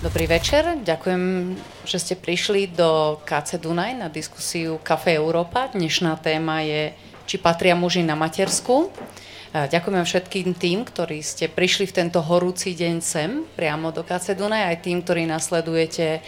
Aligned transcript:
Dobrý 0.00 0.24
večer, 0.24 0.80
ďakujem, 0.80 1.24
že 1.84 2.00
ste 2.00 2.14
prišli 2.16 2.72
do 2.72 3.20
KC 3.20 3.60
Dunaj 3.60 4.00
na 4.00 4.08
diskusiu 4.08 4.80
Café 4.80 5.20
Európa. 5.20 5.68
Dnešná 5.68 6.16
téma 6.16 6.64
je, 6.64 6.96
či 7.28 7.36
patria 7.36 7.76
muži 7.76 8.00
na 8.00 8.16
matersku. 8.16 8.88
Ďakujem 9.52 10.00
všetkým 10.00 10.56
tým, 10.56 10.88
ktorí 10.88 11.20
ste 11.20 11.52
prišli 11.52 11.84
v 11.84 11.96
tento 12.00 12.24
horúci 12.24 12.72
deň 12.72 12.96
sem, 13.04 13.44
priamo 13.52 13.92
do 13.92 14.00
KC 14.00 14.40
Dunaj, 14.40 14.72
aj 14.72 14.78
tým, 14.80 15.04
ktorí 15.04 15.28
nasledujete 15.28 16.24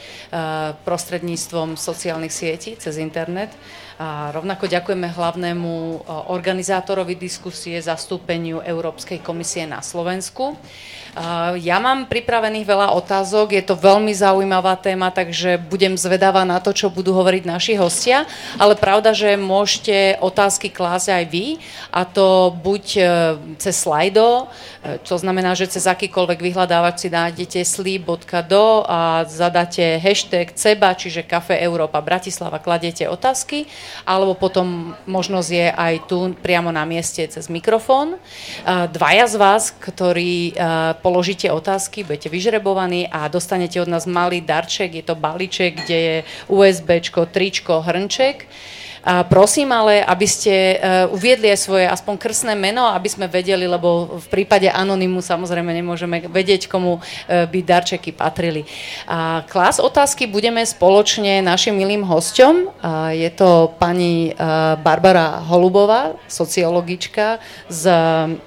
prostredníctvom 0.85 1.81
sociálnych 1.81 2.29
sietí 2.29 2.77
cez 2.77 3.01
internet. 3.01 3.57
A 4.01 4.33
rovnako 4.33 4.69
ďakujeme 4.69 5.13
hlavnému 5.13 5.73
organizátorovi 6.33 7.17
diskusie, 7.17 7.77
zastúpeniu 7.81 8.65
Európskej 8.65 9.21
komisie 9.21 9.69
na 9.69 9.85
Slovensku. 9.85 10.57
Ja 11.61 11.77
mám 11.77 12.09
pripravených 12.09 12.65
veľa 12.65 12.97
otázok, 12.97 13.53
je 13.53 13.61
to 13.61 13.77
veľmi 13.77 14.17
zaujímavá 14.17 14.81
téma, 14.81 15.13
takže 15.13 15.61
budem 15.61 15.93
zvedavá 16.01 16.41
na 16.49 16.57
to, 16.57 16.73
čo 16.73 16.89
budú 16.89 17.13
hovoriť 17.13 17.45
naši 17.45 17.77
hostia, 17.77 18.25
ale 18.57 18.81
pravda, 18.81 19.13
že 19.13 19.37
môžete 19.37 20.17
otázky 20.25 20.73
klásť 20.73 21.13
aj 21.13 21.25
vy, 21.29 21.47
a 21.93 22.09
to 22.09 22.57
buď 22.57 22.85
e, 22.97 23.03
cez 23.61 23.77
slajdo, 23.77 24.49
e, 24.81 25.05
čo 25.05 25.21
znamená, 25.21 25.53
že 25.53 25.69
cez 25.69 25.85
akýkoľvek 25.85 26.41
vyhľadávač 26.41 27.05
si 27.05 27.09
nájdete 27.13 27.61
sleep.do 27.61 28.89
a 28.89 29.29
zadáte 29.29 30.01
hashtag 30.01 30.57
CEBA, 30.57 30.97
čiže 30.97 31.29
Kafe 31.29 31.61
Európa 31.61 32.01
Bratislava, 32.01 32.57
kladiete 32.57 33.05
otázky, 33.05 33.69
alebo 34.07 34.35
potom 34.35 34.97
možnosť 35.07 35.49
je 35.51 35.67
aj 35.71 35.95
tu 36.11 36.35
priamo 36.39 36.73
na 36.75 36.83
mieste 36.83 37.23
cez 37.29 37.47
mikrofón. 37.49 38.19
Dvaja 38.67 39.27
z 39.31 39.37
vás, 39.39 39.71
ktorí 39.71 40.59
položíte 41.01 41.49
otázky, 41.53 42.03
budete 42.03 42.29
vyžrebovaní 42.29 43.09
a 43.09 43.31
dostanete 43.31 43.79
od 43.79 43.89
nás 43.89 44.07
malý 44.11 44.43
darček, 44.43 44.95
je 44.95 45.05
to 45.07 45.15
balíček, 45.15 45.87
kde 45.87 45.99
je 45.99 46.17
USB, 46.49 46.99
tričko, 47.33 47.81
hrnček. 47.81 48.47
Prosím 49.03 49.75
ale, 49.75 49.99
aby 49.99 50.27
ste 50.31 50.79
uh, 50.79 51.11
uviedli 51.11 51.51
aj 51.51 51.59
svoje 51.59 51.91
aspoň 51.91 52.23
krstné 52.23 52.55
meno, 52.55 52.87
aby 52.87 53.11
sme 53.11 53.27
vedeli, 53.27 53.67
lebo 53.67 54.15
v 54.23 54.27
prípade 54.31 54.71
anonymu 54.71 55.19
samozrejme 55.19 55.75
nemôžeme 55.75 56.23
vedieť, 56.31 56.71
komu 56.71 57.03
uh, 57.03 57.03
by 57.51 57.59
darčeky 57.67 58.15
patrili. 58.15 58.63
A 59.11 59.43
klas 59.51 59.83
otázky 59.83 60.31
budeme 60.31 60.63
spoločne 60.63 61.43
našim 61.43 61.75
milým 61.75 62.07
hosťom. 62.07 62.55
Uh, 62.79 63.11
je 63.11 63.27
to 63.35 63.75
pani 63.83 64.31
uh, 64.39 64.79
Barbara 64.79 65.43
Holubová, 65.51 66.15
sociologička 66.31 67.43
z 67.67 67.91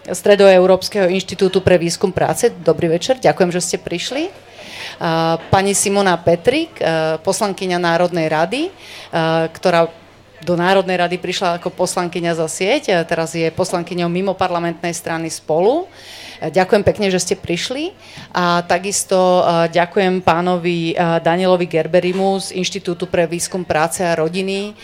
Stredoeurópskeho 0.08 1.12
inštitútu 1.12 1.60
pre 1.60 1.76
výskum 1.76 2.16
práce. 2.16 2.48
Dobrý 2.64 2.88
večer, 2.88 3.20
ďakujem, 3.20 3.52
že 3.52 3.60
ste 3.60 3.78
prišli. 3.78 4.32
Pani 5.52 5.74
Simona 5.76 6.16
Petrik, 6.16 6.80
poslankyňa 7.20 7.78
Národnej 7.82 8.32
rady, 8.32 8.62
ktorá 9.52 9.92
do 10.46 10.54
Národnej 10.54 11.02
rady 11.02 11.18
prišla 11.18 11.58
ako 11.58 11.74
poslankyňa 11.74 12.38
za 12.38 12.46
sieť, 12.46 13.02
teraz 13.10 13.34
je 13.34 13.50
poslankyňou 13.50 14.06
mimo 14.06 14.38
parlamentnej 14.38 14.94
strany 14.94 15.34
spolu. 15.34 15.90
Ďakujem 16.36 16.84
pekne, 16.86 17.08
že 17.10 17.24
ste 17.24 17.36
prišli 17.40 17.96
a 18.36 18.62
takisto 18.62 19.42
ďakujem 19.72 20.22
pánovi 20.22 20.94
Danielovi 21.00 21.66
Gerberimu 21.66 22.38
z 22.44 22.60
Inštitútu 22.60 23.10
pre 23.10 23.26
výskum 23.26 23.66
práce 23.66 24.06
a 24.06 24.14
rodiny 24.14 24.78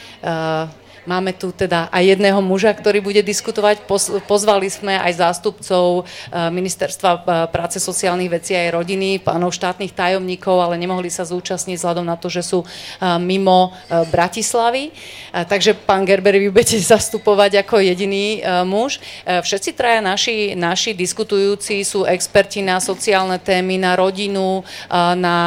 Máme 1.02 1.33
tu 1.33 1.49
teda 1.49 1.89
aj 1.89 2.13
jedného 2.13 2.38
muža, 2.45 2.69
ktorý 2.77 3.02
bude 3.02 3.25
diskutovať. 3.25 3.89
Pozvali 4.30 4.69
sme 4.69 5.02
aj 5.02 5.17
zástupcov 5.17 6.05
eh, 6.05 6.53
Ministerstva 6.53 7.11
eh, 7.17 7.21
práce, 7.49 7.81
sociálnych 7.81 8.30
vecí 8.30 8.53
aj 8.53 8.77
rodiny, 8.77 9.17
pánov 9.17 9.49
štátnych 9.49 9.97
tajomníkov, 9.97 10.61
ale 10.61 10.77
nemohli 10.77 11.09
sa 11.09 11.25
zúčastniť 11.25 11.81
vzhľadom 11.81 12.05
na 12.05 12.21
to, 12.21 12.30
že 12.30 12.45
sú 12.45 12.61
eh, 12.61 13.17
mimo 13.17 13.73
Bratislavy. 13.89 14.93
Takže 15.31 15.73
pán 15.73 16.05
Gerber, 16.05 16.37
vy 16.37 16.53
budete 16.53 16.77
zastupovať 16.93 17.65
ako 17.65 17.81
jediný 17.81 18.43
muž. 18.67 18.99
Všetci 19.26 19.73
traja 19.76 20.03
naši, 20.03 20.53
naši 20.53 20.92
diskutujúci 20.93 21.81
sú 21.81 22.03
experti 22.03 22.59
na 22.61 22.80
sociálne 22.83 23.39
témy, 23.39 23.80
na 23.80 23.95
rodinu, 23.95 24.64
na 24.92 25.37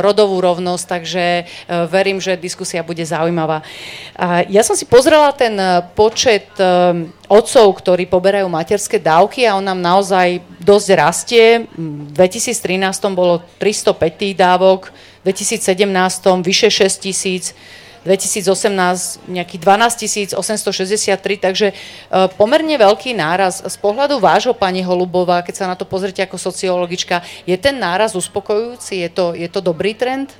rodovú 0.00 0.40
rovnosť, 0.40 0.84
takže 0.88 1.24
verím, 1.88 2.22
že 2.22 2.38
diskusia 2.38 2.86
bude 2.86 3.02
zaujímavá. 3.04 3.60
Ja 4.48 4.62
som 4.64 4.76
si 4.76 4.88
pozrela 4.96 5.28
ten 5.36 5.52
eh, 5.60 5.84
počet 5.92 6.48
eh, 6.56 7.04
otcov, 7.28 7.66
ktorí 7.84 8.08
poberajú 8.08 8.48
materské 8.48 8.96
dávky 8.96 9.44
a 9.44 9.60
on 9.60 9.64
nám 9.68 9.76
naozaj 9.76 10.40
dosť 10.64 10.88
rastie. 10.96 11.44
V 11.76 12.16
2013 12.16 12.56
bolo 13.12 13.44
305 13.60 13.92
tých 14.16 14.32
dávok, 14.32 14.88
v 15.20 15.36
2017 15.36 15.84
vyše 16.40 16.72
6 16.72 17.04
tisíc, 17.04 17.52
2018 18.08 19.26
nejakých 19.28 19.60
12 19.60 20.32
863, 20.32 21.44
takže 21.44 21.76
eh, 21.76 22.28
pomerne 22.40 22.80
veľký 22.80 23.12
náraz. 23.12 23.60
Z 23.68 23.76
pohľadu 23.76 24.16
vášho, 24.16 24.56
pani 24.56 24.80
Holubová, 24.80 25.44
keď 25.44 25.54
sa 25.60 25.66
na 25.68 25.76
to 25.76 25.84
pozrite 25.84 26.24
ako 26.24 26.40
sociologička, 26.40 27.20
je 27.44 27.56
ten 27.60 27.76
náraz 27.76 28.16
uspokojujúci? 28.16 29.04
Je 29.04 29.10
to, 29.12 29.36
je 29.36 29.48
to 29.52 29.60
dobrý 29.60 29.92
trend? 29.92 30.32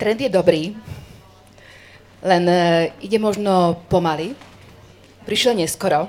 Trend 0.00 0.16
je 0.16 0.32
dobrý, 0.32 0.72
len 2.24 2.44
e, 2.48 2.88
ide 3.04 3.20
možno 3.20 3.84
pomaly. 3.92 4.32
Prišiel 5.28 5.52
neskoro. 5.52 6.08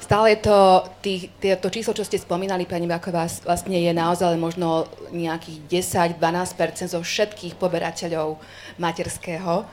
Stále 0.00 0.40
to, 0.40 0.80
tý, 1.04 1.28
to 1.36 1.68
číslo, 1.68 1.92
čo 1.92 2.08
ste 2.08 2.16
spomínali, 2.16 2.64
pani 2.64 2.88
Baková, 2.88 3.28
vlastne 3.44 3.76
je 3.76 3.92
naozaj 3.92 4.38
možno 4.40 4.88
nejakých 5.12 5.84
10-12% 6.16 6.96
zo 6.96 7.04
všetkých 7.04 7.60
poberateľov 7.60 8.40
materského. 8.80 9.68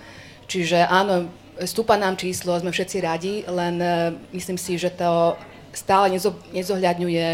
Čiže 0.52 0.84
áno, 0.84 1.32
stúpa 1.64 1.96
nám 1.96 2.20
číslo, 2.20 2.60
sme 2.60 2.76
všetci 2.76 2.98
radi, 3.00 3.34
len 3.48 3.76
uh, 3.80 4.12
myslím 4.36 4.58
si, 4.58 4.76
že 4.76 4.92
to 4.92 5.38
stále 5.72 6.10
nezo, 6.10 6.34
nezohľadňuje 6.50 7.28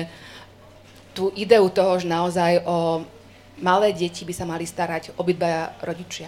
tú 1.16 1.32
ideu 1.40 1.66
toho, 1.72 1.98
že 1.98 2.08
naozaj 2.12 2.68
o 2.68 3.08
malé 3.60 3.94
deti 3.96 4.24
by 4.26 4.34
sa 4.34 4.46
mali 4.48 4.66
starať 4.66 5.16
obidvaja 5.20 5.76
rodičia. 5.84 6.28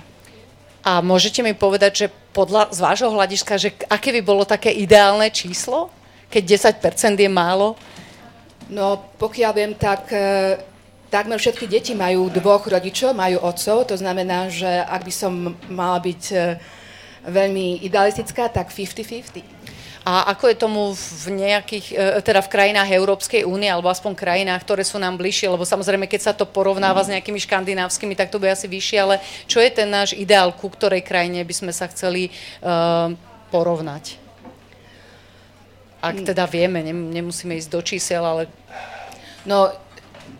A 0.81 0.99
môžete 0.99 1.45
mi 1.45 1.53
povedať, 1.53 2.05
že 2.05 2.07
podľa, 2.33 2.73
z 2.73 2.79
vášho 2.81 3.09
hľadiska, 3.13 3.53
že 3.61 3.69
aké 3.85 4.09
by 4.17 4.21
bolo 4.25 4.43
také 4.49 4.73
ideálne 4.73 5.29
číslo, 5.29 5.93
keď 6.31 6.73
10% 6.81 7.21
je 7.21 7.29
málo? 7.29 7.77
No, 8.71 8.97
pokiaľ 9.19 9.51
viem, 9.53 9.73
tak 9.77 10.09
e, 10.09 10.57
takmer 11.11 11.37
všetky 11.37 11.67
deti 11.67 11.93
majú 11.93 12.31
dvoch 12.31 12.65
rodičov, 12.65 13.13
majú 13.13 13.43
otcov, 13.45 13.93
to 13.93 13.95
znamená, 13.99 14.47
že 14.47 14.65
ak 14.65 15.01
by 15.05 15.13
som 15.13 15.53
mala 15.69 15.99
byť 16.01 16.23
e, 16.31 16.37
veľmi 17.29 17.85
idealistická, 17.85 18.49
tak 18.49 18.73
50-50. 18.73 19.60
A 20.01 20.33
ako 20.33 20.49
je 20.49 20.57
tomu 20.57 20.81
v 20.97 21.27
nejakých, 21.29 21.87
e, 21.93 22.21
teda 22.25 22.41
v 22.41 22.49
krajinách 22.49 22.89
Európskej 22.89 23.45
únie, 23.45 23.69
alebo 23.69 23.85
aspoň 23.85 24.17
krajinách, 24.17 24.65
ktoré 24.65 24.81
sú 24.81 24.97
nám 24.97 25.13
bližšie, 25.21 25.53
lebo 25.53 25.61
samozrejme, 25.61 26.09
keď 26.09 26.21
sa 26.21 26.33
to 26.33 26.49
porovnáva 26.49 27.05
s 27.05 27.11
nejakými 27.13 27.37
škandinávskymi, 27.37 28.17
tak 28.17 28.33
to 28.33 28.41
bude 28.41 28.49
asi 28.49 28.65
vyššie, 28.65 28.97
ale 28.97 29.21
čo 29.45 29.61
je 29.61 29.69
ten 29.69 29.85
náš 29.85 30.17
ideál, 30.17 30.57
ku 30.57 30.73
ktorej 30.73 31.05
krajine 31.05 31.45
by 31.45 31.53
sme 31.53 31.69
sa 31.69 31.85
chceli 31.85 32.33
uh, 32.65 33.13
porovnať? 33.53 34.17
Ak 36.01 36.17
teda 36.17 36.49
vieme, 36.49 36.81
nemusíme 36.89 37.53
ísť 37.61 37.69
do 37.69 37.81
čísel, 37.85 38.25
ale... 38.25 38.49
No, 39.45 39.69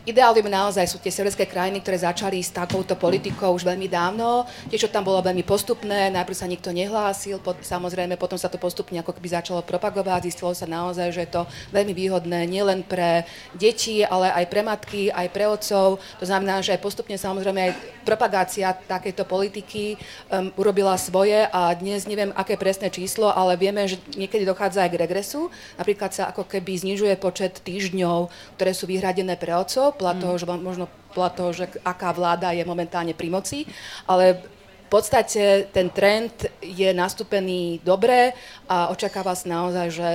Ideálne 0.01 0.41
naozaj 0.41 0.89
sú 0.89 0.97
tie 0.97 1.13
severské 1.13 1.45
krajiny, 1.45 1.77
ktoré 1.77 2.01
začali 2.01 2.41
s 2.41 2.49
takouto 2.49 2.97
politikou 2.97 3.53
už 3.53 3.61
veľmi 3.61 3.85
dávno. 3.85 4.49
Tie, 4.65 4.81
čo 4.81 4.89
tam 4.89 5.05
bolo 5.05 5.21
veľmi 5.21 5.45
postupné, 5.45 6.09
najprv 6.09 6.33
sa 6.33 6.49
nikto 6.49 6.73
nehlásil, 6.73 7.37
pod, 7.37 7.61
samozrejme 7.61 8.17
potom 8.17 8.33
sa 8.33 8.49
to 8.49 8.57
postupne 8.57 8.97
ako 8.97 9.13
keby 9.13 9.29
začalo 9.29 9.61
propagovať. 9.61 10.25
Zistilo 10.25 10.57
sa 10.57 10.65
naozaj, 10.65 11.13
že 11.13 11.21
je 11.29 11.31
to 11.37 11.41
veľmi 11.69 11.93
výhodné 11.93 12.49
nielen 12.49 12.81
pre 12.81 13.29
deti, 13.53 14.01
ale 14.01 14.33
aj 14.33 14.45
pre 14.49 14.65
matky, 14.65 15.13
aj 15.13 15.27
pre 15.29 15.45
otcov. 15.45 16.01
To 16.01 16.25
znamená, 16.25 16.65
že 16.65 16.73
aj 16.73 16.81
postupne 16.81 17.13
samozrejme 17.13 17.61
aj 17.61 17.71
propagácia 18.01 18.73
takejto 18.73 19.29
politiky 19.29 20.01
um, 20.33 20.49
urobila 20.57 20.97
svoje 20.97 21.45
a 21.53 21.77
dnes 21.77 22.09
neviem, 22.09 22.33
aké 22.33 22.57
presné 22.57 22.89
číslo, 22.89 23.29
ale 23.29 23.53
vieme, 23.53 23.85
že 23.85 24.01
niekedy 24.17 24.49
dochádza 24.49 24.81
aj 24.81 24.97
k 24.97 25.01
regresu. 25.05 25.53
Napríklad 25.77 26.09
sa 26.09 26.33
ako 26.33 26.49
keby 26.49 26.89
znižuje 26.89 27.13
počet 27.21 27.61
týždňov, 27.61 28.33
ktoré 28.57 28.73
sú 28.73 28.89
vyhradené 28.89 29.37
pre 29.37 29.53
otcov 29.53 29.90
podľa 29.95 30.15
mm. 30.17 30.21
toho, 30.21 30.33
že 30.37 30.45
možno 30.47 30.85
podľa 31.11 31.31
toho, 31.35 31.49
že 31.51 31.65
aká 31.83 32.15
vláda 32.15 32.55
je 32.55 32.63
momentálne 32.63 33.11
pri 33.11 33.27
moci, 33.29 33.59
ale 34.07 34.39
v 34.87 34.87
podstate 34.89 35.71
ten 35.71 35.87
trend 35.87 36.51
je 36.59 36.91
nastúpený 36.91 37.79
dobre 37.79 38.35
a 38.67 38.91
očakáva 38.91 39.31
sa 39.35 39.47
naozaj, 39.47 39.87
že 39.87 40.09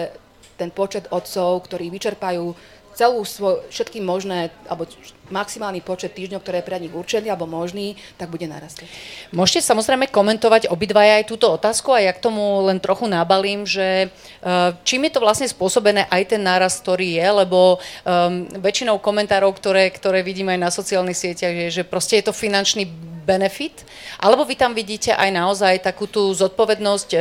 ten 0.56 0.73
počet 0.73 1.08
otcov, 1.12 1.69
ktorí 1.69 1.93
vyčerpajú 1.93 2.44
celú 2.96 3.20
svoj, 3.28 3.60
všetky 3.69 4.00
možné, 4.00 4.48
alebo 4.64 4.88
maximálny 5.28 5.84
počet 5.84 6.16
týždňov, 6.16 6.40
ktoré 6.40 6.64
je 6.64 6.69
pre 6.72 6.81
nich 6.81 6.94
určený 6.94 7.28
alebo 7.28 7.44
možný, 7.44 7.93
tak 8.16 8.32
bude 8.32 8.48
narastať. 8.48 8.88
Môžete 9.37 9.69
samozrejme 9.69 10.08
komentovať 10.08 10.72
obidvaja 10.72 11.20
aj 11.20 11.28
túto 11.28 11.52
otázku 11.52 11.93
a 11.93 12.00
ja 12.00 12.16
k 12.16 12.25
tomu 12.25 12.64
len 12.64 12.81
trochu 12.81 13.04
nabalím, 13.04 13.69
že 13.69 14.08
uh, 14.08 14.72
čím 14.87 15.04
je 15.06 15.12
to 15.12 15.20
vlastne 15.20 15.44
spôsobené 15.44 16.08
aj 16.08 16.22
ten 16.25 16.40
nárast, 16.40 16.81
ktorý 16.81 17.20
je, 17.20 17.26
lebo 17.44 17.76
um, 17.76 18.48
väčšinou 18.64 18.96
komentárov, 19.02 19.52
ktoré, 19.52 19.92
ktoré 19.92 20.25
vidím 20.25 20.49
aj 20.49 20.58
na 20.62 20.70
sociálnych 20.72 21.19
sieťach, 21.19 21.52
je, 21.69 21.82
že 21.82 21.84
proste 21.84 22.22
je 22.22 22.31
to 22.31 22.34
finančný 22.34 22.88
benefit, 23.26 23.82
alebo 24.22 24.46
vy 24.46 24.54
tam 24.54 24.72
vidíte 24.72 25.10
aj 25.12 25.31
naozaj 25.34 25.82
takú 25.82 26.06
tú 26.06 26.31
zodpovednosť 26.32 27.08
uh, 27.12 27.20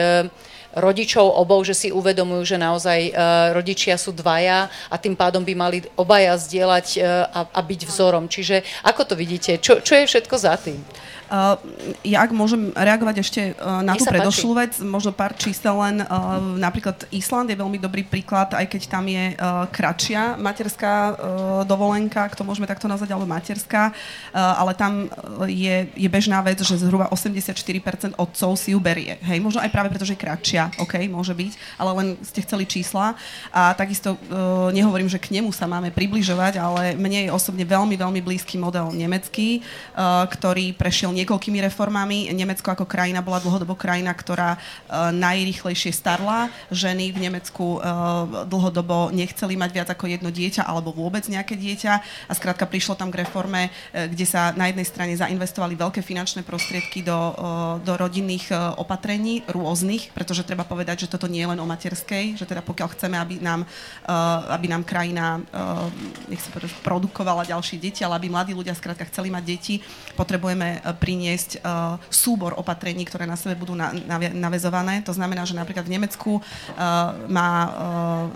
rodičov 0.75 1.23
obou, 1.23 1.63
že 1.63 1.73
si 1.73 1.87
uvedomujú, 1.89 2.55
že 2.55 2.57
naozaj 2.59 2.99
uh, 3.11 3.55
rodičia 3.55 3.95
sú 3.95 4.11
dvaja 4.11 4.67
a 4.91 4.95
tým 4.99 5.15
pádom 5.15 5.41
by 5.41 5.53
mali 5.55 5.77
obaja 5.95 6.35
zdieľať 6.35 6.87
a, 7.31 7.47
a 7.49 7.59
byť 7.63 7.81
vzorom. 7.87 8.27
Čiže 8.27 8.61
ako 8.83 9.01
to 9.07 9.15
vidíte? 9.15 9.57
Čo, 9.63 9.79
čo 9.79 9.95
je 9.95 10.05
všetko 10.05 10.35
za 10.35 10.59
tým? 10.59 10.79
Uh, 11.25 11.57
ja 12.05 12.21
ak 12.21 12.29
môžem 12.29 12.69
reagovať 12.77 13.15
ešte 13.25 13.41
uh, 13.57 13.81
na 13.81 13.97
tú 13.97 14.05
predošlú 14.05 14.53
vec, 14.61 14.77
možno 14.77 15.09
pár 15.09 15.33
čísel 15.33 15.73
len. 15.81 16.05
Uh, 16.05 16.37
napríklad 16.61 17.09
Island 17.09 17.49
je 17.49 17.57
veľmi 17.57 17.81
dobrý 17.81 18.05
príklad, 18.05 18.53
aj 18.53 18.69
keď 18.69 18.81
tam 18.85 19.09
je 19.09 19.33
uh, 19.33 19.65
kratšia 19.73 20.37
materská 20.37 20.93
uh, 20.93 21.15
dovolenka, 21.65 22.29
ak 22.29 22.37
to 22.37 22.45
môžeme 22.45 22.69
takto 22.69 22.85
nazvať, 22.85 23.09
alebo 23.17 23.25
materská, 23.25 23.89
uh, 23.89 24.61
ale 24.61 24.77
tam 24.77 25.09
je, 25.49 25.89
je 25.97 26.09
bežná 26.13 26.45
vec, 26.45 26.61
že 26.61 26.77
zhruba 26.77 27.09
84% 27.09 28.13
otcov 28.21 28.49
si 28.61 28.77
ju 28.77 28.79
berie. 28.79 29.17
Hej, 29.25 29.41
možno 29.41 29.65
aj 29.65 29.73
práve 29.73 29.89
preto, 29.89 30.05
že 30.05 30.13
je 30.13 30.21
kratšia, 30.21 30.77
OK, 30.77 31.01
môže 31.09 31.33
byť, 31.33 31.81
ale 31.81 31.91
len 31.97 32.07
ste 32.21 32.45
chceli 32.45 32.69
čísla. 32.69 33.17
A 33.49 33.73
takisto 33.73 34.13
uh, 34.13 34.69
nehovorím, 34.69 35.09
že 35.09 35.17
k 35.17 35.33
nemu 35.41 35.49
sa 35.49 35.65
máme 35.65 35.89
približovať, 35.89 36.61
ale 36.61 36.93
mne 36.93 37.25
je 37.25 37.33
osobne 37.33 37.65
veľmi, 37.65 37.97
veľmi 37.97 38.21
blízky 38.21 38.61
model 38.61 38.93
nemecký, 38.93 39.65
uh, 39.97 40.29
ktorý 40.29 40.77
prešiel 40.77 41.14
niekoľkými 41.15 41.63
reformami. 41.71 42.27
Nemecko 42.35 42.75
ako 42.75 42.83
krajina 42.83 43.23
bola 43.23 43.39
dlhodobo 43.39 43.79
krajina, 43.79 44.11
ktorá 44.11 44.59
uh, 44.59 45.15
najrychlejšie 45.15 45.95
starla. 45.95 46.51
Ženy 46.67 47.15
v 47.15 47.31
Nemecku 47.31 47.79
uh, 47.79 48.43
dlhodobo 48.43 49.15
nechceli 49.15 49.55
mať 49.55 49.71
viac 49.71 49.89
ako 49.95 50.11
jedno 50.11 50.29
dieťa 50.29 50.67
alebo 50.67 50.91
vôbec 50.91 51.23
nejaké 51.31 51.55
dieťa 51.55 51.93
a 52.27 52.33
skrátka 52.35 52.67
prišlo 52.67 52.99
tam 52.99 53.09
k 53.09 53.23
reforme, 53.23 53.71
uh, 53.71 54.11
kde 54.11 54.25
sa 54.27 54.51
na 54.53 54.67
jednej 54.67 54.83
strane 54.83 55.13
zainvestovali 55.15 55.79
veľké 55.79 56.03
finančné 56.03 56.43
prostriedky 56.43 56.99
do, 57.01 57.17
do 57.81 57.93
rodinných 57.95 58.51
opatrení 58.75 59.47
rôznych, 59.47 60.11
pretože 60.11 60.43
treba 60.43 60.67
povedať, 60.67 61.07
že 61.07 61.11
toto 61.11 61.31
nie 61.31 61.45
je 61.45 61.51
len 61.55 61.59
o 61.61 61.67
materskej, 61.69 62.35
že 62.35 62.43
teda 62.43 62.59
pokiaľ 62.65 62.89
chceme, 62.91 63.15
aby 63.15 63.39
nám, 63.39 63.63
aby 64.51 64.65
nám 64.67 64.83
krajina 64.83 65.39
nech 66.27 66.41
sa 66.41 66.49
povedať, 66.51 66.73
produkovala 66.81 67.47
ďalšie 67.47 67.77
deti, 67.79 68.01
ale 68.01 68.17
aby 68.17 68.27
mladí 68.27 68.51
ľudia 68.57 68.73
skrátka 68.75 69.07
chceli 69.07 69.29
mať 69.31 69.43
deti, 69.45 69.75
potrebujeme 70.17 70.81
priniesť 71.05 71.61
uh, 71.61 72.01
súbor 72.09 72.57
opatrení, 72.57 73.05
ktoré 73.05 73.29
na 73.29 73.37
sebe 73.37 73.53
budú 73.53 73.77
na, 73.77 73.93
na, 73.93 74.17
navezované. 74.33 75.05
To 75.05 75.13
znamená, 75.13 75.45
že 75.45 75.53
napríklad 75.53 75.85
v 75.85 75.93
Nemecku 76.01 76.41
uh, 76.41 76.41
má 77.29 77.51
uh, 77.61 77.69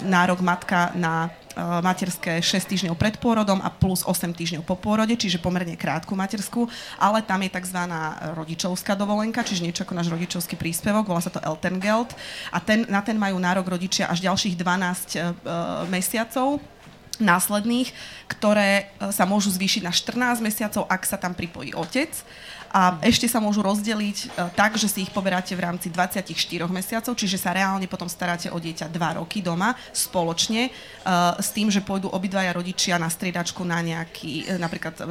nárok 0.05 0.45
matka 0.45 0.93
na 0.93 1.33
materské 1.59 2.39
6 2.39 2.71
týždňov 2.71 2.95
pred 2.95 3.19
pôrodom 3.19 3.59
a 3.59 3.67
plus 3.67 4.05
8 4.07 4.31
týždňov 4.31 4.63
po 4.63 4.79
pôrode, 4.79 5.11
čiže 5.19 5.43
pomerne 5.43 5.75
krátku 5.75 6.15
materskú, 6.15 6.71
ale 6.95 7.19
tam 7.19 7.43
je 7.43 7.51
tzv. 7.51 7.79
rodičovská 8.37 8.95
dovolenka, 8.95 9.43
čiže 9.43 9.67
niečo 9.67 9.83
ako 9.83 9.97
náš 9.97 10.07
rodičovský 10.07 10.55
príspevok, 10.55 11.11
volá 11.11 11.19
sa 11.19 11.33
to 11.33 11.43
Elterngeld 11.43 12.15
a 12.55 12.63
ten, 12.63 12.87
na 12.87 13.03
ten 13.03 13.19
majú 13.19 13.35
nárok 13.35 13.75
rodičia 13.75 14.07
až 14.07 14.23
ďalších 14.23 14.55
12 14.55 14.63
uh, 14.63 15.83
mesiacov 15.91 16.63
následných, 17.19 17.91
ktoré 18.31 18.95
sa 19.11 19.27
môžu 19.27 19.51
zvýšiť 19.51 19.83
na 19.83 19.91
14 19.91 20.39
mesiacov, 20.39 20.87
ak 20.87 21.03
sa 21.03 21.19
tam 21.19 21.35
pripojí 21.35 21.75
otec 21.75 22.09
a 22.69 23.01
ešte 23.01 23.25
sa 23.25 23.41
môžu 23.41 23.65
rozdeliť 23.65 24.17
e, 24.17 24.27
tak, 24.53 24.77
že 24.77 24.85
si 24.85 25.01
ich 25.05 25.11
poberáte 25.11 25.57
v 25.57 25.65
rámci 25.65 25.89
24 25.89 26.29
mesiacov, 26.69 27.13
čiže 27.17 27.41
sa 27.41 27.53
reálne 27.53 27.89
potom 27.89 28.05
staráte 28.05 28.53
o 28.53 28.57
dieťa 28.61 28.93
2 28.93 29.19
roky 29.21 29.41
doma 29.41 29.73
spoločne 29.89 30.69
uh, 30.69 31.33
s 31.41 31.49
tým, 31.49 31.73
že 31.73 31.81
pôjdu 31.81 32.09
obidvaja 32.13 32.53
rodičia 32.53 33.01
na 33.01 33.09
striedačku 33.09 33.65
na 33.65 33.81
nejaký 33.81 34.45
e, 34.45 34.61
napríklad 34.61 35.01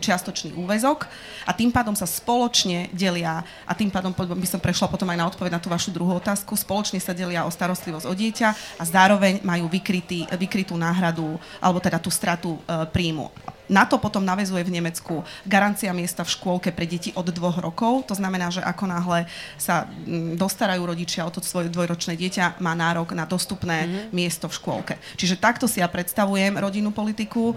čiastočný 0.00 0.56
úvezok 0.56 1.04
a 1.44 1.52
tým 1.52 1.68
pádom 1.68 1.92
sa 1.92 2.08
spoločne 2.08 2.88
delia 2.92 3.44
a 3.68 3.72
tým 3.76 3.92
pádom 3.92 4.12
by 4.12 4.48
som 4.48 4.60
prešla 4.62 4.88
potom 4.88 5.08
aj 5.12 5.18
na 5.18 5.28
odpoveď 5.28 5.52
na 5.56 5.60
tú 5.60 5.68
vašu 5.68 5.92
druhú 5.92 6.16
otázku, 6.16 6.56
spoločne 6.56 6.96
sa 7.02 7.12
delia 7.12 7.44
o 7.44 7.50
starostlivosť 7.52 8.06
o 8.08 8.14
dieťa 8.14 8.48
a 8.80 8.82
zároveň 8.84 9.44
majú 9.44 9.68
vykrytý, 9.68 10.24
vykrytú 10.32 10.74
náhradu 10.78 11.36
alebo 11.60 11.78
teda 11.82 12.00
tú 12.00 12.08
stratu 12.08 12.56
príjmu 12.92 13.28
na 13.72 13.88
to 13.88 13.96
potom 13.96 14.20
navezuje 14.20 14.60
v 14.60 14.76
Nemecku 14.76 15.24
garancia 15.48 15.88
miesta 15.96 16.20
v 16.20 16.32
škôlke 16.36 16.68
pre 16.76 16.84
deti 16.84 17.08
od 17.16 17.24
dvoch 17.32 17.56
rokov. 17.56 18.04
To 18.12 18.14
znamená, 18.14 18.52
že 18.52 18.60
ako 18.60 18.84
náhle 18.84 19.24
sa 19.56 19.88
mm, 19.88 20.36
dostarajú 20.36 20.84
rodičia 20.84 21.24
o 21.24 21.32
to 21.32 21.40
svoje 21.40 21.72
dvojročné 21.72 22.12
dieťa, 22.20 22.60
má 22.60 22.76
nárok 22.76 23.16
na 23.16 23.24
dostupné 23.24 23.88
mm-hmm. 23.88 24.12
miesto 24.12 24.44
v 24.52 24.56
škôlke. 24.60 24.94
Čiže 25.16 25.40
takto 25.40 25.64
si 25.64 25.80
ja 25.80 25.88
predstavujem 25.88 26.60
rodinnú 26.60 26.92
politiku 26.92 27.56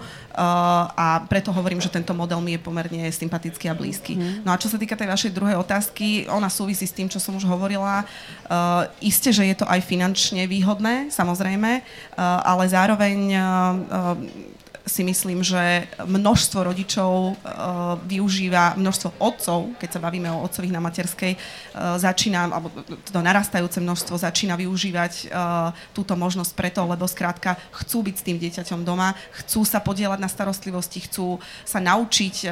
a 0.96 1.20
preto 1.28 1.52
hovorím, 1.52 1.84
že 1.84 1.92
tento 1.92 2.16
model 2.16 2.40
mi 2.40 2.56
je 2.56 2.64
pomerne 2.64 3.04
sympatický 3.12 3.68
a 3.68 3.76
blízky. 3.76 4.16
Mm-hmm. 4.16 4.48
No 4.48 4.56
a 4.56 4.60
čo 4.60 4.72
sa 4.72 4.80
týka 4.80 4.96
tej 4.96 5.12
vašej 5.12 5.36
druhej 5.36 5.60
otázky, 5.60 6.24
ona 6.32 6.48
súvisí 6.48 6.88
s 6.88 6.96
tým, 6.96 7.12
čo 7.12 7.20
som 7.20 7.36
už 7.36 7.44
hovorila. 7.44 8.08
Uh, 8.48 8.88
isté, 9.04 9.28
že 9.36 9.44
je 9.44 9.56
to 9.60 9.68
aj 9.68 9.84
finančne 9.84 10.48
výhodné, 10.48 11.12
samozrejme, 11.12 11.84
uh, 11.84 12.40
ale 12.40 12.64
zároveň 12.72 13.18
uh, 13.36 14.55
si 14.86 15.02
myslím, 15.02 15.42
že 15.42 15.90
množstvo 15.98 16.62
rodičov 16.62 17.10
uh, 17.34 17.98
využíva, 18.06 18.78
množstvo 18.78 19.18
otcov, 19.18 19.74
keď 19.82 19.98
sa 19.98 20.00
bavíme 20.00 20.30
o 20.30 20.46
otcových 20.46 20.70
na 20.70 20.78
materskej, 20.78 21.34
uh, 21.34 21.98
začína, 21.98 22.46
alebo 22.46 22.70
to 23.10 23.18
narastajúce 23.18 23.82
množstvo 23.82 24.14
začína 24.14 24.54
využívať 24.54 25.12
uh, 25.26 25.74
túto 25.90 26.14
možnosť 26.14 26.54
preto, 26.54 26.86
lebo 26.86 27.02
skrátka 27.10 27.58
chcú 27.82 28.06
byť 28.06 28.14
s 28.14 28.22
tým 28.22 28.38
dieťaťom 28.38 28.86
doma, 28.86 29.18
chcú 29.42 29.66
sa 29.66 29.82
podielať 29.82 30.22
na 30.22 30.30
starostlivosti, 30.30 31.02
chcú 31.02 31.42
sa 31.66 31.82
naučiť 31.82 32.46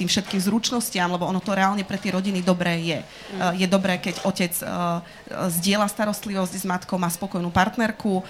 tým 0.00 0.08
všetkým 0.08 0.40
zručnostiam, 0.40 1.12
lebo 1.12 1.28
ono 1.28 1.42
to 1.42 1.52
reálne 1.52 1.84
pre 1.84 2.00
tie 2.00 2.14
rodiny 2.14 2.40
dobré 2.40 2.80
je. 2.80 2.98
Je 3.60 3.66
dobré, 3.68 3.98
keď 3.98 4.24
otec 4.24 4.54
zdieľa 5.58 5.90
starostlivosť 5.90 6.54
s 6.54 6.64
matkou, 6.64 6.96
má 6.96 7.10
spokojnú 7.10 7.50
partnerku, 7.52 8.22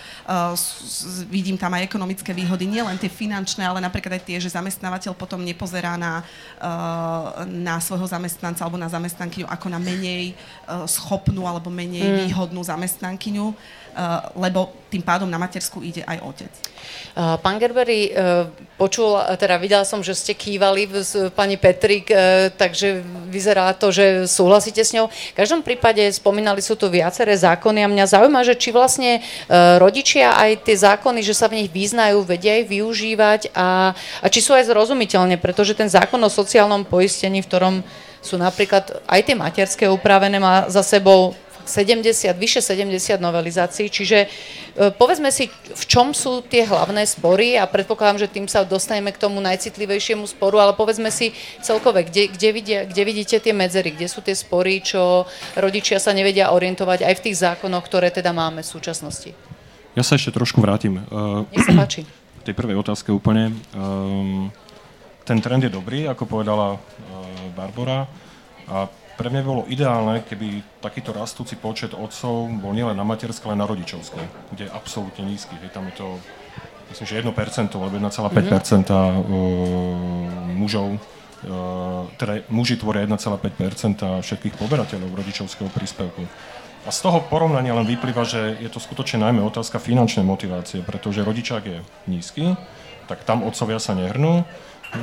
vidím 1.30 1.60
tam 1.60 1.76
aj 1.76 1.86
ekonomické 1.86 2.34
výhody, 2.34 2.66
nielen 2.66 2.96
tie 2.98 3.11
finančné, 3.12 3.62
ale 3.62 3.78
napríklad 3.78 4.16
aj 4.16 4.24
tie, 4.24 4.40
že 4.40 4.50
zamestnávateľ 4.50 5.12
potom 5.12 5.44
nepozerá 5.44 6.00
na, 6.00 6.24
uh, 6.58 7.44
na 7.46 7.78
svojho 7.78 8.08
zamestnanca 8.08 8.64
alebo 8.64 8.80
na 8.80 8.88
zamestnankyňu 8.88 9.46
ako 9.46 9.66
na 9.68 9.78
menej 9.78 10.32
uh, 10.66 10.88
schopnú 10.88 11.44
alebo 11.44 11.68
menej 11.68 12.02
mm. 12.02 12.16
výhodnú 12.26 12.64
zamestnankyňu, 12.64 13.52
lebo 14.36 14.72
tým 14.92 15.00
pádom 15.00 15.28
na 15.28 15.40
matersku 15.40 15.80
ide 15.80 16.04
aj 16.04 16.18
otec. 16.20 16.52
Uh, 17.12 17.36
pán 17.40 17.56
Gerberi, 17.56 18.12
uh, 18.12 18.48
počul, 18.76 19.16
teda 19.36 19.56
videla 19.56 19.84
som, 19.84 20.04
že 20.04 20.16
ste 20.16 20.32
kývali 20.36 20.84
s 20.90 21.32
pani 21.32 21.54
Petrik, 21.54 22.10
takže 22.58 23.04
vyzerá 23.30 23.70
to, 23.78 23.94
že 23.94 24.26
súhlasíte 24.26 24.82
s 24.82 24.90
ňou. 24.90 25.06
V 25.06 25.38
každom 25.38 25.62
prípade 25.62 26.02
spomínali 26.10 26.58
sú 26.58 26.74
tu 26.74 26.90
viaceré 26.90 27.30
zákony 27.38 27.86
a 27.86 27.92
mňa 27.92 28.10
zaujíma, 28.10 28.42
že 28.42 28.58
či 28.58 28.74
vlastne 28.74 29.22
rodičia 29.78 30.34
aj 30.34 30.66
tie 30.66 30.76
zákony, 30.76 31.22
že 31.22 31.36
sa 31.36 31.46
v 31.46 31.62
nich 31.62 31.70
význajú, 31.70 32.26
vedia 32.26 32.58
aj 32.58 32.64
využívať 32.66 33.40
a, 33.54 33.94
a 33.94 34.26
či 34.26 34.42
sú 34.42 34.50
aj 34.50 34.66
zrozumiteľne, 34.66 35.38
pretože 35.38 35.78
ten 35.78 35.86
zákon 35.86 36.18
o 36.18 36.32
sociálnom 36.32 36.82
poistení, 36.82 37.38
v 37.38 37.48
ktorom 37.48 37.74
sú 38.18 38.34
napríklad 38.34 38.98
aj 39.06 39.20
tie 39.22 39.36
materské 39.38 39.84
upravené, 39.86 40.42
má 40.42 40.66
za 40.66 40.82
sebou 40.82 41.38
70, 41.64 42.34
vyše 42.38 42.60
70 42.60 43.18
novelizácií, 43.22 43.88
čiže 43.88 44.26
e, 44.26 44.28
povedzme 44.94 45.30
si, 45.30 45.48
v 45.52 45.84
čom 45.86 46.10
sú 46.10 46.42
tie 46.42 46.66
hlavné 46.66 47.06
spory 47.06 47.58
a 47.58 47.68
predpokladám, 47.68 48.26
že 48.26 48.32
tým 48.32 48.46
sa 48.50 48.66
dostaneme 48.66 49.14
k 49.14 49.20
tomu 49.20 49.38
najcitlivejšiemu 49.40 50.26
sporu, 50.26 50.58
ale 50.58 50.72
povedzme 50.74 51.10
si 51.10 51.34
celkové, 51.62 52.06
kde, 52.06 52.32
kde, 52.32 52.48
vidia, 52.50 52.80
kde 52.86 53.02
vidíte 53.02 53.36
tie 53.38 53.54
medzery, 53.54 53.94
kde 53.94 54.08
sú 54.10 54.20
tie 54.20 54.34
spory, 54.34 54.82
čo 54.82 55.26
rodičia 55.54 56.02
sa 56.02 56.10
nevedia 56.10 56.50
orientovať 56.50 57.06
aj 57.06 57.14
v 57.18 57.24
tých 57.30 57.36
zákonoch, 57.40 57.84
ktoré 57.86 58.10
teda 58.10 58.34
máme 58.34 58.62
v 58.62 58.68
súčasnosti. 58.68 59.30
Ja 59.92 60.00
sa 60.00 60.16
ešte 60.16 60.32
trošku 60.32 60.64
vrátim. 60.64 61.04
Nech 61.52 61.68
sa 61.68 61.76
páči. 61.76 62.08
V 62.40 62.44
tej 62.48 62.54
prvej 62.56 62.80
otázke 62.80 63.12
úplne. 63.12 63.52
Um, 63.76 64.48
ten 65.22 65.38
trend 65.38 65.62
je 65.62 65.70
dobrý, 65.70 66.08
ako 66.08 66.24
povedala 66.24 66.74
uh, 66.74 66.80
Barbara. 67.52 68.08
A 68.72 68.88
pre 69.22 69.30
mňa 69.30 69.46
bolo 69.46 69.62
ideálne, 69.70 70.26
keby 70.26 70.82
takýto 70.82 71.14
rastúci 71.14 71.54
počet 71.54 71.94
otcov 71.94 72.50
bol 72.58 72.74
nielen 72.74 72.98
na 72.98 73.06
materské, 73.06 73.46
ale 73.46 73.54
na 73.54 73.70
rodičovské, 73.70 74.18
kde 74.50 74.66
je 74.66 74.74
absolútne 74.74 75.22
nízky. 75.22 75.54
Hej, 75.62 75.70
tam 75.70 75.86
je 75.86 75.94
to, 75.94 76.18
myslím, 76.90 77.06
že 77.06 77.22
1% 77.22 77.70
alebo 77.78 77.94
1,5% 78.02 78.90
mm-hmm. 78.90 80.58
mužov, 80.58 80.98
teda 82.18 82.42
muži 82.50 82.74
tvoria 82.82 83.06
1,5% 83.06 84.26
všetkých 84.26 84.58
poberateľov 84.58 85.14
rodičovského 85.14 85.70
príspevku. 85.70 86.26
A 86.82 86.90
z 86.90 86.98
toho 86.98 87.22
porovnania 87.22 87.78
len 87.78 87.86
vyplýva, 87.86 88.26
že 88.26 88.58
je 88.58 88.66
to 88.66 88.82
skutočne 88.82 89.22
najmä 89.22 89.38
otázka 89.46 89.78
finančnej 89.78 90.26
motivácie, 90.26 90.82
pretože 90.82 91.22
rodičák 91.22 91.62
je 91.62 91.78
nízky, 92.10 92.58
tak 93.06 93.22
tam 93.22 93.46
otcovia 93.46 93.78
sa 93.78 93.94
nehrnú, 93.94 94.42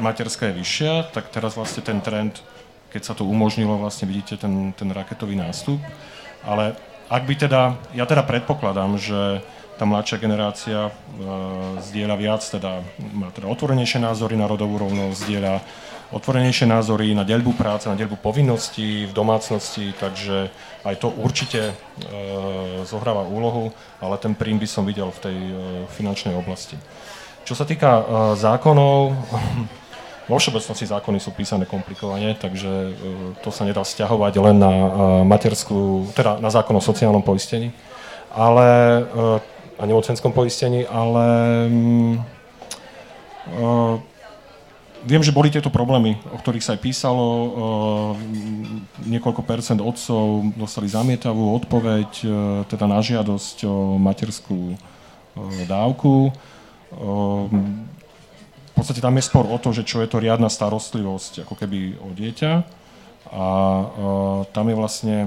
materská 0.04 0.52
je 0.52 0.60
vyššia, 0.60 1.16
tak 1.16 1.32
teraz 1.32 1.56
vlastne 1.56 1.88
ten 1.88 2.04
trend, 2.04 2.44
keď 2.90 3.02
sa 3.02 3.14
to 3.14 3.26
umožnilo, 3.26 3.78
vlastne 3.78 4.10
vidíte 4.10 4.38
ten, 4.38 4.74
ten 4.74 4.90
raketový 4.90 5.38
nástup. 5.38 5.80
Ale 6.46 6.76
ak 7.10 7.24
by 7.26 7.36
teda, 7.38 7.62
ja 7.94 8.06
teda 8.06 8.22
predpokladám, 8.26 8.98
že 8.98 9.42
tá 9.80 9.88
mladšia 9.88 10.20
generácia 10.20 10.80
e, 10.88 10.92
zdieľa 11.80 12.16
viac, 12.20 12.44
teda 12.44 12.84
má 13.16 13.32
teda 13.32 13.48
otvorenejšie 13.48 14.04
názory 14.04 14.36
na 14.36 14.44
rodovú 14.44 14.76
rovnosť, 14.76 15.18
zdieľa 15.24 15.56
otvorenejšie 16.10 16.66
názory 16.66 17.14
na 17.14 17.22
deľbu 17.22 17.54
práce, 17.54 17.86
na 17.86 17.96
deľbu 17.96 18.18
povinností 18.20 19.08
v 19.08 19.14
domácnosti, 19.14 19.94
takže 19.96 20.50
aj 20.84 20.96
to 21.00 21.08
určite 21.14 21.72
e, 21.72 21.74
zohráva 22.84 23.30
úlohu, 23.30 23.72
ale 24.02 24.18
ten 24.18 24.34
príjm 24.34 24.58
by 24.58 24.68
som 24.68 24.84
videl 24.84 25.14
v 25.14 25.20
tej 25.22 25.38
e, 25.38 25.54
finančnej 25.94 26.34
oblasti. 26.34 26.76
Čo 27.46 27.54
sa 27.54 27.66
týka 27.66 27.90
e, 27.90 28.04
zákonov, 28.36 29.16
vo 30.30 30.38
všeobecnosti 30.38 30.86
zákony 30.86 31.18
sú 31.18 31.34
písané 31.34 31.66
komplikovane, 31.66 32.38
takže 32.38 32.70
e, 32.70 32.92
to 33.42 33.50
sa 33.50 33.66
nedá 33.66 33.82
stiahovať 33.82 34.34
len 34.38 34.62
na 34.62 34.70
e, 34.70 34.90
materskú, 35.26 36.14
teda 36.14 36.38
na 36.38 36.54
zákon 36.54 36.78
o 36.78 36.86
sociálnom 36.86 37.26
poistení, 37.26 37.74
ale, 38.30 39.02
e, 39.10 39.82
a 39.82 39.84
nemocenskom 39.90 40.30
poistení, 40.30 40.86
ale 40.86 41.26
mm, 41.68 42.16
Viem, 45.00 45.24
že 45.24 45.34
boli 45.34 45.48
tieto 45.48 45.72
problémy, 45.72 46.20
o 46.30 46.38
ktorých 46.38 46.62
sa 46.62 46.76
aj 46.76 46.84
písalo. 46.84 47.26
Niekoľko 49.08 49.42
percent 49.48 49.80
otcov 49.80 50.54
dostali 50.60 50.92
zamietavú 50.92 51.56
odpoveď, 51.56 52.10
teda 52.68 52.86
na 52.86 53.00
žiadosť 53.00 53.64
o 53.64 53.96
materskú 53.96 54.76
dávku. 55.66 56.36
Podstate 58.80 59.04
tam 59.04 59.20
je 59.20 59.28
spor 59.28 59.44
o 59.44 59.60
to, 59.60 59.76
že 59.76 59.84
čo 59.84 60.00
je 60.00 60.08
to 60.08 60.24
riadna 60.24 60.48
starostlivosť 60.48 61.44
ako 61.44 61.54
keby 61.60 62.00
o 62.00 62.16
dieťa. 62.16 62.52
A 63.30 63.46
tam 64.56 64.66
je 64.72 64.76
vlastne 64.80 65.18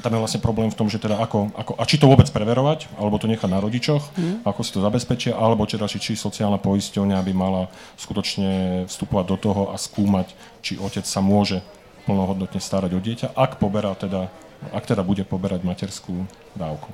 tam 0.00 0.16
je 0.16 0.20
vlastne 0.20 0.40
problém 0.40 0.72
v 0.72 0.78
tom, 0.80 0.88
že 0.88 0.96
teda 0.96 1.20
ako, 1.20 1.52
ako 1.52 1.72
a 1.76 1.84
či 1.84 2.00
to 2.00 2.08
vôbec 2.08 2.24
preverovať, 2.32 2.88
alebo 2.96 3.20
to 3.20 3.28
nechať 3.28 3.48
na 3.52 3.60
rodičoch, 3.60 4.16
mm. 4.16 4.48
ako 4.48 4.60
si 4.64 4.72
to 4.72 4.80
zabezpečia, 4.80 5.36
alebo 5.36 5.68
teda, 5.68 5.84
či, 5.84 6.00
či 6.00 6.12
sociálna 6.16 6.56
poisťovňa 6.56 7.20
by 7.20 7.32
mala 7.36 7.68
skutočne 8.00 8.84
vstupovať 8.88 9.24
do 9.28 9.36
toho 9.36 9.62
a 9.68 9.76
skúmať, 9.76 10.32
či 10.64 10.80
otec 10.80 11.04
sa 11.04 11.20
môže 11.20 11.60
plnohodnotne 12.08 12.60
starať 12.64 12.96
o 12.96 13.00
dieťa, 13.00 13.26
ak 13.36 13.60
poberá 13.60 13.92
teda, 13.92 14.32
ak 14.72 14.84
teda 14.88 15.04
bude 15.04 15.28
poberať 15.28 15.60
materskú 15.68 16.24
dávku. 16.56 16.88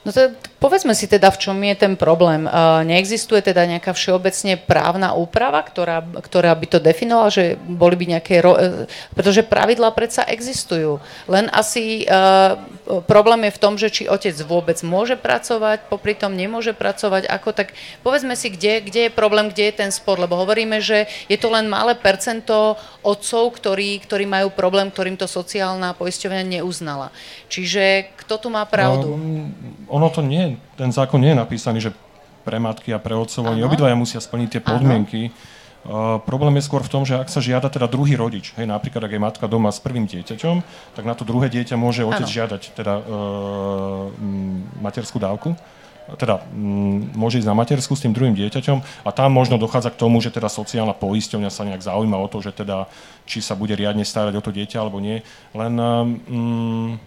No 0.00 0.16
to, 0.16 0.32
povedzme 0.56 0.96
si 0.96 1.04
teda, 1.04 1.28
v 1.28 1.40
čom 1.40 1.56
je 1.60 1.76
ten 1.76 1.92
problém. 1.96 2.48
Neexistuje 2.88 3.44
teda 3.44 3.68
nejaká 3.68 3.92
všeobecne 3.92 4.56
právna 4.56 5.12
úprava, 5.12 5.60
ktorá, 5.60 6.00
ktorá 6.00 6.56
by 6.56 6.66
to 6.66 6.78
definovala, 6.80 7.28
že 7.28 7.60
boli 7.60 8.00
by 8.00 8.16
nejaké... 8.16 8.40
Ro- 8.40 8.56
e, 8.56 8.88
pretože 9.12 9.44
pravidlá 9.44 9.92
predsa 9.92 10.24
existujú. 10.24 11.04
Len 11.28 11.52
asi 11.52 12.08
uh, 12.08 12.56
problém 13.04 13.46
je 13.48 13.56
v 13.56 13.62
tom, 13.62 13.74
že 13.76 13.92
či 13.92 14.08
otec 14.08 14.34
vôbec 14.42 14.80
môže 14.80 15.14
pracovať, 15.14 15.86
popri 15.92 16.16
tom 16.16 16.32
nemôže 16.32 16.72
pracovať, 16.72 17.28
ako 17.28 17.52
tak... 17.52 17.76
Povedzme 18.00 18.34
si, 18.34 18.48
kde, 18.50 18.80
kde 18.80 19.00
je 19.08 19.12
problém, 19.12 19.52
kde 19.52 19.70
je 19.70 19.74
ten 19.84 19.90
spor, 19.92 20.16
lebo 20.16 20.40
hovoríme, 20.40 20.80
že 20.80 21.06
je 21.28 21.36
to 21.36 21.52
len 21.52 21.68
malé 21.68 21.94
percento 21.94 22.74
otcov, 23.04 23.52
ktorí, 23.60 24.00
ktorí 24.02 24.24
majú 24.24 24.48
problém, 24.52 24.88
ktorým 24.88 25.20
to 25.20 25.28
sociálna 25.28 25.92
poisťovňa 25.94 26.60
neuznala. 26.60 27.12
Čiže 27.52 28.16
kto 28.24 28.34
tu 28.40 28.48
má 28.50 28.64
pravdu? 28.66 29.14
No, 29.14 29.20
ono 29.88 30.08
to 30.08 30.20
nie, 30.22 30.56
ten 30.76 30.90
zákon 30.90 31.20
nie 31.20 31.32
je 31.32 31.38
napísaný, 31.38 31.78
že 31.80 31.90
pre 32.44 32.56
matky 32.56 32.90
a 32.96 32.98
pre 33.02 33.12
otcov, 33.12 33.46
oni 33.46 33.60
obidvaja 33.60 33.96
musia 33.96 34.20
splniť 34.22 34.48
tie 34.58 34.62
podmienky. 34.64 35.28
Uh, 35.80 36.20
problém 36.28 36.52
je 36.60 36.68
skôr 36.68 36.84
v 36.84 36.92
tom, 36.92 37.02
že 37.08 37.16
ak 37.16 37.32
sa 37.32 37.40
žiada 37.40 37.72
teda 37.72 37.88
druhý 37.88 38.12
rodič, 38.12 38.52
hej, 38.60 38.68
napríklad 38.68 39.00
ak 39.08 39.16
je 39.16 39.20
matka 39.20 39.46
doma 39.48 39.72
s 39.72 39.80
prvým 39.80 40.04
dieťaťom, 40.04 40.60
tak 40.92 41.04
na 41.08 41.16
to 41.16 41.24
druhé 41.24 41.48
dieťa 41.48 41.80
môže 41.80 42.04
otec 42.04 42.28
ano. 42.28 42.36
žiadať 42.36 42.62
teda 42.76 42.94
uh, 43.00 44.12
materskú 44.84 45.16
dávku 45.16 45.56
teda 46.16 46.42
m, 46.50 47.10
môže 47.14 47.38
ísť 47.38 47.50
na 47.50 47.54
matersku 47.54 47.94
s 47.94 48.02
tým 48.02 48.14
druhým 48.16 48.34
dieťaťom 48.34 49.06
a 49.06 49.10
tam 49.14 49.30
možno 49.30 49.60
dochádza 49.60 49.94
k 49.94 50.00
tomu, 50.00 50.18
že 50.18 50.32
teda 50.32 50.50
sociálna 50.50 50.96
poisťovňa 50.96 51.50
sa 51.52 51.62
nejak 51.66 51.84
zaujíma 51.84 52.16
o 52.18 52.26
to, 52.30 52.42
že 52.42 52.50
teda 52.50 52.90
či 53.28 53.44
sa 53.44 53.54
bude 53.54 53.76
riadne 53.76 54.02
starať 54.02 54.34
o 54.38 54.42
to 54.42 54.50
dieťa 54.50 54.78
alebo 54.80 54.98
nie. 54.98 55.22
Len 55.54 55.74
um, 55.78 56.98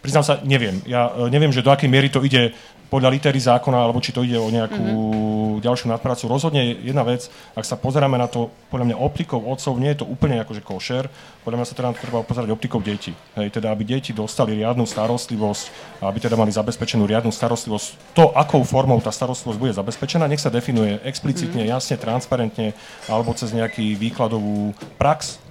priznám 0.00 0.24
sa, 0.24 0.34
neviem. 0.42 0.80
Ja 0.86 1.10
e, 1.10 1.30
neviem, 1.30 1.52
že 1.52 1.64
do 1.64 1.72
akej 1.72 1.90
miery 1.90 2.08
to 2.08 2.22
ide 2.22 2.54
podľa 2.88 3.12
litery 3.12 3.36
zákona, 3.36 3.84
alebo 3.84 4.00
či 4.00 4.16
to 4.16 4.24
ide 4.24 4.40
o 4.40 4.48
nejakú 4.48 4.80
mm-hmm. 4.80 5.60
ďalšiu 5.60 5.92
nadprácu. 5.92 6.24
Rozhodne 6.24 6.72
jedna 6.80 7.04
vec, 7.04 7.28
ak 7.52 7.64
sa 7.64 7.76
pozeráme 7.76 8.16
na 8.16 8.24
to, 8.26 8.48
podľa 8.72 8.88
mňa 8.92 8.96
optikou 8.96 9.44
otcov, 9.44 9.76
nie 9.76 9.92
je 9.92 10.00
to 10.00 10.06
úplne 10.08 10.40
akože 10.40 10.64
košer, 10.64 11.04
podľa 11.44 11.56
mňa 11.60 11.68
sa 11.68 11.76
teda 11.76 11.92
treba 12.00 12.24
pozerať 12.24 12.48
optikou 12.48 12.80
detí. 12.80 13.12
Hej, 13.36 13.60
teda 13.60 13.76
aby 13.76 13.84
deti 13.84 14.16
dostali 14.16 14.56
riadnu 14.56 14.88
starostlivosť, 14.88 15.64
aby 16.00 16.18
teda 16.18 16.40
mali 16.40 16.48
zabezpečenú 16.48 17.04
riadnu 17.04 17.28
starostlivosť. 17.28 18.16
To, 18.16 18.32
akou 18.32 18.64
formou 18.64 18.96
tá 19.04 19.12
starostlivosť 19.12 19.60
bude 19.60 19.76
zabezpečená, 19.76 20.24
nech 20.24 20.40
sa 20.40 20.48
definuje 20.48 20.96
explicitne, 21.04 21.68
mm-hmm. 21.68 21.76
jasne, 21.76 22.00
transparentne, 22.00 22.72
alebo 23.04 23.36
cez 23.36 23.52
nejaký 23.52 24.00
výkladovú 24.00 24.72
prax, 24.96 25.44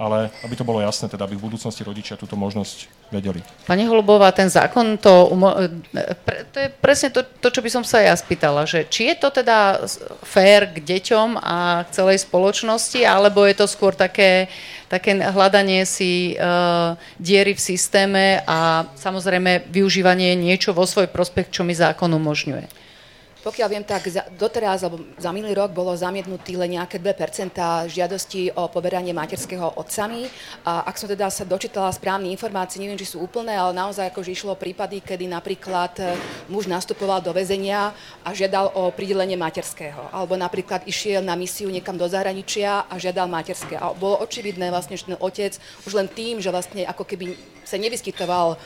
ale 0.00 0.32
aby 0.40 0.56
to 0.56 0.64
bolo 0.64 0.80
jasné, 0.80 1.12
teda 1.12 1.28
aby 1.28 1.36
v 1.36 1.44
budúcnosti 1.44 1.84
rodičia 1.84 2.16
túto 2.16 2.32
možnosť 2.32 2.88
vedeli. 3.12 3.44
Pani 3.68 3.84
Holubová, 3.84 4.32
ten 4.32 4.48
zákon, 4.48 4.96
to, 4.96 5.28
umo- 5.28 5.52
to 6.50 6.56
je 6.56 6.72
presne 6.80 7.12
to, 7.12 7.20
to, 7.20 7.52
čo 7.52 7.60
by 7.60 7.68
som 7.68 7.84
sa 7.84 8.00
ja 8.00 8.16
spýtala, 8.16 8.64
že 8.64 8.88
či 8.88 9.12
je 9.12 9.20
to 9.20 9.28
teda 9.28 9.84
fér 10.24 10.72
k 10.72 10.80
deťom 10.80 11.36
a 11.36 11.84
k 11.84 11.92
celej 11.92 12.24
spoločnosti, 12.24 13.04
alebo 13.04 13.44
je 13.44 13.60
to 13.60 13.68
skôr 13.68 13.92
také, 13.92 14.48
také 14.88 15.12
hľadanie 15.20 15.84
si 15.84 16.32
uh, 16.40 16.96
diery 17.20 17.52
v 17.52 17.60
systéme 17.60 18.40
a 18.48 18.88
samozrejme 18.96 19.68
využívanie 19.68 20.32
niečo 20.32 20.72
vo 20.72 20.88
svoj 20.88 21.12
prospech, 21.12 21.52
čo 21.52 21.60
mi 21.60 21.76
zákon 21.76 22.08
umožňuje. 22.08 22.89
Pokiaľ 23.40 23.68
viem, 23.72 23.84
tak 23.84 24.04
za, 24.04 24.28
doteraz, 24.36 24.84
alebo 24.84 25.00
za 25.16 25.32
minulý 25.32 25.56
rok 25.56 25.72
bolo 25.72 25.96
zamietnutý 25.96 26.60
len 26.60 26.76
nejaké 26.76 27.00
2% 27.00 27.88
žiadostí 27.88 28.52
o 28.52 28.68
poberanie 28.68 29.16
materského 29.16 29.80
otcami. 29.80 30.28
A 30.68 30.84
ak 30.84 31.00
som 31.00 31.08
teda 31.08 31.32
sa 31.32 31.48
dočítala 31.48 31.88
správne 31.88 32.28
informácie, 32.28 32.76
neviem, 32.84 33.00
či 33.00 33.16
sú 33.16 33.24
úplné, 33.24 33.56
ale 33.56 33.72
naozaj 33.72 34.12
akože 34.12 34.36
išlo 34.36 34.60
prípady, 34.60 35.00
kedy 35.00 35.24
napríklad 35.24 35.92
e, 35.96 36.20
muž 36.52 36.68
nastupoval 36.68 37.24
do 37.24 37.32
väzenia 37.32 37.96
a 38.20 38.28
žiadal 38.36 38.76
o 38.76 38.92
pridelenie 38.92 39.40
materského. 39.40 40.12
Alebo 40.12 40.36
napríklad 40.36 40.84
išiel 40.84 41.24
na 41.24 41.32
misiu 41.32 41.72
niekam 41.72 41.96
do 41.96 42.04
zahraničia 42.04 42.84
a 42.92 42.94
žiadal 43.00 43.24
materské. 43.24 43.80
A 43.80 43.96
bolo 43.96 44.20
očividné 44.20 44.68
vlastne, 44.68 45.00
že 45.00 45.08
ten 45.08 45.16
otec 45.16 45.56
už 45.88 45.96
len 45.96 46.12
tým, 46.12 46.44
že 46.44 46.52
vlastne 46.52 46.84
ako 46.84 47.08
keby 47.08 47.40
sa 47.64 47.78
nevyskytoval 47.78 48.58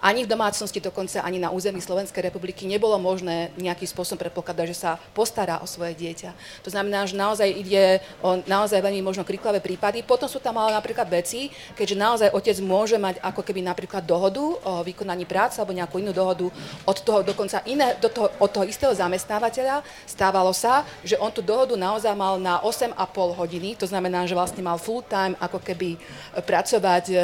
ani 0.00 0.24
v 0.24 0.32
domácnosti, 0.32 0.80
dokonca 0.80 1.20
ani 1.20 1.36
na 1.36 1.52
území 1.52 1.78
Slovenskej 1.78 2.24
republiky 2.24 2.64
nebolo 2.64 2.96
možné 2.96 3.52
nejakým 3.60 3.88
spôsobom 3.88 4.24
predpokladať, 4.24 4.66
že 4.72 4.76
sa 4.76 4.90
postará 5.12 5.60
o 5.60 5.68
svoje 5.68 5.92
dieťa. 5.96 6.32
To 6.64 6.72
znamená, 6.72 7.04
že 7.04 7.20
naozaj 7.20 7.48
ide 7.52 8.00
o 8.24 8.40
naozaj 8.48 8.80
veľmi 8.80 9.04
možno 9.04 9.28
kriklavé 9.28 9.60
prípady. 9.60 10.00
Potom 10.00 10.26
sú 10.26 10.40
tam 10.40 10.56
ale 10.56 10.72
napríklad 10.72 11.04
veci, 11.12 11.52
keďže 11.76 11.96
naozaj 12.00 12.28
otec 12.32 12.56
môže 12.64 12.96
mať 12.96 13.20
ako 13.20 13.44
keby 13.44 13.60
napríklad 13.60 14.02
dohodu 14.02 14.40
o 14.40 14.72
vykonaní 14.80 15.28
práce 15.28 15.60
alebo 15.60 15.76
nejakú 15.76 16.00
inú 16.00 16.16
dohodu 16.16 16.48
od 16.88 16.98
toho 17.04 17.20
dokonca 17.20 17.60
iné, 17.68 17.94
do 18.00 18.08
toho, 18.08 18.32
od 18.40 18.48
toho 18.48 18.64
istého 18.64 18.96
zamestnávateľa. 18.96 19.84
Stávalo 20.08 20.56
sa, 20.56 20.88
že 21.04 21.20
on 21.20 21.28
tú 21.28 21.44
dohodu 21.44 21.76
naozaj 21.76 22.16
mal 22.16 22.40
na 22.40 22.58
8,5 22.64 22.96
hodiny, 23.36 23.76
to 23.76 23.84
znamená, 23.84 24.24
že 24.24 24.32
vlastne 24.32 24.64
mal 24.64 24.80
full 24.80 25.04
time 25.04 25.36
ako 25.36 25.60
keby 25.60 26.00
pracovať 26.40 27.04
e, 27.10 27.14
e, 27.14 27.18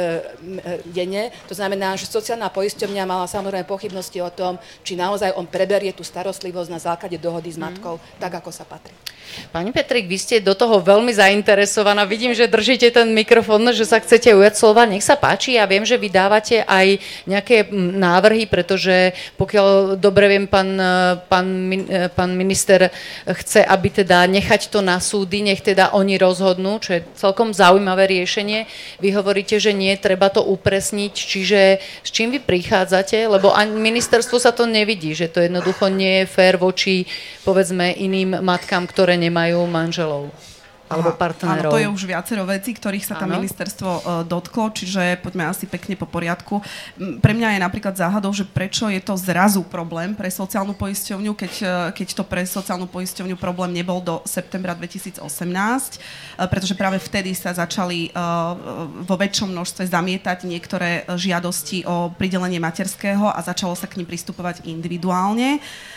denne. 0.93 1.33
To 1.49 1.57
znamená, 1.57 1.97
že 1.97 2.05
sociálna 2.05 2.53
poisťovňa 2.67 3.07
mala 3.07 3.31
samozrejme 3.31 3.63
pochybnosti 3.63 4.19
o 4.19 4.27
tom, 4.27 4.59
či 4.83 4.99
naozaj 4.99 5.39
on 5.39 5.47
preberie 5.47 5.95
tú 5.95 6.03
starostlivosť 6.03 6.67
na 6.67 6.83
základe 6.83 7.15
dohody 7.15 7.47
s 7.47 7.55
mhm. 7.55 7.63
matkou, 7.63 7.95
mm. 7.95 8.19
tak 8.19 8.43
ako 8.43 8.51
sa 8.51 8.67
patrí. 8.67 8.91
Pani 9.51 9.75
Petrik, 9.75 10.07
vy 10.07 10.17
ste 10.17 10.35
do 10.39 10.55
toho 10.55 10.79
veľmi 10.79 11.11
zainteresovaná. 11.11 12.07
Vidím, 12.07 12.31
že 12.31 12.49
držíte 12.49 12.89
ten 12.89 13.11
mikrofón, 13.11 13.69
že 13.75 13.83
sa 13.83 13.99
chcete 13.99 14.31
ujať 14.33 14.53
slova. 14.55 14.87
Nech 14.87 15.03
sa 15.03 15.19
páči. 15.19 15.59
Ja 15.59 15.67
viem, 15.67 15.83
že 15.83 15.99
vydávate 15.99 16.63
aj 16.63 16.99
nejaké 17.27 17.67
návrhy, 17.73 18.47
pretože 18.47 19.13
pokiaľ 19.35 19.99
dobre 19.99 20.31
viem, 20.31 20.47
pán, 20.47 20.79
pán, 21.27 21.47
pán 22.15 22.31
minister 22.33 22.89
chce, 23.27 23.61
aby 23.67 23.87
teda 23.91 24.25
nechať 24.25 24.71
to 24.71 24.79
na 24.79 24.97
súdy, 24.97 25.43
nech 25.43 25.59
teda 25.59 25.93
oni 25.93 26.15
rozhodnú, 26.15 26.79
čo 26.79 26.97
je 26.97 27.05
celkom 27.19 27.51
zaujímavé 27.51 28.07
riešenie. 28.07 28.65
Vy 29.03 29.11
hovoríte, 29.11 29.59
že 29.59 29.75
nie, 29.75 29.91
treba 29.99 30.31
to 30.31 30.41
upresniť. 30.41 31.13
Čiže 31.13 31.59
s 32.03 32.09
čím 32.09 32.31
vy 32.31 32.39
prichádzate, 32.57 33.29
lebo 33.29 33.53
ani 33.53 33.77
ministerstvo 33.77 34.41
sa 34.41 34.49
to 34.49 34.65
nevidí, 34.65 35.13
že 35.13 35.29
to 35.29 35.45
jednoducho 35.45 35.93
nie 35.93 36.25
je 36.25 36.25
fér 36.25 36.57
voči 36.57 37.05
povedzme 37.45 37.93
iným 37.93 38.41
matkám, 38.41 38.89
ktoré 38.89 39.13
nemajú 39.13 39.61
manželov. 39.69 40.33
Alebo 40.87 41.11
partnerov. 41.11 41.67
Áno, 41.67 41.73
to 41.75 41.83
je 41.83 41.91
už 41.91 42.03
viacero 42.07 42.47
vecí, 42.47 42.71
ktorých 42.71 43.03
sa 43.03 43.19
tam 43.19 43.35
ministerstvo 43.35 43.89
uh, 43.91 44.01
dotklo, 44.23 44.71
čiže 44.71 45.19
poďme 45.19 45.51
asi 45.51 45.67
pekne 45.67 45.99
po 45.99 46.07
poriadku. 46.07 46.63
Pre 46.97 47.33
mňa 47.35 47.55
je 47.55 47.59
napríklad 47.59 47.95
záhadou, 47.99 48.31
že 48.31 48.47
prečo 48.47 48.87
je 48.87 49.03
to 49.03 49.19
zrazu 49.19 49.61
problém 49.67 50.15
pre 50.15 50.31
sociálnu 50.31 50.71
poisťovňu, 50.79 51.31
keď, 51.35 51.53
uh, 51.63 51.69
keď 51.91 52.07
to 52.15 52.23
pre 52.23 52.47
sociálnu 52.47 52.87
poisťovňu 52.87 53.35
problém 53.35 53.75
nebol 53.75 53.99
do 53.99 54.23
septembra 54.23 54.71
2018, 54.71 55.19
uh, 55.19 56.47
pretože 56.47 56.73
práve 56.79 57.03
vtedy 57.03 57.35
sa 57.35 57.51
začali 57.51 58.15
uh, 58.15 58.55
vo 59.03 59.15
väčšom 59.19 59.51
množstve 59.51 59.91
zamietať 59.91 60.47
niektoré 60.47 61.03
žiadosti 61.19 61.83
o 61.83 62.15
pridelenie 62.15 62.63
materského 62.63 63.27
a 63.27 63.39
začalo 63.43 63.75
sa 63.75 63.91
k 63.91 63.99
ním 63.99 64.07
pristupovať 64.07 64.63
individuálne. 64.63 65.59
Uh, 65.59 65.96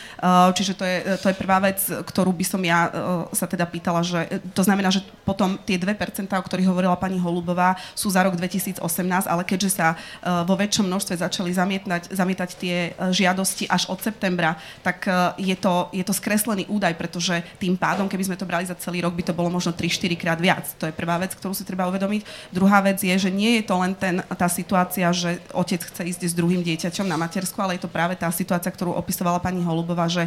čiže 0.53 0.77
to 0.77 0.85
je, 0.85 0.97
to 1.21 1.27
je 1.33 1.37
prvá 1.37 1.59
vec, 1.65 1.81
ktorú 1.81 2.31
by 2.37 2.45
som 2.45 2.61
ja 2.61 2.89
eh, 2.89 2.93
sa 3.33 3.49
teda 3.49 3.65
pýtala, 3.65 4.05
že 4.05 4.21
eh, 4.29 4.41
to 4.53 4.61
znamená, 4.61 4.93
že 4.93 5.01
potom 5.25 5.57
tie 5.65 5.81
2%, 5.81 5.91
o 6.29 6.45
ktorých 6.45 6.69
hovorila 6.69 6.97
pani 7.01 7.17
Holubová, 7.17 7.77
sú 7.97 8.13
za 8.13 8.21
rok 8.21 8.37
2018, 8.37 8.83
ale 9.31 9.43
keďže 9.47 9.71
sa 9.71 9.95
vo 10.43 10.59
väčšom 10.59 10.91
množstve 10.91 11.23
začali 11.23 11.55
zamietať, 11.55 12.11
zamietať 12.11 12.51
tie 12.59 12.77
žiadosti 13.15 13.71
až 13.71 13.87
od 13.89 14.03
septembra, 14.03 14.59
tak 14.83 15.07
je 15.39 15.55
to, 15.55 15.87
je 15.95 16.03
to 16.03 16.11
skreslený 16.11 16.67
údaj, 16.67 16.99
pretože 16.99 17.41
tým 17.63 17.79
pádom, 17.79 18.11
keby 18.11 18.27
sme 18.27 18.37
to 18.41 18.49
brali 18.49 18.67
za 18.67 18.75
celý 18.75 19.07
rok, 19.07 19.15
by 19.15 19.23
to 19.23 19.37
bolo 19.37 19.49
možno 19.53 19.71
3-4 19.71 20.19
krát 20.19 20.39
viac. 20.43 20.67
To 20.83 20.91
je 20.91 20.95
prvá 20.95 21.17
vec, 21.23 21.31
ktorú 21.37 21.55
si 21.55 21.63
treba 21.63 21.87
uvedomiť. 21.87 22.51
Druhá 22.51 22.83
vec 22.83 22.99
je, 22.99 23.15
že 23.15 23.31
nie 23.31 23.61
je 23.61 23.65
to 23.71 23.75
len 23.79 23.95
ten, 23.95 24.19
tá 24.35 24.51
situácia, 24.51 25.07
že 25.15 25.39
otec 25.55 25.81
chce 25.87 26.03
ísť 26.03 26.23
s 26.27 26.35
druhým 26.35 26.67
dieťaťom 26.67 27.07
na 27.07 27.15
matersku, 27.15 27.57
ale 27.63 27.79
je 27.79 27.87
to 27.87 27.91
práve 27.91 28.19
tá 28.19 28.27
situácia, 28.35 28.73
ktorú 28.73 28.99
opisovala 28.99 29.39
pani 29.39 29.63
Holubová, 29.63 30.10
že, 30.11 30.27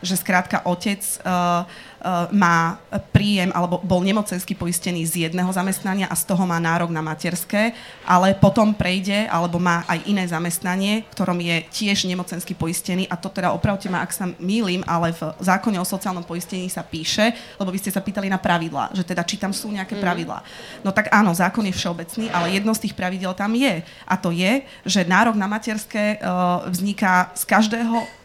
že 0.00 0.14
skrátka 0.14 0.62
otec 0.62 1.02
uh, 1.26 1.66
uh, 2.04 2.28
má 2.30 2.78
príjem 3.10 3.48
alebo 3.56 3.80
bol 3.80 4.04
nemocenský 4.04 4.52
poistený 4.52 5.08
z 5.08 5.28
jedného 5.28 5.48
zamestnania 5.50 6.06
a 6.06 6.14
z 6.14 6.28
toho 6.28 6.44
má 6.44 6.60
nárok 6.60 6.92
na 6.92 7.00
materské, 7.00 7.72
ale 8.04 8.36
potom 8.36 8.76
prejde 8.76 9.26
alebo 9.26 9.56
má 9.56 9.82
aj 9.88 10.04
iné 10.04 10.24
zamestnanie, 10.28 11.08
ktorom 11.10 11.40
je 11.40 11.64
tiež 11.72 12.04
nemocenský 12.04 12.52
poistený 12.54 13.08
a 13.08 13.16
to 13.16 13.32
teda 13.32 13.50
opravte 13.50 13.88
ma, 13.88 14.04
ak 14.04 14.12
sa 14.12 14.28
mýlim, 14.36 14.84
ale 14.84 15.16
v 15.16 15.32
zákone 15.40 15.80
o 15.80 15.86
sociálnom 15.88 16.22
poistení 16.22 16.68
sa 16.68 16.84
píše, 16.84 17.32
lebo 17.56 17.72
vy 17.72 17.80
ste 17.80 17.90
sa 17.90 18.04
pýtali 18.04 18.28
na 18.28 18.38
pravidlá, 18.38 18.92
že 18.92 19.02
teda 19.02 19.24
či 19.24 19.40
tam 19.40 19.50
sú 19.50 19.72
nejaké 19.72 19.96
mm. 19.96 20.02
pravidlá. 20.04 20.38
No 20.84 20.92
tak 20.92 21.08
áno, 21.10 21.32
zákon 21.32 21.64
je 21.64 21.74
všeobecný, 21.74 22.28
ale 22.30 22.54
jedno 22.54 22.76
z 22.76 22.88
tých 22.88 22.94
pravidel 22.94 23.32
tam 23.32 23.56
je 23.56 23.80
a 24.04 24.14
to 24.20 24.30
je, 24.30 24.62
že 24.84 25.08
nárok 25.08 25.34
na 25.34 25.48
materské 25.48 26.20
uh, 26.20 26.68
vzniká 26.68 27.32
z 27.32 27.42
každého 27.48 28.23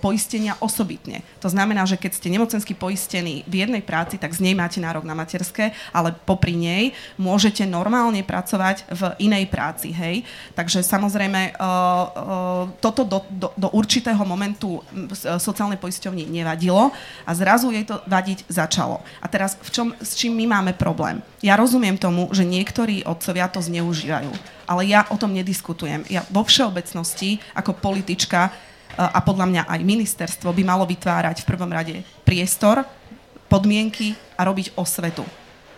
poistenia 0.00 0.56
osobitne. 0.62 1.20
To 1.44 1.48
znamená, 1.50 1.84
že 1.84 2.00
keď 2.00 2.16
ste 2.16 2.32
nemocensky 2.32 2.72
poistení 2.72 3.42
v 3.44 3.66
jednej 3.66 3.84
práci, 3.84 4.16
tak 4.16 4.32
z 4.32 4.44
nej 4.44 4.54
máte 4.56 4.80
nárok 4.80 5.04
na 5.04 5.16
materské, 5.16 5.76
ale 5.92 6.12
popri 6.12 6.56
nej 6.56 6.96
môžete 7.20 7.66
normálne 7.66 8.24
pracovať 8.24 8.88
v 8.90 9.02
inej 9.24 9.50
práci. 9.50 9.92
Hej? 9.92 10.22
Takže 10.56 10.84
samozrejme 10.84 11.54
uh, 11.54 11.64
uh, 11.64 12.64
toto 12.80 13.04
do, 13.04 13.24
do, 13.28 13.48
do 13.56 13.68
určitého 13.74 14.22
momentu 14.24 14.80
sociálnej 15.38 15.80
poisťovni 15.80 16.28
nevadilo 16.28 16.92
a 17.24 17.30
zrazu 17.34 17.72
jej 17.74 17.84
to 17.84 18.00
vadiť 18.06 18.46
začalo. 18.48 19.00
A 19.20 19.26
teraz 19.26 19.56
v 19.60 19.70
čom, 19.70 19.88
s 19.98 20.14
čím 20.14 20.36
my 20.36 20.46
máme 20.46 20.72
problém? 20.76 21.22
Ja 21.40 21.56
rozumiem 21.56 21.96
tomu, 21.96 22.28
že 22.30 22.44
niektorí 22.44 23.02
otcovia 23.04 23.48
to 23.48 23.64
zneužívajú, 23.64 24.32
ale 24.68 24.82
ja 24.86 25.08
o 25.08 25.16
tom 25.16 25.32
nediskutujem. 25.32 26.06
Ja 26.12 26.22
vo 26.28 26.44
všeobecnosti 26.44 27.40
ako 27.56 27.76
politička 27.80 28.52
a 28.96 29.18
podľa 29.22 29.46
mňa 29.46 29.62
aj 29.70 29.80
ministerstvo 29.86 30.50
by 30.50 30.62
malo 30.66 30.84
vytvárať 30.88 31.42
v 31.42 31.48
prvom 31.48 31.70
rade 31.70 31.96
priestor, 32.26 32.82
podmienky 33.50 34.14
a 34.38 34.46
robiť 34.46 34.78
osvetu. 34.78 35.26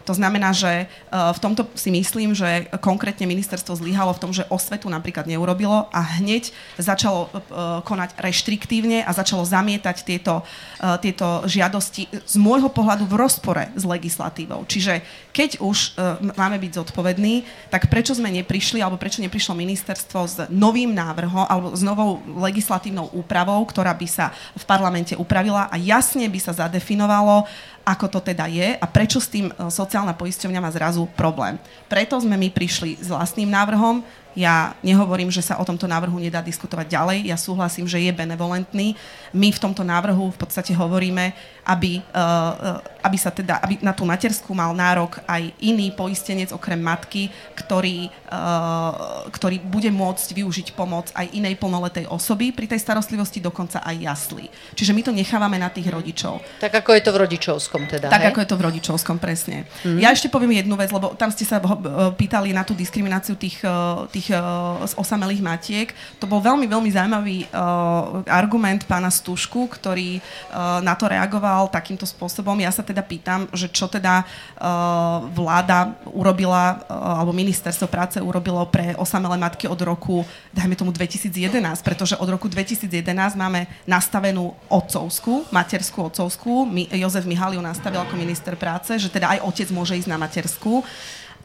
To 0.05 0.15
znamená, 0.15 0.51
že 0.51 0.85
e, 0.85 0.87
v 1.11 1.39
tomto 1.39 1.69
si 1.75 1.91
myslím, 1.95 2.35
že 2.35 2.67
konkrétne 2.83 3.27
ministerstvo 3.27 3.79
zlyhalo 3.79 4.13
v 4.15 4.23
tom, 4.23 4.31
že 4.35 4.49
osvetu 4.51 4.91
napríklad 4.91 5.27
neurobilo 5.27 5.87
a 5.91 6.01
hneď 6.19 6.51
začalo 6.79 7.29
e, 7.29 7.41
konať 7.83 8.19
reštriktívne 8.19 9.07
a 9.07 9.11
začalo 9.15 9.47
zamietať 9.47 9.97
tieto, 10.03 10.45
tieto 11.01 11.45
žiadosti 11.47 12.09
z 12.11 12.35
môjho 12.39 12.71
pohľadu 12.71 13.07
v 13.07 13.19
rozpore 13.19 13.65
s 13.75 13.85
legislatívou. 13.87 14.65
Čiže 14.67 15.03
keď 15.31 15.63
už 15.63 15.97
máme 16.37 16.59
byť 16.61 16.73
zodpovední, 16.77 17.47
tak 17.71 17.89
prečo 17.89 18.13
sme 18.13 18.29
neprišli, 18.31 18.83
alebo 18.83 19.01
prečo 19.01 19.23
neprišlo 19.25 19.57
ministerstvo 19.57 20.19
s 20.27 20.37
novým 20.53 20.93
návrhom, 20.93 21.47
alebo 21.49 21.73
s 21.73 21.83
novou 21.85 22.21
legislatívnou 22.43 23.13
úpravou, 23.15 23.63
ktorá 23.65 23.95
by 23.97 24.09
sa 24.09 24.35
v 24.57 24.65
parlamente 24.67 25.15
upravila 25.17 25.69
a 25.71 25.77
jasne 25.81 26.29
by 26.29 26.41
sa 26.41 26.53
zadefinovalo, 26.53 27.47
ako 27.83 28.07
to 28.09 28.19
teda 28.23 28.47
je 28.47 28.79
a 28.79 28.87
prečo 28.87 29.19
s 29.19 29.29
tým 29.29 29.51
e, 29.51 29.53
sociálna 29.69 30.15
poisťovňa 30.15 30.61
má 30.63 30.71
zrazu 30.71 31.07
problém. 31.19 31.59
Preto 31.91 32.19
sme 32.19 32.39
my 32.39 32.49
prišli 32.49 33.03
s 33.03 33.11
vlastným 33.11 33.51
návrhom, 33.51 34.07
ja 34.33 34.73
nehovorím, 34.81 35.29
že 35.29 35.45
sa 35.45 35.61
o 35.61 35.65
tomto 35.65 35.85
návrhu 35.85 36.17
nedá 36.17 36.41
diskutovať 36.41 36.89
ďalej. 36.89 37.19
Ja 37.29 37.37
súhlasím, 37.37 37.85
že 37.85 38.01
je 38.01 38.13
benevolentný. 38.13 38.97
My 39.33 39.53
v 39.53 39.63
tomto 39.63 39.85
návrhu 39.85 40.33
v 40.33 40.39
podstate 40.41 40.73
hovoríme, 40.73 41.33
aby, 41.63 42.03
uh, 42.11 42.83
aby 43.07 43.17
sa 43.17 43.31
teda, 43.31 43.63
aby 43.63 43.79
na 43.85 43.95
tú 43.95 44.03
materskú 44.03 44.51
mal 44.51 44.75
nárok 44.75 45.23
aj 45.31 45.53
iný 45.63 45.95
poistenec 45.95 46.51
okrem 46.51 46.81
matky, 46.81 47.31
ktorý, 47.55 48.11
uh, 48.33 49.31
ktorý 49.31 49.63
bude 49.63 49.89
môcť 49.95 50.29
využiť 50.35 50.67
pomoc 50.75 51.15
aj 51.15 51.31
inej 51.37 51.55
plnoletej 51.61 52.11
osoby 52.11 52.51
pri 52.51 52.67
tej 52.67 52.83
starostlivosti, 52.83 53.39
dokonca 53.39 53.79
aj 53.85 53.95
jaslí. 53.95 54.47
Čiže 54.75 54.93
my 54.97 55.03
to 55.07 55.13
nechávame 55.15 55.61
na 55.61 55.71
tých 55.71 55.87
rodičov. 55.87 56.43
Tak 56.59 56.83
ako 56.83 56.91
je 56.99 57.03
to 57.05 57.11
v 57.15 57.19
rodičovskom 57.29 57.83
teda, 57.87 58.11
Tak 58.11 58.23
hej? 58.27 58.29
ako 58.35 58.39
je 58.43 58.49
to 58.49 58.57
v 58.59 58.65
rodičovskom, 58.67 59.17
presne. 59.23 59.69
Mm-hmm. 59.87 60.03
Ja 60.03 60.11
ešte 60.11 60.27
poviem 60.27 60.59
jednu 60.59 60.75
vec, 60.75 60.91
lebo 60.91 61.15
tam 61.15 61.31
ste 61.31 61.47
sa 61.47 61.63
pýtali 62.17 62.51
na 62.51 62.67
tú 62.67 62.75
diskrimináciu 62.75 63.39
tých, 63.39 63.63
tých 64.11 64.22
tých 64.23 64.39
uh, 64.39 64.79
osamelých 64.95 65.43
matiek. 65.43 65.89
To 66.23 66.31
bol 66.31 66.39
veľmi, 66.39 66.71
veľmi 66.71 66.87
zaujímavý 66.95 67.51
uh, 67.51 68.23
argument 68.31 68.87
pána 68.87 69.11
Stušku, 69.11 69.67
ktorý 69.67 70.23
uh, 70.23 70.79
na 70.79 70.95
to 70.95 71.11
reagoval 71.11 71.67
takýmto 71.67 72.07
spôsobom. 72.07 72.55
Ja 72.63 72.71
sa 72.71 72.87
teda 72.87 73.03
pýtam, 73.03 73.51
že 73.51 73.67
čo 73.67 73.91
teda 73.91 74.23
uh, 74.23 75.27
vláda 75.35 75.99
urobila, 76.07 76.87
uh, 76.87 77.19
alebo 77.19 77.35
ministerstvo 77.35 77.91
práce 77.91 78.23
urobilo 78.23 78.63
pre 78.71 78.95
osamelé 78.95 79.35
matky 79.35 79.67
od 79.67 79.83
roku, 79.83 80.23
dajme 80.55 80.79
tomu 80.79 80.95
2011, 80.95 81.59
pretože 81.83 82.15
od 82.15 82.29
roku 82.31 82.47
2011 82.47 82.87
máme 83.35 83.67
nastavenú 83.91 84.55
otcovskú, 84.71 85.51
materskú 85.51 86.07
otcovskú. 86.07 86.63
Mi, 86.63 86.87
Jozef 86.95 87.27
Mihal 87.27 87.59
nastavil 87.59 87.99
ako 87.99 88.15
minister 88.15 88.55
práce, 88.55 88.95
že 89.03 89.11
teda 89.11 89.35
aj 89.35 89.43
otec 89.43 89.69
môže 89.75 89.99
ísť 89.99 90.07
na 90.07 90.15
materskú. 90.15 90.87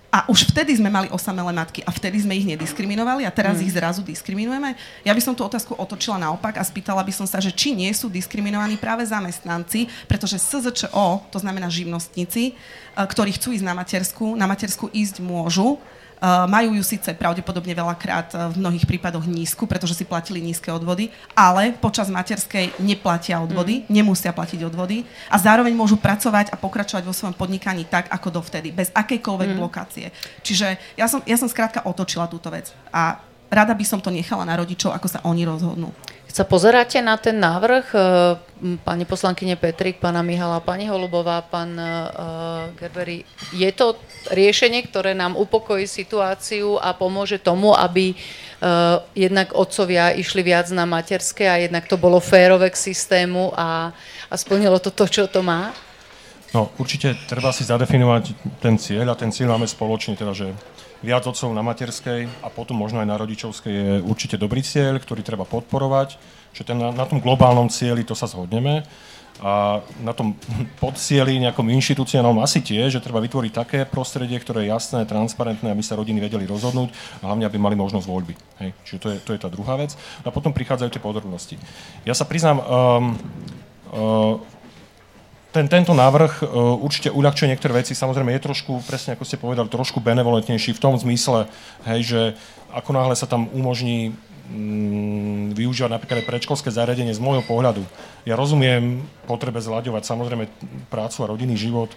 A 0.08 0.24
už 0.32 0.56
vtedy 0.56 0.72
sme 0.72 0.88
mali 0.88 1.12
osamelé 1.12 1.52
matky 1.52 1.84
a 1.84 1.91
vtedy 1.91 2.24
sme 2.24 2.32
ich 2.32 2.48
nediskriminovali 2.48 3.28
a 3.28 3.32
teraz 3.32 3.60
mm. 3.60 3.63
ich 3.67 3.76
zrazu 3.76 4.00
diskriminujeme. 4.08 4.80
Ja 5.04 5.12
by 5.12 5.20
som 5.20 5.36
tú 5.36 5.43
otázku 5.43 5.76
otočila 5.76 6.15
naopak 6.15 6.56
a 6.56 6.63
spýtala 6.63 7.04
by 7.04 7.12
som 7.12 7.28
sa, 7.28 7.43
že 7.43 7.52
či 7.52 7.76
nie 7.76 7.91
sú 7.91 8.08
diskriminovaní 8.08 8.80
práve 8.80 9.04
zamestnanci, 9.04 9.91
pretože 10.08 10.39
SZČO, 10.39 11.28
to 11.28 11.38
znamená 11.43 11.67
živnostníci, 11.67 12.56
eh, 12.56 13.04
ktorí 13.04 13.36
chcú 13.36 13.52
ísť 13.52 13.67
na 13.67 13.76
matersku, 13.76 14.26
na 14.39 14.48
matersku 14.48 14.88
ísť 14.96 15.20
môžu, 15.20 15.76
majú 16.23 16.73
ju 16.73 16.84
síce 16.84 17.13
pravdepodobne 17.13 17.77
veľakrát 17.77 18.27
uh, 18.34 18.49
v 18.49 18.58
mnohých 18.58 18.89
prípadoch 18.89 19.25
nízku, 19.30 19.69
pretože 19.69 19.93
si 19.93 20.01
platili 20.01 20.41
nízke 20.41 20.73
odvody, 20.73 21.13
ale 21.38 21.77
počas 21.77 22.10
materskej 22.10 22.82
neplatia 22.82 23.38
odvody, 23.38 23.86
mm. 23.86 23.93
nemusia 23.93 24.34
platiť 24.34 24.65
odvody 24.65 25.06
a 25.30 25.38
zároveň 25.38 25.77
môžu 25.77 26.01
pracovať 26.01 26.49
a 26.49 26.56
pokračovať 26.58 27.03
vo 27.06 27.13
svojom 27.13 27.38
podnikaní 27.38 27.86
tak, 27.86 28.10
ako 28.10 28.41
dovtedy, 28.41 28.73
bez 28.73 28.89
akejkoľvek 28.97 29.49
mm. 29.53 29.58
blokácie. 29.58 30.10
Čiže 30.41 30.97
ja 30.97 31.06
som, 31.06 31.21
ja 31.23 31.38
som 31.38 31.45
skrátka 31.45 31.86
otočila 31.86 32.25
túto 32.25 32.49
vec 32.49 32.73
a 32.89 33.21
rada 33.53 33.77
by 33.77 33.86
som 33.86 34.01
to 34.01 34.10
nechala 34.10 34.43
na 34.43 34.58
rodičov, 34.58 34.91
ako 34.91 35.08
sa 35.08 35.19
oni 35.23 35.45
rozhodnú 35.45 35.93
sa 36.38 36.45
pozeráte 36.45 37.02
na 37.02 37.17
ten 37.17 37.34
návrh 37.41 37.86
e, 37.97 38.00
pani 38.86 39.10
poslankyne 39.10 39.58
Petrik, 39.58 39.97
pána 39.97 40.21
Mihala, 40.21 40.62
pani 40.62 40.86
Holubová, 40.86 41.41
pán 41.45 41.73
uh, 41.78 42.73
Gerberi, 42.78 43.21
je 43.54 43.69
to 43.69 43.97
riešenie, 44.34 44.82
ktoré 44.89 45.13
nám 45.13 45.38
upokojí 45.38 45.86
situáciu 45.86 46.82
a 46.82 46.93
pomôže 46.97 47.38
tomu, 47.38 47.78
aby 47.78 48.17
uh, 48.17 48.97
jednak 49.13 49.54
otcovia 49.54 50.10
išli 50.10 50.41
viac 50.41 50.73
na 50.73 50.89
materské 50.89 51.45
a 51.45 51.62
jednak 51.62 51.86
to 51.86 52.02
bolo 52.02 52.17
férové 52.17 52.73
k 52.73 52.82
systému 52.82 53.54
a, 53.54 53.93
a 54.26 54.34
splnilo 54.34 54.82
to 54.82 54.89
to, 54.89 55.06
čo 55.06 55.30
to 55.30 55.45
má? 55.45 55.69
No, 56.50 56.73
určite 56.82 57.13
treba 57.30 57.54
si 57.54 57.62
zadefinovať 57.62 58.34
ten 58.58 58.82
cieľ 58.82 59.13
a 59.13 59.19
ten 59.21 59.30
cieľ 59.30 59.54
máme 59.54 59.69
spoločne, 59.69 60.17
teda, 60.17 60.34
že 60.34 60.50
viac 61.05 61.23
otcov 61.29 61.49
na 61.53 61.62
materskej 61.62 62.29
a 62.41 62.47
potom 62.49 62.77
možno 62.77 63.01
aj 63.01 63.07
na 63.07 63.17
rodičovskej 63.17 63.73
je 63.73 63.93
určite 64.01 64.36
dobrý 64.39 64.65
cieľ, 64.65 64.97
ktorý 64.97 65.21
treba 65.21 65.45
podporovať. 65.45 66.17
Že 66.53 66.63
ten, 66.73 66.77
na, 66.77 66.89
na 66.89 67.05
tom 67.05 67.21
globálnom 67.21 67.69
cieli 67.69 68.01
to 68.01 68.17
sa 68.17 68.25
zhodneme. 68.25 68.81
A 69.38 69.86
na 70.01 70.17
tom 70.17 70.33
podcieli 70.83 71.38
nejakom 71.38 71.69
inštitúciálnom 71.69 72.41
asi 72.41 72.65
tie, 72.65 72.89
že 72.89 73.03
treba 73.03 73.21
vytvoriť 73.21 73.51
také 73.53 73.79
prostredie, 73.86 74.41
ktoré 74.41 74.65
je 74.65 74.73
jasné, 74.73 75.05
transparentné, 75.05 75.69
aby 75.69 75.83
sa 75.86 75.93
rodiny 75.93 76.17
vedeli 76.17 76.49
rozhodnúť 76.49 76.89
a 77.21 77.29
hlavne, 77.29 77.45
aby 77.45 77.57
mali 77.62 77.77
možnosť 77.77 78.05
voľby. 78.10 78.33
Hej. 78.65 78.69
Čiže 78.86 78.97
to 78.97 79.07
je, 79.13 79.17
to 79.21 79.31
je 79.38 79.39
tá 79.45 79.49
druhá 79.53 79.77
vec. 79.77 79.93
A 80.25 80.33
potom 80.33 80.49
prichádzajú 80.49 80.89
tie 80.89 81.03
podrobnosti. 81.03 81.55
Ja 82.01 82.17
sa 82.17 82.25
priznám, 82.25 82.57
um, 82.57 83.13
uh, 83.93 84.41
ten, 85.58 85.65
tento 85.65 85.98
návrh 85.98 86.46
uh, 86.46 86.78
určite 86.78 87.10
uľahčuje 87.10 87.50
niektoré 87.50 87.82
veci. 87.82 87.98
Samozrejme 87.98 88.30
je 88.38 88.46
trošku, 88.46 88.86
presne 88.86 89.17
ako 89.17 89.26
ste 89.26 89.41
povedali, 89.41 89.65
trošku 89.65 89.98
benevolentnejší 89.98 90.78
v 90.78 90.84
tom 90.84 90.93
zmysle, 90.93 91.50
hej, 91.89 92.02
že 92.06 92.22
ako 92.70 92.93
náhle 92.93 93.17
sa 93.17 93.26
tam 93.26 93.50
umožní 93.50 94.13
mm, 94.54 95.58
využívať 95.58 95.89
napríklad 95.89 96.22
aj 96.22 96.30
predškolské 96.30 96.70
zariadenie 96.70 97.10
z 97.10 97.24
môjho 97.24 97.41
pohľadu. 97.41 97.82
Ja 98.30 98.38
rozumiem 98.38 99.02
potrebe 99.26 99.58
zľaďovať 99.58 100.06
samozrejme 100.06 100.46
prácu 100.93 101.17
a 101.26 101.30
rodinný 101.34 101.58
život, 101.58 101.89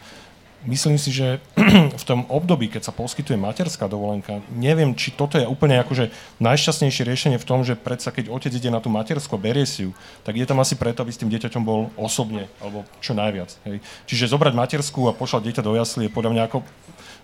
myslím 0.67 1.01
si, 1.01 1.13
že 1.13 1.41
v 2.01 2.05
tom 2.05 2.29
období, 2.29 2.69
keď 2.69 2.91
sa 2.91 2.93
poskytuje 2.93 3.41
materská 3.41 3.89
dovolenka, 3.89 4.45
neviem, 4.53 4.93
či 4.93 5.13
toto 5.15 5.41
je 5.41 5.49
úplne 5.49 5.81
akože 5.81 6.13
najšťastnejšie 6.43 7.03
riešenie 7.07 7.39
v 7.41 7.49
tom, 7.49 7.65
že 7.65 7.79
predsa 7.79 8.13
keď 8.13 8.29
otec 8.29 8.53
ide 8.53 8.69
na 8.69 8.83
tú 8.83 8.93
materskú 8.93 9.41
berie 9.41 9.65
si 9.65 9.89
ju, 9.89 9.91
tak 10.27 10.37
ide 10.37 10.45
tam 10.45 10.61
asi 10.61 10.77
preto, 10.77 11.01
aby 11.01 11.13
s 11.13 11.21
tým 11.21 11.33
dieťaťom 11.33 11.63
bol 11.65 11.89
osobne, 11.97 12.51
alebo 12.61 12.85
čo 13.01 13.17
najviac. 13.17 13.57
Hej. 13.65 13.81
Čiže 14.05 14.33
zobrať 14.37 14.53
materskú 14.53 15.09
a 15.09 15.17
pošlať 15.17 15.49
dieťa 15.49 15.63
do 15.65 15.73
jasly 15.79 16.09
je 16.09 16.13
podľa 16.13 16.33
mňa 16.37 16.43
ako 16.51 16.59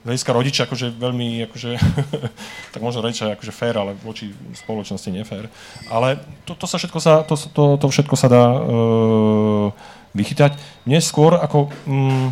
hľadiska 0.06 0.30
rodiča 0.30 0.62
akože 0.70 0.86
veľmi, 0.94 1.50
akože, 1.50 1.70
tak 2.72 2.80
možno 2.80 3.02
reči 3.02 3.26
akože 3.26 3.52
fér, 3.52 3.74
ale 3.82 3.98
voči 3.98 4.30
spoločnosti 4.54 5.10
nefér. 5.10 5.50
Ale 5.90 6.22
to, 6.46 6.54
to 6.54 6.70
sa 6.70 6.78
všetko 6.78 6.98
sa, 7.02 7.26
to, 7.26 7.34
to, 7.34 7.64
to 7.74 7.86
všetko 7.90 8.14
sa 8.14 8.30
dá 8.30 8.44
uh, 8.54 9.68
vychytať. 10.14 10.54
Mne 10.86 11.02
skôr 11.02 11.34
ako... 11.36 11.74
Um, 11.84 12.30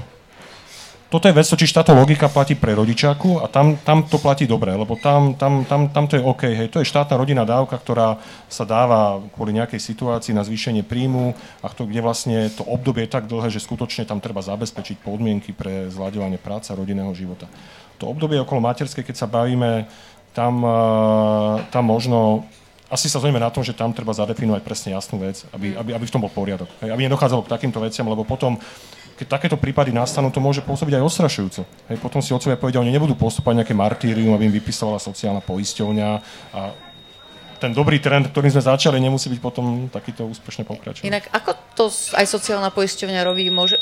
toto 1.15 1.31
je 1.31 1.39
vec, 1.39 1.47
či 1.47 1.71
táto 1.71 1.95
logika 1.95 2.27
platí 2.27 2.59
pre 2.59 2.75
rodičáku 2.75 3.39
a 3.39 3.47
tam, 3.47 3.79
tam 3.79 4.03
to 4.03 4.19
platí 4.19 4.51
dobre, 4.51 4.75
lebo 4.75 4.99
tam, 4.99 5.39
tam, 5.39 5.63
tam, 5.63 5.87
tam 5.95 6.11
to 6.11 6.19
je 6.19 6.27
OK. 6.27 6.43
Hej, 6.43 6.75
to 6.75 6.83
je 6.83 6.91
štátna 6.91 7.15
rodinná 7.15 7.47
dávka, 7.47 7.79
ktorá 7.79 8.19
sa 8.51 8.67
dáva 8.67 9.23
kvôli 9.31 9.55
nejakej 9.55 9.79
situácii 9.79 10.35
na 10.35 10.43
zvýšenie 10.43 10.83
príjmu 10.83 11.39
a 11.63 11.71
to, 11.71 11.87
kde 11.87 12.03
vlastne 12.03 12.51
to 12.51 12.67
obdobie 12.67 13.07
je 13.07 13.15
tak 13.15 13.31
dlhé, 13.31 13.47
že 13.47 13.63
skutočne 13.63 14.11
tam 14.11 14.19
treba 14.19 14.43
zabezpečiť 14.43 15.07
podmienky 15.07 15.55
pre 15.55 15.87
zľadovanie 15.87 16.43
práce 16.43 16.75
a 16.75 16.79
rodinného 16.83 17.15
života. 17.15 17.47
To 18.03 18.11
obdobie 18.11 18.43
okolo 18.43 18.59
materskej, 18.67 19.07
keď 19.07 19.15
sa 19.15 19.31
bavíme, 19.31 19.87
tam, 20.35 20.67
tam 21.71 21.85
možno 21.87 22.43
asi 22.91 23.07
sa 23.07 23.23
zhodneme 23.23 23.39
na 23.39 23.55
tom, 23.55 23.63
že 23.63 23.71
tam 23.71 23.95
treba 23.95 24.11
zadefinovať 24.11 24.63
presne 24.67 24.99
jasnú 24.99 25.23
vec, 25.23 25.47
aby, 25.55 25.79
aby, 25.79 25.95
aby 25.95 26.05
v 26.07 26.15
tom 26.15 26.27
bol 26.27 26.31
poriadok. 26.35 26.69
Hej, 26.83 26.91
aby 26.91 27.07
nedochádzalo 27.07 27.47
k 27.47 27.53
takýmto 27.55 27.79
veciam, 27.79 28.11
lebo 28.11 28.27
potom 28.27 28.59
keď 29.15 29.27
takéto 29.31 29.57
prípady 29.57 29.95
nastanú, 29.95 30.31
to 30.35 30.43
môže 30.43 30.63
pôsobiť 30.67 30.99
aj 30.99 31.07
ostrašujúco. 31.07 31.63
Hej, 31.91 31.99
potom 32.03 32.19
si 32.19 32.35
otcovia 32.35 32.59
povedia, 32.59 32.83
oni 32.83 32.91
nebudú 32.91 33.15
postupovať 33.15 33.63
nejaké 33.63 33.75
martírium, 33.75 34.35
aby 34.35 34.51
im 34.51 34.55
vypisovala 34.55 34.99
sociálna 34.99 35.39
poisťovňa 35.43 36.09
a 36.55 36.61
ten 37.63 37.73
dobrý 37.73 38.03
trend, 38.03 38.29
ktorým 38.29 38.53
sme 38.53 38.69
začali, 38.77 39.01
nemusí 39.01 39.31
byť 39.31 39.41
potom 39.41 39.89
takýto 39.89 40.27
úspešne 40.29 40.69
pokračovať. 40.69 41.07
Inak 41.07 41.31
ako 41.33 41.51
to 41.73 41.85
aj 42.19 42.27
sociálna 42.29 42.69
poisťovňa 42.75 43.21
robí? 43.25 43.49
Môže, 43.49 43.81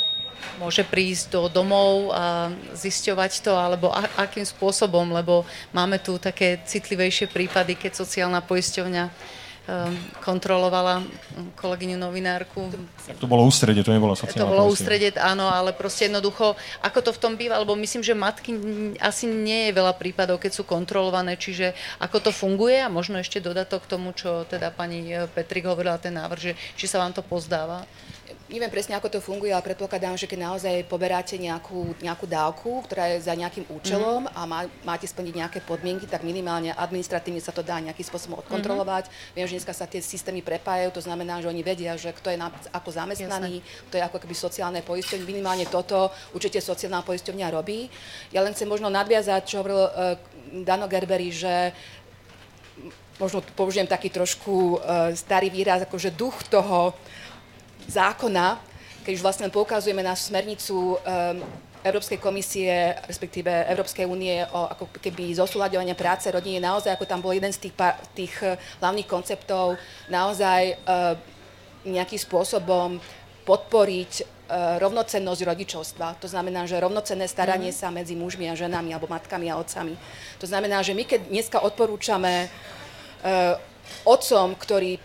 môže 0.61 0.85
prísť 0.87 1.35
do 1.35 1.41
domov 1.51 2.13
a 2.15 2.53
zisťovať 2.77 3.33
to, 3.43 3.53
alebo 3.57 3.91
a, 3.91 4.07
akým 4.23 4.45
spôsobom, 4.45 5.11
lebo 5.11 5.49
máme 5.75 5.99
tu 5.99 6.21
také 6.21 6.61
citlivejšie 6.63 7.33
prípady, 7.33 7.75
keď 7.75 7.99
sociálna 7.99 8.45
poisťovňa 8.45 9.05
kontrolovala 10.19 11.07
kolegyňu 11.55 11.95
novinárku. 11.95 12.67
Tak 13.07 13.23
to 13.23 13.31
bolo 13.31 13.47
ústredie, 13.47 13.87
to 13.87 13.95
nebolo 13.95 14.19
sociálne. 14.19 14.43
To 14.43 14.51
bolo 14.51 14.67
ústredie, 14.67 15.15
áno, 15.15 15.47
ale 15.47 15.71
proste 15.71 16.11
jednoducho, 16.11 16.59
ako 16.83 16.99
to 16.99 17.11
v 17.15 17.21
tom 17.23 17.33
býva, 17.39 17.63
lebo 17.63 17.79
myslím, 17.79 18.03
že 18.03 18.19
matky 18.19 18.51
asi 18.99 19.31
nie 19.31 19.71
je 19.71 19.79
veľa 19.79 19.95
prípadov, 19.95 20.43
keď 20.43 20.51
sú 20.51 20.63
kontrolované, 20.67 21.39
čiže 21.39 21.79
ako 22.03 22.19
to 22.19 22.31
funguje 22.35 22.83
a 22.83 22.91
možno 22.91 23.23
ešte 23.23 23.39
dodatok 23.39 23.87
k 23.87 23.91
tomu, 23.95 24.11
čo 24.19 24.43
teda 24.51 24.75
pani 24.75 25.15
e, 25.15 25.31
Petrik 25.31 25.63
hovorila, 25.63 26.03
ten 26.03 26.19
návrh, 26.19 26.41
že 26.43 26.53
či 26.75 26.91
sa 26.91 26.99
vám 26.99 27.15
to 27.15 27.23
pozdáva 27.23 27.87
neviem 28.53 28.69
presne, 28.69 28.93
ako 29.01 29.09
to 29.09 29.25
funguje, 29.25 29.49
ale 29.49 29.65
predpokladám, 29.65 30.21
že 30.21 30.29
keď 30.29 30.53
naozaj 30.53 30.85
poberáte 30.85 31.41
nejakú, 31.41 31.97
nejakú 32.05 32.29
dávku, 32.29 32.85
ktorá 32.85 33.09
je 33.17 33.25
za 33.25 33.33
nejakým 33.33 33.65
účelom 33.73 34.29
mm-hmm. 34.29 34.37
a 34.37 34.41
má, 34.45 34.61
máte 34.85 35.09
splniť 35.09 35.35
nejaké 35.41 35.59
podmienky, 35.65 36.05
tak 36.05 36.21
minimálne 36.21 36.77
administratívne 36.77 37.41
sa 37.41 37.51
to 37.51 37.65
dá 37.65 37.81
nejakým 37.81 38.05
spôsobom 38.05 38.37
odkontrolovať. 38.45 39.09
Mm-hmm. 39.09 39.35
Viem, 39.41 39.47
že 39.49 39.55
dneska 39.57 39.73
sa 39.73 39.89
tie 39.89 40.05
systémy 40.05 40.45
prepájajú, 40.45 40.93
to 40.93 41.01
znamená, 41.01 41.41
že 41.41 41.49
oni 41.49 41.65
vedia, 41.65 41.97
že 41.97 42.13
kto 42.13 42.29
je 42.29 42.39
na, 42.39 42.53
ako 42.77 42.93
zamestnaný, 42.93 43.65
Jasne. 43.65 43.87
kto 43.89 43.95
je 43.97 44.03
ako 44.05 44.19
keby 44.21 44.35
sociálne 44.37 44.81
poistenie. 44.85 45.25
Minimálne 45.25 45.65
toto 45.65 46.13
určite 46.37 46.61
sociálna 46.61 47.01
poisťovňa 47.01 47.49
robí. 47.49 47.89
Ja 48.37 48.45
len 48.45 48.53
chcem 48.53 48.69
možno 48.69 48.93
nadviazať, 48.93 49.49
čo 49.49 49.65
hovoril 49.65 49.81
uh, 49.81 49.91
Dano 50.61 50.85
Gerberi, 50.93 51.33
že 51.33 51.73
možno 53.17 53.41
použijem 53.57 53.89
taký 53.89 54.13
trošku 54.13 54.77
uh, 54.77 55.15
starý 55.17 55.49
výraz, 55.49 55.89
akože 55.89 56.13
duch 56.13 56.37
toho 56.53 56.93
zákona, 57.89 58.61
keď 59.03 59.13
už 59.19 59.25
vlastne 59.25 59.51
poukazujeme 59.51 60.03
na 60.03 60.15
smernicu 60.15 60.97
um, 60.97 61.43
Európskej 61.83 62.23
komisie, 62.23 62.95
respektíve 63.11 63.51
Európskej 63.51 64.07
únie 64.07 64.47
o 64.55 64.71
ako 64.71 64.87
keby 65.03 65.35
zosúľadovania 65.35 65.99
práce 65.99 66.31
rodiny, 66.31 66.63
naozaj 66.63 66.95
ako 66.95 67.11
tam 67.11 67.19
bol 67.19 67.35
jeden 67.35 67.51
z 67.51 67.67
tých, 67.69 67.75
tých 68.15 68.35
eh, 68.47 68.55
hlavných 68.79 69.11
konceptov, 69.11 69.75
naozaj 70.07 70.79
uh, 70.87 71.19
nejakým 71.83 72.23
spôsobom 72.23 73.03
podporiť 73.43 74.13
uh, 74.23 74.79
rovnocennosť 74.79 75.43
rodičovstva. 75.43 76.23
To 76.23 76.31
znamená, 76.31 76.71
že 76.71 76.79
rovnocenné 76.79 77.27
staranie 77.27 77.75
mm. 77.75 77.79
sa 77.83 77.91
medzi 77.91 78.15
mužmi 78.15 78.47
a 78.47 78.55
ženami 78.55 78.95
alebo 78.95 79.11
matkami 79.11 79.51
a 79.51 79.59
otcami. 79.59 79.99
To 80.39 80.47
znamená, 80.47 80.87
že 80.87 80.95
my 80.95 81.03
keď 81.03 81.27
dneska 81.27 81.59
odporúčame 81.59 82.47
uh, 82.47 83.59
otcom, 84.07 84.55
ktorí 84.55 85.03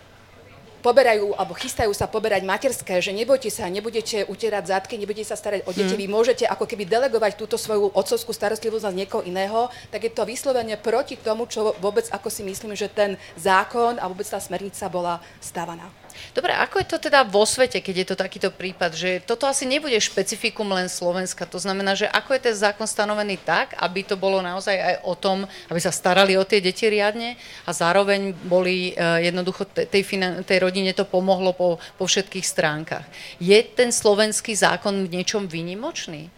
poberajú 0.80 1.34
alebo 1.34 1.54
chystajú 1.54 1.90
sa 1.92 2.06
poberať 2.06 2.46
materské, 2.46 3.02
že 3.02 3.12
nebojte 3.14 3.50
sa, 3.50 3.66
nebudete 3.66 4.24
utierať 4.26 4.64
zadky, 4.66 4.94
nebudete 4.96 5.28
sa 5.28 5.36
starať 5.36 5.66
o 5.66 5.74
deti, 5.74 5.94
mm. 5.94 6.00
vy 6.00 6.06
môžete 6.06 6.44
ako 6.46 6.64
keby 6.64 6.86
delegovať 6.86 7.36
túto 7.36 7.58
svoju 7.58 7.90
otcovskú 7.92 8.30
starostlivosť 8.30 8.86
na 8.88 9.04
niekoho 9.04 9.22
iného, 9.26 9.68
tak 9.90 10.06
je 10.06 10.12
to 10.14 10.22
vyslovene 10.24 10.78
proti 10.78 11.18
tomu, 11.18 11.50
čo 11.50 11.74
vôbec 11.82 12.06
ako 12.10 12.30
si 12.30 12.46
myslím, 12.46 12.72
že 12.78 12.90
ten 12.90 13.18
zákon 13.36 13.98
a 13.98 14.06
vôbec 14.06 14.26
tá 14.26 14.38
smernica 14.38 14.86
bola 14.88 15.20
stávaná. 15.42 15.86
Dobre, 16.34 16.54
ako 16.54 16.78
je 16.78 16.86
to 16.86 16.98
teda 16.98 17.26
vo 17.26 17.42
svete, 17.42 17.82
keď 17.82 17.94
je 17.96 18.06
to 18.12 18.16
takýto 18.16 18.48
prípad, 18.54 18.94
že 18.94 19.10
toto 19.24 19.44
asi 19.44 19.66
nebude 19.66 19.98
špecifikum 19.98 20.68
len 20.70 20.86
Slovenska, 20.86 21.48
to 21.48 21.58
znamená, 21.58 21.98
že 21.98 22.06
ako 22.08 22.36
je 22.36 22.50
ten 22.50 22.56
zákon 22.56 22.86
stanovený 22.86 23.42
tak, 23.42 23.74
aby 23.76 24.06
to 24.06 24.14
bolo 24.14 24.38
naozaj 24.38 24.76
aj 24.76 24.94
o 25.02 25.14
tom, 25.18 25.44
aby 25.68 25.80
sa 25.82 25.90
starali 25.90 26.38
o 26.38 26.46
tie 26.46 26.62
deti 26.62 26.86
riadne 26.86 27.34
a 27.66 27.70
zároveň 27.74 28.32
boli 28.46 28.94
uh, 28.94 29.18
jednoducho 29.18 29.66
tej, 29.68 30.02
finan- 30.06 30.46
tej 30.46 30.62
rodine 30.62 30.94
to 30.94 31.04
pomohlo 31.04 31.52
po, 31.52 31.82
po 31.98 32.04
všetkých 32.06 32.46
stránkach. 32.46 33.06
Je 33.42 33.58
ten 33.62 33.90
slovenský 33.90 34.54
zákon 34.54 35.06
v 35.06 35.20
niečom 35.20 35.50
výnimočný? 35.50 36.37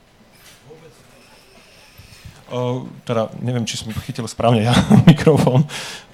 Teda 3.07 3.31
neviem, 3.39 3.63
či 3.63 3.79
som 3.79 3.95
chytil 4.03 4.27
správne 4.27 4.67
ja 4.67 4.75
mikrofón, 5.11 5.63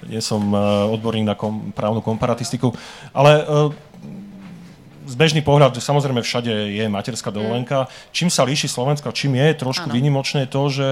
nie 0.05 0.21
som 0.21 0.41
uh, 0.53 0.85
odborník 0.93 1.25
na 1.25 1.33
kom, 1.33 1.73
právnu 1.73 2.05
komparatistiku, 2.05 2.71
ale 3.09 3.41
uh, 3.41 3.73
zbežný 5.07 5.41
pohľad, 5.41 5.73
samozrejme 5.79 6.21
všade 6.21 6.77
je 6.77 6.85
materská 6.91 7.33
dovolenka. 7.33 7.87
Mm. 7.87 7.89
Čím 8.11 8.29
sa 8.29 8.45
líši 8.45 8.67
Slovensko, 8.69 9.15
čím 9.15 9.39
je 9.39 9.57
trošku 9.57 9.87
ano. 9.89 9.95
výnimočné 9.95 10.45
to, 10.45 10.67
že 10.69 10.87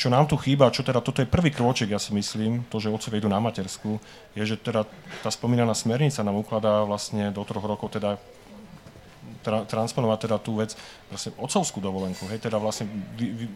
čo 0.00 0.08
nám 0.08 0.24
tu 0.24 0.40
chýba, 0.40 0.72
čo 0.72 0.80
teda 0.80 1.04
toto 1.04 1.20
je 1.20 1.28
prvý 1.28 1.52
krôček, 1.52 1.92
ja 1.92 2.00
si 2.00 2.16
myslím, 2.16 2.64
to, 2.72 2.80
že 2.80 2.88
otcovia 2.88 3.20
idú 3.20 3.28
na 3.28 3.36
matersku, 3.36 4.00
je, 4.32 4.42
že 4.48 4.56
teda 4.56 4.88
tá 5.20 5.28
spomínaná 5.28 5.76
smernica 5.76 6.24
nám 6.24 6.40
ukladá 6.40 6.88
vlastne 6.88 7.28
do 7.28 7.44
troch 7.44 7.60
rokov 7.60 7.92
teda 7.92 8.16
tra, 9.44 9.68
transponovať 9.68 10.18
teda 10.24 10.36
tú 10.40 10.56
vec, 10.56 10.72
vlastne 11.12 11.36
otcovskú 11.36 11.84
dovolenku, 11.84 12.24
hej, 12.32 12.40
teda 12.40 12.56
vlastne 12.56 12.88
vy, 13.12 13.44
vy, 13.44 13.46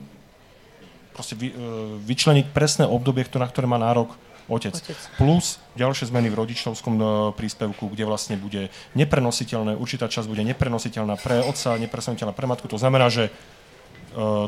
proste 1.15 1.39
vy, 1.39 1.55
e, 1.55 1.55
vyčleniť 2.03 2.51
presné 2.51 2.85
obdobie, 2.85 3.23
na 3.39 3.47
ktoré 3.47 3.71
má 3.71 3.79
nárok 3.79 4.19
otec. 4.51 4.75
otec. 4.75 4.99
Plus 5.17 5.63
ďalšie 5.79 6.11
zmeny 6.11 6.29
v 6.29 6.37
rodičovskom 6.37 6.95
e, 6.99 7.05
príspevku, 7.39 7.89
kde 7.89 8.05
vlastne 8.05 8.37
bude 8.37 8.69
neprenositeľné, 8.99 9.79
určitá 9.79 10.11
časť 10.11 10.27
bude 10.27 10.43
neprenositeľná 10.43 11.17
pre 11.17 11.41
otca, 11.41 11.79
neprenositeľná 11.79 12.35
pre 12.35 12.51
matku. 12.51 12.67
To 12.69 12.77
znamená, 12.77 13.09
že 13.09 13.31
e, 13.31 13.33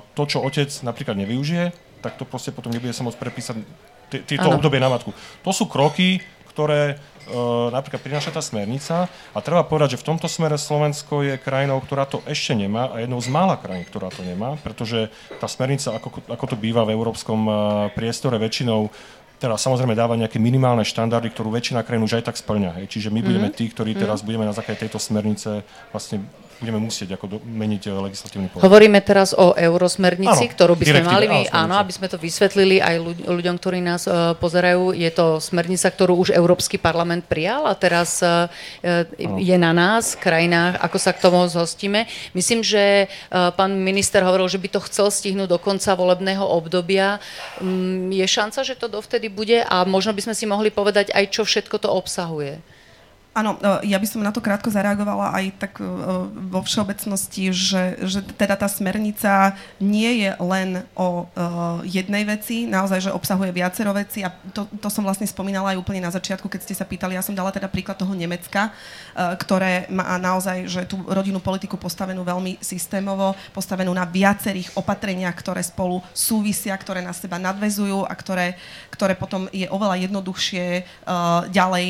to, 0.02 0.22
čo 0.26 0.42
otec 0.42 0.68
napríklad 0.82 1.16
nevyužije, 1.16 1.72
tak 2.04 2.18
to 2.18 2.28
proste 2.28 2.52
potom 2.52 2.74
nebude 2.74 2.92
sa 2.92 3.06
môcť 3.06 3.18
prepísať 3.18 3.56
tieto 4.06 4.46
obdobie 4.46 4.78
na 4.78 4.86
matku. 4.86 5.10
To 5.42 5.50
sú 5.50 5.66
kroky, 5.66 6.22
ktoré 6.56 6.96
uh, 6.96 7.68
napríklad 7.68 8.00
prináša 8.00 8.32
tá 8.32 8.40
smernica 8.40 9.12
a 9.36 9.38
treba 9.44 9.60
povedať, 9.60 10.00
že 10.00 10.00
v 10.00 10.08
tomto 10.08 10.24
smere 10.24 10.56
Slovensko 10.56 11.20
je 11.20 11.36
krajinou, 11.36 11.84
ktorá 11.84 12.08
to 12.08 12.24
ešte 12.24 12.56
nemá 12.56 12.88
a 12.96 13.04
jednou 13.04 13.20
z 13.20 13.28
mála 13.28 13.60
krajín, 13.60 13.84
ktorá 13.84 14.08
to 14.08 14.24
nemá, 14.24 14.56
pretože 14.64 15.12
tá 15.36 15.44
smernica, 15.44 15.92
ako, 15.92 16.24
ako 16.32 16.44
to 16.48 16.56
býva 16.56 16.88
v 16.88 16.96
európskom 16.96 17.40
uh, 17.44 17.56
priestore, 17.92 18.40
väčšinou 18.40 18.88
teda 19.36 19.60
samozrejme 19.60 19.92
dáva 19.92 20.16
nejaké 20.16 20.40
minimálne 20.40 20.80
štandardy, 20.80 21.28
ktorú 21.28 21.52
väčšina 21.52 21.84
krajín 21.84 22.08
už 22.08 22.16
aj 22.16 22.32
tak 22.32 22.40
splňa. 22.40 22.80
Hej. 22.80 22.86
Čiže 22.88 23.08
my 23.12 23.20
budeme 23.20 23.52
tí, 23.52 23.68
ktorí 23.68 23.92
teraz 23.92 24.24
mm. 24.24 24.32
budeme 24.32 24.48
na 24.48 24.56
základe 24.56 24.80
tejto 24.80 24.96
smernice 24.96 25.60
vlastne 25.92 26.24
budeme 26.56 26.80
musieť 26.80 27.16
ako 27.16 27.24
do, 27.28 27.36
meniť 27.44 27.82
e, 27.86 27.90
legislatívny 27.92 28.46
poriadok. 28.48 28.64
Hovoríme 28.64 29.00
teraz 29.04 29.36
o 29.36 29.52
eurosmernici, 29.52 30.44
áno, 30.48 30.52
ktorú 30.56 30.72
by 30.76 30.84
sme 30.88 31.02
mali 31.04 31.26
my, 31.28 31.42
áno, 31.52 31.76
áno, 31.76 31.84
aby 31.84 31.92
sme 31.92 32.08
to 32.08 32.16
vysvetlili 32.16 32.80
aj 32.80 32.96
ľuďom, 33.28 33.56
ktorí 33.60 33.84
nás 33.84 34.08
uh, 34.08 34.32
pozerajú. 34.36 34.96
Je 34.96 35.10
to 35.12 35.38
smernica, 35.40 35.88
ktorú 35.92 36.16
už 36.16 36.32
Európsky 36.32 36.80
parlament 36.80 37.28
prijal 37.28 37.68
a 37.68 37.76
teraz 37.76 38.24
uh, 38.24 38.48
je 39.20 39.56
na 39.60 39.76
nás, 39.76 40.16
krajinách, 40.16 40.80
ako 40.80 40.96
sa 40.96 41.12
k 41.12 41.22
tomu 41.22 41.44
zhostíme. 41.44 42.08
Myslím, 42.32 42.64
že 42.64 43.06
uh, 43.06 43.52
pán 43.52 43.76
minister 43.76 44.24
hovoril, 44.24 44.48
že 44.48 44.60
by 44.60 44.68
to 44.72 44.80
chcel 44.88 45.12
stihnúť 45.12 45.52
do 45.52 45.58
konca 45.60 45.92
volebného 45.92 46.42
obdobia. 46.42 47.20
Um, 47.60 48.08
je 48.08 48.24
šanca, 48.24 48.64
že 48.64 48.76
to 48.76 48.88
dovtedy 48.88 49.28
bude 49.28 49.60
a 49.60 49.84
možno 49.84 50.16
by 50.16 50.24
sme 50.24 50.34
si 50.34 50.48
mohli 50.48 50.72
povedať 50.72 51.12
aj, 51.12 51.24
čo 51.32 51.42
všetko 51.44 51.76
to 51.84 51.88
obsahuje. 51.92 52.75
Áno, 53.36 53.60
e, 53.60 53.92
ja 53.92 54.00
by 54.00 54.06
som 54.08 54.24
na 54.24 54.32
to 54.32 54.40
krátko 54.40 54.72
zareagovala 54.72 55.36
aj 55.36 55.44
tak 55.60 55.76
e, 55.76 55.84
vo 56.48 56.64
všeobecnosti, 56.64 57.52
že, 57.52 58.00
že 58.08 58.24
teda 58.24 58.56
tá 58.56 58.64
smernica 58.64 59.52
nie 59.76 60.24
je 60.24 60.30
len 60.40 60.88
o 60.96 61.26
uh, 61.26 61.82
jednej 61.84 62.24
veci, 62.24 62.64
naozaj, 62.64 63.10
že 63.10 63.14
obsahuje 63.14 63.52
viacero 63.52 63.92
veci 63.92 64.24
a 64.24 64.32
to, 64.54 64.64
to 64.80 64.88
som 64.88 65.04
vlastne 65.04 65.28
spomínala 65.28 65.74
aj 65.74 65.80
úplne 65.80 66.00
na 66.00 66.12
začiatku, 66.12 66.48
keď 66.48 66.60
ste 66.64 66.74
sa 66.78 66.88
pýtali, 66.88 67.18
ja 67.18 67.24
som 67.24 67.36
dala 67.36 67.52
teda 67.52 67.68
príklad 67.68 67.98
toho 67.98 68.14
Nemecka, 68.14 68.72
ktoré 69.16 69.90
má 69.90 70.16
naozaj, 70.16 70.70
že 70.70 70.82
tú 70.88 71.02
rodinnú 71.04 71.42
politiku 71.42 71.76
postavenú 71.76 72.22
veľmi 72.22 72.62
systémovo, 72.62 73.34
postavenú 73.52 73.92
na 73.92 74.06
viacerých 74.06 74.72
opatreniach, 74.78 75.36
ktoré 75.36 75.60
spolu 75.60 76.00
súvisia, 76.14 76.76
ktoré 76.78 77.02
na 77.02 77.12
seba 77.12 77.36
nadvezujú 77.36 78.06
a 78.06 78.12
ktoré, 78.14 78.56
ktoré 78.92 79.18
potom 79.18 79.50
je 79.50 79.66
oveľa 79.68 80.00
jednoduchšie 80.08 80.64
ďalej 81.52 81.88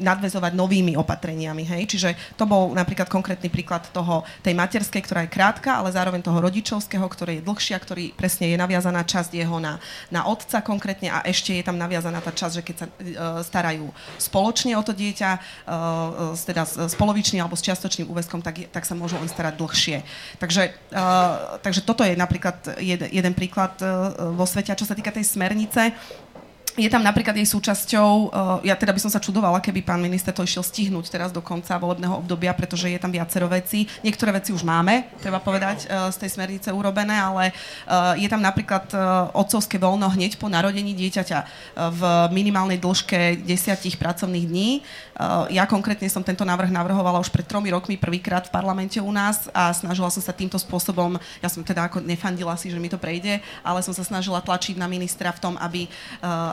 nadvezovať 0.00 0.52
novými 0.56 0.96
opatreniami. 0.96 1.62
Hej? 1.68 1.82
Čiže 1.96 2.10
to 2.34 2.48
bol 2.48 2.72
napríklad 2.72 3.06
konkrétny 3.06 3.52
príklad 3.52 3.86
toho, 3.92 4.24
tej 4.40 4.56
materskej, 4.56 5.04
ktorá 5.04 5.20
je 5.28 5.34
krátka, 5.36 5.76
ale 5.76 5.92
zároveň 5.92 6.24
toho 6.24 6.40
rodičovského, 6.40 7.04
ktorý 7.04 7.38
je 7.38 7.46
dlhšia, 7.46 7.76
ktorý 7.78 8.16
presne 8.16 8.50
je 8.50 8.56
naviazaná 8.56 9.04
časť 9.04 9.30
jeho 9.36 9.60
na, 9.60 9.76
na 10.08 10.26
otca 10.26 10.64
konkrétne 10.64 11.12
a 11.12 11.22
ešte 11.28 11.54
je 11.54 11.64
tam 11.64 11.76
naviazaná 11.76 12.24
tá 12.24 12.32
časť, 12.32 12.54
že 12.56 12.66
keď 12.66 12.76
sa 12.76 12.86
uh, 12.88 12.92
starajú 13.44 13.86
spoločne 14.16 14.74
o 14.74 14.82
to 14.82 14.96
dieťa, 14.96 15.30
uh, 15.36 16.32
teda 16.34 16.64
s 16.64 16.94
polovičným 16.96 17.44
alebo 17.44 17.54
s 17.54 17.64
čiastočným 17.64 18.08
úväzkom, 18.08 18.40
tak, 18.40 18.72
tak 18.72 18.88
sa 18.88 18.96
môžu 18.96 19.20
len 19.20 19.28
starať 19.28 19.54
dlhšie. 19.60 20.02
Takže, 20.40 20.72
uh, 20.96 21.60
takže 21.60 21.84
toto 21.84 22.02
je 22.02 22.16
napríklad 22.16 22.80
jeden, 22.80 23.08
jeden 23.12 23.34
príklad 23.36 23.76
uh, 23.84 24.32
vo 24.32 24.48
svete. 24.48 24.72
A 24.72 24.78
čo 24.78 24.88
sa 24.88 24.96
týka 24.96 25.12
tej 25.12 25.28
smernice, 25.28 25.92
je 26.78 26.90
tam 26.90 27.02
napríklad 27.02 27.34
jej 27.34 27.48
súčasťou, 27.48 28.10
uh, 28.30 28.58
ja 28.62 28.78
teda 28.78 28.94
by 28.94 29.00
som 29.02 29.10
sa 29.10 29.18
čudovala, 29.18 29.58
keby 29.58 29.82
pán 29.82 29.98
minister 29.98 30.30
to 30.30 30.46
išiel 30.46 30.62
stihnúť 30.62 31.10
teraz 31.10 31.34
do 31.34 31.42
konca 31.42 31.74
volebného 31.74 32.20
obdobia, 32.22 32.54
pretože 32.54 32.86
je 32.86 33.00
tam 33.00 33.10
viacero 33.10 33.50
vecí. 33.50 33.90
Niektoré 34.06 34.30
veci 34.30 34.54
už 34.54 34.62
máme, 34.62 35.10
treba 35.18 35.42
povedať, 35.42 35.90
uh, 35.90 36.06
z 36.14 36.16
tej 36.22 36.30
smernice 36.38 36.68
urobené, 36.70 37.18
ale 37.18 37.50
uh, 37.50 38.14
je 38.14 38.28
tam 38.30 38.38
napríklad 38.38 38.92
otcovské 39.34 39.78
voľno 39.78 40.10
hneď 40.12 40.36
po 40.36 40.50
narodení 40.50 40.92
dieťaťa 40.96 41.38
v 41.94 42.02
minimálnej 42.34 42.78
dĺžke 42.82 43.44
desiatich 43.46 43.96
pracovných 43.96 44.46
dní. 44.46 44.70
Ja 45.52 45.68
konkrétne 45.68 46.08
som 46.08 46.24
tento 46.24 46.48
návrh 46.48 46.72
navrhovala 46.72 47.20
už 47.20 47.28
pred 47.28 47.44
tromi 47.44 47.68
rokmi 47.68 48.00
prvýkrát 48.00 48.48
v 48.48 48.54
parlamente 48.56 48.96
u 48.96 49.12
nás 49.12 49.52
a 49.52 49.68
snažila 49.70 50.08
som 50.08 50.24
sa 50.24 50.32
týmto 50.32 50.56
spôsobom, 50.56 51.20
ja 51.44 51.48
som 51.52 51.60
teda 51.60 51.92
ako 51.92 52.00
nefandila 52.00 52.56
si, 52.56 52.72
že 52.72 52.80
mi 52.80 52.88
to 52.88 52.96
prejde, 52.96 53.38
ale 53.60 53.84
som 53.84 53.92
sa 53.92 54.00
snažila 54.00 54.40
tlačiť 54.40 54.80
na 54.80 54.88
ministra 54.88 55.28
v 55.30 55.42
tom, 55.44 55.54
aby 55.60 55.86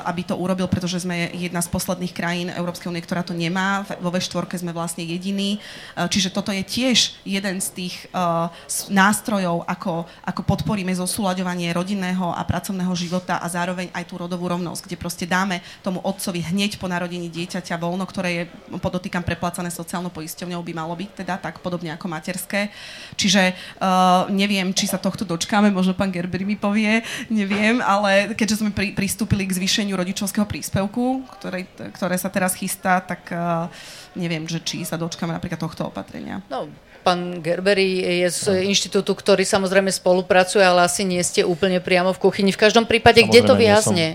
aby 0.08 0.24
to 0.24 0.40
urobil, 0.40 0.72
pretože 0.72 1.04
sme 1.04 1.28
jedna 1.36 1.60
z 1.60 1.68
posledných 1.68 2.16
krajín 2.16 2.48
Európskej 2.48 2.88
únie, 2.88 3.04
ktorá 3.04 3.28
to 3.28 3.36
nemá. 3.36 3.84
Vo 4.00 4.08
V4 4.08 4.64
sme 4.64 4.72
vlastne 4.72 5.04
jediní. 5.04 5.60
E, 5.60 6.08
čiže 6.08 6.32
toto 6.32 6.56
je 6.56 6.64
tiež 6.64 7.20
jeden 7.28 7.60
z 7.60 7.68
tých 7.76 7.96
uh, 8.16 8.48
nástrojov, 8.88 9.68
ako, 9.68 10.08
ako 10.24 10.42
podporíme 10.48 10.94
zosúľaďovanie 10.96 11.76
rodinného 11.76 12.32
a 12.32 12.42
pracovného 12.48 12.94
života 12.96 13.42
a 13.44 13.48
zároveň 13.52 13.92
aj 13.92 14.08
tú 14.08 14.16
rodovú 14.16 14.48
rovnosť, 14.48 14.88
kde 14.88 14.96
proste 14.96 15.26
dáme 15.28 15.60
tomu 15.84 16.00
otcovi 16.00 16.40
hneď 16.40 16.80
po 16.80 16.88
narodení 16.88 17.28
dieťaťa 17.28 17.76
voľno, 17.76 18.08
ktoré 18.08 18.30
je, 18.32 18.44
podotýkam, 18.80 19.26
preplácané 19.26 19.68
sociálnou 19.74 20.14
poisťovňou, 20.14 20.64
by 20.64 20.74
malo 20.74 20.94
byť 20.96 21.10
teda 21.26 21.36
tak 21.42 21.60
podobne 21.60 21.92
ako 21.92 22.08
materské. 22.08 22.72
Čiže 23.20 23.58
uh, 23.82 24.30
neviem, 24.32 24.72
či 24.72 24.88
sa 24.88 25.02
tohto 25.02 25.28
dočkáme, 25.28 25.74
možno 25.74 25.98
pán 25.98 26.14
Gerber 26.14 26.48
mi 26.48 26.56
povie, 26.56 27.04
neviem, 27.28 27.84
ale 27.84 28.38
keďže 28.38 28.64
sme 28.64 28.72
pri, 28.72 28.94
pristúpili 28.94 29.44
k 29.44 29.58
zvýšeniu 29.58 29.97
rodičovského 29.98 30.46
príspevku, 30.46 31.26
ktoré, 31.38 31.66
ktoré 31.98 32.16
sa 32.22 32.30
teraz 32.30 32.54
chystá, 32.54 33.02
tak 33.02 33.34
uh, 33.34 33.66
neviem, 34.14 34.46
že 34.46 34.62
či 34.62 34.86
sa 34.86 34.96
dočkáme 34.96 35.34
napríklad 35.34 35.58
tohto 35.58 35.90
opatrenia. 35.90 36.46
No, 36.48 36.70
pán 37.02 37.42
Gerberi 37.42 38.22
je 38.24 38.30
z 38.30 38.44
inštitútu, 38.70 39.18
ktorý 39.18 39.42
samozrejme 39.42 39.90
spolupracuje, 39.90 40.62
ale 40.62 40.86
asi 40.86 41.02
nie 41.02 41.20
ste 41.26 41.42
úplne 41.42 41.82
priamo 41.82 42.14
v 42.14 42.22
kuchyni. 42.22 42.54
V 42.54 42.62
každom 42.62 42.86
prípade, 42.86 43.26
samozrejme, 43.26 43.34
kde 43.34 43.50
to 43.50 43.54
vyjazne? 43.58 44.08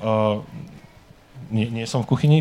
uh, 0.00 0.40
nie, 1.50 1.66
nie 1.70 1.86
som 1.86 2.02
v 2.02 2.10
kuchyni. 2.14 2.38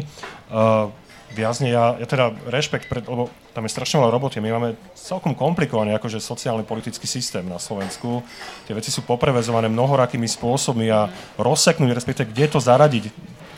Uh, 0.54 0.94
viazne, 1.34 1.74
ja, 1.74 1.98
ja 1.98 2.06
teda 2.08 2.32
rešpekt, 2.48 2.88
pred, 2.88 3.04
lebo 3.04 3.28
tam 3.52 3.66
je 3.66 3.74
strašne 3.74 4.00
veľa 4.00 4.14
roboty. 4.14 4.38
My 4.40 4.54
máme 4.54 4.78
celkom 4.94 5.34
komplikovaný 5.34 5.98
akože 5.98 6.22
sociálny 6.22 6.64
politický 6.64 7.10
systém 7.10 7.44
na 7.46 7.58
Slovensku. 7.58 8.22
Tie 8.70 8.78
veci 8.78 8.94
sú 8.94 9.02
poprevezované 9.04 9.68
mnohorakými 9.68 10.30
spôsobmi 10.30 10.88
a 10.94 11.10
rozseknúť, 11.36 11.92
respektíve 11.92 12.32
kde 12.32 12.46
to 12.54 12.60
zaradiť. 12.62 13.10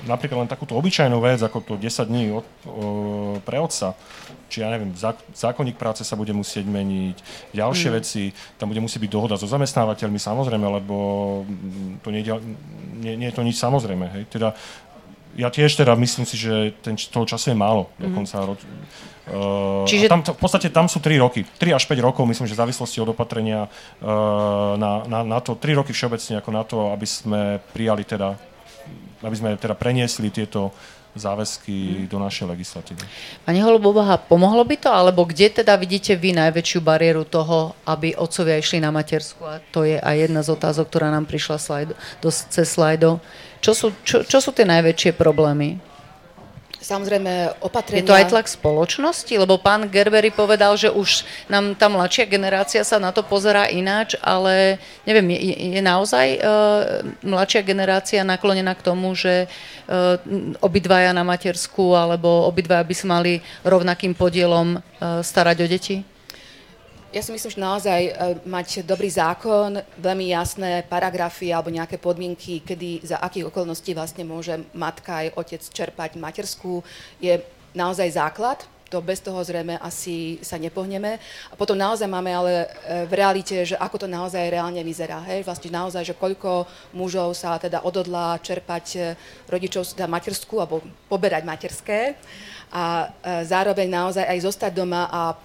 Napríklad 0.06 0.46
len 0.46 0.50
takúto 0.50 0.78
obyčajnú 0.78 1.18
vec, 1.18 1.42
ako 1.42 1.66
to 1.66 1.74
10 1.82 2.06
dní 2.06 2.30
od, 2.30 2.46
o, 2.70 3.42
pre 3.42 3.58
otca, 3.58 3.98
či 4.46 4.62
ja 4.62 4.70
neviem, 4.70 4.94
zák, 4.94 5.18
zákonník 5.34 5.82
práce 5.82 6.06
sa 6.06 6.14
bude 6.14 6.30
musieť 6.30 6.70
meniť, 6.70 7.18
ďalšie 7.58 7.90
mm. 7.90 7.96
veci, 7.98 8.30
tam 8.62 8.70
bude 8.70 8.86
musieť 8.86 9.02
byť 9.02 9.12
dohoda 9.12 9.36
so 9.36 9.50
zamestnávateľmi, 9.50 10.22
samozrejme, 10.22 10.68
lebo 10.78 10.96
to 12.06 12.14
nie, 12.14 12.22
nie, 13.02 13.18
nie 13.18 13.28
je 13.34 13.36
to 13.36 13.42
nič 13.42 13.58
samozrejme. 13.58 14.06
Hej. 14.14 14.24
Teda 14.30 14.54
ja 15.36 15.52
tiež 15.52 15.76
teda 15.76 15.96
myslím 16.00 16.26
si, 16.26 16.40
že 16.40 16.72
ten, 16.80 16.96
toho 16.96 17.28
času 17.28 17.52
je 17.52 17.58
málo 17.58 17.92
mm. 17.96 18.02
dokonca. 18.10 18.36
Uh, 19.26 19.84
Čiže... 19.90 20.06
tam, 20.06 20.22
v 20.22 20.38
podstate 20.40 20.70
tam 20.70 20.88
sú 20.88 21.04
3 21.04 21.18
roky. 21.20 21.44
3 21.44 21.76
až 21.76 21.84
5 21.90 21.98
rokov, 22.00 22.24
myslím, 22.30 22.48
že 22.48 22.56
v 22.56 22.62
závislosti 22.64 23.02
od 23.04 23.12
opatrenia 23.12 23.68
uh, 23.68 24.80
na, 24.80 25.04
na, 25.06 25.20
na 25.26 25.40
to, 25.44 25.58
3 25.58 25.82
roky 25.82 25.92
všeobecne 25.92 26.40
ako 26.40 26.52
na 26.54 26.64
to, 26.64 26.78
aby 26.96 27.08
sme 27.10 27.60
prijali 27.74 28.08
teda, 28.08 28.38
aby 29.26 29.36
sme 29.36 29.58
teda 29.60 29.76
preniesli 29.76 30.32
tieto 30.32 30.72
záväzky 31.16 32.06
mm. 32.06 32.12
do 32.12 32.20
našej 32.20 32.46
legislatívy. 32.52 33.02
Pani 33.48 33.64
Holubová, 33.64 34.20
pomohlo 34.20 34.62
by 34.68 34.76
to, 34.76 34.92
alebo 34.92 35.24
kde 35.24 35.64
teda 35.64 35.80
vidíte 35.80 36.14
vy 36.20 36.36
najväčšiu 36.36 36.80
bariéru 36.84 37.24
toho, 37.24 37.74
aby 37.88 38.14
otcovia 38.20 38.60
išli 38.60 38.84
na 38.84 38.92
matersku? 38.92 39.42
A 39.48 39.64
to 39.72 39.88
je 39.88 39.96
aj 39.96 40.16
jedna 40.28 40.44
z 40.44 40.52
otázok, 40.52 40.86
ktorá 40.92 41.08
nám 41.10 41.26
prišla 41.26 41.58
slajd, 41.58 41.90
do, 42.20 42.30
cez 42.30 42.68
slajdo. 42.68 43.24
Čo 43.66 43.74
sú, 43.74 43.88
čo, 44.06 44.22
čo 44.22 44.38
sú 44.38 44.54
tie 44.54 44.62
najväčšie 44.62 45.18
problémy? 45.18 45.82
Samozrejme 46.86 47.66
opatrenia... 47.66 48.06
Je 48.06 48.06
to 48.06 48.14
aj 48.14 48.30
tlak 48.30 48.46
spoločnosti? 48.46 49.34
Lebo 49.34 49.58
pán 49.58 49.90
Gerbery 49.90 50.30
povedal, 50.30 50.78
že 50.78 50.94
už 50.94 51.26
nám 51.50 51.74
tá 51.74 51.90
mladšia 51.90 52.30
generácia 52.30 52.86
sa 52.86 53.02
na 53.02 53.10
to 53.10 53.26
pozerá 53.26 53.66
ináč, 53.74 54.14
ale 54.22 54.78
neviem, 55.02 55.34
je, 55.34 55.82
je 55.82 55.82
naozaj 55.82 56.28
uh, 56.38 57.02
mladšia 57.26 57.66
generácia 57.66 58.22
naklonená 58.22 58.78
k 58.78 58.86
tomu, 58.86 59.18
že 59.18 59.50
uh, 59.50 60.22
obidvaja 60.62 61.10
na 61.10 61.26
matersku 61.26 61.98
alebo 61.98 62.46
obidvaja 62.46 62.86
by 62.86 62.94
sa 62.94 63.08
mali 63.10 63.42
rovnakým 63.66 64.14
podielom 64.14 64.78
uh, 64.78 65.26
starať 65.26 65.58
o 65.58 65.68
deti? 65.68 66.06
Ja 67.14 67.22
si 67.22 67.32
myslím, 67.32 67.52
že 67.54 67.62
naozaj 67.62 68.02
e, 68.02 68.12
mať 68.50 68.82
dobrý 68.82 69.08
zákon, 69.08 69.78
veľmi 70.02 70.34
jasné 70.34 70.82
paragrafy 70.90 71.54
alebo 71.54 71.70
nejaké 71.70 72.02
podmienky, 72.02 72.66
kedy 72.66 73.06
za 73.06 73.22
akých 73.22 73.54
okolností 73.54 73.94
vlastne 73.94 74.26
môže 74.26 74.66
matka 74.74 75.24
aj 75.24 75.38
otec 75.38 75.62
čerpať 75.62 76.18
materskú, 76.18 76.82
je 77.22 77.40
naozaj 77.78 78.10
základ. 78.10 78.60
To 78.90 79.02
bez 79.02 79.18
toho 79.22 79.42
zrejme 79.42 79.82
asi 79.82 80.38
sa 80.46 80.62
nepohneme. 80.62 81.18
A 81.50 81.54
potom 81.58 81.78
naozaj 81.78 82.10
máme 82.10 82.34
ale 82.34 82.54
e, 82.66 82.68
v 83.06 83.14
realite, 83.14 83.54
že 83.64 83.78
ako 83.78 84.06
to 84.06 84.08
naozaj 84.10 84.42
reálne 84.52 84.82
vyzerá. 84.82 85.22
Hej? 85.30 85.46
Vlastne 85.46 85.72
naozaj, 85.72 86.10
že 86.10 86.18
koľko 86.18 86.66
mužov 86.98 87.38
sa 87.38 87.56
teda 87.62 87.86
ododlá 87.86 88.42
čerpať 88.42 88.86
e, 88.98 89.00
rodičov 89.46 89.94
teda 89.94 90.10
materskú 90.10 90.58
alebo 90.58 90.82
poberať 91.06 91.46
materské 91.46 92.18
a 92.76 93.08
zároveň 93.46 93.88
naozaj 93.88 94.26
aj 94.26 94.40
zostať 94.42 94.72
doma 94.74 95.08
a 95.08 95.38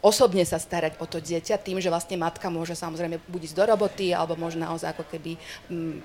osobne 0.00 0.46
sa 0.46 0.62
starať 0.62 0.98
o 1.02 1.06
to 1.06 1.18
dieťa 1.18 1.58
tým, 1.58 1.82
že 1.82 1.90
vlastne 1.90 2.14
matka 2.18 2.46
môže 2.50 2.78
samozrejme 2.78 3.18
buď 3.26 3.40
ísť 3.50 3.56
do 3.58 3.64
roboty, 3.66 4.14
alebo 4.14 4.38
môže 4.38 4.58
naozaj 4.58 4.94
ako 4.94 5.04
keby 5.10 5.34
m, 5.70 5.74
mm, 5.74 5.96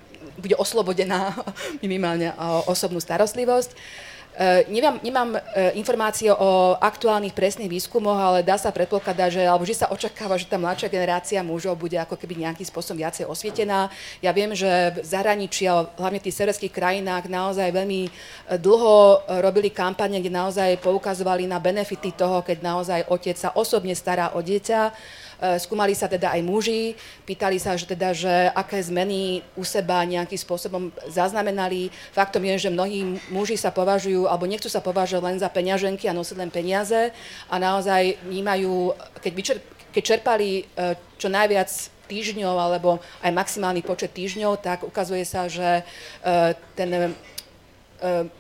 bude 0.41 0.55
oslobodená 0.57 1.33
minimálne 1.83 2.33
o 2.37 2.73
osobnú 2.73 2.97
starostlivosť. 2.97 3.75
Uh, 4.33 4.65
nemám, 4.65 4.97
nemám 5.05 5.29
uh, 5.37 5.41
informácie 5.77 6.33
o 6.33 6.73
aktuálnych 6.81 7.37
presných 7.37 7.69
výskumoch, 7.69 8.17
ale 8.17 8.41
dá 8.41 8.57
sa 8.57 8.73
predpokladať, 8.73 9.29
že, 9.29 9.43
alebo 9.45 9.61
že 9.61 9.77
sa 9.77 9.93
očakáva, 9.93 10.41
že 10.41 10.49
tá 10.49 10.57
mladšia 10.57 10.89
generácia 10.89 11.39
mužov 11.45 11.77
bude 11.77 12.01
ako 12.01 12.17
keby 12.17 12.41
nejakým 12.41 12.65
spôsobom 12.65 12.97
viacej 12.97 13.29
osvietená. 13.29 13.93
Ja 14.25 14.33
viem, 14.33 14.57
že 14.57 14.97
v 14.97 15.05
zahraničí, 15.05 15.69
hlavne 15.69 16.17
v 16.17 16.25
tých 16.25 16.39
severských 16.41 16.73
krajinách, 16.73 17.29
naozaj 17.29 17.69
veľmi 17.69 18.09
dlho 18.57 19.21
robili 19.45 19.69
kampane, 19.69 20.17
kde 20.17 20.33
naozaj 20.33 20.81
poukazovali 20.81 21.45
na 21.45 21.61
benefity 21.61 22.17
toho, 22.17 22.41
keď 22.41 22.57
naozaj 22.65 22.99
otec 23.13 23.37
sa 23.37 23.53
osobne 23.53 23.93
stará 23.93 24.33
o 24.33 24.41
dieťa 24.41 24.81
skúmali 25.59 25.91
sa 25.91 26.07
teda 26.07 26.31
aj 26.31 26.41
muži, 26.43 26.95
pýtali 27.27 27.59
sa, 27.59 27.75
že 27.75 27.83
teda, 27.83 28.15
že 28.15 28.51
aké 28.55 28.79
zmeny 28.79 29.43
u 29.59 29.63
seba 29.67 30.03
nejakým 30.07 30.39
spôsobom 30.39 30.89
zaznamenali. 31.11 31.91
Faktom 32.15 32.43
je, 32.47 32.67
že 32.67 32.73
mnohí 32.73 33.19
muži 33.27 33.59
sa 33.59 33.69
považujú, 33.71 34.27
alebo 34.27 34.47
nechcú 34.47 34.71
sa 34.71 34.79
považovať 34.79 35.23
len 35.23 35.37
za 35.39 35.49
peňaženky 35.51 36.07
a 36.07 36.15
nosiť 36.15 36.37
len 36.39 36.51
peniaze 36.51 37.11
a 37.51 37.55
naozaj 37.59 38.19
vnímajú, 38.23 38.95
keď, 39.19 39.33
vyčer, 39.35 39.57
keď 39.91 40.03
čerpali 40.03 40.49
e, 40.63 40.95
čo 41.19 41.27
najviac 41.27 41.69
týždňov 42.07 42.55
alebo 42.55 42.99
aj 43.23 43.31
maximálny 43.31 43.83
počet 43.83 44.11
týždňov, 44.15 44.59
tak 44.59 44.83
ukazuje 44.87 45.23
sa, 45.23 45.47
že 45.47 45.81
e, 45.81 45.83
ten 46.75 47.15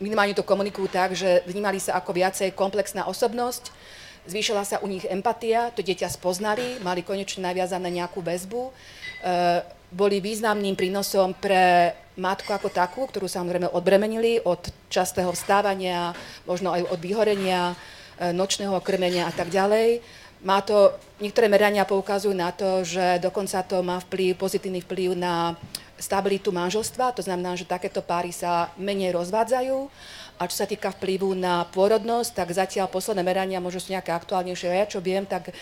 minimálne 0.03 0.35
to 0.35 0.43
komunikujú 0.43 0.91
tak, 0.91 1.15
že 1.15 1.39
vnímali 1.47 1.79
sa 1.79 1.95
ako 1.95 2.11
viacej 2.11 2.51
komplexná 2.51 3.07
osobnosť, 3.07 3.71
zvýšila 4.27 4.63
sa 4.63 4.79
u 4.79 4.87
nich 4.87 5.03
empatia, 5.07 5.71
to 5.75 5.83
dieťa 5.83 6.07
spoznali, 6.11 6.79
mali 6.79 7.03
konečne 7.03 7.43
naviazané 7.43 7.91
nejakú 7.91 8.23
väzbu, 8.23 8.61
e, 8.67 8.71
boli 9.93 10.17
významným 10.23 10.73
prínosom 10.73 11.37
pre 11.37 11.93
matku 12.17 12.49
ako 12.53 12.69
takú, 12.69 13.05
ktorú 13.05 13.29
samozrejme 13.29 13.69
odbremenili 13.69 14.41
od 14.41 14.69
častého 14.89 15.33
vstávania, 15.33 16.13
možno 16.45 16.73
aj 16.73 16.87
od 16.89 16.99
vyhorenia, 17.01 17.73
e, 18.17 18.35
nočného 18.35 18.77
krmenia 18.79 19.29
a 19.29 19.33
tak 19.33 19.51
ďalej. 19.51 20.01
Má 20.43 20.59
to, 20.59 20.91
niektoré 21.23 21.47
merania 21.47 21.87
poukazujú 21.87 22.35
na 22.35 22.51
to, 22.51 22.83
že 22.83 23.23
dokonca 23.23 23.63
to 23.63 23.79
má 23.79 24.03
vplyv, 24.03 24.35
pozitívny 24.35 24.83
vplyv 24.83 25.15
na 25.15 25.55
stabilitu 25.95 26.51
manželstva, 26.51 27.15
to 27.15 27.23
znamená, 27.23 27.55
že 27.55 27.63
takéto 27.63 28.03
páry 28.03 28.35
sa 28.35 28.67
menej 28.75 29.15
rozvádzajú 29.15 29.87
a 30.39 30.49
čo 30.49 30.65
sa 30.65 30.67
týka 30.67 30.91
vplyvu 30.93 31.37
na 31.37 31.63
pôrodnosť, 31.69 32.31
tak 32.33 32.49
zatiaľ 32.51 32.89
posledné 32.89 33.21
merania, 33.21 33.63
možno 33.63 33.79
sú 33.79 33.93
nejaké 33.93 34.11
aktuálnejšie, 34.11 34.73
ja 34.73 34.89
čo 34.89 34.99
viem, 34.99 35.23
tak 35.23 35.49
e, 35.49 35.53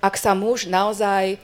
ak 0.00 0.14
sa 0.16 0.32
muž 0.32 0.66
naozaj 0.66 1.36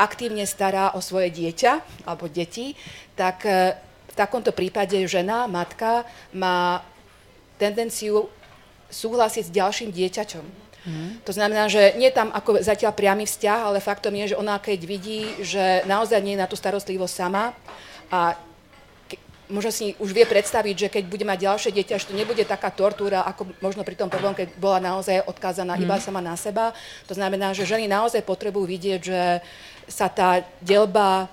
aktívne 0.00 0.44
stará 0.48 0.96
o 0.96 1.00
svoje 1.04 1.28
dieťa 1.30 2.04
alebo 2.08 2.26
deti, 2.26 2.74
tak 3.14 3.46
e, 3.46 3.76
v 4.10 4.14
takomto 4.18 4.50
prípade 4.50 4.96
žena, 5.06 5.46
matka 5.46 6.02
má 6.34 6.82
tendenciu 7.60 8.26
súhlasiť 8.90 9.44
s 9.46 9.54
ďalším 9.54 9.94
dieťaťom. 9.94 10.70
Mm. 10.80 11.10
To 11.28 11.32
znamená, 11.36 11.68
že 11.68 11.92
nie 12.00 12.08
je 12.08 12.16
tam 12.16 12.32
ako 12.32 12.64
zatiaľ 12.64 12.96
priamy 12.96 13.28
vzťah, 13.28 13.60
ale 13.68 13.84
faktom 13.84 14.16
je, 14.16 14.32
že 14.34 14.40
ona 14.40 14.56
keď 14.56 14.80
vidí, 14.88 15.28
že 15.44 15.84
naozaj 15.84 16.18
nie 16.24 16.34
je 16.34 16.42
na 16.42 16.48
tú 16.48 16.56
starostlivosť 16.56 17.14
sama 17.14 17.52
a 18.08 18.34
možno 19.50 19.74
si 19.74 19.98
už 19.98 20.14
vie 20.14 20.24
predstaviť, 20.24 20.74
že 20.86 20.88
keď 20.88 21.04
bude 21.10 21.26
mať 21.26 21.38
ďalšie 21.44 21.70
dieťa, 21.74 22.00
že 22.00 22.08
to 22.08 22.14
nebude 22.14 22.42
taká 22.46 22.70
tortúra, 22.70 23.26
ako 23.26 23.50
možno 23.58 23.82
pri 23.82 23.98
tom 23.98 24.08
prvom, 24.08 24.32
keď 24.32 24.54
bola 24.56 24.78
naozaj 24.78 25.26
odkázaná 25.26 25.74
mm. 25.76 25.82
iba 25.84 25.96
sama 25.98 26.22
na 26.22 26.38
seba. 26.38 26.72
To 27.10 27.14
znamená, 27.18 27.52
že 27.52 27.66
ženy 27.66 27.90
naozaj 27.90 28.22
potrebujú 28.22 28.64
vidieť, 28.64 29.00
že 29.02 29.20
sa 29.90 30.06
tá 30.06 30.46
delba 30.62 31.26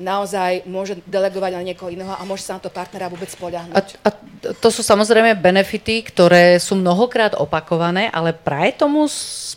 naozaj 0.00 0.64
môže 0.64 0.96
delegovať 1.04 1.60
na 1.60 1.62
niekoho 1.62 1.92
iného 1.92 2.10
a 2.16 2.24
môže 2.24 2.48
sa 2.48 2.56
na 2.56 2.64
to 2.64 2.72
partnera 2.72 3.12
vôbec 3.12 3.28
spoľahnúť. 3.28 4.00
A, 4.00 4.08
a 4.08 4.10
to 4.56 4.68
sú 4.72 4.80
samozrejme 4.80 5.36
benefity, 5.36 6.00
ktoré 6.00 6.56
sú 6.56 6.80
mnohokrát 6.80 7.36
opakované, 7.36 8.08
ale 8.08 8.32
praje 8.32 8.80
tomu 8.80 9.04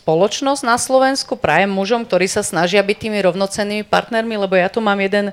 spoločnosť 0.04 0.62
na 0.62 0.76
Slovensku, 0.76 1.40
praje 1.40 1.64
mužom, 1.64 2.04
ktorí 2.04 2.28
sa 2.28 2.44
snažia 2.44 2.84
byť 2.84 2.96
tými 3.08 3.18
rovnocennými 3.24 3.88
partnermi, 3.88 4.36
lebo 4.36 4.52
ja 4.52 4.68
tu 4.68 4.84
mám 4.84 5.00
jeden 5.00 5.32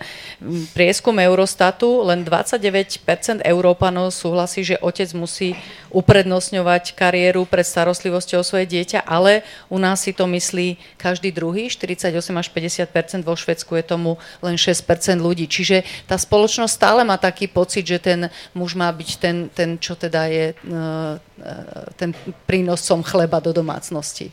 prieskum 0.71 1.19
Eurostatu, 1.19 2.07
len 2.07 2.23
29% 2.23 3.43
Európanov 3.43 4.15
súhlasí, 4.15 4.63
že 4.63 4.79
otec 4.79 5.11
musí 5.11 5.59
uprednostňovať 5.91 6.95
kariéru 6.95 7.43
pred 7.45 7.67
starostlivosťou 7.67 8.41
o 8.41 8.47
svoje 8.47 8.65
dieťa, 8.67 9.03
ale 9.03 9.43
u 9.67 9.77
nás 9.77 10.01
si 10.03 10.15
to 10.15 10.25
myslí 10.25 10.79
každý 10.95 11.29
druhý, 11.35 11.67
48 11.67 12.15
až 12.35 12.47
50%, 12.49 13.27
vo 13.27 13.35
Švedsku 13.35 13.75
je 13.77 13.85
tomu 13.85 14.11
len 14.39 14.55
6% 14.55 14.83
ľudí. 15.19 15.45
Čiže 15.45 15.83
tá 16.07 16.15
spoločnosť 16.15 16.71
stále 16.71 17.01
má 17.03 17.19
taký 17.19 17.51
pocit, 17.51 17.83
že 17.83 17.99
ten 17.99 18.31
muž 18.55 18.73
má 18.73 18.87
byť 18.89 19.09
ten, 19.19 19.37
ten 19.51 19.69
čo 19.77 19.99
teda 19.99 20.31
je 20.31 20.45
e, 20.51 20.55
e, 20.55 21.53
ten 21.99 22.15
prínosom 22.47 23.03
chleba 23.03 23.43
do 23.43 23.51
domácnosti. 23.51 24.31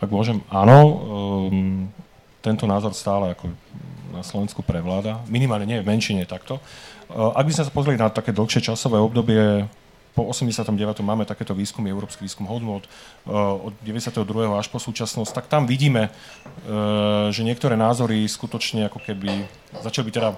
Ak 0.00 0.08
môžem, 0.08 0.40
áno, 0.48 0.78
um, 1.52 1.84
tento 2.40 2.64
názor 2.64 2.96
stále 2.96 3.36
ako 3.36 3.52
na 4.10 4.24
Slovensku 4.24 4.64
prevláda, 4.64 5.20
minimálne 5.28 5.68
nie 5.68 5.84
v 5.84 5.86
menšine 5.86 6.24
takto. 6.24 6.58
Ak 7.10 7.44
by 7.44 7.52
sme 7.52 7.66
sa 7.66 7.74
pozreli 7.74 7.98
na 8.00 8.08
také 8.08 8.32
dlhšie 8.32 8.72
časové 8.72 8.96
obdobie, 8.96 9.68
po 10.14 10.26
89. 10.26 10.74
máme 11.06 11.22
takéto 11.22 11.54
výskumy, 11.54 11.90
Európsky 11.90 12.26
výskum 12.26 12.46
hodnot 12.50 12.86
od 13.30 13.72
92. 13.86 14.26
až 14.58 14.66
po 14.66 14.82
súčasnosť, 14.82 15.30
tak 15.30 15.46
tam 15.46 15.70
vidíme, 15.70 16.10
že 17.30 17.46
niektoré 17.46 17.78
názory 17.78 18.26
skutočne 18.26 18.90
ako 18.90 18.98
keby 18.98 19.46
začali 19.78 20.10
byť 20.10 20.14
teda 20.14 20.30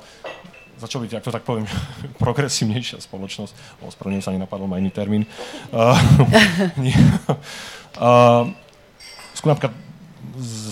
začal 0.83 1.07
byť, 1.07 1.13
ak 1.15 1.23
to 1.23 1.31
tak 1.31 1.47
poviem, 1.47 1.71
progresívnejšia 2.23 2.99
spoločnosť. 3.07 3.55
Ospravedlňujem 3.87 4.25
sa, 4.27 4.35
nenapadol 4.35 4.67
ma 4.67 4.83
iný 4.83 4.91
termín. 4.91 5.23
Uh, 7.93 8.49
uh, 8.49 8.49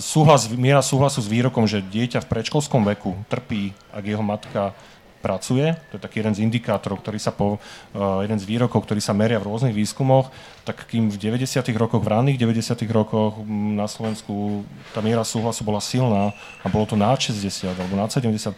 súhlas, 0.01 0.49
miera 0.49 0.81
súhlasu 0.81 1.21
s 1.21 1.29
výrokom, 1.29 1.69
že 1.69 1.85
dieťa 1.85 2.25
v 2.25 2.29
predškolskom 2.33 2.81
veku 2.95 3.13
trpí, 3.29 3.77
ak 3.93 4.03
jeho 4.03 4.25
matka 4.25 4.73
pracuje. 5.21 5.77
To 5.93 5.93
je 5.95 6.01
taký 6.01 6.25
jeden 6.25 6.33
z 6.33 6.41
indikátorov, 6.41 7.05
ktorý 7.05 7.21
sa 7.21 7.29
po, 7.29 7.61
uh, 7.93 8.25
jeden 8.25 8.41
z 8.41 8.45
výrokov, 8.49 8.83
ktorý 8.83 8.99
sa 8.99 9.13
meria 9.13 9.37
v 9.37 9.47
rôznych 9.47 9.77
výskumoch, 9.77 10.33
tak 10.65 10.89
kým 10.89 11.13
v 11.13 11.17
90. 11.17 11.61
rokoch, 11.77 12.01
v 12.01 12.09
ranných 12.09 12.41
90. 12.41 12.81
rokoch 12.89 13.37
na 13.49 13.85
Slovensku 13.85 14.65
tá 14.91 15.05
miera 15.05 15.21
súhlasu 15.21 15.61
bola 15.61 15.79
silná 15.79 16.33
a 16.61 16.67
bolo 16.67 16.89
to 16.89 16.97
na 16.97 17.13
60 17.13 17.77
alebo 17.77 17.93
na 17.93 18.09
70% 18.09 18.51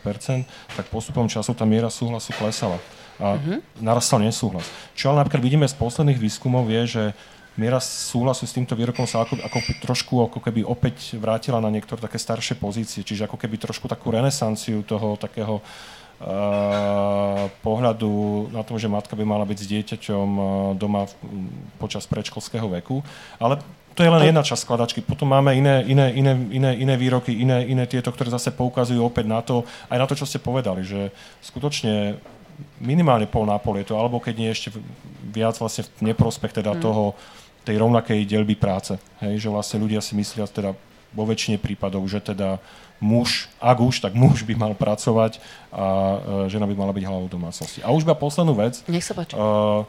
tak 0.79 0.85
postupom 0.87 1.27
času 1.27 1.51
tá 1.51 1.67
miera 1.67 1.91
súhlasu 1.91 2.31
klesala 2.39 2.79
a 3.21 3.37
uh-huh. 3.37 3.61
narastal 3.77 4.17
nesúhlas. 4.23 4.65
Čo 4.97 5.13
ale 5.13 5.21
napríklad 5.21 5.43
vidíme 5.43 5.67
z 5.69 5.77
posledných 5.77 6.17
výskumov 6.17 6.65
je, 6.71 6.81
že 6.87 7.03
miera 7.53 7.77
súhlasu 7.77 8.49
s 8.49 8.55
týmto 8.55 8.73
výrokom 8.73 9.05
sa 9.05 9.25
ako, 9.25 9.37
ako 9.37 9.57
trošku 9.85 10.13
ako 10.25 10.39
keby 10.41 10.65
opäť 10.65 11.17
vrátila 11.21 11.61
na 11.61 11.69
niektoré 11.69 12.01
také 12.01 12.17
staršie 12.17 12.57
pozície, 12.57 13.05
čiže 13.05 13.29
ako 13.29 13.37
keby 13.37 13.61
trošku 13.61 13.85
takú 13.85 14.09
renesanciu 14.09 14.81
toho 14.81 15.13
takého 15.21 15.61
pohľadu 17.59 18.11
na 18.55 18.63
tom, 18.63 18.79
že 18.79 18.87
matka 18.87 19.15
by 19.15 19.23
mala 19.27 19.43
byť 19.43 19.57
s 19.59 19.69
dieťaťom 19.69 20.27
doma 20.79 21.07
počas 21.77 22.07
predškolského 22.07 22.67
veku. 22.79 23.03
Ale 23.39 23.59
to 23.93 24.01
je 24.01 24.09
len 24.09 24.25
jedna 24.25 24.41
časť 24.41 24.65
skladačky. 24.65 24.99
Potom 25.05 25.29
máme 25.29 25.53
iné, 25.53 25.85
iné, 25.85 26.09
iné, 26.17 26.33
iné, 26.49 26.71
iné 26.73 26.95
výroky, 26.97 27.29
iné, 27.29 27.67
iné 27.69 27.85
tieto, 27.85 28.09
ktoré 28.09 28.33
zase 28.33 28.49
poukazujú 28.49 29.03
opäť 29.05 29.25
na 29.29 29.43
to, 29.45 29.67
aj 29.91 29.97
na 30.01 30.05
to, 30.09 30.17
čo 30.17 30.25
ste 30.25 30.41
povedali, 30.41 30.81
že 30.81 31.13
skutočne 31.45 32.17
minimálne 32.81 33.29
pol 33.29 33.45
na 33.45 33.57
pol 33.61 33.77
je 33.81 33.89
to, 33.93 33.97
alebo 33.97 34.17
keď 34.17 34.35
nie 34.37 34.49
ešte 34.49 34.73
viac 35.29 35.57
vlastne 35.57 35.85
v 36.01 36.13
neprospech 36.13 36.53
teda 36.57 36.73
hmm. 36.77 36.81
toho, 36.81 37.13
tej 37.63 37.79
rovnakej 37.79 38.27
delby 38.27 38.59
práce. 38.59 38.99
Hej, 39.23 39.47
že 39.47 39.49
vlastne 39.49 39.79
ľudia 39.79 40.03
si 40.03 40.19
myslia 40.19 40.43
teda 40.47 40.75
vo 41.13 41.23
väčšine 41.23 41.61
prípadov, 41.61 42.03
že 42.09 42.19
teda 42.19 42.57
muž, 42.99 43.49
ak 43.61 43.77
už, 43.79 44.03
tak 44.03 44.13
muž 44.17 44.43
by 44.43 44.53
mal 44.57 44.73
pracovať 44.73 45.39
a 45.73 45.85
uh, 45.85 46.17
žena 46.49 46.67
by 46.67 46.75
mala 46.75 46.93
byť 46.95 47.03
hlavou 47.07 47.27
domácnosti. 47.29 47.79
A 47.85 47.91
už 47.93 48.03
iba 48.03 48.17
poslednú 48.17 48.57
vec. 48.57 48.81
Nech 48.89 49.05
sa 49.05 49.13
páči. 49.13 49.35
Uh, 49.35 49.83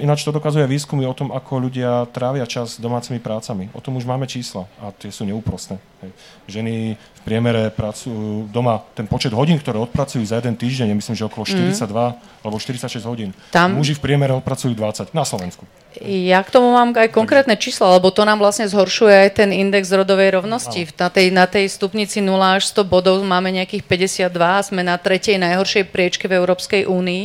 ináč 0.00 0.24
to 0.24 0.32
dokazuje 0.32 0.64
výskumy 0.66 1.04
o 1.06 1.14
tom, 1.14 1.30
ako 1.30 1.68
ľudia 1.68 2.08
trávia 2.10 2.48
čas 2.48 2.80
domácimi 2.80 3.20
prácami. 3.20 3.68
O 3.76 3.80
tom 3.80 3.94
už 4.00 4.08
máme 4.08 4.24
čísla 4.26 4.66
a 4.80 4.90
tie 4.90 5.12
sú 5.12 5.28
neúprostné. 5.28 5.76
Hej. 6.02 6.10
Ženy 6.48 6.74
v 6.96 7.20
priemere 7.22 7.68
pracujú 7.70 8.48
doma, 8.50 8.82
ten 8.96 9.06
počet 9.06 9.30
hodín, 9.36 9.60
ktoré 9.60 9.78
odpracujú 9.78 10.24
za 10.24 10.40
jeden 10.40 10.56
týždeň, 10.56 10.92
je 10.92 10.96
myslím, 10.98 11.16
že 11.16 11.24
okolo 11.28 11.44
42 11.46 11.86
mm. 11.86 12.12
alebo 12.42 12.56
46 12.58 13.04
hodín. 13.06 13.30
Tam... 13.52 13.76
Muži 13.76 13.94
v 13.94 14.02
priemere 14.02 14.32
odpracujú 14.34 14.72
20 14.74 15.12
na 15.12 15.24
Slovensku. 15.24 15.62
Ja 16.04 16.44
k 16.44 16.52
tomu 16.52 16.76
mám 16.76 16.92
aj 16.92 17.08
konkrétne 17.08 17.56
čísla, 17.56 17.96
lebo 17.96 18.12
to 18.12 18.28
nám 18.28 18.36
vlastne 18.36 18.68
zhoršuje 18.68 19.28
aj 19.28 19.30
ten 19.40 19.50
index 19.54 19.88
rodovej 19.88 20.36
rovnosti. 20.36 20.92
Na 21.00 21.08
tej, 21.08 21.26
na 21.32 21.46
tej 21.48 21.72
stupnici 21.72 22.20
0 22.20 22.36
až 22.36 22.68
100 22.72 22.84
bodov 22.84 23.16
máme 23.24 23.48
nejakých 23.48 23.84
52 24.20 24.28
a 24.36 24.60
sme 24.60 24.84
na 24.84 25.00
tretej 25.00 25.40
najhoršej 25.40 25.88
priečke 25.88 26.28
v 26.28 26.36
Európskej 26.36 26.84
únii 26.84 27.24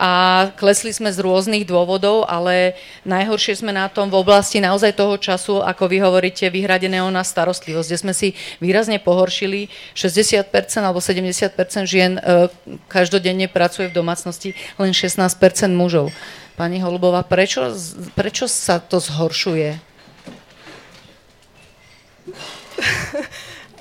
a 0.00 0.48
klesli 0.56 0.96
sme 0.96 1.12
z 1.12 1.20
rôznych 1.20 1.68
dôvodov, 1.68 2.24
ale 2.24 2.72
najhoršie 3.04 3.60
sme 3.60 3.68
na 3.68 3.84
tom 3.92 4.08
v 4.08 4.16
oblasti 4.16 4.56
naozaj 4.56 4.96
toho 4.96 5.20
času, 5.20 5.60
ako 5.60 5.92
vy 5.92 6.00
hovoríte, 6.00 6.48
vyhradeného 6.48 7.12
na 7.12 7.20
starostlivosť, 7.20 7.84
kde 7.84 8.00
sme 8.00 8.14
si 8.16 8.32
výrazne 8.64 8.96
pohoršili. 8.96 9.68
60% 9.92 10.48
alebo 10.80 11.04
70% 11.04 11.52
žien 11.84 12.16
e, 12.16 12.48
každodenne 12.88 13.44
pracuje 13.52 13.92
v 13.92 13.96
domácnosti, 14.00 14.56
len 14.80 14.96
16% 14.96 15.36
mužov. 15.76 16.08
Pani 16.56 16.80
Holubová, 16.80 17.20
prečo, 17.20 17.68
prečo 18.16 18.48
sa 18.48 18.80
to 18.80 19.04
zhoršuje? 19.04 19.76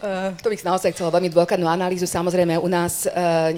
Uh, 0.04 0.36
to 0.44 0.52
bych 0.52 0.68
naozaj 0.68 0.92
chcela 0.92 1.16
veľmi 1.16 1.32
dôkladnú 1.32 1.64
analýzu. 1.64 2.04
Samozrejme, 2.04 2.60
u 2.60 2.68
nás 2.68 3.08
uh, 3.08 3.56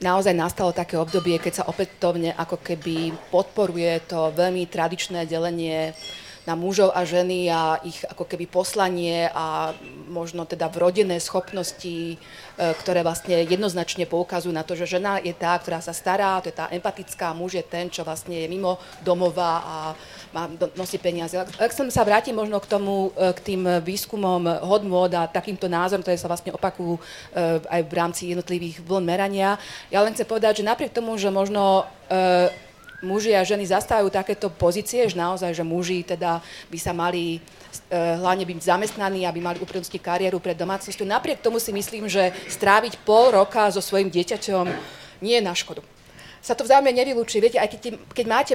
naozaj 0.00 0.34
nastalo 0.36 0.76
také 0.76 1.00
obdobie, 1.00 1.40
keď 1.40 1.62
sa 1.62 1.68
opätovne 1.68 2.36
ako 2.36 2.60
keby 2.60 3.16
podporuje 3.32 4.04
to 4.04 4.32
veľmi 4.34 4.68
tradičné 4.68 5.24
delenie 5.24 5.96
na 6.46 6.54
mužov 6.54 6.94
a 6.94 7.02
ženy 7.02 7.50
a 7.50 7.82
ich 7.82 8.06
ako 8.06 8.22
keby 8.22 8.46
poslanie 8.46 9.26
a 9.34 9.74
možno 10.06 10.46
teda 10.46 10.70
vrodené 10.70 11.18
schopnosti, 11.18 12.14
e, 12.14 12.16
ktoré 12.56 13.02
vlastne 13.02 13.42
jednoznačne 13.42 14.06
poukazujú 14.06 14.54
na 14.54 14.62
to, 14.62 14.78
že 14.78 14.96
žena 14.96 15.18
je 15.18 15.34
tá, 15.34 15.58
ktorá 15.58 15.82
sa 15.82 15.90
stará, 15.90 16.38
to 16.38 16.54
je 16.54 16.56
tá 16.56 16.70
empatická, 16.70 17.34
muž 17.34 17.58
je 17.58 17.64
ten, 17.66 17.90
čo 17.90 18.06
vlastne 18.06 18.38
je 18.38 18.46
mimo 18.46 18.78
domova 19.02 19.50
a 19.66 19.76
má, 20.30 20.46
nosí 20.78 21.02
peniaze. 21.02 21.34
Ak 21.34 21.74
som 21.74 21.90
sa 21.90 22.06
vrátim 22.06 22.38
možno 22.38 22.62
k 22.62 22.70
tomu, 22.70 23.10
e, 23.18 23.34
k 23.34 23.40
tým 23.42 23.62
výskumom 23.82 24.46
hodnôt 24.62 25.10
a 25.10 25.26
takýmto 25.26 25.66
názorom, 25.66 26.06
ktoré 26.06 26.14
sa 26.14 26.30
vlastne 26.30 26.54
opakujú 26.54 26.94
e, 26.94 27.00
aj 27.66 27.80
v 27.82 27.92
rámci 27.92 28.22
jednotlivých 28.30 28.86
vln 28.86 29.02
merania, 29.02 29.58
ja 29.90 29.98
len 30.06 30.14
chcem 30.14 30.30
povedať, 30.30 30.62
že 30.62 30.68
napriek 30.70 30.94
tomu, 30.94 31.18
že 31.18 31.28
možno 31.28 31.90
muži 33.06 33.32
a 33.38 33.46
ženy 33.46 33.62
zastávajú 33.70 34.10
takéto 34.10 34.50
pozície, 34.50 35.06
že 35.06 35.14
naozaj, 35.14 35.54
že 35.54 35.62
muži 35.62 36.02
teda 36.02 36.42
by 36.68 36.78
sa 36.82 36.90
mali 36.90 37.38
eh, 37.38 38.18
hlavne 38.18 38.42
byť 38.42 38.58
zamestnaní, 38.66 39.22
aby 39.22 39.38
mali 39.38 39.62
uprednostniť 39.62 40.02
kariéru 40.02 40.42
pred 40.42 40.58
domácnosťou. 40.58 41.06
Napriek 41.06 41.38
tomu 41.38 41.62
si 41.62 41.70
myslím, 41.70 42.10
že 42.10 42.34
stráviť 42.50 43.06
pol 43.06 43.30
roka 43.30 43.70
so 43.70 43.78
svojím 43.78 44.10
dieťaťom 44.10 44.66
nie 45.22 45.38
je 45.38 45.46
na 45.46 45.54
škodu 45.54 45.86
sa 46.46 46.54
to 46.54 46.62
vzájomne 46.62 46.94
nevylúči. 46.94 47.42
Viete, 47.42 47.58
aj 47.58 47.74
keď, 47.74 47.98
keď 48.14 48.26
máte 48.30 48.54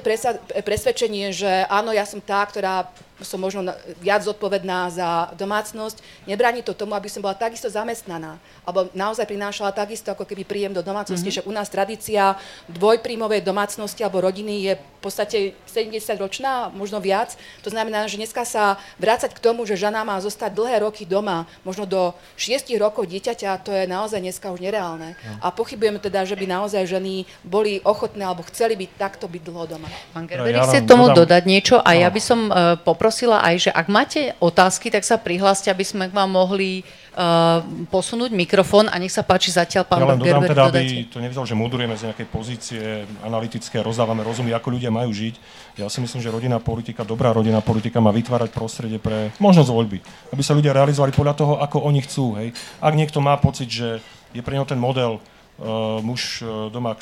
presvedčenie, 0.63 1.35
že 1.35 1.67
áno, 1.67 1.91
ja 1.91 2.07
som 2.07 2.23
tá, 2.23 2.39
ktorá 2.47 2.87
som 3.23 3.41
možno 3.41 3.73
viac 4.01 4.25
zodpovedná 4.25 4.89
za 4.91 5.09
domácnosť, 5.37 6.01
nebráni 6.25 6.61
to 6.65 6.73
tomu, 6.75 6.97
aby 6.97 7.07
som 7.07 7.23
bola 7.23 7.37
takisto 7.37 7.69
zamestnaná, 7.69 8.41
alebo 8.65 8.89
naozaj 8.91 9.25
prinášala 9.25 9.73
takisto 9.73 10.11
ako 10.11 10.25
keby 10.25 10.43
príjem 10.43 10.73
do 10.73 10.83
domácnosti, 10.85 11.29
mm-hmm. 11.29 11.45
že 11.45 11.49
u 11.49 11.53
nás 11.53 11.69
tradícia 11.69 12.35
dvojpríjmovej 12.69 13.41
domácnosti 13.41 14.01
alebo 14.01 14.21
rodiny 14.21 14.53
je 14.67 14.73
v 14.77 14.99
podstate 15.01 15.37
70 15.65 15.97
ročná, 16.21 16.69
možno 16.69 17.01
viac. 17.01 17.33
To 17.65 17.73
znamená, 17.73 18.05
že 18.05 18.21
dneska 18.21 18.45
sa 18.45 18.77
vrácať 19.01 19.33
k 19.33 19.41
tomu, 19.41 19.65
že 19.65 19.73
žena 19.73 20.05
má 20.05 20.21
zostať 20.21 20.53
dlhé 20.53 20.85
roky 20.85 21.09
doma, 21.09 21.49
možno 21.65 21.89
do 21.89 22.13
6 22.37 22.69
rokov 22.77 23.09
dieťaťa, 23.09 23.65
to 23.65 23.73
je 23.73 23.89
naozaj 23.89 24.21
dneska 24.21 24.53
už 24.53 24.61
nereálne. 24.61 25.17
Mm. 25.17 25.41
A 25.41 25.49
pochybujem 25.49 25.97
teda, 25.97 26.21
že 26.21 26.37
by 26.37 26.45
naozaj 26.45 26.85
ženy 26.85 27.25
boli 27.41 27.81
ochotné 27.81 28.21
alebo 28.21 28.45
chceli 28.53 28.77
byť 28.77 28.91
takto 28.93 29.25
byť 29.25 29.41
dlho 29.41 29.65
doma. 29.65 29.89
Pán 30.13 30.29
Gerberi 30.29 30.53
ja 30.53 30.69
chce 30.69 30.85
tomu 30.85 31.09
dodám... 31.09 31.25
dodať 31.25 31.43
niečo 31.49 31.75
a 31.81 31.89
ja 31.97 32.09
by 32.13 32.21
som 32.21 32.39
uh, 32.53 32.77
poprosila 33.11 33.43
aj, 33.43 33.55
že 33.67 33.71
ak 33.75 33.87
máte 33.91 34.31
otázky, 34.39 34.87
tak 34.87 35.03
sa 35.03 35.19
prihláste, 35.19 35.67
aby 35.67 35.83
sme 35.83 36.07
vám 36.07 36.31
mohli 36.31 36.79
uh, 37.11 37.59
posunúť 37.91 38.31
mikrofón 38.31 38.87
a 38.87 38.95
nech 38.95 39.11
sa 39.11 39.19
páči 39.19 39.51
zatiaľ 39.51 39.83
pán 39.83 39.99
Ja 39.99 40.15
len 40.15 40.23
dodám 40.23 40.47
teda, 40.47 40.71
aby 40.71 41.11
to 41.11 41.19
nevyzval, 41.19 41.43
že 41.43 41.59
mudrujeme 41.59 41.91
z 41.99 42.07
nejakej 42.07 42.27
pozície 42.31 43.03
analytické, 43.19 43.83
rozdávame 43.83 44.23
rozumy, 44.23 44.55
ako 44.55 44.79
ľudia 44.79 44.95
majú 44.95 45.11
žiť. 45.11 45.35
Ja 45.75 45.91
si 45.91 45.99
myslím, 45.99 46.23
že 46.23 46.31
rodinná 46.31 46.63
politika, 46.63 47.03
dobrá 47.03 47.35
rodinná 47.35 47.59
politika 47.59 47.99
má 47.99 48.15
vytvárať 48.15 48.55
prostredie 48.55 48.95
pre 48.95 49.35
možnosť 49.43 49.67
voľby. 49.67 49.99
Aby 50.31 50.39
sa 50.47 50.55
ľudia 50.55 50.71
realizovali 50.71 51.11
podľa 51.11 51.35
toho, 51.35 51.53
ako 51.59 51.83
oni 51.83 51.99
chcú. 52.07 52.39
Hej. 52.39 52.55
Ak 52.79 52.95
niekto 52.95 53.19
má 53.19 53.35
pocit, 53.43 53.67
že 53.67 53.99
je 54.31 54.39
pre 54.39 54.55
neho 54.55 54.63
ten 54.63 54.79
model 54.79 55.19
uh, 55.19 55.99
muž 55.99 56.39
uh, 56.47 56.71
doma 56.71 56.95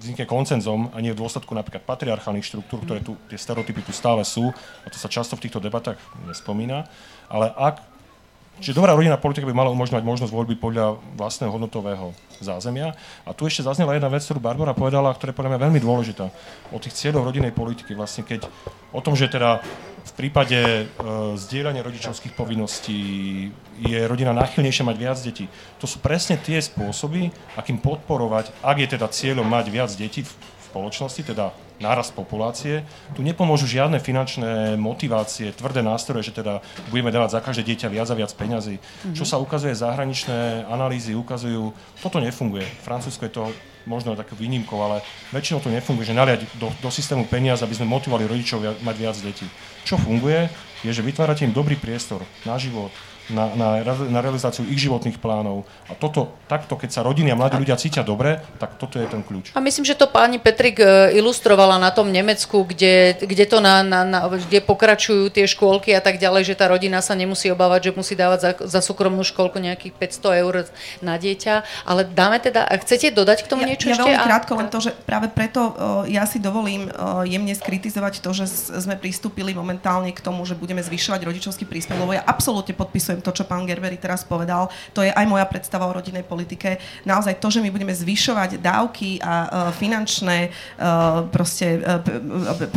vznikne 0.00 0.24
koncenzom 0.24 0.88
a 0.90 0.98
nie 1.04 1.12
v 1.12 1.20
dôsledku 1.20 1.52
napríklad 1.52 1.84
patriarchálnych 1.84 2.48
štruktúr, 2.48 2.80
ktoré 2.88 3.04
tu, 3.04 3.20
tie 3.28 3.36
stereotypy 3.36 3.84
tu 3.84 3.92
stále 3.92 4.24
sú, 4.24 4.48
a 4.82 4.88
to 4.88 4.96
sa 4.96 5.12
často 5.12 5.36
v 5.36 5.44
týchto 5.44 5.60
debatách 5.60 6.00
nespomína, 6.24 6.88
ale 7.28 7.52
ak 7.52 7.90
Čiže 8.60 8.76
dobrá 8.76 8.92
rodinná 8.92 9.16
politika 9.16 9.48
by 9.48 9.56
mala 9.56 9.72
umožňovať 9.72 10.04
možnosť 10.04 10.32
voľby 10.36 10.52
podľa 10.60 11.00
vlastného 11.16 11.48
hodnotového 11.48 12.12
zázemia. 12.44 12.92
A 13.24 13.32
tu 13.32 13.48
ešte 13.48 13.64
zaznela 13.64 13.96
jedna 13.96 14.12
vec, 14.12 14.20
ktorú 14.20 14.36
Barbara 14.36 14.76
povedala, 14.76 15.16
ktorá 15.16 15.32
je 15.32 15.38
podľa 15.40 15.56
mňa 15.56 15.64
veľmi 15.64 15.80
dôležitá. 15.80 16.28
O 16.68 16.76
tých 16.76 16.92
cieľoch 16.92 17.24
rodinnej 17.24 17.56
politiky. 17.56 17.96
Vlastne 17.96 18.20
keď 18.20 18.44
o 18.92 19.00
tom, 19.00 19.16
že 19.16 19.32
teda 19.32 19.64
v 20.00 20.12
prípade 20.16 20.56
e, 20.56 20.84
zdieľania 21.36 21.84
rodičovských 21.84 22.32
povinností 22.34 22.98
je 23.80 24.00
rodina 24.08 24.32
náchylnejšia 24.36 24.84
mať 24.84 24.96
viac 24.96 25.18
detí. 25.20 25.46
To 25.80 25.86
sú 25.88 26.00
presne 26.00 26.36
tie 26.40 26.60
spôsoby, 26.60 27.32
akým 27.56 27.80
podporovať, 27.80 28.52
ak 28.60 28.76
je 28.80 28.88
teda 28.96 29.06
cieľom 29.08 29.46
mať 29.46 29.66
viac 29.72 29.90
detí 29.96 30.24
v 30.26 30.32
spoločnosti, 30.70 31.22
teda 31.26 31.50
nárast 31.80 32.12
populácie. 32.12 32.84
Tu 33.16 33.24
nepomôžu 33.24 33.64
žiadne 33.64 33.98
finančné 33.98 34.76
motivácie, 34.76 35.50
tvrdé 35.56 35.80
nástroje, 35.80 36.30
že 36.30 36.36
teda 36.44 36.60
budeme 36.92 37.08
dávať 37.08 37.34
za 37.34 37.40
každé 37.40 37.62
dieťa 37.72 37.88
viac 37.88 38.08
a 38.12 38.14
viac 38.14 38.30
peňazí. 38.36 38.76
Mm-hmm. 38.76 39.16
Čo 39.16 39.24
sa 39.24 39.40
ukazuje, 39.40 39.72
zahraničné 39.72 40.68
analýzy 40.68 41.16
ukazujú, 41.16 41.72
toto 42.04 42.20
nefunguje. 42.20 42.68
Francúzsko 42.84 43.26
je 43.26 43.32
to 43.32 43.44
možno 43.88 44.16
takú 44.16 44.36
výnimkou, 44.36 44.76
ale 44.80 45.04
väčšinou 45.32 45.60
to 45.64 45.72
nefunguje, 45.72 46.08
že 46.08 46.16
naliať 46.16 46.40
do, 46.60 46.68
do 46.80 46.90
systému 46.92 47.24
peniaz, 47.28 47.64
aby 47.64 47.76
sme 47.76 47.88
motivovali 47.88 48.28
rodičov 48.28 48.82
mať 48.84 48.96
viac 48.96 49.16
detí. 49.20 49.46
Čo 49.84 49.96
funguje, 49.96 50.48
je, 50.84 50.90
že 50.92 51.04
vytvárate 51.04 51.44
im 51.44 51.52
dobrý 51.52 51.76
priestor 51.76 52.24
na 52.44 52.56
život, 52.56 52.92
na, 53.30 53.50
na, 53.54 53.68
na 53.86 54.20
realizáciu 54.20 54.66
ich 54.66 54.80
životných 54.82 55.18
plánov. 55.22 55.64
A 55.88 55.96
toto, 55.96 56.34
takto, 56.50 56.74
keď 56.74 56.90
sa 56.90 57.00
rodiny 57.06 57.32
a 57.32 57.38
mladí 57.38 57.56
ľudia 57.58 57.78
cítia 57.78 58.02
dobre, 58.02 58.42
tak 58.58 58.76
toto 58.76 58.98
je 58.98 59.06
ten 59.06 59.22
kľúč. 59.22 59.54
A 59.54 59.62
myslím, 59.62 59.86
že 59.86 59.96
to 59.96 60.10
pani 60.10 60.42
Petrik 60.42 60.82
e, 60.82 61.14
ilustrovala 61.16 61.78
na 61.78 61.94
tom 61.94 62.10
Nemecku, 62.10 62.66
kde, 62.66 63.16
kde, 63.22 63.44
to 63.46 63.62
na, 63.62 63.86
na, 63.86 64.02
na, 64.02 64.26
kde 64.26 64.60
pokračujú 64.62 65.30
tie 65.30 65.46
škôlky 65.46 65.94
a 65.94 66.02
tak 66.02 66.18
ďalej, 66.18 66.52
že 66.52 66.58
tá 66.58 66.68
rodina 66.68 66.98
sa 67.00 67.14
nemusí 67.14 67.48
obávať, 67.48 67.90
že 67.90 67.96
musí 67.96 68.14
dávať 68.18 68.38
za, 68.38 68.50
za 68.78 68.80
súkromnú 68.82 69.22
školku 69.22 69.56
nejakých 69.62 69.94
500 69.96 70.42
eur 70.42 70.54
na 71.00 71.14
dieťa. 71.16 71.86
Ale 71.86 72.04
dáme 72.04 72.42
teda, 72.42 72.66
chcete 72.82 73.14
dodať 73.14 73.46
k 73.46 73.50
tomu 73.50 73.64
ja, 73.64 73.74
niečo 73.74 73.88
ja 73.88 73.94
ešte? 73.96 74.02
veľmi 74.04 74.18
krátko, 74.26 74.52
len 74.58 74.68
to, 74.68 74.78
že 74.82 74.90
práve 75.06 75.30
preto 75.30 75.60
uh, 75.60 75.72
ja 76.08 76.26
si 76.26 76.42
dovolím 76.42 76.90
uh, 76.90 77.22
jemne 77.22 77.54
skritizovať 77.54 78.24
to, 78.24 78.30
že 78.34 78.44
sme 78.82 78.98
pristúpili 78.98 79.54
momentálne 79.54 80.10
k 80.10 80.20
tomu, 80.20 80.42
že 80.42 80.58
budeme 80.58 80.82
zvyšovať 80.82 81.20
rodičovský 81.22 81.64
príspevok, 81.68 82.02
lebo 82.08 82.16
ja 82.16 82.24
absolútne 82.26 82.74
podpisujem 82.74 83.19
to, 83.20 83.32
čo 83.32 83.44
pán 83.48 83.68
Gerberi 83.68 83.96
teraz 83.96 84.24
povedal, 84.26 84.68
to 84.92 85.04
je 85.04 85.12
aj 85.12 85.26
moja 85.28 85.46
predstava 85.46 85.86
o 85.86 85.94
rodinnej 85.94 86.24
politike. 86.24 86.80
Naozaj 87.04 87.38
to, 87.38 87.48
že 87.52 87.62
my 87.62 87.70
budeme 87.72 87.94
zvyšovať 87.94 88.60
dávky 88.60 89.20
a 89.20 89.32
uh, 89.32 89.48
finančné 89.74 90.50
uh, 90.50 91.26
proste 91.28 91.80
uh, 91.80 92.02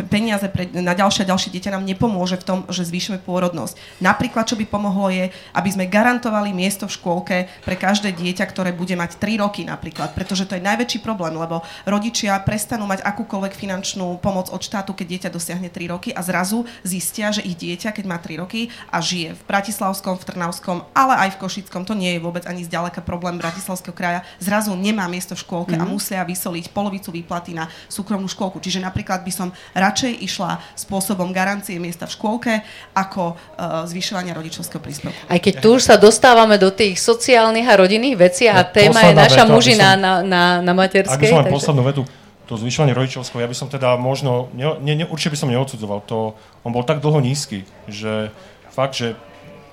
peniaze 0.08 0.48
pre, 0.52 0.70
na 0.72 0.94
ďalšie 0.94 1.26
a 1.26 1.32
ďalšie 1.32 1.54
dieťa 1.54 1.74
nám 1.74 1.88
nepomôže 1.88 2.40
v 2.40 2.46
tom, 2.46 2.60
že 2.70 2.88
zvýšime 2.88 3.22
pôrodnosť. 3.24 3.80
Napríklad, 4.04 4.46
čo 4.48 4.60
by 4.60 4.66
pomohlo 4.68 5.10
je, 5.10 5.30
aby 5.56 5.70
sme 5.70 5.90
garantovali 5.90 6.52
miesto 6.52 6.86
v 6.90 6.96
škôlke 6.96 7.38
pre 7.64 7.76
každé 7.76 8.14
dieťa, 8.14 8.46
ktoré 8.50 8.76
bude 8.76 8.94
mať 8.94 9.18
3 9.18 9.44
roky 9.44 9.62
napríklad, 9.64 10.14
pretože 10.14 10.46
to 10.50 10.58
je 10.58 10.64
najväčší 10.64 11.00
problém, 11.02 11.36
lebo 11.36 11.64
rodičia 11.88 12.38
prestanú 12.42 12.86
mať 12.90 13.06
akúkoľvek 13.06 13.54
finančnú 13.56 14.20
pomoc 14.20 14.50
od 14.50 14.62
štátu, 14.62 14.96
keď 14.96 15.08
dieťa 15.08 15.30
dosiahne 15.30 15.70
3 15.70 15.94
roky 15.94 16.10
a 16.12 16.22
zrazu 16.26 16.66
zistia, 16.82 17.32
že 17.32 17.46
ich 17.46 17.58
dieťa, 17.58 17.94
keď 17.94 18.06
má 18.06 18.18
3 18.18 18.42
roky 18.44 18.70
a 18.90 19.00
žije 19.00 19.36
v 19.38 19.42
Bratislavskom, 19.48 20.20
v 20.20 20.23
Trnavskom, 20.28 20.88
ale 20.96 21.14
aj 21.28 21.36
v 21.36 21.40
Košickom, 21.44 21.84
to 21.84 21.94
nie 21.94 22.16
je 22.16 22.20
vôbec 22.24 22.48
ani 22.48 22.64
zďaleka 22.64 23.04
problém 23.04 23.38
Bratislavského 23.38 23.94
kraja, 23.94 24.24
zrazu 24.40 24.74
nemá 24.74 25.06
miesto 25.12 25.36
v 25.36 25.44
škôlke 25.44 25.76
mm-hmm. 25.76 25.84
a 25.84 25.90
mhm. 25.90 25.94
musia 25.94 26.22
vysoliť 26.24 26.72
polovicu 26.72 27.12
výplaty 27.12 27.52
na 27.54 27.68
súkromnú 27.92 28.26
škôlku. 28.32 28.64
Čiže 28.64 28.82
napríklad 28.84 29.22
by 29.22 29.32
som 29.32 29.48
radšej 29.76 30.24
išla 30.24 30.64
spôsobom 30.74 31.36
garancie 31.36 31.78
miesta 31.78 32.08
v 32.08 32.16
škôlke 32.16 32.54
ako 32.96 33.36
uh, 33.36 33.84
zvyšovania 33.86 34.34
rodičovského 34.34 34.80
príspevku. 34.80 35.18
Aj 35.28 35.40
keď 35.40 35.54
tu 35.60 35.76
už 35.76 35.84
sa 35.84 35.96
dostávame 36.00 36.56
do 36.56 36.72
tých 36.72 36.98
sociálnych 36.98 37.68
a 37.68 37.76
rodinných 37.76 38.18
vecí 38.18 38.48
a 38.48 38.64
no, 38.64 38.72
téma 38.72 39.12
je 39.12 39.14
naša 39.16 39.44
veta, 39.44 39.54
mužina 39.54 39.90
som, 39.96 40.02
na, 40.02 40.12
na, 40.24 40.44
na 40.64 40.74
materskej. 40.74 41.14
Ak 41.14 41.22
by 41.22 41.28
som 41.28 41.44
takže... 41.44 41.56
poslednú 41.56 41.84
vetu, 41.84 42.02
to 42.44 42.60
zvyšovanie 42.60 42.94
rodičovského, 42.94 43.40
ja 43.40 43.50
by 43.50 43.58
som 43.58 43.68
teda 43.72 43.96
možno, 43.96 44.52
ne, 44.52 44.76
ne, 44.84 45.08
určite 45.08 45.34
by 45.34 45.40
som 45.40 45.50
neodsudzoval, 45.50 46.04
to, 46.04 46.36
on 46.68 46.72
bol 46.76 46.84
tak 46.84 47.00
dlho 47.00 47.24
nízky, 47.24 47.64
že 47.88 48.30
fakt, 48.70 49.00
že 49.00 49.16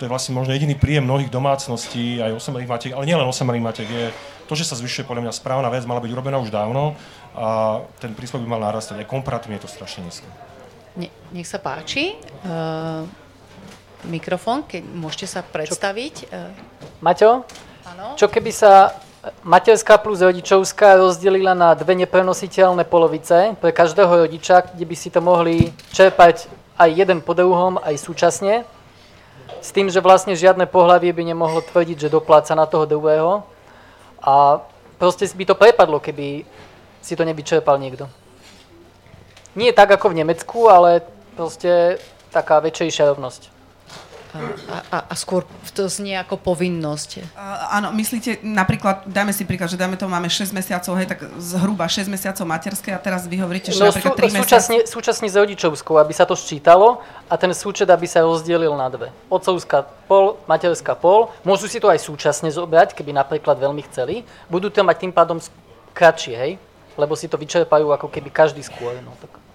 to 0.00 0.08
je 0.08 0.14
vlastne 0.16 0.32
možno 0.32 0.56
jediný 0.56 0.72
príjem 0.80 1.04
mnohých 1.04 1.28
domácností, 1.28 2.24
aj 2.24 2.40
osamelých 2.40 2.72
matiek, 2.72 2.92
ale 2.96 3.04
nielen 3.04 3.28
osamelých 3.28 3.60
matiek, 3.68 3.84
je 3.84 4.08
to, 4.48 4.56
že 4.56 4.64
sa 4.64 4.80
zvyšuje 4.80 5.04
podľa 5.04 5.28
mňa 5.28 5.36
správna 5.36 5.68
vec, 5.68 5.84
mala 5.84 6.00
byť 6.00 6.08
urobená 6.08 6.40
už 6.40 6.48
dávno 6.48 6.96
a 7.36 7.78
ten 8.00 8.16
príspevok 8.16 8.48
by 8.48 8.50
mal 8.56 8.64
narastať. 8.72 9.04
Aj 9.04 9.06
komparatívne 9.06 9.60
je 9.60 9.68
to 9.68 9.70
strašne 9.70 10.08
nízke. 10.08 10.24
Ne, 10.96 11.12
nech 11.36 11.44
sa 11.44 11.60
páči. 11.60 12.16
Uh, 12.48 13.04
mikrofón, 14.08 14.64
keď 14.64 14.88
môžete 14.88 15.36
sa 15.36 15.44
predstaviť. 15.44 16.32
Uh. 16.32 16.48
Maťo? 17.04 17.44
Áno. 17.84 18.16
Čo 18.16 18.32
keby 18.32 18.50
sa 18.56 18.96
materská 19.44 20.00
plus 20.00 20.24
rodičovská 20.24 20.96
rozdelila 20.96 21.52
na 21.52 21.76
dve 21.76 21.92
neprenositeľné 21.92 22.88
polovice 22.88 23.52
pre 23.60 23.68
každého 23.68 24.24
rodiča, 24.24 24.64
kde 24.72 24.84
by 24.88 24.96
si 24.96 25.12
to 25.12 25.20
mohli 25.20 25.76
čerpať 25.92 26.48
aj 26.80 26.88
jeden 26.88 27.20
po 27.20 27.36
druhom, 27.36 27.76
aj 27.76 28.00
súčasne 28.00 28.64
s 29.60 29.70
tým, 29.70 29.92
že 29.92 30.00
vlastne 30.00 30.32
žiadne 30.36 30.66
pohlavie 30.66 31.12
by 31.12 31.22
nemohlo 31.22 31.60
tvrdiť, 31.60 32.08
že 32.08 32.12
dopláca 32.12 32.56
na 32.56 32.64
toho 32.64 32.88
druhého 32.88 33.44
a 34.20 34.64
proste 34.96 35.28
by 35.32 35.44
to 35.44 35.54
prepadlo, 35.56 36.00
keby 36.00 36.44
si 37.00 37.12
to 37.16 37.24
nevyčerpal 37.24 37.76
niekto. 37.80 38.08
Nie 39.56 39.72
tak 39.72 39.90
ako 39.90 40.12
v 40.12 40.24
Nemecku, 40.24 40.68
ale 40.70 41.04
proste 41.34 42.00
taká 42.30 42.60
väčšejšia 42.62 43.10
rovnosť. 43.12 43.59
A, 44.30 44.78
a, 44.94 44.98
a 45.10 45.14
skôr 45.18 45.42
to 45.74 45.90
znie 45.90 46.14
ako 46.14 46.38
povinnosť. 46.38 47.34
Uh, 47.34 47.82
áno, 47.82 47.90
myslíte, 47.90 48.38
napríklad, 48.46 49.02
dajme 49.10 49.34
si 49.34 49.42
príklad, 49.42 49.66
že 49.66 49.74
dajme 49.74 49.98
to, 49.98 50.06
máme 50.06 50.30
6 50.30 50.54
mesiacov, 50.54 50.92
hej, 51.02 51.10
tak 51.10 51.26
zhruba 51.42 51.90
6 51.90 52.06
mesiacov 52.06 52.44
materské 52.46 52.94
a 52.94 53.00
teraz 53.02 53.26
vy 53.26 53.42
hovoríte, 53.42 53.74
že 53.74 53.82
no, 53.82 53.90
napríklad 53.90 54.14
3 54.14 54.38
súčasne, 54.38 54.76
mesiac... 54.78 54.90
súčasne 54.90 55.26
s 55.26 55.34
rodičovskou, 55.34 55.98
aby 55.98 56.14
sa 56.14 56.30
to 56.30 56.38
ščítalo 56.38 57.02
a 57.26 57.34
ten 57.34 57.50
súčet, 57.50 57.90
aby 57.90 58.06
sa 58.06 58.22
rozdielil 58.22 58.70
na 58.78 58.86
dve. 58.86 59.10
Otcovská 59.26 59.82
pol, 60.06 60.38
materská 60.46 60.94
pol. 60.94 61.34
Môžu 61.42 61.66
si 61.66 61.82
to 61.82 61.90
aj 61.90 61.98
súčasne 61.98 62.54
zobrať, 62.54 62.94
keby 62.94 63.10
napríklad 63.10 63.58
veľmi 63.58 63.82
chceli. 63.90 64.22
Budú 64.46 64.70
to 64.70 64.86
mať 64.86 65.06
tým 65.06 65.12
pádom 65.14 65.42
kratšie, 65.90 66.34
hej? 66.38 66.52
Lebo 66.94 67.18
si 67.18 67.26
to 67.26 67.34
vyčerpajú 67.34 67.90
ako 67.90 68.06
keby 68.06 68.30
každý 68.30 68.62
skôr. 68.62 68.94
No, 69.02 69.14
tak. 69.18 69.49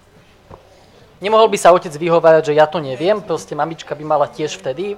Nemohol 1.26 1.50
by 1.50 1.58
sa 1.58 1.74
otec 1.74 1.90
vyhovárať, 1.90 2.54
že 2.54 2.54
ja 2.54 2.70
to 2.70 2.78
neviem, 2.78 3.18
proste 3.18 3.58
mamička 3.58 3.98
by 3.98 4.04
mala 4.06 4.30
tiež 4.30 4.62
vtedy 4.62 4.94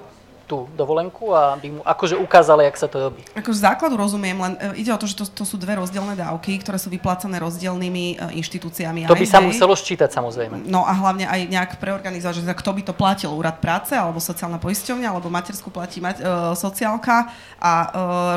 tú 0.49 0.65
dovolenku 0.73 1.29
a 1.29 1.53
by 1.53 1.67
mu 1.77 1.81
akože 1.85 2.17
ukázali, 2.17 2.65
jak 2.65 2.81
sa 2.81 2.89
to 2.89 2.97
robí. 2.97 3.21
Ako 3.37 3.53
z 3.53 3.61
základu 3.61 3.93
rozumiem, 4.01 4.33
len 4.33 4.57
e, 4.57 4.81
ide 4.81 4.89
o 4.89 4.97
to, 4.97 5.05
že 5.05 5.13
to, 5.13 5.29
to 5.29 5.45
sú 5.45 5.61
dve 5.61 5.77
rozdielne 5.77 6.17
dávky, 6.17 6.57
ktoré 6.57 6.81
sú 6.81 6.89
vyplácané 6.89 7.37
rozdielnymi 7.37 8.17
uh, 8.17 8.33
inštitúciami. 8.33 9.05
To 9.05 9.13
by 9.13 9.29
sa 9.29 9.37
muselo 9.37 9.77
ščítať 9.77 10.09
samozrejme. 10.09 10.65
No 10.65 10.81
a 10.89 10.97
hlavne 10.97 11.29
aj 11.29 11.45
nejak 11.45 11.71
preorganizovať, 11.77 12.41
že 12.41 12.49
kto 12.49 12.71
by 12.73 12.81
to 12.81 12.93
platil, 12.97 13.37
úrad 13.37 13.61
práce, 13.61 13.93
alebo 13.93 14.17
sociálna 14.17 14.57
poisťovňa, 14.57 15.07
alebo 15.13 15.29
matersku 15.29 15.69
platí 15.69 16.01
mať, 16.01 16.17
uh, 16.25 16.57
sociálka 16.57 17.29
a 17.61 17.71
uh, 17.71 17.89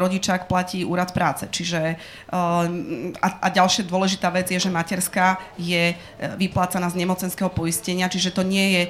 rodičák 0.05 0.45
platí 0.45 0.85
úrad 0.85 1.17
práce. 1.17 1.49
Čiže 1.49 1.97
uh, 1.97 2.69
a, 3.25 3.29
a 3.41 3.49
ďalšia 3.49 3.89
dôležitá 3.89 4.29
vec 4.29 4.53
je, 4.53 4.61
že 4.61 4.69
materská 4.69 5.41
je 5.57 5.97
vyplácaná 6.37 6.91
z 6.91 6.99
nemocenského 7.01 7.49
poistenia, 7.49 8.11
čiže 8.11 8.35
to 8.35 8.43
nie 8.43 8.67
je 8.75 8.83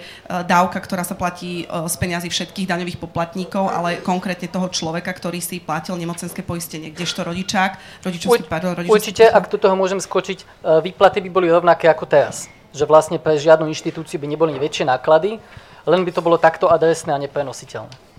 dávka, 0.48 0.80
ktorá 0.80 1.04
sa 1.04 1.12
platí 1.12 1.68
z 1.68 1.94
peňazí 2.00 2.32
všetkých 2.32 2.66
daňových 2.66 2.96
poplatníkov 2.96 3.11
poplatníkov, 3.12 3.68
ale 3.68 4.00
konkrétne 4.00 4.48
toho 4.48 4.72
človeka, 4.72 5.12
ktorý 5.12 5.44
si 5.44 5.60
platil 5.60 6.00
nemocenské 6.00 6.40
poistenie, 6.40 6.88
kdežto 6.88 7.28
rodičák, 7.28 8.00
rodičovský, 8.00 8.48
pardon, 8.48 8.72
rodičovský 8.72 8.96
Určite, 8.96 9.28
ak 9.28 9.52
do 9.52 9.60
toho 9.60 9.76
môžem 9.76 10.00
skočiť, 10.00 10.40
e, 10.40 10.44
výplaty 10.80 11.20
by 11.20 11.28
boli 11.28 11.52
rovnaké 11.52 11.92
ako 11.92 12.08
teraz. 12.08 12.48
Že 12.72 12.88
vlastne 12.88 13.20
pre 13.20 13.36
žiadnu 13.36 13.68
inštitúciu 13.68 14.16
by 14.16 14.24
neboli 14.24 14.56
väčšie 14.56 14.88
náklady, 14.88 15.36
len 15.84 16.00
by 16.08 16.10
to 16.16 16.24
bolo 16.24 16.40
takto 16.40 16.72
adresné 16.72 17.12
a 17.12 17.20
neprenositeľné 17.20 18.11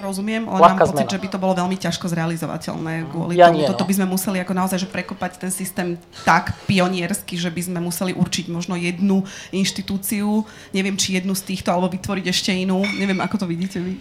rozumiem, 0.00 0.48
ale 0.48 0.58
mám 0.72 0.78
pocit, 0.80 1.04
zmena. 1.04 1.12
že 1.12 1.20
by 1.20 1.28
to 1.28 1.38
bolo 1.38 1.52
veľmi 1.52 1.76
ťažko 1.76 2.08
zrealizovateľné 2.08 3.12
kvôli 3.12 3.36
ja 3.36 3.52
tomu. 3.52 3.60
Nie, 3.60 3.68
Toto 3.68 3.84
no. 3.84 3.88
by 3.88 3.94
sme 4.00 4.06
museli 4.08 4.38
ako 4.40 4.52
naozaj 4.56 4.78
že 4.80 4.88
prekopať 4.88 5.32
ten 5.36 5.52
systém 5.52 6.00
tak 6.24 6.56
pioniersky, 6.64 7.36
že 7.36 7.52
by 7.52 7.60
sme 7.68 7.78
museli 7.84 8.16
určiť 8.16 8.48
možno 8.48 8.80
jednu 8.80 9.26
inštitúciu, 9.52 10.48
neviem, 10.72 10.96
či 10.96 11.20
jednu 11.20 11.36
z 11.36 11.52
týchto, 11.52 11.68
alebo 11.68 11.92
vytvoriť 11.92 12.24
ešte 12.24 12.50
inú. 12.56 12.80
Neviem, 12.96 13.20
ako 13.20 13.44
to 13.44 13.46
vidíte 13.46 13.84
vy. 13.84 14.00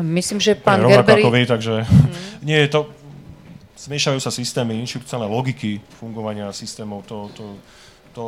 Myslím, 0.00 0.40
že 0.40 0.56
pán 0.56 0.80
Gerberi... 0.80 1.20
Vy, 1.20 1.44
takže 1.44 1.84
hmm. 1.84 2.40
nie 2.48 2.56
je 2.64 2.68
to... 2.72 2.80
Zmiešajú 3.76 4.18
sa 4.24 4.32
systémy, 4.32 4.72
inštitúciálne 4.82 5.28
logiky 5.28 5.84
fungovania 6.00 6.48
systémov. 6.48 7.04
To, 7.12 7.28
to, 7.36 7.44
to 8.16 8.22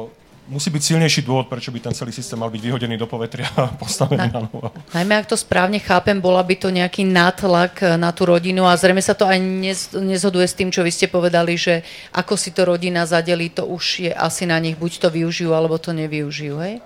musí 0.49 0.73
byť 0.73 0.83
silnejší 0.83 1.21
dôvod, 1.23 1.47
prečo 1.53 1.69
by 1.69 1.79
ten 1.79 1.95
celý 1.95 2.11
systém 2.11 2.41
mal 2.41 2.49
byť 2.49 2.63
vyhodený 2.65 2.97
do 2.97 3.05
povetria 3.05 3.47
a 3.55 3.69
postavený 3.69 4.33
na, 4.33 4.41
na 4.41 4.41
novo. 4.49 4.73
Najmä 4.97 5.15
ak 5.21 5.29
to 5.29 5.37
správne 5.37 5.79
chápem, 5.79 6.19
bola 6.19 6.41
by 6.41 6.57
to 6.57 6.69
nejaký 6.73 7.05
nátlak 7.05 8.01
na 8.01 8.11
tú 8.11 8.25
rodinu 8.25 8.65
a 8.65 8.75
zrejme 8.75 9.05
sa 9.05 9.13
to 9.13 9.29
aj 9.29 9.39
nez, 9.39 9.93
nezhoduje 9.93 10.49
s 10.49 10.57
tým, 10.57 10.73
čo 10.73 10.81
vy 10.81 10.91
ste 10.91 11.07
povedali, 11.07 11.55
že 11.55 11.85
ako 12.17 12.35
si 12.35 12.51
to 12.57 12.65
rodina 12.65 13.05
zadeli, 13.05 13.53
to 13.53 13.69
už 13.69 14.09
je 14.09 14.13
asi 14.13 14.49
na 14.49 14.57
nich, 14.57 14.75
buď 14.81 15.05
to 15.05 15.09
využijú, 15.13 15.53
alebo 15.53 15.77
to 15.77 15.93
nevyužijú, 15.93 16.57
hej? 16.65 16.81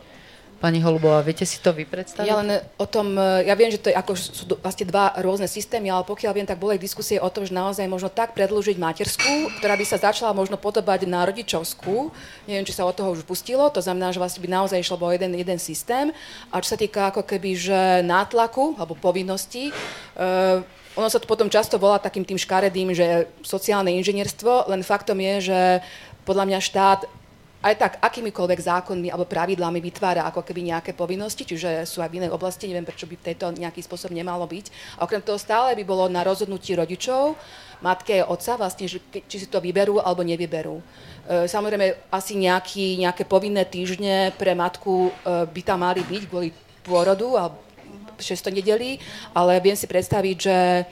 Pani 0.62 0.78
Holubová, 0.78 1.26
viete 1.26 1.42
si 1.42 1.58
to 1.58 1.74
vy 1.74 1.82
predstaviť? 1.82 2.22
Ja 2.22 2.38
len 2.38 2.62
o 2.78 2.86
tom, 2.86 3.18
e, 3.18 3.50
ja 3.50 3.58
viem, 3.58 3.74
že 3.74 3.82
to 3.82 3.90
je 3.90 3.98
ako, 3.98 4.14
sú 4.14 4.46
vlastne 4.62 4.86
dva 4.86 5.10
rôzne 5.18 5.50
systémy, 5.50 5.90
ale 5.90 6.06
pokiaľ 6.06 6.30
viem, 6.38 6.46
tak 6.46 6.62
boli 6.62 6.78
diskusie 6.78 7.18
o 7.18 7.26
tom, 7.34 7.42
že 7.42 7.50
naozaj 7.50 7.82
možno 7.90 8.06
tak 8.06 8.30
predlžiť 8.38 8.78
materskú, 8.78 9.50
ktorá 9.58 9.74
by 9.74 9.82
sa 9.82 9.98
začala 9.98 10.30
možno 10.30 10.54
podobať 10.54 11.10
na 11.10 11.26
rodičovskú. 11.26 12.14
Neviem, 12.46 12.62
či 12.62 12.78
sa 12.78 12.86
od 12.86 12.94
toho 12.94 13.10
už 13.10 13.26
pustilo, 13.26 13.74
to 13.74 13.82
znamená, 13.82 14.14
že 14.14 14.22
vlastne 14.22 14.38
by 14.38 14.54
naozaj 14.54 14.78
išlo 14.78 15.02
o 15.02 15.10
jeden, 15.10 15.34
jeden 15.34 15.58
systém. 15.58 16.14
A 16.54 16.62
čo 16.62 16.72
sa 16.72 16.78
týka 16.78 17.10
ako 17.10 17.26
keby, 17.26 17.58
že 17.58 17.80
nátlaku 18.06 18.78
alebo 18.78 18.94
povinnosti, 18.94 19.74
uh, 20.14 20.62
ono 20.94 21.08
sa 21.08 21.18
to 21.18 21.26
potom 21.26 21.50
často 21.50 21.80
volá 21.80 21.98
takým 21.98 22.22
tým 22.22 22.38
škaredým, 22.38 22.92
že 22.92 23.26
sociálne 23.42 23.90
inžinierstvo, 23.98 24.70
len 24.70 24.86
faktom 24.86 25.18
je, 25.18 25.34
že 25.50 25.60
podľa 26.22 26.44
mňa 26.52 26.58
štát 26.60 27.00
aj 27.62 27.74
tak 27.78 27.92
akýmikoľvek 28.02 28.60
zákonmi 28.60 29.08
alebo 29.14 29.30
pravidlami 29.30 29.78
vytvára 29.78 30.26
ako 30.26 30.42
keby 30.42 30.74
nejaké 30.74 30.90
povinnosti, 30.98 31.46
čiže 31.46 31.86
sú 31.86 32.02
aj 32.02 32.10
v 32.10 32.18
inej 32.18 32.34
oblasti, 32.34 32.66
neviem, 32.66 32.84
prečo 32.84 33.06
by 33.06 33.14
tejto 33.22 33.54
nejaký 33.54 33.78
spôsob 33.86 34.10
nemalo 34.10 34.42
byť. 34.50 34.98
A 34.98 35.06
okrem 35.06 35.22
toho 35.22 35.38
stále 35.38 35.78
by 35.78 35.84
bolo 35.86 36.10
na 36.10 36.26
rozhodnutí 36.26 36.74
rodičov, 36.74 37.38
matke 37.78 38.22
a 38.22 38.26
otca, 38.26 38.58
vlastne, 38.58 38.90
že, 38.90 38.98
či 39.30 39.36
si 39.42 39.46
to 39.46 39.62
vyberú 39.62 40.02
alebo 40.02 40.26
nevyberú. 40.26 40.78
E, 40.78 41.46
samozrejme, 41.46 42.10
asi 42.10 42.34
nejaký, 42.34 42.98
nejaké 42.98 43.26
povinné 43.26 43.62
týždne 43.66 44.34
pre 44.34 44.54
matku 44.58 45.10
e, 45.10 45.46
by 45.46 45.60
tam 45.62 45.86
mali 45.86 46.02
byť 46.02 46.22
kvôli 46.26 46.50
pôrodu 46.82 47.28
a 47.38 47.44
600 48.18 48.58
nedelí, 48.58 48.98
ale 49.34 49.58
viem 49.58 49.74
si 49.74 49.90
predstaviť, 49.90 50.36
že 50.38 50.56
e, 50.58 50.84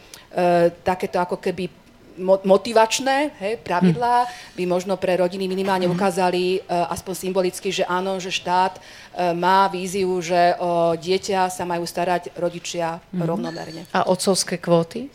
takéto 0.82 1.22
ako 1.22 1.38
keby 1.38 1.70
motivačné 2.18 3.36
hej, 3.38 3.61
pravidlá 3.61 4.26
by 4.56 4.64
možno 4.66 4.96
pre 4.96 5.18
rodiny 5.18 5.46
minimálne 5.46 5.86
mhm. 5.86 5.94
ukázali 5.94 6.62
uh, 6.64 6.90
aspoň 6.90 7.14
symbolicky, 7.14 7.68
že 7.70 7.84
áno, 7.86 8.18
že 8.18 8.32
štát 8.32 8.78
uh, 8.78 9.34
má 9.36 9.68
víziu, 9.68 10.11
že 10.22 10.56
o 10.58 10.96
dieťa 10.96 11.52
sa 11.52 11.64
majú 11.68 11.84
starať 11.84 12.34
rodičia 12.38 12.98
mm-hmm. 12.98 13.26
rovnomerne. 13.26 13.82
A 13.94 14.08
otcovské 14.08 14.58
kvóty? 14.58 15.11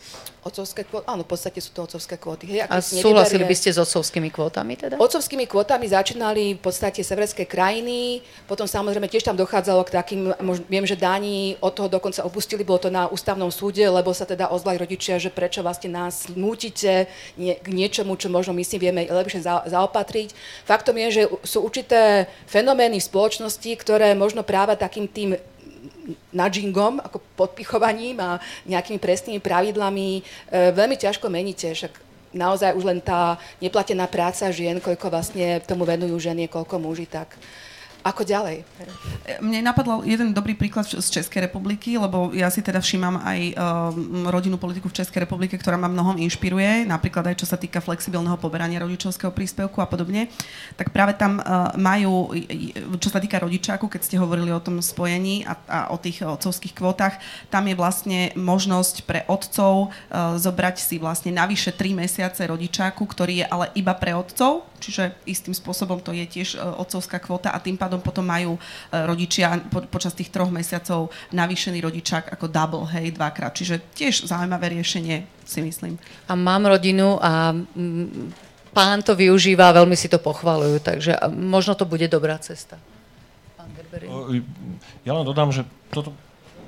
Otcovské 0.46 0.86
kvóty, 0.86 1.02
áno, 1.10 1.26
v 1.26 1.30
podstate 1.34 1.58
sú 1.58 1.74
to 1.74 1.82
otcovské 1.82 2.14
kvóty. 2.22 2.46
Hej, 2.46 2.70
a 2.70 2.78
súhlasili 2.78 3.42
by 3.42 3.56
ste 3.58 3.74
s 3.74 3.82
otcovskými 3.82 4.30
kvótami 4.30 4.78
teda? 4.78 4.94
Otcovskými 4.94 5.42
kvótami 5.50 5.90
začínali 5.90 6.54
v 6.54 6.60
podstate 6.62 7.02
severské 7.02 7.50
krajiny, 7.50 8.22
potom 8.46 8.70
samozrejme 8.70 9.10
tiež 9.10 9.26
tam 9.26 9.34
dochádzalo 9.34 9.82
k 9.82 9.90
takým, 9.90 10.20
mož, 10.38 10.62
viem, 10.70 10.86
že 10.86 10.94
Dáni 10.94 11.58
od 11.58 11.74
toho 11.74 11.90
dokonca 11.90 12.22
opustili, 12.22 12.62
bolo 12.62 12.78
to 12.78 12.94
na 12.94 13.10
ústavnom 13.10 13.50
súde, 13.50 13.82
lebo 13.82 14.14
sa 14.14 14.22
teda 14.22 14.46
ozvali 14.54 14.78
rodičia, 14.78 15.18
že 15.18 15.34
prečo 15.34 15.66
vlastne 15.66 15.90
nás 15.90 16.30
nútite 16.30 17.10
nie, 17.34 17.58
k 17.58 17.66
niečomu, 17.66 18.14
čo 18.14 18.30
možno 18.30 18.54
my 18.54 18.62
si 18.62 18.78
vieme 18.78 19.02
lepšie 19.02 19.42
za, 19.42 19.66
zaopatriť. 19.66 20.30
Faktom 20.62 20.94
je, 20.94 21.08
že 21.10 21.22
sú 21.42 21.66
určité 21.66 22.30
fenomény 22.46 23.02
v 23.02 23.08
spoločnosti, 23.10 23.70
ktoré 23.82 24.14
možno 24.14 24.46
práve 24.46 24.78
takým 24.78 25.10
tým 25.10 25.34
nudgingom, 26.30 27.02
ako 27.02 27.18
podpichovaním 27.34 28.22
a 28.22 28.38
nejakými 28.66 28.98
presnými 29.02 29.40
pravidlami 29.42 30.08
e, 30.18 30.22
veľmi 30.70 30.96
ťažko 30.96 31.26
meníte. 31.26 31.66
Však 31.70 31.92
naozaj 32.36 32.76
už 32.76 32.84
len 32.86 33.00
tá 33.02 33.40
neplatená 33.58 34.06
práca 34.06 34.50
žien, 34.52 34.78
koľko 34.78 35.08
vlastne 35.08 35.58
tomu 35.64 35.88
venujú 35.88 36.14
ženy, 36.20 36.46
koľko 36.46 36.78
muži, 36.78 37.08
tak 37.08 37.34
ako 38.06 38.22
ďalej? 38.22 38.62
Mne 39.42 39.66
napadol 39.66 40.06
jeden 40.06 40.30
dobrý 40.30 40.54
príklad 40.54 40.86
z 40.86 41.02
Českej 41.02 41.50
republiky, 41.50 41.98
lebo 41.98 42.30
ja 42.30 42.46
si 42.46 42.62
teda 42.62 42.78
všímam 42.78 43.18
aj 43.18 43.40
um, 43.52 44.30
rodinnú 44.30 44.54
politiku 44.62 44.86
v 44.86 45.02
Českej 45.02 45.26
republike, 45.26 45.58
ktorá 45.58 45.74
ma 45.74 45.90
mnohom 45.90 46.14
inšpiruje, 46.22 46.86
napríklad 46.86 47.34
aj 47.34 47.42
čo 47.42 47.46
sa 47.50 47.58
týka 47.58 47.82
flexibilného 47.82 48.38
poberania 48.38 48.78
rodičovského 48.78 49.34
príspevku 49.34 49.82
a 49.82 49.90
podobne. 49.90 50.30
Tak 50.78 50.94
práve 50.94 51.18
tam 51.18 51.42
uh, 51.42 51.74
majú, 51.74 52.30
čo 53.02 53.10
sa 53.10 53.18
týka 53.18 53.42
rodičáku, 53.42 53.90
keď 53.90 54.00
ste 54.06 54.22
hovorili 54.22 54.54
o 54.54 54.62
tom 54.62 54.78
spojení 54.78 55.42
a, 55.42 55.58
a 55.66 55.78
o 55.90 55.98
tých 55.98 56.22
otcovských 56.22 56.78
kvótach, 56.78 57.18
tam 57.50 57.66
je 57.66 57.74
vlastne 57.74 58.20
možnosť 58.38 59.02
pre 59.02 59.26
otcov 59.26 59.90
uh, 59.90 60.38
zobrať 60.38 60.78
si 60.78 61.02
vlastne 61.02 61.34
navyše 61.34 61.74
3 61.74 62.06
mesiace 62.06 62.46
rodičáku, 62.46 63.02
ktorý 63.02 63.42
je 63.42 63.46
ale 63.50 63.66
iba 63.74 63.92
pre 63.98 64.14
otcov, 64.14 64.62
čiže 64.78 65.10
istým 65.26 65.52
spôsobom 65.52 65.98
to 65.98 66.14
je 66.14 66.22
tiež 66.22 66.54
uh, 66.54 66.78
otcovská 66.78 67.18
kvóta 67.18 67.50
a 67.50 67.58
tým 67.58 67.74
pádom 67.74 67.95
pádom 67.96 68.04
potom 68.04 68.24
majú 68.28 68.52
e, 68.56 68.60
rodičia 69.08 69.56
po, 69.72 69.80
počas 69.88 70.12
tých 70.12 70.28
troch 70.28 70.52
mesiacov 70.52 71.08
navýšený 71.32 71.80
rodičák 71.80 72.36
ako 72.36 72.46
double, 72.52 72.84
hej, 72.92 73.16
dvakrát. 73.16 73.56
Čiže 73.56 73.80
tiež 73.96 74.28
zaujímavé 74.28 74.76
riešenie, 74.76 75.24
si 75.48 75.60
myslím. 75.64 75.96
A 76.28 76.36
mám 76.36 76.68
rodinu 76.68 77.16
a 77.16 77.56
mm, 77.56 78.76
pán 78.76 79.00
to 79.00 79.16
využíva 79.16 79.72
a 79.72 79.76
veľmi 79.80 79.96
si 79.96 80.12
to 80.12 80.20
pochvalujú, 80.20 80.84
takže 80.84 81.16
možno 81.32 81.72
to 81.72 81.88
bude 81.88 82.04
dobrá 82.12 82.36
cesta. 82.36 82.76
Pán 83.56 83.72
Ja 85.08 85.16
len 85.16 85.24
dodám, 85.24 85.48
že 85.48 85.64
toto 85.88 86.12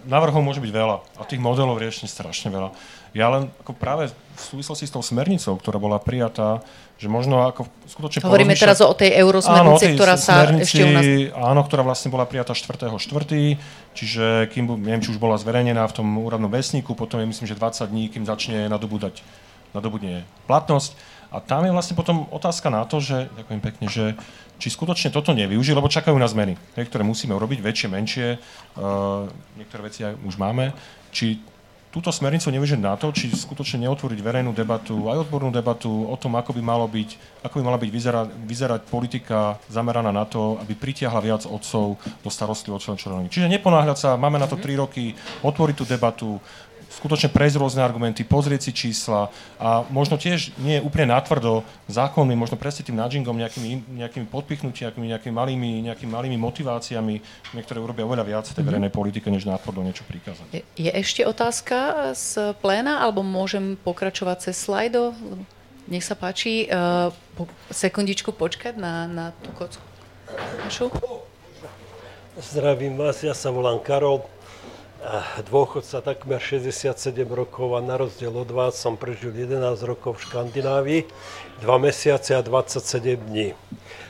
návrhov 0.09 0.41
môže 0.41 0.65
byť 0.65 0.73
veľa 0.73 0.97
a 1.21 1.23
tých 1.29 1.43
modelov 1.43 1.77
riešení 1.77 2.09
strašne 2.09 2.49
veľa. 2.49 2.73
Ja 3.13 3.29
len 3.29 3.53
ako 3.61 3.77
práve 3.77 4.09
v 4.09 4.41
súvislosti 4.41 4.89
s 4.89 4.95
tou 4.95 5.05
smernicou, 5.05 5.59
ktorá 5.61 5.77
bola 5.77 6.01
prijatá, 6.01 6.65
že 6.99 7.07
možno 7.07 7.47
ako 7.47 7.71
skutočne 7.87 8.27
Hovoríme 8.27 8.59
teraz 8.59 8.83
o 8.83 8.91
tej 8.91 9.15
eurosmernici, 9.23 9.95
ktorá 9.95 10.19
sa 10.19 10.51
ešte 10.51 10.83
u 10.83 10.91
nás... 10.91 11.07
Áno, 11.31 11.63
ktorá 11.63 11.87
vlastne 11.87 12.11
bola 12.11 12.27
prijatá 12.27 12.59
4.4., 12.59 12.99
čiže 13.95 14.51
kým, 14.51 14.67
neviem, 14.83 14.99
či 14.99 15.15
už 15.15 15.23
bola 15.23 15.39
zverejnená 15.39 15.87
v 15.87 15.95
tom 15.95 16.09
úradnom 16.19 16.51
vesníku, 16.51 16.99
potom 16.99 17.23
je 17.23 17.31
myslím, 17.31 17.47
že 17.47 17.55
20 17.55 17.87
dní, 17.87 18.11
kým 18.11 18.27
začne 18.27 18.67
nadobúdať, 18.67 19.23
nadobudne 19.79 20.27
platnosť. 20.51 20.99
A 21.31 21.39
tam 21.39 21.63
je 21.63 21.71
vlastne 21.71 21.95
potom 21.95 22.27
otázka 22.35 22.67
na 22.67 22.83
to, 22.83 22.99
že, 22.99 23.31
ďakujem 23.37 23.61
pekne, 23.63 23.87
že 23.87 24.05
či 24.59 24.75
skutočne 24.75 25.15
toto 25.15 25.31
nevyužiť, 25.39 25.77
lebo 25.79 25.87
čakajú 25.87 26.19
na 26.19 26.27
zmeny, 26.27 26.59
ktoré 26.75 27.07
musíme 27.07 27.31
urobiť, 27.39 27.63
väčšie, 27.63 27.89
menšie, 27.95 28.29
uh, 28.35 29.31
niektoré 29.55 29.81
veci 29.87 30.03
aj 30.03 30.19
už 30.27 30.35
máme, 30.35 30.75
či 31.15 31.39
túto 31.99 32.15
smernicu 32.15 32.55
nevyžiť 32.55 32.79
na 32.79 32.95
to, 32.95 33.11
či 33.11 33.27
skutočne 33.35 33.83
neotvoriť 33.83 34.23
verejnú 34.23 34.55
debatu, 34.55 35.11
aj 35.11 35.27
odbornú 35.27 35.51
debatu 35.51 36.07
o 36.07 36.15
tom, 36.15 36.39
ako 36.39 36.55
by, 36.55 36.63
malo 36.63 36.87
byť, 36.87 37.43
ako 37.43 37.59
by 37.59 37.63
mala 37.67 37.75
byť 37.75 37.91
vyzerať, 37.91 38.29
vyzerať 38.47 38.81
politika 38.87 39.59
zameraná 39.67 40.15
na 40.15 40.23
to, 40.23 40.63
aby 40.63 40.79
pritiahla 40.79 41.19
viac 41.19 41.43
otcov 41.43 41.99
do 41.99 42.31
starostlivosti 42.31 42.95
o 42.95 42.95
členčov 42.95 43.27
Čiže 43.27 43.51
neponáhľať 43.51 43.99
sa, 43.99 44.11
máme 44.15 44.39
na 44.39 44.47
to 44.47 44.55
tri 44.63 44.79
roky, 44.79 45.11
otvoriť 45.43 45.75
tú 45.75 45.85
debatu, 45.91 46.39
skutočne 46.99 47.31
prejsť 47.31 47.57
rôzne 47.63 47.81
argumenty, 47.87 48.27
pozrieť 48.27 48.67
si 48.67 48.73
čísla 48.75 49.31
a 49.63 49.87
možno 49.89 50.19
tiež 50.19 50.51
nie 50.59 50.83
je 50.83 50.83
úplne 50.83 51.15
natvrdo 51.15 51.63
zákonmi, 51.87 52.35
možno 52.35 52.59
presne 52.59 52.83
tým 52.83 52.99
nudgingom, 52.99 53.39
nejakými, 53.39 53.95
nejakými 53.95 54.27
podpichnutiami, 54.27 55.15
nejakými 55.15 55.35
malými, 55.35 55.71
nejakými 55.87 56.11
malými 56.11 56.35
motiváciami, 56.35 57.23
niektoré 57.55 57.79
urobia 57.79 58.03
oveľa 58.03 58.25
viac 58.27 58.45
tej 58.51 58.67
mhm. 58.67 58.69
verejnej 58.69 58.93
politike, 58.93 59.31
než 59.31 59.47
natvrdo 59.47 59.87
niečo 59.87 60.03
prikázať. 60.03 60.51
Je, 60.51 60.63
je 60.75 60.91
ešte 60.91 61.23
otázka 61.23 62.11
z 62.19 62.53
pléna, 62.59 62.99
alebo 62.99 63.23
môžem 63.23 63.79
pokračovať 63.79 64.51
cez 64.51 64.59
slajdo? 64.59 65.15
Nech 65.89 66.05
sa 66.05 66.19
páči, 66.19 66.69
uh, 66.69 67.09
po, 67.33 67.49
sekundičku 67.73 68.35
počkať 68.37 68.77
na, 68.77 69.09
na 69.09 69.27
tú 69.41 69.55
kocku. 69.57 69.81
Zdravím 72.39 73.01
vás, 73.01 73.25
ja 73.25 73.33
sa 73.33 73.49
volám 73.49 73.81
Karol 73.81 74.23
dôchodca 75.47 76.03
takmer 76.03 76.43
67 76.43 76.95
rokov 77.31 77.79
a 77.79 77.81
na 77.81 77.95
rozdiel 77.95 78.35
od 78.35 78.51
vás 78.51 78.75
som 78.75 78.99
prežil 78.99 79.31
11 79.31 79.79
rokov 79.87 80.19
v 80.19 80.25
Škandinávii, 80.27 81.03
2 81.63 81.71
mesiace 81.79 82.35
a 82.35 82.43
27 82.43 83.15
dní. 83.31 83.55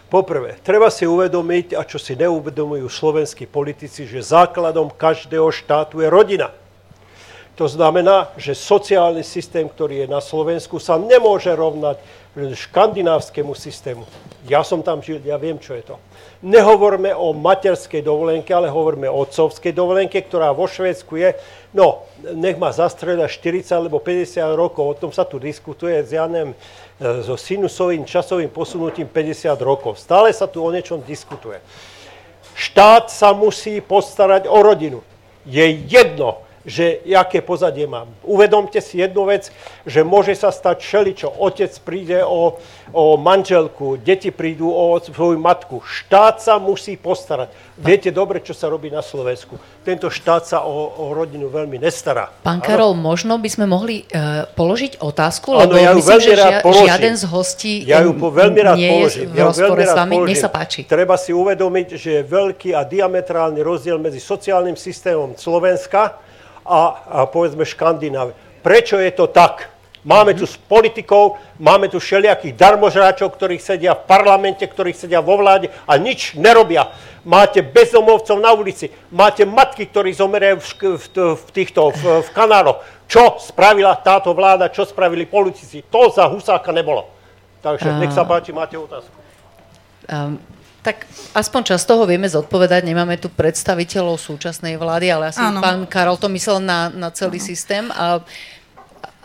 Poprvé, 0.08 0.56
treba 0.64 0.88
si 0.88 1.04
uvedomiť, 1.04 1.76
a 1.76 1.84
čo 1.84 2.00
si 2.00 2.16
neuvedomujú 2.16 2.88
slovenskí 2.88 3.44
politici, 3.44 4.08
že 4.08 4.24
základom 4.24 4.88
každého 4.88 5.52
štátu 5.52 6.00
je 6.00 6.08
rodina. 6.08 6.48
To 7.60 7.68
znamená, 7.68 8.32
že 8.40 8.56
sociálny 8.56 9.20
systém, 9.20 9.68
ktorý 9.68 10.06
je 10.06 10.08
na 10.08 10.24
Slovensku, 10.24 10.80
sa 10.80 10.96
nemôže 10.96 11.52
rovnať 11.52 12.00
škandinávskému 12.38 13.52
systému. 13.52 14.08
Ja 14.48 14.64
som 14.64 14.80
tam 14.80 15.04
žil, 15.04 15.20
ja 15.20 15.36
viem, 15.36 15.60
čo 15.60 15.76
je 15.76 15.92
to. 15.92 16.00
Nehovorme 16.38 17.10
o 17.18 17.34
materskej 17.34 17.98
dovolenke, 17.98 18.54
ale 18.54 18.70
hovoríme 18.70 19.10
o 19.10 19.26
otcovskej 19.26 19.74
dovolenke, 19.74 20.22
ktorá 20.22 20.54
vo 20.54 20.70
Švédsku 20.70 21.18
je, 21.18 21.34
no, 21.74 22.06
nech 22.22 22.54
ma 22.54 22.70
zastreda 22.70 23.26
40 23.26 23.66
alebo 23.74 23.98
50 23.98 24.46
rokov, 24.54 24.84
o 24.86 24.94
tom 24.94 25.10
sa 25.10 25.26
tu 25.26 25.42
diskutuje, 25.42 25.98
s 25.98 26.14
Janem, 26.14 26.54
e, 26.54 26.56
so 27.26 27.34
sinusovým 27.34 28.06
časovým 28.06 28.54
posunutím 28.54 29.10
50 29.10 29.58
rokov. 29.58 29.98
Stále 29.98 30.30
sa 30.30 30.46
tu 30.46 30.62
o 30.62 30.70
niečom 30.70 31.02
diskutuje. 31.02 31.58
Štát 32.54 33.10
sa 33.10 33.34
musí 33.34 33.82
postarať 33.82 34.46
o 34.46 34.62
rodinu. 34.62 35.02
Je 35.42 35.62
jedno, 35.90 36.46
že 36.68 37.00
aké 37.16 37.40
pozadie 37.40 37.88
mám. 37.88 38.12
Uvedomte 38.20 38.84
si 38.84 39.00
jednu 39.00 39.24
vec, 39.24 39.48
že 39.88 40.04
môže 40.04 40.36
sa 40.36 40.52
stať 40.52 40.84
všeličo. 40.84 41.32
Otec 41.40 41.72
príde 41.80 42.20
o, 42.20 42.60
o 42.92 43.16
manželku, 43.16 43.96
deti 43.96 44.28
prídu 44.28 44.68
o 44.68 45.00
svoju 45.00 45.40
matku. 45.40 45.80
Štát 45.80 46.44
sa 46.44 46.60
musí 46.60 47.00
postarať. 47.00 47.48
Viete 47.80 48.12
dobre, 48.12 48.44
čo 48.44 48.52
sa 48.52 48.68
robí 48.68 48.92
na 48.92 49.00
Slovensku. 49.00 49.56
Tento 49.80 50.12
štát 50.12 50.44
sa 50.44 50.58
o, 50.68 50.92
o 50.92 51.16
rodinu 51.16 51.48
veľmi 51.48 51.80
nestará. 51.80 52.28
Pán 52.44 52.60
Karol, 52.60 52.92
ano? 52.92 53.16
možno 53.16 53.40
by 53.40 53.48
sme 53.48 53.64
mohli 53.64 54.04
uh, 54.04 54.44
položiť 54.52 55.00
otázku, 55.00 55.56
lebo 55.56 55.72
ano, 55.72 55.80
ja 55.80 55.90
myslím, 55.96 56.20
že 56.20 56.34
žia, 56.36 56.60
žiaden 56.60 57.14
z 57.16 57.24
hostí 57.32 57.74
ja 57.88 58.04
ju 58.04 58.12
po, 58.12 58.28
veľmi 58.28 58.60
rád 58.60 58.76
nie 58.76 58.92
položím. 58.92 59.32
je 59.32 59.40
v 59.40 59.40
rozpore 59.40 59.80
ja 59.80 59.88
s 59.88 59.94
vami. 59.96 60.14
Nech 60.28 60.42
sa 60.44 60.52
páči. 60.52 60.84
Treba 60.84 61.16
si 61.16 61.32
uvedomiť, 61.32 61.96
že 61.96 62.10
je 62.20 62.22
veľký 62.28 62.76
a 62.76 62.84
diametrálny 62.84 63.64
rozdiel 63.64 63.96
medzi 63.96 64.20
sociálnym 64.20 64.76
systémom 64.76 65.32
Slovenska 65.32 66.27
a, 66.68 66.80
a 67.08 67.18
povedzme 67.24 67.64
Škandinávie. 67.64 68.36
Prečo 68.60 69.00
je 69.00 69.08
to 69.16 69.32
tak? 69.32 69.72
Máme 70.04 70.32
tu 70.32 70.46
s 70.46 70.54
politikou, 70.56 71.36
máme 71.58 71.90
tu 71.90 71.98
všelijakých 71.98 72.54
darmožráčov, 72.54 73.34
ktorí 73.34 73.58
sedia 73.58 73.98
v 73.98 74.06
parlamente, 74.06 74.62
ktorí 74.62 74.94
sedia 74.94 75.18
vo 75.18 75.36
vláde 75.36 75.68
a 75.84 75.98
nič 75.98 76.38
nerobia. 76.38 76.88
Máte 77.26 77.60
bezdomovcov 77.60 78.38
na 78.38 78.54
ulici, 78.54 78.88
máte 79.10 79.42
matky, 79.42 79.90
ktorí 79.90 80.14
zomerajú 80.14 80.56
v, 80.62 80.68
v, 80.96 81.06
v 81.34 81.48
týchto 81.50 81.90
v, 81.92 82.24
v 82.24 82.28
kanáloch. 82.30 82.80
Čo 83.10 83.42
spravila 83.42 83.98
táto 83.98 84.32
vláda, 84.32 84.70
čo 84.70 84.86
spravili 84.86 85.26
politici? 85.26 85.82
To 85.90 86.08
za 86.08 86.30
Husáka 86.30 86.72
nebolo. 86.72 87.10
Takže 87.60 87.98
nech 87.98 88.14
sa 88.14 88.22
páči, 88.22 88.54
máte 88.54 88.78
otázku. 88.78 89.12
Um, 90.08 90.40
tak 90.88 91.04
aspoň 91.36 91.76
čas 91.76 91.84
toho 91.84 92.08
vieme 92.08 92.24
zodpovedať. 92.24 92.80
Nemáme 92.88 93.20
tu 93.20 93.28
predstaviteľov 93.28 94.16
súčasnej 94.16 94.80
vlády, 94.80 95.12
ale 95.12 95.28
asi 95.28 95.44
Áno. 95.44 95.60
pán 95.60 95.84
Karol 95.84 96.16
to 96.16 96.32
myslel 96.32 96.64
na, 96.64 96.88
na 96.88 97.12
celý 97.12 97.36
Áno. 97.36 97.48
systém. 97.52 97.84
A 97.92 98.24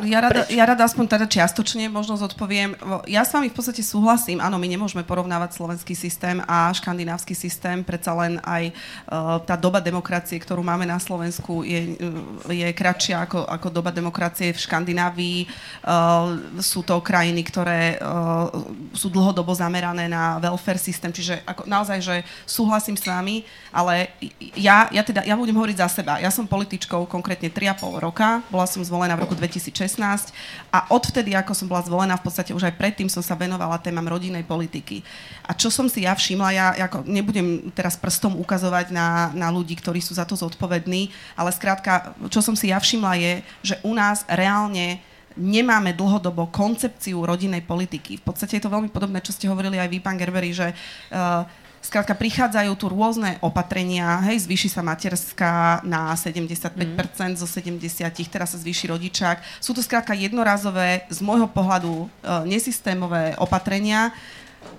ja 0.06 0.20
rada, 0.20 0.44
ja 0.52 0.64
rada 0.68 0.84
aspoň 0.84 1.06
teda 1.18 1.26
čiastočne 1.30 1.88
možno 1.88 2.20
zodpoviem. 2.20 2.76
Ja 3.08 3.24
s 3.24 3.32
vami 3.32 3.48
v 3.48 3.56
podstate 3.56 3.86
súhlasím. 3.86 4.44
Áno, 4.44 4.60
my 4.60 4.68
nemôžeme 4.68 5.06
porovnávať 5.08 5.56
slovenský 5.56 5.96
systém 5.96 6.44
a 6.44 6.74
škandinávsky 6.74 7.32
systém. 7.32 7.86
Predsa 7.86 8.12
len 8.18 8.42
aj 8.44 8.74
uh, 8.74 9.40
tá 9.46 9.56
doba 9.56 9.80
demokracie, 9.80 10.36
ktorú 10.42 10.66
máme 10.66 10.84
na 10.84 11.00
Slovensku, 11.00 11.64
je, 11.64 11.96
uh, 11.96 12.52
je 12.52 12.68
kratšia 12.76 13.24
ako, 13.24 13.48
ako 13.48 13.68
doba 13.72 13.96
demokracie 13.96 14.52
v 14.52 14.60
Škandinávii. 14.60 15.40
Uh, 15.86 16.60
sú 16.60 16.84
to 16.84 17.00
krajiny, 17.00 17.46
ktoré 17.46 18.02
uh, 18.02 18.50
sú 18.92 19.08
dlhodobo 19.08 19.56
zamerané 19.56 20.12
na 20.12 20.42
welfare 20.44 20.82
systém. 20.82 21.14
Čiže 21.14 21.46
ako, 21.48 21.70
naozaj, 21.70 22.00
že 22.04 22.16
súhlasím 22.44 23.00
s 23.00 23.08
vami, 23.08 23.48
ale 23.72 24.12
ja, 24.58 24.90
ja 24.92 25.04
teda, 25.06 25.24
ja 25.24 25.38
budem 25.40 25.56
hovoriť 25.56 25.78
za 25.80 25.90
seba. 26.02 26.20
Ja 26.20 26.34
som 26.34 26.50
političkou 26.50 27.06
konkrétne 27.08 27.48
3,5 27.54 28.04
roka. 28.04 28.42
Bola 28.50 28.66
som 28.66 28.84
zvolená 28.84 29.16
v 29.16 29.24
roku 29.30 29.38
2006 29.38 29.93
2016 29.96 30.34
a 30.74 30.90
odvtedy, 30.90 31.38
ako 31.38 31.54
som 31.54 31.68
bola 31.70 31.86
zvolená, 31.86 32.18
v 32.18 32.26
podstate 32.26 32.52
už 32.52 32.66
aj 32.68 32.78
predtým 32.78 33.08
som 33.08 33.22
sa 33.22 33.38
venovala 33.38 33.78
témam 33.78 34.06
rodinnej 34.06 34.44
politiky. 34.44 35.06
A 35.46 35.54
čo 35.54 35.70
som 35.70 35.86
si 35.86 36.04
ja 36.04 36.14
všimla, 36.18 36.50
ja 36.56 36.68
ako 36.90 37.06
nebudem 37.06 37.70
teraz 37.72 37.96
prstom 37.96 38.38
ukazovať 38.42 38.90
na, 38.90 39.30
na 39.38 39.48
ľudí, 39.54 39.78
ktorí 39.78 40.02
sú 40.02 40.18
za 40.18 40.26
to 40.26 40.34
zodpovední, 40.34 41.14
ale 41.38 41.54
skrátka, 41.54 42.18
čo 42.30 42.42
som 42.42 42.58
si 42.58 42.74
ja 42.74 42.80
všimla 42.82 43.14
je, 43.18 43.34
že 43.62 43.76
u 43.86 43.94
nás 43.94 44.26
reálne 44.26 45.00
nemáme 45.34 45.98
dlhodobo 45.98 46.54
koncepciu 46.54 47.26
rodinnej 47.26 47.66
politiky. 47.66 48.22
V 48.22 48.24
podstate 48.24 48.62
je 48.62 48.64
to 48.64 48.74
veľmi 48.74 48.94
podobné, 48.94 49.18
čo 49.18 49.34
ste 49.34 49.50
hovorili 49.50 49.82
aj 49.82 49.90
vy, 49.90 49.98
pán 49.98 50.14
Gerberi, 50.14 50.54
že 50.54 50.70
uh, 50.70 51.42
Skrátka, 51.84 52.16
prichádzajú 52.16 52.72
tu 52.80 52.88
rôzne 52.88 53.36
opatrenia, 53.44 54.16
hej, 54.32 54.48
zvýši 54.48 54.72
sa 54.72 54.80
materská 54.80 55.84
na 55.84 56.16
75% 56.16 56.72
mm. 56.80 57.36
zo 57.36 57.44
70%, 57.44 58.24
teraz 58.32 58.56
sa 58.56 58.58
zvýši 58.58 58.88
rodičák. 58.88 59.44
Sú 59.60 59.76
to 59.76 59.84
skrátka 59.84 60.16
jednorazové, 60.16 61.04
z 61.12 61.20
môjho 61.20 61.44
pohľadu 61.52 62.08
e, 62.08 62.08
nesystémové 62.48 63.36
opatrenia, 63.36 64.16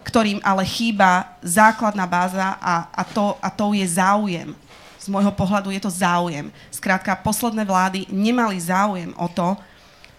ktorým 0.01 0.41
ale 0.41 0.65
chýba 0.65 1.37
základná 1.45 2.09
báza 2.09 2.57
a, 2.57 2.89
a, 2.89 3.03
to, 3.05 3.37
a 3.37 3.53
to 3.53 3.77
je 3.77 3.85
záujem. 3.85 4.57
Z 4.97 5.13
môjho 5.13 5.33
pohľadu 5.37 5.77
je 5.77 5.85
to 5.85 5.93
záujem. 5.93 6.49
Skrátka, 6.73 7.21
posledné 7.21 7.69
vlády 7.69 8.09
nemali 8.09 8.57
záujem 8.57 9.13
o 9.21 9.29
to, 9.29 9.61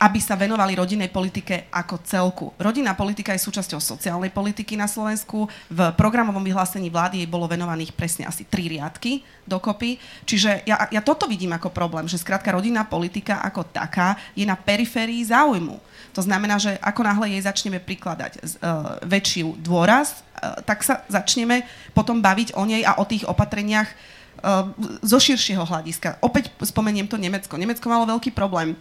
aby 0.05 0.21
sa 0.21 0.37
venovali 0.37 0.77
rodinnej 0.77 1.09
politike 1.09 1.65
ako 1.73 1.95
celku. 2.05 2.45
Rodinná 2.61 2.93
politika 2.93 3.33
je 3.33 3.41
súčasťou 3.41 3.81
sociálnej 3.81 4.29
politiky 4.29 4.77
na 4.77 4.85
Slovensku. 4.85 5.49
V 5.65 5.79
programovom 5.97 6.45
vyhlásení 6.45 6.93
vlády 6.93 7.25
jej 7.25 7.29
bolo 7.29 7.49
venovaných 7.49 7.89
presne 7.97 8.29
asi 8.29 8.45
tri 8.45 8.69
riadky 8.69 9.25
dokopy. 9.49 9.97
Čiže 10.29 10.61
ja, 10.69 10.85
ja 10.93 11.01
toto 11.01 11.25
vidím 11.25 11.57
ako 11.57 11.73
problém, 11.73 12.05
že 12.05 12.21
skrátka 12.21 12.53
rodinná 12.53 12.85
politika 12.85 13.41
ako 13.41 13.65
taká 13.65 14.13
je 14.37 14.45
na 14.45 14.53
periférii 14.53 15.25
záujmu. 15.25 15.81
To 16.13 16.21
znamená, 16.21 16.61
že 16.61 16.77
ako 16.85 17.01
náhle 17.01 17.33
jej 17.33 17.41
začneme 17.41 17.81
prikladať 17.81 18.37
uh, 18.37 19.01
väčšiu 19.09 19.57
dôraz, 19.57 20.21
uh, 20.21 20.61
tak 20.61 20.85
sa 20.85 21.01
začneme 21.09 21.65
potom 21.97 22.21
baviť 22.21 22.53
o 22.53 22.63
nej 22.63 22.85
a 22.85 23.01
o 23.01 23.09
tých 23.09 23.25
opatreniach 23.25 23.89
uh, 23.89 24.69
zo 25.01 25.17
širšieho 25.17 25.65
hľadiska. 25.65 26.21
Opäť 26.21 26.53
spomeniem 26.61 27.09
to 27.09 27.17
Nemecko. 27.17 27.57
Nemecko 27.57 27.89
malo 27.89 28.05
veľký 28.05 28.31
problém 28.31 28.77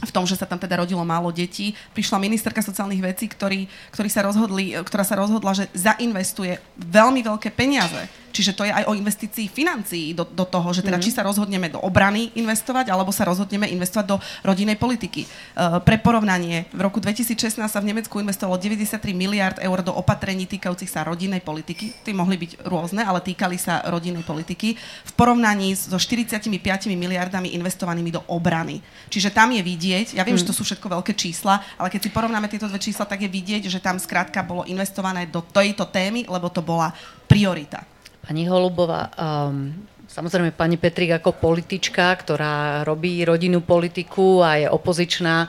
v 0.00 0.14
tom, 0.14 0.24
že 0.24 0.36
sa 0.36 0.48
tam 0.48 0.56
teda 0.56 0.80
rodilo 0.80 1.04
málo 1.04 1.28
detí. 1.28 1.76
Prišla 1.92 2.22
ministerka 2.22 2.64
sociálnych 2.64 3.04
vecí, 3.04 3.28
ktorý, 3.28 3.68
ktorý 3.92 4.08
sa 4.08 4.24
rozhodli, 4.24 4.72
ktorá 4.76 5.04
sa 5.04 5.18
rozhodla, 5.20 5.52
že 5.52 5.68
zainvestuje 5.76 6.56
veľmi 6.80 7.20
veľké 7.20 7.52
peniaze. 7.52 8.08
Čiže 8.30 8.54
to 8.56 8.62
je 8.64 8.72
aj 8.72 8.86
o 8.86 8.94
investícii 8.94 9.50
financií 9.50 10.14
do, 10.14 10.22
do 10.24 10.46
toho, 10.46 10.70
že 10.70 10.86
teda 10.86 10.96
mm-hmm. 10.96 11.10
či 11.10 11.16
sa 11.18 11.26
rozhodneme 11.26 11.68
do 11.68 11.82
obrany 11.82 12.30
investovať, 12.38 12.88
alebo 12.88 13.10
sa 13.10 13.26
rozhodneme 13.26 13.66
investovať 13.68 14.06
do 14.06 14.16
rodinnej 14.46 14.78
politiky. 14.78 15.26
Uh, 15.26 15.82
pre 15.82 15.98
porovnanie, 15.98 16.70
v 16.70 16.80
roku 16.80 17.02
2016 17.02 17.58
sa 17.60 17.78
v 17.82 17.90
Nemecku 17.90 18.22
investovalo 18.22 18.56
93 18.56 19.02
miliard 19.12 19.58
eur 19.58 19.82
do 19.82 19.92
opatrení 19.92 20.46
týkajúcich 20.46 20.88
sa 20.88 21.02
rodinnej 21.02 21.42
politiky. 21.42 21.90
Tí 22.06 22.10
mohli 22.14 22.38
byť 22.38 22.64
rôzne, 22.64 23.02
ale 23.02 23.18
týkali 23.20 23.58
sa 23.58 23.82
rodinnej 23.90 24.22
politiky. 24.22 24.78
V 24.78 25.12
porovnaní 25.18 25.74
so 25.74 25.98
45 25.98 26.46
miliardami 26.94 27.52
investovanými 27.58 28.14
do 28.14 28.22
obrany. 28.30 28.78
Čiže 29.10 29.34
tam 29.34 29.50
je 29.50 29.62
vidieť, 29.62 30.14
ja 30.14 30.22
viem, 30.22 30.38
mm. 30.38 30.42
že 30.46 30.48
to 30.48 30.56
sú 30.56 30.62
všetko 30.62 30.86
veľké 30.86 31.12
čísla, 31.18 31.58
ale 31.74 31.90
keď 31.90 32.00
si 32.06 32.10
porovnáme 32.14 32.46
tieto 32.46 32.70
dve 32.70 32.78
čísla, 32.78 33.10
tak 33.10 33.26
je 33.26 33.30
vidieť, 33.30 33.66
že 33.66 33.82
tam 33.82 33.98
skrátka 33.98 34.46
bolo 34.46 34.62
investované 34.70 35.26
do 35.26 35.42
tejto 35.42 35.90
témy, 35.90 36.30
lebo 36.30 36.46
to 36.46 36.62
bola 36.62 36.94
priorita. 37.26 37.89
Pani 38.20 38.44
Holubová, 38.44 39.08
um, 39.16 39.72
samozrejme 40.04 40.52
pani 40.52 40.76
Petrik 40.76 41.16
ako 41.16 41.40
politička, 41.40 42.12
ktorá 42.20 42.84
robí 42.84 43.24
rodinnú 43.24 43.64
politiku 43.64 44.44
a 44.44 44.60
je 44.60 44.66
opozičná, 44.68 45.48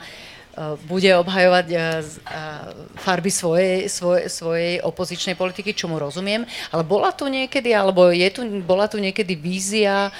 bude 0.84 1.08
obhajovať 1.16 1.66
uh, 1.72 1.80
uh, 1.80 2.92
farby 3.00 3.32
svojej, 3.32 3.88
svojej, 3.88 4.28
svojej 4.28 4.72
opozičnej 4.84 5.32
politiky, 5.32 5.72
čo 5.72 5.88
mu 5.88 5.96
rozumiem, 5.96 6.44
ale 6.68 6.82
bola 6.84 7.08
tu 7.08 7.24
niekedy, 7.24 7.72
alebo 7.72 8.12
je 8.12 8.28
tu, 8.28 8.44
bola 8.60 8.84
tu 8.86 9.00
niekedy 9.00 9.32
vízia, 9.32 10.12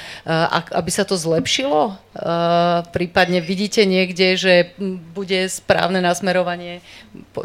aby 0.72 0.90
sa 0.90 1.04
to 1.04 1.14
zlepšilo? 1.14 1.94
Prípadne 2.90 3.38
vidíte 3.44 3.84
niekde, 3.84 4.34
že 4.34 4.72
bude 5.12 5.46
správne 5.46 6.00
nasmerovanie, 6.00 6.80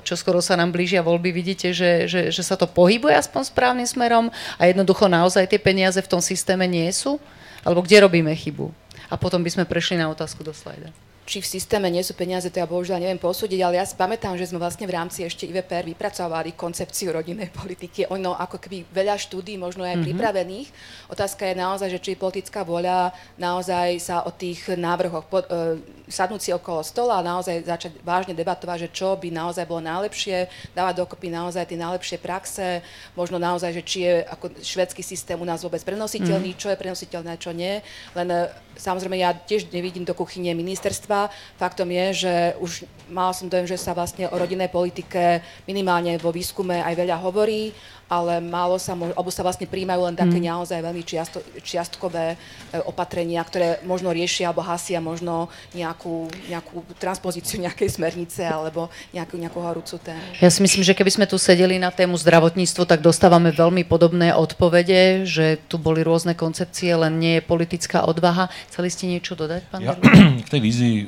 čo 0.02 0.16
skoro 0.18 0.40
sa 0.40 0.56
nám 0.56 0.72
blížia 0.72 1.04
voľby, 1.04 1.30
vidíte, 1.36 1.76
že, 1.76 2.08
že, 2.08 2.22
že 2.32 2.44
sa 2.44 2.56
to 2.56 2.66
pohybuje 2.66 3.14
aspoň 3.14 3.52
správnym 3.52 3.88
smerom 3.88 4.32
a 4.58 4.64
jednoducho 4.66 5.06
naozaj 5.12 5.52
tie 5.52 5.60
peniaze 5.62 6.00
v 6.00 6.12
tom 6.12 6.24
systéme 6.24 6.66
nie 6.66 6.88
sú? 6.90 7.20
Alebo 7.62 7.84
kde 7.84 8.08
robíme 8.08 8.32
chybu? 8.32 8.72
A 9.12 9.20
potom 9.20 9.44
by 9.44 9.52
sme 9.52 9.70
prešli 9.70 10.00
na 10.00 10.08
otázku 10.08 10.44
do 10.44 10.56
slajda 10.56 11.07
či 11.28 11.44
v 11.44 11.52
systéme 11.60 11.92
nie 11.92 12.00
sú 12.00 12.16
peniaze, 12.16 12.48
to 12.48 12.64
ja 12.64 12.64
bohužiaľ 12.64 13.04
neviem 13.04 13.20
posúdiť, 13.20 13.60
ale 13.60 13.76
ja 13.76 13.84
si 13.84 14.00
pamätám, 14.00 14.40
že 14.40 14.48
sme 14.48 14.64
vlastne 14.64 14.88
v 14.88 14.96
rámci 14.96 15.28
ešte 15.28 15.44
IVPR 15.44 15.84
vypracovali 15.92 16.56
koncepciu 16.56 17.12
rodinnej 17.12 17.52
politiky. 17.52 18.08
Ono 18.08 18.32
ako 18.32 18.56
keby 18.56 18.88
veľa 18.88 19.20
štúdí, 19.20 19.60
možno 19.60 19.84
aj 19.84 20.00
mm-hmm. 20.00 20.08
pripravených. 20.08 20.68
Otázka 21.12 21.52
je 21.52 21.60
naozaj, 21.60 21.90
že 21.92 22.00
či 22.00 22.16
politická 22.16 22.64
voľa 22.64 23.12
naozaj 23.36 24.00
sa 24.00 24.24
o 24.24 24.32
tých 24.32 24.72
návrhoch 24.72 25.28
pod, 25.28 25.44
e, 25.52 25.84
sadnúť 26.08 26.42
si 26.48 26.52
okolo 26.56 26.80
stola 26.80 27.20
a 27.20 27.28
naozaj 27.28 27.68
začať 27.68 27.92
vážne 28.08 28.32
debatovať, 28.32 28.88
že 28.88 28.90
čo 28.96 29.20
by 29.20 29.28
naozaj 29.28 29.68
bolo 29.68 29.84
najlepšie, 29.84 30.48
dávať 30.72 31.04
dokopy 31.04 31.28
naozaj 31.28 31.68
tie 31.68 31.76
najlepšie 31.76 32.18
praxe, 32.24 32.80
možno 33.20 33.36
naozaj, 33.36 33.76
že 33.76 33.84
či 33.84 34.08
je 34.08 34.24
ako 34.24 34.64
švedský 34.64 35.04
systém 35.04 35.36
u 35.36 35.44
nás 35.44 35.60
vôbec 35.60 35.84
prenositeľný, 35.84 36.56
mm. 36.56 36.60
čo 36.60 36.72
je 36.72 36.80
prenositeľné, 36.80 37.36
čo 37.36 37.52
nie. 37.52 37.84
Len 38.16 38.28
e, 38.32 38.48
samozrejme 38.80 39.20
ja 39.20 39.36
tiež 39.36 39.68
nevidím 39.76 40.08
do 40.08 40.16
kuchyne 40.16 40.56
ministerstva. 40.56 41.17
Faktom 41.58 41.90
je, 41.90 42.06
že 42.28 42.34
už 42.62 42.86
mal 43.10 43.34
som 43.34 43.50
dojem, 43.50 43.66
že 43.66 43.82
sa 43.82 43.98
vlastne 43.98 44.30
o 44.30 44.36
rodinnej 44.38 44.70
politike 44.70 45.42
minimálne 45.66 46.20
vo 46.22 46.30
výskume 46.30 46.84
aj 46.86 46.94
veľa 46.94 47.18
hovorí 47.24 47.74
ale 48.08 48.40
málo 48.40 48.80
sa, 48.80 48.96
alebo 48.96 49.28
sa 49.28 49.44
vlastne 49.44 49.68
príjmajú 49.68 50.02
len 50.08 50.16
také 50.16 50.40
mm. 50.40 50.48
naozaj 50.48 50.80
veľmi 50.80 51.04
čiasto, 51.04 51.44
čiastkové 51.60 52.34
e, 52.34 52.38
opatrenia, 52.88 53.44
ktoré 53.44 53.84
možno 53.84 54.16
riešia 54.16 54.50
alebo 54.50 54.64
hasia 54.64 55.04
možno 55.04 55.52
nejakú, 55.76 56.32
nejakú 56.48 56.88
transpozíciu 56.96 57.60
nejakej 57.60 58.00
smernice 58.00 58.48
alebo 58.48 58.88
nejakú, 59.12 59.36
nejakú 59.36 59.60
horúcu 59.60 60.00
tému. 60.00 60.24
Ja 60.40 60.48
si 60.48 60.64
myslím, 60.64 60.88
že 60.88 60.96
keby 60.96 61.12
sme 61.12 61.26
tu 61.28 61.36
sedeli 61.36 61.76
na 61.76 61.92
tému 61.92 62.16
zdravotníctvo, 62.16 62.88
tak 62.88 63.04
dostávame 63.04 63.52
veľmi 63.52 63.84
podobné 63.84 64.32
odpovede, 64.32 65.28
že 65.28 65.60
tu 65.68 65.76
boli 65.76 66.00
rôzne 66.02 66.32
koncepcie, 66.32 66.96
len 66.96 67.20
nie 67.20 67.34
je 67.40 67.44
politická 67.44 68.08
odvaha. 68.08 68.48
Chceli 68.72 68.88
ste 68.88 69.04
niečo 69.12 69.36
dodať, 69.36 69.62
pán 69.68 69.84
ja, 69.84 70.00
K 70.48 70.48
tej 70.48 70.62
vízii 70.64 71.07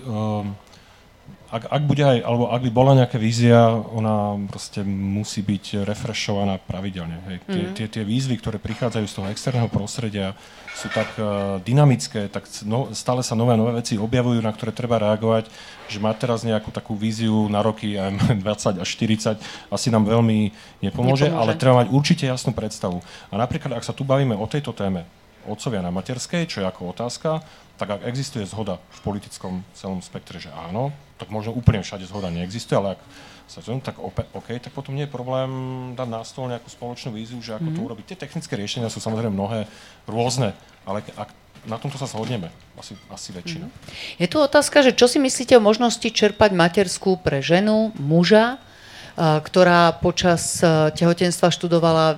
ak, 1.50 1.64
ak 1.66 1.84
bude 1.90 2.06
aj, 2.06 2.22
alebo 2.22 2.54
ak 2.54 2.62
by 2.62 2.72
bola 2.72 2.94
nejaká 2.94 3.18
vízia, 3.18 3.58
ona 3.74 4.38
proste 4.54 4.86
musí 4.86 5.42
byť 5.42 5.82
refreshovaná 5.82 6.62
pravidelne. 6.62 7.18
Hej. 7.26 7.38
Tie, 7.50 7.64
mm. 7.66 7.74
tie, 7.74 7.88
tie 7.90 8.04
výzvy, 8.06 8.38
ktoré 8.38 8.62
prichádzajú 8.62 9.06
z 9.10 9.16
toho 9.18 9.28
externého 9.34 9.66
prostredia, 9.66 10.38
sú 10.78 10.88
tak 10.94 11.10
uh, 11.18 11.58
dynamické, 11.66 12.30
tak 12.30 12.46
no, 12.64 12.94
stále 12.94 13.26
sa 13.26 13.34
nové 13.34 13.58
nové 13.58 13.82
veci 13.82 13.98
objavujú, 13.98 14.40
na 14.46 14.54
ktoré 14.54 14.70
treba 14.72 15.02
reagovať, 15.02 15.50
že 15.90 15.98
mať 15.98 16.16
teraz 16.22 16.46
nejakú 16.46 16.70
takú 16.70 16.94
víziu 16.94 17.50
na 17.50 17.66
roky 17.66 17.98
20 17.98 18.40
až 18.84 18.90
40 18.96 19.42
asi 19.74 19.88
nám 19.90 20.06
veľmi 20.06 20.54
nepomôže, 20.86 21.28
nepomôže, 21.28 21.28
ale 21.34 21.58
treba 21.58 21.82
mať 21.82 21.88
určite 21.90 22.24
jasnú 22.30 22.54
predstavu. 22.54 23.02
A 23.34 23.36
napríklad, 23.42 23.74
ak 23.74 23.84
sa 23.84 23.92
tu 23.92 24.06
bavíme 24.06 24.38
o 24.38 24.46
tejto 24.46 24.72
téme, 24.72 25.04
otcovia 25.50 25.82
na 25.82 25.90
materskej, 25.90 26.46
čo 26.46 26.62
je 26.62 26.70
ako 26.70 26.94
otázka, 26.94 27.42
tak 27.80 27.96
ak 27.96 28.02
existuje 28.04 28.44
zhoda 28.44 28.76
v 28.92 29.00
politickom 29.08 29.64
celom 29.72 30.04
spektre, 30.04 30.36
že 30.36 30.52
áno, 30.52 30.92
tak 31.16 31.32
možno 31.32 31.56
úplne 31.56 31.80
všade 31.80 32.04
zhoda 32.04 32.28
neexistuje, 32.28 32.76
ale 32.76 33.00
ak 33.00 33.02
sa 33.50 33.64
to, 33.64 33.74
tak 33.82 33.98
OK, 34.36 34.60
tak 34.60 34.76
potom 34.76 34.94
nie 34.94 35.08
je 35.08 35.16
problém 35.16 35.50
dať 35.96 36.08
na 36.12 36.22
stôl 36.28 36.52
nejakú 36.52 36.68
spoločnú 36.70 37.16
víziu, 37.16 37.40
že 37.40 37.56
ako 37.56 37.72
mm-hmm. 37.72 37.76
to 37.76 37.82
mhm. 37.82 37.88
urobiť. 37.88 38.06
Tie 38.14 38.20
technické 38.20 38.54
riešenia 38.60 38.92
sú 38.92 39.00
samozrejme 39.00 39.34
mnohé 39.34 39.66
rôzne, 40.06 40.54
ale 40.84 41.02
ak 41.16 41.32
na 41.66 41.76
tomto 41.80 42.00
sa 42.00 42.08
zhodneme, 42.08 42.52
asi, 42.80 42.96
asi 43.12 43.36
väčšina. 43.36 43.68
Je 44.16 44.28
tu 44.32 44.40
otázka, 44.40 44.80
že 44.80 44.96
čo 44.96 45.12
si 45.12 45.20
myslíte 45.20 45.60
o 45.60 45.64
možnosti 45.64 46.08
čerpať 46.08 46.56
materskú 46.56 47.20
pre 47.20 47.44
ženu, 47.44 47.92
muža, 48.00 48.62
ktorá 49.20 50.00
počas 50.00 50.64
tehotenstva 50.96 51.52
študovala 51.52 52.16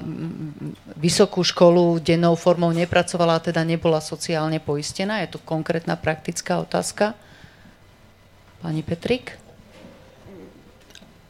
vysokú 0.94 1.42
školu, 1.42 1.98
dennou 1.98 2.38
formou 2.38 2.70
nepracovala, 2.70 3.42
teda 3.42 3.66
nebola 3.66 3.98
sociálne 3.98 4.62
poistená. 4.62 5.26
Je 5.26 5.34
to 5.34 5.40
konkrétna 5.42 5.98
praktická 5.98 6.62
otázka. 6.62 7.18
Pani 8.62 8.86
Petrik? 8.86 9.34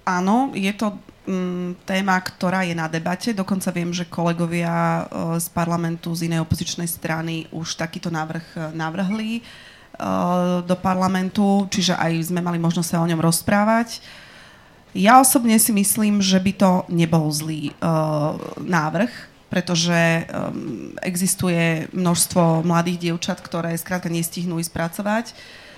Áno, 0.04 0.52
je 0.52 0.76
to 0.76 1.00
mm, 1.24 1.88
téma, 1.88 2.20
ktorá 2.20 2.68
je 2.68 2.76
na 2.76 2.92
debate. 2.92 3.32
Dokonca 3.32 3.72
viem, 3.72 3.96
že 3.96 4.12
kolegovia 4.12 5.08
z 5.40 5.48
parlamentu 5.56 6.12
z 6.12 6.28
inej 6.28 6.44
opozičnej 6.44 6.90
strany 6.92 7.48
už 7.56 7.80
takýto 7.80 8.12
návrh 8.12 8.76
navrhli 8.76 9.40
do 10.68 10.76
parlamentu, 10.82 11.70
čiže 11.70 11.96
aj 11.96 12.34
sme 12.34 12.42
mali 12.44 12.58
možnosť 12.58 12.90
sa 12.90 13.00
o 13.00 13.08
ňom 13.08 13.22
rozprávať. 13.22 14.02
Ja 14.92 15.24
osobne 15.24 15.56
si 15.56 15.72
myslím, 15.72 16.20
že 16.20 16.36
by 16.36 16.52
to 16.56 16.72
nebol 16.92 17.32
zlý 17.32 17.72
uh, 17.80 18.36
návrh, 18.60 19.12
pretože 19.48 20.28
um, 20.28 20.96
existuje 21.04 21.88
množstvo 21.92 22.64
mladých 22.64 23.08
dievčat, 23.08 23.40
ktoré 23.40 23.76
skrátka 23.76 24.12
nestihnú 24.12 24.60
ísť 24.60 24.72
pracovať. 24.72 25.26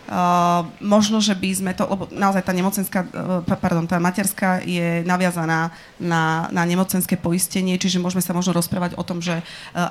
Uh, 0.04 0.68
možno, 0.84 1.24
že 1.24 1.32
by 1.32 1.50
sme 1.56 1.72
to, 1.72 1.88
lebo 1.88 2.12
naozaj 2.12 2.44
tá 2.44 2.52
nemocenská, 2.52 3.08
uh, 3.08 3.40
pardon, 3.56 3.88
tá 3.88 4.04
materská 4.04 4.60
je 4.60 5.00
naviazaná 5.08 5.72
na, 5.96 6.52
na 6.52 6.68
nemocenské 6.68 7.16
poistenie, 7.16 7.80
čiže 7.80 8.04
môžeme 8.04 8.20
sa 8.20 8.36
možno 8.36 8.52
rozprávať 8.52 9.00
o 9.00 9.04
tom, 9.08 9.24
že 9.24 9.40
uh, 9.40 9.44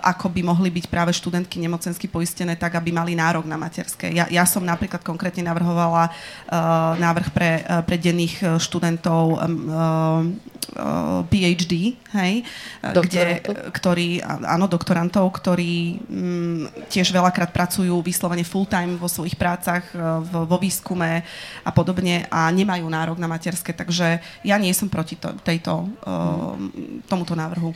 ako 0.05 0.29
by 0.29 0.45
mohli 0.45 0.69
byť 0.69 0.93
práve 0.93 1.17
študentky 1.17 1.57
nemocensky 1.57 2.13
poistené 2.13 2.61
tak, 2.61 2.77
aby 2.77 2.93
mali 2.93 3.17
nárok 3.17 3.49
na 3.49 3.57
materské. 3.57 4.13
Ja, 4.13 4.29
ja 4.29 4.45
som 4.45 4.61
napríklad 4.61 5.01
konkrétne 5.01 5.49
navrhovala 5.49 6.13
uh, 6.13 6.93
návrh 7.01 7.29
pre, 7.33 7.65
uh, 7.65 7.81
pre 7.81 7.97
denných 7.97 8.61
študentov 8.61 9.23
um, 9.33 9.41
uh, 9.73 11.25
PhD, 11.29 11.99
hej, 12.15 12.33
kde, 12.81 13.43
ktorí, 13.75 14.23
áno, 14.25 14.71
doktorantov, 14.71 15.29
ktorí 15.35 15.99
um, 16.07 16.65
tiež 16.87 17.11
veľakrát 17.11 17.51
pracujú 17.51 17.99
vyslovene 18.01 18.47
full-time 18.47 18.95
vo 18.97 19.11
svojich 19.11 19.35
prácach, 19.35 19.83
vo 20.23 20.57
výskume 20.59 21.23
a 21.63 21.71
podobne 21.71 22.27
a 22.29 22.51
nemajú 22.51 22.87
nárok 22.89 23.19
na 23.19 23.31
materské, 23.31 23.73
takže 23.73 24.21
ja 24.43 24.57
nie 24.59 24.75
som 24.75 24.91
proti 24.91 25.17
to, 25.17 25.33
tejto, 25.41 25.87
uh, 26.05 26.59
tomuto 27.07 27.33
návrhu. 27.39 27.73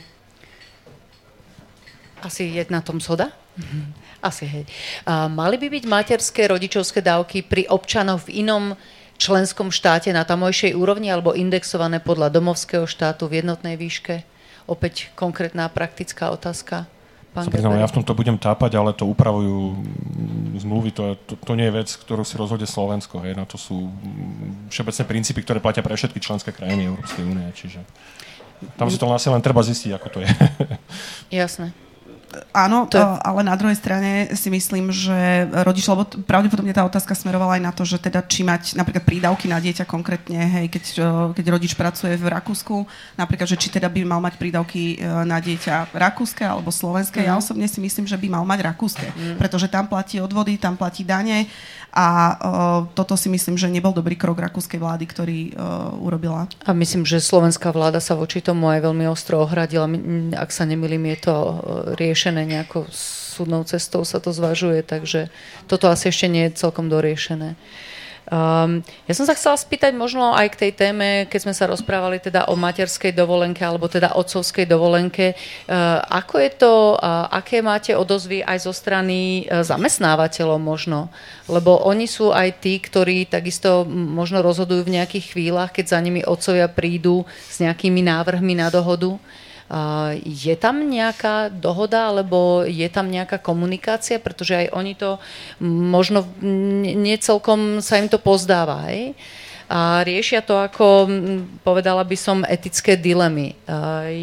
Asi 2.21 2.57
je 2.57 2.63
na 2.73 2.81
tom 2.81 2.97
zhoda? 2.97 3.29
Asi 4.21 4.45
hej. 4.49 4.65
A 5.05 5.29
mali 5.29 5.61
by 5.61 5.69
byť 5.69 5.83
materské 5.85 6.49
rodičovské 6.49 7.01
dávky 7.01 7.45
pri 7.45 7.69
občanoch 7.69 8.25
v 8.25 8.41
inom 8.41 8.73
členskom 9.17 9.73
štáte 9.73 10.09
na 10.13 10.25
tamojšej 10.25 10.77
úrovni 10.77 11.09
alebo 11.09 11.33
indexované 11.37 12.01
podľa 12.01 12.33
domovského 12.33 12.85
štátu 12.85 13.29
v 13.29 13.41
jednotnej 13.41 13.77
výške? 13.77 14.25
Opäť 14.65 15.13
konkrétna 15.13 15.69
praktická 15.69 16.33
otázka. 16.33 16.89
Pán 17.37 17.53
ja 17.53 17.85
v 17.85 17.95
tomto 18.01 18.17
budem 18.17 18.33
tápať, 18.33 18.81
ale 18.81 18.97
to 18.97 19.05
upravujú 19.05 19.77
zmluvy. 20.57 20.89
To, 20.97 21.13
to, 21.21 21.37
to 21.37 21.53
nie 21.53 21.69
je 21.69 21.77
vec, 21.77 21.89
ktorú 21.93 22.25
si 22.25 22.33
rozhodne 22.33 22.65
Slovensko. 22.65 23.21
Hej. 23.21 23.37
Na 23.37 23.45
to 23.45 23.61
sú 23.61 23.93
všeobecné 24.73 25.03
princípy, 25.05 25.45
ktoré 25.45 25.61
platia 25.61 25.85
pre 25.85 25.93
všetky 25.93 26.17
členské 26.17 26.49
krajiny 26.49 26.89
Európskej 26.89 27.23
únie. 27.29 27.45
Čiže 27.53 27.85
tam 28.73 28.89
si 28.89 28.97
to 28.97 29.05
vlastne 29.05 29.37
len 29.37 29.45
treba 29.45 29.61
zistiť, 29.61 29.91
ako 29.93 30.07
to 30.09 30.19
je. 30.25 30.29
Jasné. 31.45 31.86
Áno, 32.51 32.87
to 32.91 32.99
je... 32.99 33.03
ale 33.03 33.41
na 33.43 33.55
druhej 33.55 33.77
strane 33.79 34.31
si 34.35 34.51
myslím, 34.51 34.91
že 34.91 35.47
rodič, 35.63 35.87
lebo 35.87 36.03
pravdepodobne 36.27 36.75
tá 36.75 36.83
otázka 36.83 37.15
smerovala 37.15 37.57
aj 37.59 37.63
na 37.63 37.71
to, 37.71 37.83
že 37.87 37.97
teda 38.01 38.23
či 38.25 38.43
mať 38.43 38.75
napríklad 38.75 39.03
prídavky 39.03 39.47
na 39.47 39.57
dieťa 39.63 39.87
konkrétne, 39.87 40.37
hej, 40.37 40.65
keď, 40.67 40.83
keď 41.33 41.45
rodič 41.47 41.73
pracuje 41.73 42.19
v 42.19 42.27
Rakúsku, 42.27 42.83
napríklad, 43.15 43.47
že 43.47 43.59
či 43.59 43.71
teda 43.71 43.87
by 43.87 44.03
mal 44.03 44.19
mať 44.19 44.35
prídavky 44.39 44.99
na 45.23 45.39
dieťa 45.39 45.95
rakúske 45.95 46.43
alebo 46.43 46.69
slovenské. 46.69 47.23
Mm. 47.23 47.27
Ja 47.27 47.33
mhm. 47.37 47.41
osobne 47.41 47.67
si 47.67 47.79
myslím, 47.79 48.05
že 48.05 48.19
by 48.19 48.27
mal 48.27 48.43
mať 48.43 48.59
rakúske, 48.67 49.07
mm. 49.07 49.35
pretože 49.39 49.71
tam 49.71 49.87
platí 49.87 50.19
odvody, 50.19 50.59
tam 50.59 50.75
platí 50.75 51.07
dane 51.07 51.47
a 51.97 52.07
uh, 52.07 52.37
toto 52.93 53.17
si 53.17 53.25
myslím, 53.25 53.57
že 53.57 53.71
nebol 53.71 53.89
dobrý 53.89 54.13
krok 54.13 54.37
rakúskej 54.37 54.77
vlády, 54.77 55.05
ktorý 55.09 55.39
uh, 55.57 55.97
urobila. 55.97 56.45
A 56.67 56.71
myslím, 56.77 57.01
že 57.07 57.17
slovenská 57.17 57.73
vláda 57.73 57.97
sa 57.97 58.13
voči 58.13 58.37
tomu 58.37 58.69
aj 58.69 58.85
veľmi 58.85 59.09
ostro 59.09 59.41
ohradila. 59.41 59.89
Ak 60.37 60.53
sa 60.53 60.67
nemýlim, 60.69 61.09
je 61.15 61.17
to 61.25 61.35
riešené 62.17 62.49
nejako 62.49 62.89
súdnou 62.89 63.61
cestou, 63.69 64.01
sa 64.01 64.17
to 64.17 64.33
zvažuje, 64.33 64.81
takže 64.81 65.29
toto 65.69 65.85
asi 65.85 66.09
ešte 66.09 66.25
nie 66.25 66.49
je 66.49 66.65
celkom 66.65 66.89
doriešené. 66.89 67.53
Um, 68.27 68.83
ja 69.07 69.13
som 69.15 69.23
sa 69.23 69.37
chcela 69.39 69.55
spýtať 69.55 69.95
možno 69.95 70.35
aj 70.35 70.51
k 70.51 70.59
tej 70.67 70.71
téme, 70.75 71.31
keď 71.31 71.47
sme 71.47 71.53
sa 71.55 71.69
rozprávali 71.69 72.19
teda 72.19 72.51
o 72.51 72.59
materskej 72.59 73.15
dovolenke 73.15 73.63
alebo 73.63 73.87
teda 73.87 74.19
otcovskej 74.19 74.67
dovolenke. 74.67 75.31
Uh, 75.63 76.03
ako 76.11 76.35
je 76.41 76.51
to, 76.59 76.73
uh, 76.99 77.31
aké 77.31 77.63
máte 77.63 77.95
odozvy 77.95 78.43
aj 78.43 78.67
zo 78.67 78.75
strany 78.75 79.47
uh, 79.47 79.63
zamestnávateľov 79.63 80.59
možno? 80.59 81.07
Lebo 81.47 81.87
oni 81.87 82.03
sú 82.03 82.35
aj 82.35 82.59
tí, 82.59 82.83
ktorí 82.83 83.31
takisto 83.31 83.87
možno 83.87 84.43
rozhodujú 84.43 84.83
v 84.83 84.99
nejakých 84.99 85.31
chvíľach, 85.31 85.71
keď 85.71 85.95
za 85.95 85.99
nimi 86.03 86.19
otcovia 86.27 86.67
prídu 86.67 87.23
s 87.47 87.63
nejakými 87.63 88.03
návrhmi 88.03 88.59
na 88.59 88.67
dohodu. 88.67 89.15
Je 90.23 90.55
tam 90.55 90.87
nejaká 90.87 91.51
dohoda, 91.51 92.07
alebo 92.07 92.63
je 92.63 92.87
tam 92.87 93.11
nejaká 93.11 93.35
komunikácia, 93.43 94.15
pretože 94.15 94.55
aj 94.55 94.67
oni 94.71 94.93
to 94.95 95.19
možno 95.59 96.23
nie 96.39 97.17
celkom 97.19 97.83
sa 97.83 97.99
im 97.99 98.07
to 98.07 98.15
pozdáva. 98.15 98.87
Hej? 98.87 99.11
A 99.67 99.99
riešia 99.99 100.39
to 100.39 100.55
ako, 100.55 101.11
povedala 101.59 101.99
by 102.07 102.15
som, 102.15 102.47
etické 102.47 102.95
dilemy. 102.95 103.51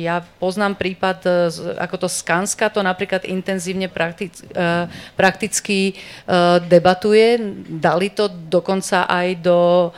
Ja 0.01 0.25
poznám 0.41 0.81
prípad, 0.81 1.19
e, 1.21 1.31
ako 1.77 1.97
to 2.01 2.09
Skanska 2.09 2.73
to 2.73 2.81
napríklad 2.81 3.29
intenzívne 3.29 3.93
praktic, 3.93 4.33
e, 4.41 4.89
prakticky 5.13 5.93
e, 5.93 5.95
debatuje. 6.65 7.37
Dali 7.69 8.09
to 8.17 8.33
dokonca 8.33 9.05
aj 9.05 9.29
do 9.45 9.93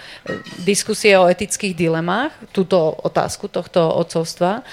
diskusie 0.66 1.14
o 1.14 1.30
etických 1.30 1.78
dilemách, 1.78 2.34
túto 2.50 2.98
otázku 3.06 3.46
tohto 3.46 3.86
odcovstva. 4.02 4.66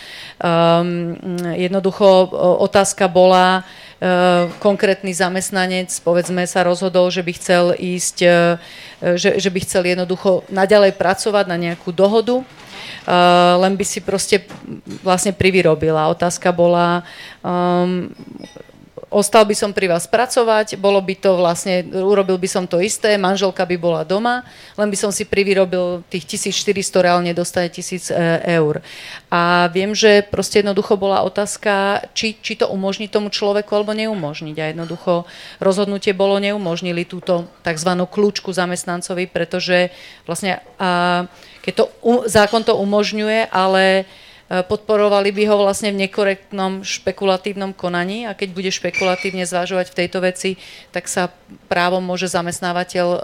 Jednoducho 1.53 2.07
otázka 2.65 3.05
bola, 3.05 3.61
konkrétny 4.60 5.16
zamestnanec, 5.16 5.88
povedzme, 6.04 6.43
sa 6.43 6.68
rozhodol, 6.68 7.08
že 7.08 7.24
by 7.24 7.32
chcel 7.39 7.66
ísť, 7.72 8.18
eh, 8.28 8.60
že, 9.16 9.39
že 9.39 9.49
by 9.49 9.60
chcel 9.64 9.84
jednoducho 9.88 10.43
naďalej 10.51 10.99
pracovať 10.99 11.45
na 11.47 11.58
nejakú 11.58 11.95
dohodu, 11.95 12.43
Uh, 13.04 13.60
len 13.60 13.76
by 13.76 13.84
si 13.84 13.99
proste 13.99 14.47
vlastne 15.04 15.36
privyrobila. 15.36 16.08
Otázka 16.08 16.56
bola, 16.56 17.04
um, 17.43 18.08
ostal 19.14 19.45
by 19.45 19.53
som 19.53 19.70
pri 19.70 19.86
vás 19.86 20.09
pracovať, 20.09 20.76
bolo 20.82 20.97
by 20.97 21.14
to 21.14 21.38
vlastne, 21.38 21.86
urobil 21.93 22.41
by 22.41 22.49
som 22.49 22.66
to 22.66 22.82
isté, 22.82 23.16
manželka 23.22 23.61
by 23.64 23.78
bola 23.78 24.01
doma, 24.01 24.41
len 24.74 24.89
by 24.89 24.97
som 24.97 25.14
si 25.14 25.24
privyrobil 25.24 26.01
tých 26.09 26.26
1400, 26.26 27.05
reálne 27.05 27.32
dostane 27.38 27.70
1000 27.70 28.09
e, 28.09 28.57
eur. 28.57 28.82
A 29.30 29.70
viem, 29.70 29.93
že 29.93 30.26
proste 30.26 30.66
jednoducho 30.66 30.97
bola 30.97 31.22
otázka, 31.22 32.03
či, 32.18 32.34
či 32.41 32.57
to 32.57 32.68
umožní 32.74 33.05
tomu 33.05 33.30
človeku 33.30 33.70
alebo 33.72 33.93
neumožniť. 33.93 34.57
A 34.57 34.66
jednoducho 34.74 35.30
rozhodnutie 35.61 36.18
bolo, 36.18 36.41
neumožnili 36.41 37.05
túto 37.05 37.45
tzv. 37.61 37.89
kľúčku 38.09 38.49
zamestnancovi, 38.49 39.30
pretože 39.30 39.93
vlastne 40.26 40.59
a, 40.82 41.30
keď 41.61 41.74
to, 41.80 41.86
zákon 42.28 42.66
to 42.66 42.76
umožňuje, 42.76 43.47
ale 43.47 44.09
podporovali 44.52 45.32
by 45.32 45.44
ho 45.50 45.56
vlastne 45.56 45.89
v 45.96 46.06
nekorektnom 46.06 46.84
špekulatívnom 46.84 47.72
konaní 47.74 48.28
a 48.28 48.36
keď 48.36 48.50
bude 48.54 48.70
špekulatívne 48.70 49.48
zvažovať 49.48 49.89
v 49.89 49.98
tejto 50.04 50.20
veci, 50.22 50.60
tak 50.94 51.08
sa 51.08 51.32
právom 51.72 52.04
môže 52.04 52.30
zamestnávateľ 52.30 53.08
e, 53.08 53.20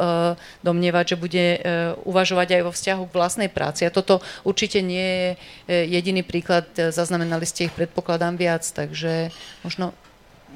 domnievať, 0.63 1.05
že 1.13 1.21
bude 1.21 1.45
e, 1.53 1.59
uvažovať 2.07 2.47
aj 2.59 2.61
vo 2.65 2.71
vzťahu 2.73 3.03
k 3.05 3.17
vlastnej 3.19 3.49
práci. 3.51 3.85
A 3.85 3.93
toto 3.93 4.23
určite 4.41 4.79
nie 4.79 5.35
je 5.67 5.85
jediný 5.91 6.23
príklad, 6.25 6.65
zaznamenali 6.73 7.45
ste 7.45 7.67
ich, 7.69 7.75
predpokladám, 7.75 8.39
viac, 8.39 8.65
takže 8.65 9.29
možno 9.61 9.93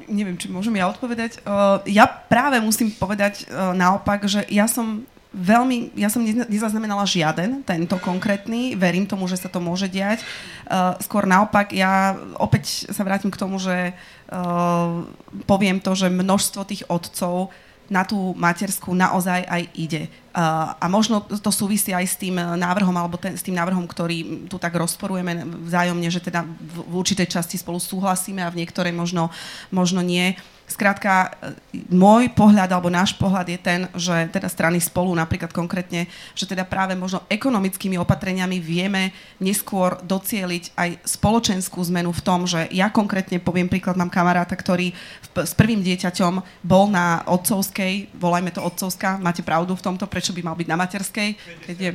neviem, 0.10 0.40
či 0.42 0.50
môžem 0.50 0.74
ja 0.74 0.90
odpovedať. 0.90 1.46
Ja 1.86 2.06
práve 2.10 2.58
musím 2.58 2.90
povedať 2.90 3.46
naopak, 3.52 4.26
že 4.26 4.42
ja 4.50 4.66
som 4.66 5.06
veľmi, 5.34 5.98
ja 5.98 6.14
som 6.14 6.22
nezaznamenala 6.24 7.10
žiaden, 7.10 7.66
tento 7.66 7.98
konkrétny, 7.98 8.78
verím 8.78 9.10
tomu, 9.10 9.26
že 9.26 9.42
sa 9.42 9.50
to 9.50 9.58
môže 9.58 9.90
diať. 9.90 10.22
Uh, 10.70 10.94
skôr 11.02 11.26
naopak, 11.26 11.74
ja 11.74 12.14
opäť 12.38 12.88
sa 12.94 13.02
vrátim 13.02 13.34
k 13.34 13.42
tomu, 13.42 13.58
že 13.58 13.92
uh, 13.98 15.04
poviem 15.50 15.82
to, 15.82 15.98
že 15.98 16.14
množstvo 16.14 16.62
tých 16.70 16.86
otcov 16.86 17.50
na 17.92 18.08
tú 18.08 18.32
materskú 18.40 18.96
naozaj 18.96 19.44
aj 19.44 19.64
ide. 19.76 20.08
Uh, 20.32 20.78
a 20.78 20.86
možno 20.86 21.26
to 21.26 21.50
súvisí 21.50 21.92
aj 21.92 22.06
s 22.06 22.16
tým 22.16 22.38
návrhom, 22.38 22.94
alebo 22.94 23.18
ten, 23.18 23.34
s 23.34 23.44
tým 23.44 23.58
návrhom, 23.58 23.90
ktorý 23.90 24.48
tu 24.48 24.62
tak 24.62 24.78
rozporujeme 24.78 25.66
vzájomne, 25.68 26.08
že 26.14 26.22
teda 26.22 26.46
v, 26.46 26.78
v 26.88 26.94
určitej 26.94 27.28
časti 27.28 27.58
spolu 27.58 27.82
súhlasíme 27.82 28.40
a 28.46 28.54
v 28.54 28.64
niektorej 28.64 28.94
možno, 28.94 29.34
možno 29.74 30.06
nie. 30.06 30.38
Uh, 30.38 30.54
Skrátka, 30.74 31.30
e, 31.38 31.86
môj 31.94 32.34
pohľad 32.34 32.66
alebo 32.74 32.90
náš 32.90 33.14
pohľad 33.14 33.46
je 33.46 33.60
ten, 33.62 33.86
že 33.94 34.26
teda 34.34 34.50
strany 34.50 34.82
spolu 34.82 35.14
napríklad 35.14 35.54
konkrétne, 35.54 36.10
že 36.34 36.50
teda 36.50 36.66
práve 36.66 36.98
možno 36.98 37.22
ekonomickými 37.30 37.94
opatreniami 38.02 38.58
vieme 38.58 39.14
neskôr 39.38 40.02
docieliť 40.02 40.74
aj 40.74 40.90
spoločenskú 41.06 41.78
zmenu 41.94 42.10
v 42.10 42.26
tom, 42.26 42.50
že 42.50 42.66
ja 42.74 42.90
konkrétne 42.90 43.38
poviem 43.38 43.70
príklad, 43.70 44.02
mám 44.02 44.10
kamaráta, 44.10 44.58
ktorý 44.58 44.98
v, 44.98 45.28
s 45.46 45.54
prvým 45.54 45.86
dieťaťom 45.86 46.66
bol 46.66 46.90
na 46.90 47.22
otcovskej, 47.30 48.18
volajme 48.18 48.50
to 48.50 48.66
otcovská, 48.66 49.22
máte 49.22 49.46
pravdu 49.46 49.78
v 49.78 49.86
tomto, 49.86 50.10
prečo 50.10 50.34
by 50.34 50.42
mal 50.42 50.58
byť 50.58 50.68
na 50.74 50.78
materskej, 50.82 51.30
keď 51.70 51.78
je 51.78 51.92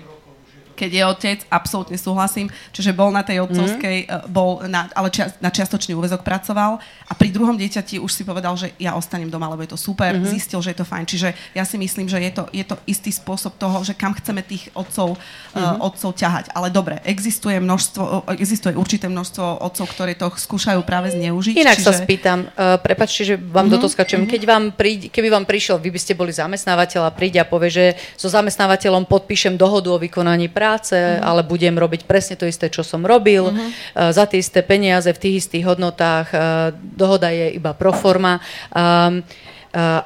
keď 0.79 0.91
je 0.95 1.03
otec, 1.03 1.39
absolútne 1.51 1.99
súhlasím. 1.99 2.47
Čiže 2.71 2.95
bol 2.95 3.11
na 3.11 3.27
tej 3.27 3.43
otcovskej, 3.43 4.07
mm. 4.07 4.31
bol 4.31 4.63
na, 4.71 4.87
ale 4.95 5.11
čas, 5.11 5.35
na 5.43 5.51
čiastočný 5.51 5.99
úvezok 5.99 6.23
pracoval 6.23 6.79
a 7.11 7.13
pri 7.19 7.35
druhom 7.35 7.59
dieťati 7.59 7.99
už 7.99 8.15
si 8.15 8.23
povedal, 8.23 8.55
že 8.55 8.71
ja 8.79 8.95
ostanem 8.95 9.27
doma, 9.27 9.51
lebo 9.51 9.67
je 9.67 9.75
to 9.75 9.81
super, 9.81 10.15
mm-hmm. 10.15 10.31
zistil, 10.31 10.63
že 10.63 10.71
je 10.71 10.79
to 10.79 10.87
fajn. 10.87 11.05
Čiže 11.11 11.29
ja 11.59 11.67
si 11.67 11.75
myslím, 11.75 12.07
že 12.07 12.23
je 12.23 12.31
to, 12.31 12.45
je 12.55 12.63
to 12.63 12.79
istý 12.87 13.11
spôsob 13.11 13.59
toho, 13.59 13.83
že 13.83 13.99
kam 13.99 14.15
chceme 14.15 14.47
tých 14.47 14.71
otcov, 14.77 15.19
mm-hmm. 15.19 15.81
uh, 15.81 15.89
otcov 15.89 16.15
ťahať. 16.15 16.53
Ale 16.53 16.69
dobre, 16.69 17.03
existuje 17.03 17.59
množstvo, 17.59 18.29
existuje 18.37 18.77
určité 18.79 19.09
množstvo 19.09 19.65
otcov, 19.65 19.87
ktorí 19.91 20.15
to 20.15 20.29
skúšajú 20.31 20.85
práve 20.85 21.17
zneužiť. 21.17 21.59
Inak 21.59 21.81
čiže... 21.81 21.87
sa 21.89 21.93
spýtam, 21.97 22.39
uh, 22.45 22.77
prepačte, 22.79 23.25
že 23.25 23.35
vám 23.35 23.67
mm-hmm. 23.67 23.73
do 23.73 23.77
toho 23.81 23.91
skačem. 23.91 24.21
Mm-hmm. 24.23 24.35
Keď 24.37 24.43
vám 24.45 24.65
príď, 24.77 25.01
keby 25.09 25.29
vám 25.33 25.45
prišiel, 25.49 25.81
vy 25.81 25.89
by 25.89 26.01
ste 26.01 26.13
boli 26.13 26.31
zamestnávateľ 26.31 27.09
a 27.09 27.11
príde 27.11 27.41
a 27.41 27.49
povie, 27.49 27.73
že 27.73 27.85
so 28.21 28.29
zamestnávateľom 28.29 29.09
podpíšem 29.09 29.57
dohodu 29.57 29.89
o 29.89 29.99
vykonaní 29.99 30.53
práce, 30.53 30.68
práce, 30.69 30.93
mm-hmm. 30.93 31.25
ale 31.25 31.41
budem 31.49 31.73
robiť 31.73 32.05
presne 32.05 32.37
to 32.37 32.45
isté, 32.45 32.69
čo 32.69 32.85
som 32.85 33.01
robil, 33.09 33.49
mm-hmm. 33.49 34.13
za 34.13 34.29
tie 34.29 34.45
isté 34.45 34.61
peniaze 34.61 35.09
v 35.09 35.17
tých 35.17 35.49
istých 35.49 35.65
hodnotách. 35.65 36.29
E, 36.29 36.37
dohoda 36.77 37.33
je 37.33 37.57
iba 37.57 37.73
pro 37.73 37.97
forma. 37.97 38.45
Um, 38.77 39.25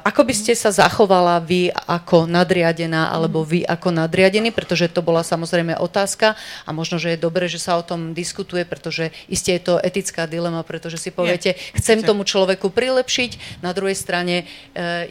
ako 0.03 0.27
by 0.27 0.35
ste 0.35 0.53
sa 0.59 0.75
zachovala 0.75 1.39
vy 1.39 1.71
ako 1.71 2.27
nadriadená 2.27 3.07
alebo 3.07 3.47
vy 3.47 3.63
ako 3.63 3.95
nadriadený, 3.95 4.51
pretože 4.51 4.91
to 4.91 4.99
bola 4.99 5.23
samozrejme 5.23 5.79
otázka 5.79 6.35
a 6.67 6.69
možno, 6.75 6.99
že 6.99 7.15
je 7.15 7.23
dobré, 7.23 7.47
že 7.47 7.63
sa 7.63 7.79
o 7.79 7.83
tom 7.83 8.11
diskutuje, 8.11 8.67
pretože 8.67 9.15
iste 9.31 9.55
je 9.55 9.63
to 9.63 9.79
etická 9.79 10.27
dilema, 10.27 10.67
pretože 10.67 10.99
si 10.99 11.15
poviete, 11.15 11.55
chcem 11.79 12.03
tomu 12.03 12.27
človeku 12.27 12.75
prilepšiť, 12.75 13.63
na 13.63 13.71
druhej 13.71 13.95
strane 13.95 14.43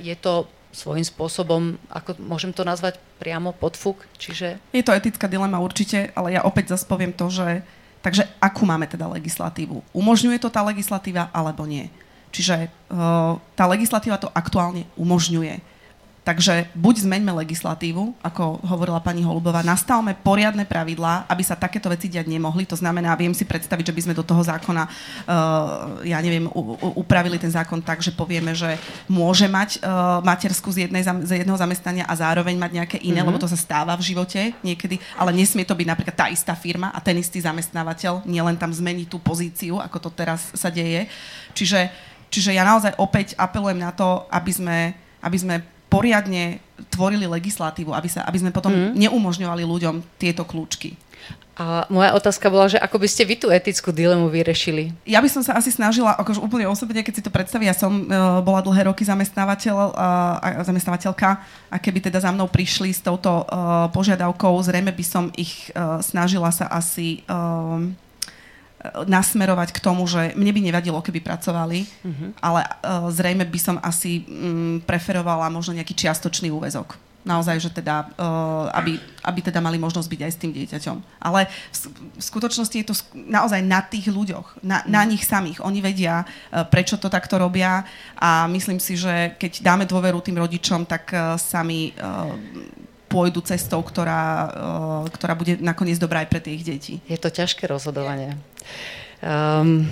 je 0.04 0.14
to 0.20 0.44
svojím 0.72 1.04
spôsobom, 1.04 1.76
ako 1.92 2.16
môžem 2.18 2.50
to 2.50 2.64
nazvať 2.64 2.96
priamo 3.20 3.52
podfúk, 3.52 4.08
čiže... 4.16 4.56
Je 4.72 4.82
to 4.82 4.96
etická 4.96 5.28
dilema 5.28 5.60
určite, 5.60 6.10
ale 6.16 6.32
ja 6.34 6.42
opäť 6.42 6.74
zase 6.74 6.88
poviem 6.88 7.12
to, 7.12 7.28
že 7.28 7.60
takže 8.02 8.26
akú 8.40 8.64
máme 8.66 8.88
teda 8.88 9.06
legislatívu? 9.06 9.84
Umožňuje 9.94 10.40
to 10.42 10.50
tá 10.50 10.64
legislatíva 10.64 11.30
alebo 11.30 11.68
nie? 11.68 11.92
Čiže 12.32 12.72
uh, 12.88 13.36
tá 13.52 13.64
legislatíva 13.68 14.16
to 14.16 14.32
aktuálne 14.32 14.88
umožňuje. 14.96 15.60
Takže 16.22 16.70
buď 16.78 17.02
zmeňme 17.02 17.34
legislatívu, 17.42 18.14
ako 18.22 18.62
hovorila 18.62 19.02
pani 19.02 19.26
Holubová, 19.26 19.66
nastavme 19.66 20.14
poriadne 20.14 20.62
pravidlá, 20.62 21.26
aby 21.26 21.42
sa 21.42 21.58
takéto 21.58 21.90
veci 21.90 22.06
diať 22.06 22.30
nemohli. 22.30 22.62
To 22.70 22.78
znamená, 22.78 23.18
viem 23.18 23.34
si 23.34 23.42
predstaviť, 23.42 23.90
že 23.90 23.96
by 23.98 24.02
sme 24.06 24.14
do 24.14 24.22
toho 24.22 24.38
zákona, 24.38 24.86
uh, 24.86 25.98
ja 26.06 26.22
neviem, 26.22 26.46
u, 26.46 26.78
u, 26.78 27.02
upravili 27.02 27.42
ten 27.42 27.50
zákon 27.50 27.82
tak, 27.82 28.06
že 28.06 28.14
povieme, 28.14 28.54
že 28.54 28.78
môže 29.10 29.50
mať 29.50 29.82
uh, 29.82 30.22
matersku 30.22 30.70
z, 30.70 30.86
jednej, 30.86 31.02
z 31.02 31.42
jedného 31.42 31.58
zamestnania 31.58 32.06
a 32.06 32.14
zároveň 32.14 32.54
mať 32.54 32.70
nejaké 32.70 32.96
iné, 33.02 33.18
mm-hmm. 33.18 33.26
lebo 33.26 33.42
to 33.42 33.50
sa 33.50 33.58
stáva 33.58 33.98
v 33.98 34.14
živote 34.14 34.54
niekedy, 34.62 35.02
ale 35.18 35.34
nesmie 35.34 35.66
to 35.66 35.74
byť 35.74 35.90
napríklad 35.90 36.14
tá 36.14 36.30
istá 36.30 36.54
firma 36.54 36.94
a 36.94 37.02
ten 37.02 37.18
istý 37.18 37.42
zamestnávateľ, 37.42 38.22
nielen 38.30 38.54
tam 38.54 38.70
zmení 38.70 39.10
tú 39.10 39.18
pozíciu, 39.18 39.82
ako 39.82 39.98
to 39.98 40.10
teraz 40.14 40.54
sa 40.54 40.70
deje. 40.70 41.10
Čiže 41.50 41.90
čiže 42.32 42.54
ja 42.54 42.64
naozaj 42.64 42.96
opäť 42.96 43.36
apelujem 43.36 43.76
na 43.76 43.92
to, 43.92 44.24
aby 44.32 44.52
sme, 44.54 44.78
aby 45.20 45.36
sme 45.36 45.54
poriadne 45.92 46.64
tvorili 46.88 47.28
legislatívu, 47.28 47.92
aby, 47.92 48.08
sa, 48.08 48.24
aby 48.24 48.40
sme 48.40 48.50
potom 48.50 48.72
mm. 48.72 48.96
neumožňovali 48.96 49.62
ľuďom 49.68 50.00
tieto 50.16 50.48
kľúčky. 50.48 50.96
A 51.52 51.84
moja 51.92 52.16
otázka 52.16 52.48
bola, 52.48 52.64
že 52.64 52.80
ako 52.80 52.96
by 52.96 53.08
ste 53.12 53.28
vy 53.28 53.36
tú 53.36 53.52
etickú 53.52 53.92
dilemu 53.92 54.32
vyriešili? 54.32 54.96
Ja 55.04 55.20
by 55.20 55.28
som 55.28 55.44
sa 55.44 55.52
asi 55.52 55.68
snažila, 55.68 56.16
akože 56.16 56.40
úplne 56.40 56.64
osobne, 56.64 57.04
keď 57.04 57.14
si 57.20 57.24
to 57.24 57.28
predstaví, 57.28 57.68
ja 57.68 57.76
som 57.76 58.08
uh, 58.08 58.40
bola 58.40 58.64
dlhé 58.64 58.88
roky 58.88 59.04
zamestnávateľ, 59.04 59.76
uh, 59.92 60.64
zamestnávateľka 60.64 61.28
a 61.68 61.76
keby 61.76 62.08
teda 62.08 62.24
za 62.24 62.32
mnou 62.32 62.48
prišli 62.48 62.96
s 62.96 63.04
touto 63.04 63.44
uh, 63.44 63.92
požiadavkou, 63.92 64.56
zrejme 64.64 64.96
by 64.96 65.04
som 65.04 65.28
ich 65.36 65.68
uh, 65.76 66.00
snažila 66.00 66.48
sa 66.48 66.72
asi 66.72 67.20
uh, 67.28 67.84
nasmerovať 69.06 69.70
k 69.70 69.82
tomu, 69.82 70.02
že 70.10 70.34
mne 70.34 70.52
by 70.52 70.60
nevadilo, 70.60 70.98
keby 70.98 71.22
pracovali, 71.22 71.86
uh-huh. 71.86 72.30
ale 72.42 72.66
uh, 72.66 73.06
zrejme 73.14 73.46
by 73.46 73.60
som 73.60 73.76
asi 73.78 74.26
um, 74.26 74.82
preferovala 74.82 75.46
možno 75.50 75.78
nejaký 75.78 75.94
čiastočný 75.94 76.50
úvezok 76.50 76.98
naozaj, 77.22 77.56
že 77.62 77.70
teda, 77.70 78.10
uh, 78.18 78.66
aby, 78.74 78.98
aby 79.22 79.40
teda 79.42 79.62
mali 79.62 79.78
možnosť 79.78 80.08
byť 80.10 80.20
aj 80.26 80.32
s 80.34 80.40
tým 80.42 80.52
dieťaťom. 80.52 80.96
Ale 81.22 81.46
v, 81.46 81.78
v 82.18 82.22
skutočnosti 82.22 82.74
je 82.74 82.86
to 82.86 82.94
naozaj 83.14 83.62
na 83.62 83.78
tých 83.78 84.10
ľuďoch, 84.10 84.62
na, 84.66 84.82
na 84.90 85.06
mm. 85.06 85.08
nich 85.08 85.22
samých. 85.22 85.62
Oni 85.62 85.78
vedia, 85.78 86.26
uh, 86.26 86.66
prečo 86.66 86.98
to 86.98 87.06
takto 87.06 87.38
robia 87.38 87.86
a 88.18 88.50
myslím 88.50 88.82
si, 88.82 88.98
že 88.98 89.38
keď 89.38 89.62
dáme 89.62 89.84
dôveru 89.86 90.18
tým 90.18 90.42
rodičom, 90.42 90.82
tak 90.82 91.14
uh, 91.14 91.38
sami 91.38 91.94
uh, 91.94 92.34
pôjdu 93.12 93.44
cestou, 93.44 93.84
ktorá, 93.84 94.24
uh, 94.48 95.04
ktorá 95.12 95.36
bude 95.36 95.60
nakoniec 95.60 96.00
dobrá 96.00 96.24
aj 96.24 96.32
pre 96.32 96.40
tých 96.40 96.64
detí. 96.64 96.94
Je 97.04 97.20
to 97.20 97.28
ťažké 97.28 97.68
rozhodovanie. 97.68 98.40
Um, 99.22 99.86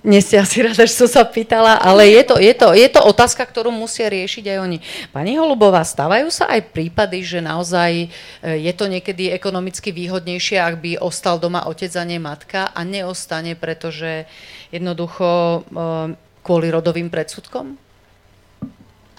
nie 0.00 0.24
ste 0.24 0.40
asi 0.40 0.64
rada, 0.64 0.88
že 0.88 0.96
som 0.96 1.04
sa 1.04 1.28
pýtala, 1.28 1.76
ale 1.76 2.08
je 2.08 2.22
to, 2.24 2.40
je, 2.40 2.54
to, 2.56 2.72
je 2.72 2.88
to 2.88 3.04
otázka, 3.04 3.44
ktorú 3.44 3.68
musia 3.68 4.08
riešiť 4.08 4.48
aj 4.48 4.58
oni. 4.64 4.78
Pani 5.12 5.36
Holubová, 5.36 5.84
stávajú 5.84 6.32
sa 6.32 6.48
aj 6.48 6.72
prípady, 6.72 7.20
že 7.20 7.44
naozaj 7.44 7.92
e, 7.92 8.06
je 8.40 8.72
to 8.72 8.88
niekedy 8.88 9.28
ekonomicky 9.28 9.92
výhodnejšie, 9.92 10.56
ak 10.56 10.80
by 10.80 10.90
ostal 11.04 11.36
doma 11.36 11.68
otec 11.68 11.92
a 12.00 12.04
nie 12.08 12.16
matka 12.16 12.72
a 12.72 12.80
neostane, 12.80 13.52
pretože 13.60 14.24
jednoducho 14.72 15.62
um, 15.68 16.16
kvôli 16.40 16.72
rodovým 16.72 17.12
predsudkom? 17.12 17.76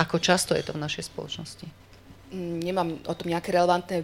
Ako 0.01 0.17
často 0.17 0.57
je 0.57 0.65
to 0.65 0.73
v 0.73 0.81
našej 0.81 1.13
spoločnosti? 1.13 1.82
Nemám 2.33 2.97
o 3.05 3.13
tom 3.13 3.29
nejaké 3.29 3.53
relevantné 3.53 4.01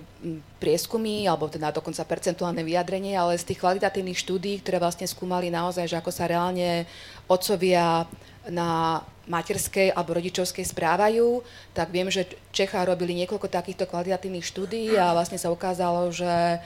prieskumy, 0.61 1.25
alebo 1.25 1.49
teda 1.49 1.73
dokonca 1.73 2.05
percentuálne 2.05 2.61
vyjadrenie, 2.61 3.17
ale 3.17 3.41
z 3.41 3.51
tých 3.51 3.59
kvalitatívnych 3.59 4.21
štúdí, 4.21 4.61
ktoré 4.61 4.77
vlastne 4.77 5.09
skúmali 5.09 5.49
naozaj, 5.49 5.89
že 5.89 5.97
ako 5.97 6.13
sa 6.13 6.29
reálne 6.29 6.85
otcovia 7.25 8.05
na 8.47 9.01
materskej 9.29 9.93
alebo 9.93 10.17
rodičovskej 10.17 10.65
správajú, 10.65 11.41
tak 11.73 11.93
viem, 11.93 12.09
že 12.09 12.25
Čechá 12.49 12.81
robili 12.85 13.13
niekoľko 13.25 13.49
takýchto 13.49 13.85
kvalitatívnych 13.85 14.45
štúdí 14.45 14.97
a 14.97 15.13
vlastne 15.13 15.37
sa 15.37 15.53
ukázalo, 15.53 16.09
že 16.09 16.57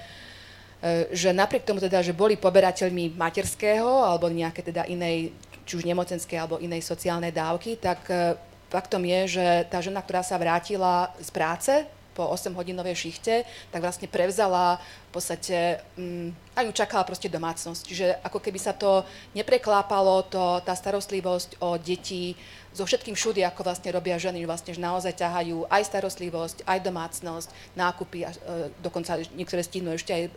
e, 0.80 1.12
že 1.12 1.36
napriek 1.36 1.68
tomu 1.68 1.84
teda, 1.84 2.00
že 2.00 2.16
boli 2.16 2.40
poberateľmi 2.40 3.20
materského 3.20 4.08
alebo 4.08 4.32
nejaké 4.32 4.64
teda 4.64 4.88
inej, 4.88 5.36
či 5.68 5.76
už 5.76 5.84
nemocenskej 5.84 6.40
alebo 6.40 6.60
inej 6.64 6.88
sociálnej 6.88 7.36
dávky, 7.36 7.76
tak 7.84 8.08
e, 8.08 8.36
faktom 8.74 9.06
je, 9.06 9.38
že 9.38 9.46
tá 9.70 9.78
žena, 9.86 10.02
ktorá 10.02 10.26
sa 10.26 10.42
vrátila 10.42 11.14
z 11.22 11.30
práce 11.30 11.74
po 12.14 12.30
8-hodinovej 12.30 12.94
šichte, 12.94 13.42
tak 13.74 13.82
vlastne 13.82 14.06
prevzala 14.06 14.78
v 15.10 15.12
podstate, 15.14 15.82
um, 15.98 16.30
a 16.54 16.62
ju 16.62 16.72
čakala 16.72 17.02
proste 17.06 17.30
domácnosť. 17.30 17.82
Čiže 17.82 18.08
ako 18.22 18.38
keby 18.38 18.60
sa 18.62 18.74
to 18.78 19.02
nepreklápalo, 19.34 20.30
to, 20.30 20.62
tá 20.62 20.78
starostlivosť 20.78 21.58
o 21.62 21.78
deti 21.82 22.38
so 22.74 22.86
všetkým 22.86 23.18
všudy, 23.18 23.42
ako 23.46 23.66
vlastne 23.66 23.90
robia 23.94 24.18
ženy, 24.18 24.46
vlastne 24.46 24.74
že 24.74 24.82
naozaj 24.82 25.18
ťahajú 25.18 25.70
aj 25.70 25.84
starostlivosť, 25.90 26.58
aj 26.66 26.80
domácnosť, 26.86 27.50
nákupy, 27.78 28.26
a, 28.26 28.32
e, 28.34 28.70
dokonca 28.82 29.22
niektoré 29.34 29.62
stihnú 29.66 29.94
ešte 29.94 30.14
aj 30.14 30.24
e, 30.26 30.32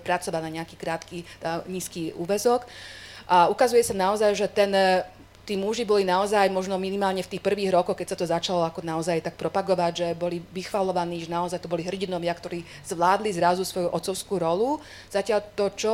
pracovať 0.00 0.42
na 0.44 0.50
nejaký 0.60 0.76
krátky, 0.76 1.18
tá, 1.40 1.64
nízky 1.68 2.12
úvezok. 2.16 2.68
A 3.26 3.50
ukazuje 3.50 3.82
sa 3.82 3.96
naozaj, 3.96 4.38
že 4.38 4.46
ten 4.46 4.70
tí 5.46 5.54
muži 5.54 5.86
boli 5.86 6.02
naozaj 6.02 6.50
možno 6.50 6.74
minimálne 6.74 7.22
v 7.22 7.38
tých 7.38 7.40
prvých 7.40 7.70
rokoch, 7.70 7.94
keď 7.94 8.06
sa 8.12 8.18
to 8.18 8.26
začalo 8.26 8.66
ako 8.66 8.82
naozaj 8.82 9.22
tak 9.22 9.38
propagovať, 9.38 9.92
že 9.94 10.08
boli 10.18 10.42
vychvalovaní, 10.50 11.22
že 11.22 11.30
naozaj 11.30 11.62
to 11.62 11.70
boli 11.70 11.86
hrdinovia, 11.86 12.34
ktorí 12.34 12.66
zvládli 12.82 13.30
zrazu 13.30 13.62
svoju 13.62 13.94
otcovskú 13.94 14.42
rolu. 14.42 14.82
Zatiaľ 15.06 15.46
to, 15.54 15.70
čo 15.78 15.92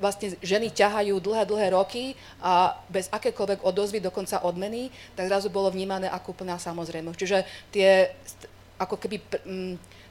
vlastne 0.00 0.36
ženy 0.40 0.72
ťahajú 0.72 1.16
dlhé, 1.20 1.44
dlhé 1.44 1.66
roky 1.76 2.16
a 2.40 2.76
bez 2.88 3.08
akékoľvek 3.12 3.64
odozvy, 3.64 4.00
dokonca 4.00 4.44
odmeny, 4.44 4.88
tak 5.16 5.28
zrazu 5.28 5.52
bolo 5.52 5.72
vnímané 5.72 6.08
ako 6.08 6.32
úplná 6.36 6.56
samozrejmosť. 6.56 7.18
Čiže 7.20 7.38
tie 7.72 8.08
ako 8.80 8.96
keby 8.96 9.16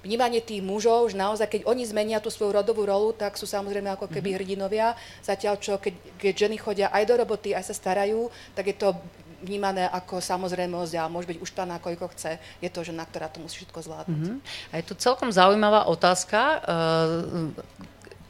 vnímanie 0.03 0.39
tých 0.39 0.63
mužov, 0.63 1.11
že 1.11 1.19
naozaj, 1.19 1.47
keď 1.47 1.61
oni 1.67 1.83
zmenia 1.83 2.23
tú 2.23 2.31
svoju 2.31 2.55
rodovú 2.55 2.87
rolu, 2.87 3.11
tak 3.11 3.35
sú 3.35 3.43
samozrejme 3.43 3.91
ako 3.95 4.07
keby 4.07 4.31
mhm. 4.31 4.37
hrdinovia. 4.39 4.87
Zatiaľ, 5.23 5.59
čo 5.59 5.75
keď, 5.79 5.93
keď 6.15 6.33
ženy 6.47 6.55
chodia 6.59 6.87
aj 6.91 7.03
do 7.07 7.15
roboty, 7.19 7.51
aj 7.51 7.67
sa 7.67 7.75
starajú, 7.75 8.31
tak 8.55 8.71
je 8.71 8.77
to 8.79 8.95
vnímané 9.39 9.87
ako 9.87 10.19
samozrejmosť 10.19 10.93
a 10.99 11.07
môže 11.07 11.31
byť 11.31 11.39
uštvaná, 11.39 11.79
koľko 11.79 12.11
chce. 12.11 12.35
Je 12.59 12.67
to 12.67 12.83
žena, 12.83 13.07
ktorá 13.07 13.31
to 13.31 13.39
musí 13.39 13.63
všetko 13.63 13.79
zvládnuť. 13.87 14.19
Mm-hmm. 14.19 14.71
A 14.71 14.73
je 14.75 14.83
tu 14.83 14.93
celkom 14.99 15.31
zaujímavá 15.31 15.87
otázka. 15.87 16.59
Uh, 16.59 17.55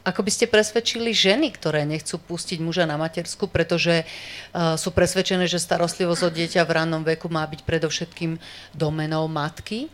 ako 0.06 0.24
by 0.24 0.30
ste 0.32 0.46
presvedčili 0.48 1.12
ženy, 1.12 1.52
ktoré 1.52 1.84
nechcú 1.84 2.16
pustiť 2.16 2.62
muža 2.62 2.88
na 2.88 2.96
matersku, 2.96 3.50
pretože 3.50 4.06
uh, 4.06 4.78
sú 4.78 4.94
presvedčené, 4.94 5.50
že 5.50 5.60
starostlivosť 5.60 6.22
o 6.24 6.30
dieťa 6.30 6.62
v 6.62 6.74
rannom 6.78 7.02
veku 7.02 7.26
má 7.26 7.42
byť 7.44 7.60
predovšetkým 7.66 8.38
domenou 8.72 9.26
matky? 9.26 9.90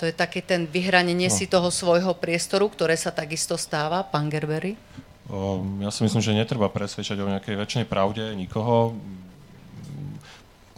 To 0.00 0.08
je 0.08 0.16
také 0.16 0.40
ten 0.40 0.64
vyhranenie 0.64 1.28
no. 1.28 1.36
si 1.36 1.44
toho 1.44 1.68
svojho 1.68 2.16
priestoru, 2.16 2.72
ktoré 2.72 2.96
sa 2.96 3.12
takisto 3.12 3.60
stáva, 3.60 4.00
pán 4.00 4.32
Gerbery? 4.32 4.72
O, 5.28 5.60
ja 5.84 5.92
si 5.92 6.00
myslím, 6.02 6.24
že 6.24 6.32
netreba 6.32 6.72
presvedčať 6.72 7.20
o 7.20 7.28
nejakej 7.28 7.54
väčšnej 7.60 7.86
pravde 7.86 8.32
nikoho. 8.32 8.96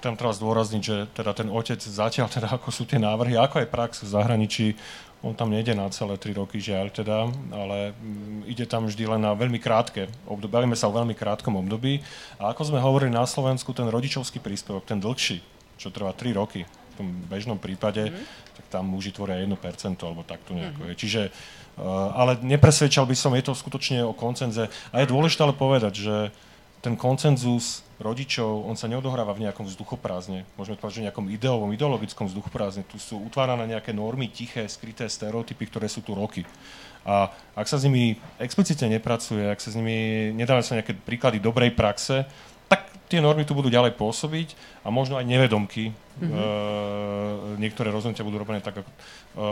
Tam 0.02 0.18
treba 0.18 0.34
zdôrazniť, 0.34 0.82
že 0.82 0.96
teda 1.14 1.30
ten 1.38 1.46
otec 1.46 1.78
zatiaľ, 1.78 2.26
teda 2.26 2.50
ako 2.58 2.74
sú 2.74 2.82
tie 2.82 2.98
návrhy, 2.98 3.38
ako 3.38 3.62
aj 3.62 3.68
prax 3.70 3.90
v 4.02 4.10
zahraničí, 4.10 4.66
on 5.22 5.38
tam 5.38 5.54
nejde 5.54 5.78
na 5.78 5.86
celé 5.94 6.18
tri 6.18 6.34
roky, 6.34 6.58
žiaľ 6.58 6.90
teda, 6.90 7.30
ale 7.54 7.94
mm, 7.94 8.42
ide 8.50 8.66
tam 8.66 8.90
vždy 8.90 9.06
len 9.06 9.22
na 9.22 9.30
veľmi 9.38 9.62
krátke 9.62 10.10
obdobie. 10.26 10.50
Bavíme 10.50 10.74
sa 10.74 10.90
o 10.90 10.96
veľmi 10.98 11.14
krátkom 11.14 11.54
období. 11.62 12.02
A 12.42 12.50
ako 12.50 12.74
sme 12.74 12.82
hovorili 12.82 13.14
na 13.14 13.22
Slovensku, 13.22 13.70
ten 13.70 13.86
rodičovský 13.86 14.42
príspevok, 14.42 14.82
ten 14.82 14.98
dlhší, 14.98 15.38
čo 15.78 15.94
trvá 15.94 16.10
3 16.10 16.34
roky, 16.34 16.66
v 16.66 16.94
tom 16.98 17.06
bežnom 17.30 17.54
prípade, 17.54 18.10
mm. 18.10 18.51
Tam 18.72 18.88
muži 18.88 19.12
tvoria 19.12 19.44
1% 19.44 19.52
alebo 20.00 20.24
takto 20.24 20.56
nejako 20.56 20.80
mm. 20.80 20.88
je. 20.88 20.94
Čiže, 20.96 21.22
uh, 21.28 22.16
ale 22.16 22.40
nepresvedčal 22.40 23.04
by 23.04 23.12
som, 23.12 23.36
je 23.36 23.44
to 23.44 23.52
skutočne 23.52 24.00
o 24.00 24.16
koncenze. 24.16 24.72
A 24.88 25.04
je 25.04 25.12
dôležité 25.12 25.44
ale 25.44 25.52
povedať, 25.52 25.92
že 26.00 26.16
ten 26.82 26.98
koncenzus 26.98 27.86
rodičov, 28.02 28.66
on 28.66 28.74
sa 28.74 28.90
neodohráva 28.90 29.30
v 29.38 29.46
nejakom 29.46 29.70
vzduchoprázdne. 29.70 30.42
Môžeme 30.58 30.74
povedať, 30.74 30.98
že 30.98 31.02
v 31.04 31.06
nejakom 31.06 31.26
ideovom, 31.30 31.70
ideologickom 31.70 32.26
vzduchoprázdne. 32.26 32.82
Tu 32.90 32.98
sú 32.98 33.22
utvárané 33.22 33.70
nejaké 33.70 33.94
normy, 33.94 34.26
tiché, 34.26 34.66
skryté 34.66 35.06
stereotypy, 35.06 35.70
ktoré 35.70 35.86
sú 35.86 36.02
tu 36.02 36.18
roky. 36.18 36.42
A 37.06 37.30
ak 37.54 37.70
sa 37.70 37.78
s 37.78 37.86
nimi 37.86 38.18
explicitne 38.42 38.98
nepracuje, 38.98 39.46
ak 39.46 39.62
sa 39.62 39.70
s 39.70 39.78
nimi 39.78 40.30
nedávajú 40.34 40.64
sa 40.66 40.78
nejaké 40.82 40.98
príklady 40.98 41.38
dobrej 41.38 41.74
praxe, 41.74 42.26
tie 43.12 43.20
normy 43.20 43.44
tu 43.44 43.52
budú 43.52 43.68
ďalej 43.68 43.92
pôsobiť 44.00 44.56
a 44.80 44.88
možno 44.88 45.20
aj 45.20 45.28
nevedomky 45.28 45.92
mm-hmm. 45.92 46.32
e, 46.32 47.60
niektoré 47.60 47.92
rozhodnutia 47.92 48.24
budú 48.24 48.40
robené 48.40 48.64
tak, 48.64 48.80
ako 48.80 48.88
e, 48.88 48.96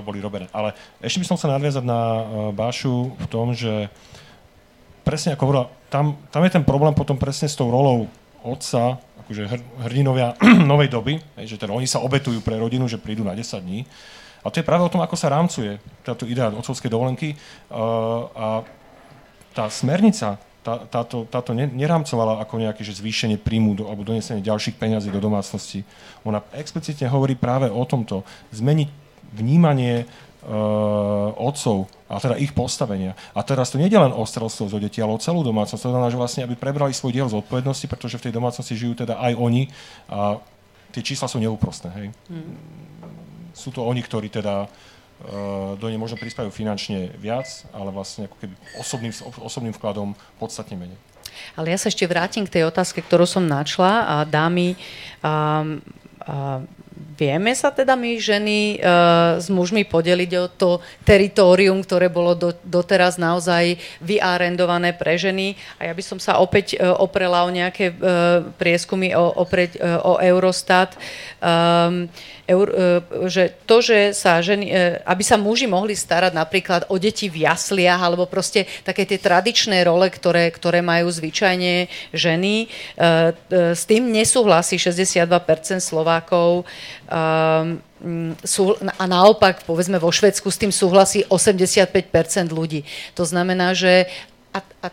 boli 0.00 0.24
robené. 0.24 0.48
Ale 0.56 0.72
ešte 1.04 1.20
by 1.20 1.26
som 1.28 1.36
chcel 1.36 1.52
nadviazať 1.52 1.84
na 1.84 2.00
e, 2.00 2.22
Bášu 2.56 3.12
v 3.20 3.26
tom, 3.28 3.52
že 3.52 3.92
presne 5.04 5.36
ako 5.36 5.42
hovorila, 5.44 5.66
tam, 5.92 6.16
tam 6.32 6.42
je 6.48 6.56
ten 6.56 6.64
problém 6.64 6.96
potom 6.96 7.20
presne 7.20 7.52
s 7.52 7.58
tou 7.58 7.68
rolou 7.68 8.08
otca, 8.40 8.96
akože 9.28 9.42
hr, 9.44 9.61
hrdinovia 9.84 10.40
novej 10.72 10.88
doby, 10.88 11.20
že 11.44 11.61
teda 11.61 11.76
oni 11.76 11.84
sa 11.84 12.00
obetujú 12.00 12.40
pre 12.40 12.56
rodinu, 12.56 12.88
že 12.88 12.96
prídu 12.96 13.28
na 13.28 13.36
10 13.36 13.61
dní. 13.61 13.84
A 14.40 14.48
to 14.48 14.56
je 14.56 14.64
práve 14.64 14.80
o 14.80 14.88
tom, 14.88 15.04
ako 15.04 15.20
sa 15.20 15.28
rámcuje 15.28 15.76
táto 16.00 16.24
idea 16.24 16.48
otcovskej 16.48 16.88
dovolenky. 16.88 17.36
Uh, 17.68 18.24
a 18.32 18.46
tá 19.52 19.68
smernica 19.68 20.40
tá, 20.61 20.84
táto, 20.84 21.24
táto 21.24 21.56
nerámcovala 21.56 22.44
ako 22.44 22.61
nejaké 22.61 22.84
že 22.84 23.00
zvýšenie 23.00 23.40
príjmu 23.40 23.72
do, 23.76 23.84
alebo 23.88 24.04
donesenie 24.04 24.44
ďalších 24.44 24.76
peňazí 24.76 25.08
do 25.08 25.20
domácnosti. 25.20 25.88
Ona 26.28 26.44
explicitne 26.52 27.08
hovorí 27.08 27.32
práve 27.32 27.72
o 27.72 27.82
tomto. 27.88 28.22
Zmeniť 28.52 28.88
vnímanie 29.32 30.04
uh, 30.04 31.32
otcov 31.38 31.88
a 32.12 32.20
teda 32.20 32.36
ich 32.36 32.52
postavenia. 32.52 33.16
A 33.32 33.40
teraz 33.40 33.72
to 33.72 33.80
nie 33.80 33.88
je 33.88 33.96
len 33.96 34.12
o 34.12 34.20
starostlivosť 34.26 34.74
o 34.76 34.82
deti, 34.82 34.98
ale 35.00 35.16
o 35.16 35.22
celú 35.22 35.40
domácnosť. 35.40 35.80
To 35.80 35.92
znamená, 35.96 36.12
že 36.12 36.20
vlastne, 36.20 36.42
aby 36.44 36.58
prebrali 36.58 36.92
svoj 36.92 37.14
diel 37.14 37.28
zodpovednosti, 37.30 37.86
pretože 37.88 38.20
v 38.20 38.24
tej 38.28 38.36
domácnosti 38.36 38.76
žijú 38.76 39.00
teda 39.00 39.16
aj 39.16 39.32
oni 39.38 39.72
a 40.12 40.42
tie 40.92 41.00
čísla 41.00 41.30
sú 41.30 41.40
neúprostné. 41.40 41.88
Hej. 41.94 42.06
Hmm. 42.28 42.52
Sú 43.56 43.72
to 43.72 43.86
oni, 43.86 44.02
ktorí 44.04 44.28
teda 44.28 44.66
Eh, 44.66 44.89
do 45.77 45.87
nej 45.93 46.01
možno 46.01 46.16
prispievajú 46.16 46.49
finančne 46.49 47.12
viac, 47.21 47.68
ale 47.77 47.93
vlastne 47.93 48.25
ako 48.25 48.37
keby 48.41 48.55
osobným, 48.81 49.12
osobným 49.45 49.75
vkladom 49.77 50.16
podstatne 50.41 50.81
menej. 50.81 50.99
Ale 51.55 51.73
ja 51.73 51.79
sa 51.79 51.93
ešte 51.93 52.09
vrátim 52.09 52.45
k 52.49 52.61
tej 52.61 52.64
otázke, 52.68 53.05
ktorú 53.05 53.29
som 53.29 53.45
načla 53.45 54.05
a 54.05 54.16
dámy, 54.25 54.75
a, 55.21 55.29
a, 55.29 55.35
Vieme 57.01 57.53
sa 57.53 57.68
teda 57.68 57.96
my 57.96 58.16
ženy 58.16 58.80
uh, 58.80 59.36
s 59.36 59.53
mužmi 59.53 59.84
podeliť 59.84 60.30
o 60.40 60.46
to 60.48 60.70
teritorium, 61.05 61.80
ktoré 61.84 62.09
bolo 62.09 62.32
do, 62.32 62.51
doteraz 62.64 63.20
naozaj 63.20 63.76
vyarendované 64.01 64.96
pre 64.96 65.20
ženy. 65.20 65.57
A 65.76 65.88
ja 65.88 65.92
by 65.92 66.01
som 66.01 66.16
sa 66.16 66.40
opäť 66.40 66.76
uh, 66.76 66.96
oprela 66.96 67.44
o 67.44 67.53
nejaké 67.53 67.92
uh, 67.92 68.44
prieskumy 68.57 69.12
o, 69.12 69.36
opreť, 69.36 69.80
uh, 69.80 70.01
o 70.01 70.12
Eurostat. 70.16 70.96
Um, 71.40 72.09
eur, 72.48 72.68
uh, 72.68 73.28
že 73.28 73.53
to, 73.64 73.84
že 73.84 74.16
sa 74.16 74.40
ženy, 74.40 74.72
uh, 74.72 75.01
aby 75.05 75.24
sa 75.24 75.40
muži 75.40 75.68
mohli 75.68 75.96
starať 75.96 76.32
napríklad 76.32 76.88
o 76.88 76.96
deti 77.01 77.28
v 77.28 77.44
jasliach, 77.44 78.01
alebo 78.01 78.28
proste 78.28 78.64
také 78.84 79.05
tie 79.05 79.20
tradičné 79.20 79.84
role, 79.84 80.09
ktoré, 80.09 80.48
ktoré 80.53 80.80
majú 80.80 81.09
zvyčajne 81.12 81.88
ženy, 82.16 82.68
uh, 82.96 83.32
uh, 83.32 83.72
s 83.76 83.84
tým 83.88 84.09
nesúhlasí 84.09 84.76
62% 84.80 85.28
Slovákov. 85.80 86.64
A 88.97 89.05
naopak, 89.05 89.64
povedzme, 89.68 90.01
vo 90.01 90.09
Švedsku 90.09 90.49
s 90.49 90.61
tým 90.61 90.72
súhlasí 90.72 91.26
85% 91.28 91.93
ľudí. 92.49 92.86
To 93.18 93.24
znamená, 93.28 93.76
že 93.76 94.09
a, 94.51 94.64
a 94.82 94.88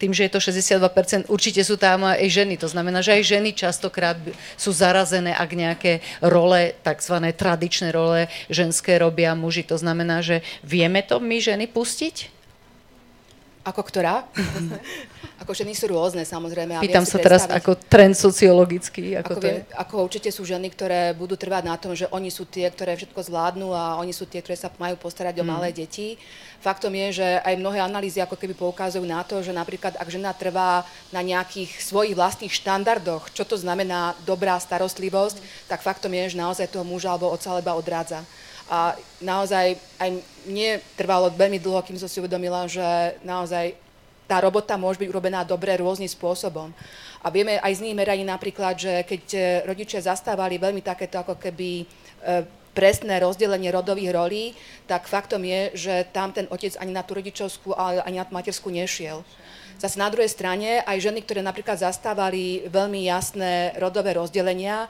tým, 0.00 0.16
že 0.16 0.24
je 0.24 0.32
to 0.32 0.40
62%, 0.40 1.28
určite 1.28 1.60
sú 1.60 1.76
tam 1.76 2.08
aj 2.08 2.24
ženy. 2.24 2.56
To 2.56 2.72
znamená, 2.72 3.04
že 3.04 3.20
aj 3.20 3.22
ženy 3.36 3.52
častokrát 3.52 4.16
sú 4.56 4.72
zarazené, 4.72 5.36
ak 5.36 5.50
nejaké 5.52 6.00
role, 6.24 6.72
tzv. 6.80 7.20
tradičné 7.36 7.92
role 7.92 8.32
ženské 8.48 8.96
robia 8.96 9.36
muži. 9.36 9.68
To 9.68 9.76
znamená, 9.76 10.24
že 10.24 10.40
vieme 10.64 11.04
to 11.04 11.20
my 11.20 11.36
ženy 11.36 11.68
pustiť? 11.68 12.39
Ako 13.60 13.84
ktorá? 13.84 14.24
ako 15.42 15.52
ženy 15.56 15.72
sú 15.72 15.88
rôzne, 15.88 16.24
samozrejme. 16.24 16.80
Pýtam 16.84 17.04
sa 17.08 17.16
teraz 17.16 17.48
ako 17.48 17.76
trend 17.76 18.12
sociologický. 18.12 19.20
Ako, 19.20 19.36
ako, 19.36 19.40
viem, 19.40 19.64
ako 19.72 19.94
určite 20.04 20.28
sú 20.28 20.44
ženy, 20.44 20.68
ktoré 20.72 21.16
budú 21.16 21.36
trvať 21.36 21.64
na 21.64 21.76
tom, 21.80 21.96
že 21.96 22.08
oni 22.12 22.28
sú 22.28 22.44
tie, 22.44 22.68
ktoré 22.68 22.92
všetko 22.96 23.20
zvládnu 23.20 23.72
a 23.72 23.96
oni 24.00 24.12
sú 24.12 24.28
tie, 24.28 24.44
ktoré 24.44 24.56
sa 24.56 24.68
majú 24.76 25.00
postarať 25.00 25.36
mm. 25.36 25.42
o 25.42 25.44
malé 25.44 25.72
deti. 25.72 26.20
Faktom 26.60 26.92
je, 26.92 27.24
že 27.24 27.28
aj 27.40 27.56
mnohé 27.56 27.80
analýzy 27.80 28.20
ako 28.20 28.36
keby 28.36 28.52
poukazujú 28.52 29.04
na 29.04 29.24
to, 29.24 29.40
že 29.40 29.56
napríklad 29.56 29.96
ak 29.96 30.08
žena 30.12 30.36
trvá 30.36 30.84
na 31.08 31.24
nejakých 31.24 31.84
svojich 31.84 32.12
vlastných 32.16 32.52
štandardoch, 32.52 33.32
čo 33.32 33.48
to 33.48 33.56
znamená 33.56 34.12
dobrá 34.28 34.60
starostlivosť, 34.60 35.40
mm. 35.40 35.44
tak 35.72 35.80
faktom 35.80 36.12
je, 36.16 36.32
že 36.32 36.40
naozaj 36.40 36.68
toho 36.68 36.84
muža 36.84 37.16
alebo 37.16 37.32
otca 37.32 37.56
leba 37.56 37.72
odrádza. 37.76 38.24
A 38.70 38.94
naozaj 39.18 39.74
aj 39.98 40.10
mne 40.46 40.78
trvalo 40.94 41.26
veľmi 41.34 41.58
dlho, 41.58 41.82
kým 41.82 41.98
som 41.98 42.06
si 42.06 42.22
uvedomila, 42.22 42.70
že 42.70 43.18
naozaj 43.26 43.74
tá 44.30 44.38
robota 44.38 44.78
môže 44.78 45.02
byť 45.02 45.10
urobená 45.10 45.42
dobre 45.42 45.74
rôznym 45.74 46.06
spôsobom. 46.06 46.70
A 47.18 47.26
vieme 47.34 47.58
aj 47.58 47.82
z 47.82 47.90
nich 47.90 47.98
meraní 47.98 48.22
napríklad, 48.22 48.78
že 48.78 49.02
keď 49.02 49.22
e, 49.34 49.40
rodičia 49.66 49.98
zastávali 49.98 50.54
veľmi 50.54 50.86
takéto 50.86 51.18
ako 51.18 51.34
keby 51.34 51.82
e, 51.82 51.84
presné 52.70 53.18
rozdelenie 53.18 53.74
rodových 53.74 54.14
rolí, 54.14 54.44
tak 54.86 55.10
faktom 55.10 55.42
je, 55.42 55.60
že 55.74 55.94
tam 56.14 56.30
ten 56.30 56.46
otec 56.46 56.78
ani 56.78 56.94
na 56.94 57.02
tú 57.02 57.18
rodičovskú, 57.18 57.74
ani 57.74 58.22
na 58.22 58.24
tú 58.24 58.32
materskú 58.38 58.70
nešiel. 58.70 59.26
Zase 59.80 59.96
na 59.98 60.12
druhej 60.12 60.28
strane 60.30 60.84
aj 60.84 61.10
ženy, 61.10 61.24
ktoré 61.24 61.40
napríklad 61.40 61.80
zastávali 61.80 62.68
veľmi 62.68 63.08
jasné 63.08 63.74
rodové 63.80 64.14
rozdelenia, 64.14 64.86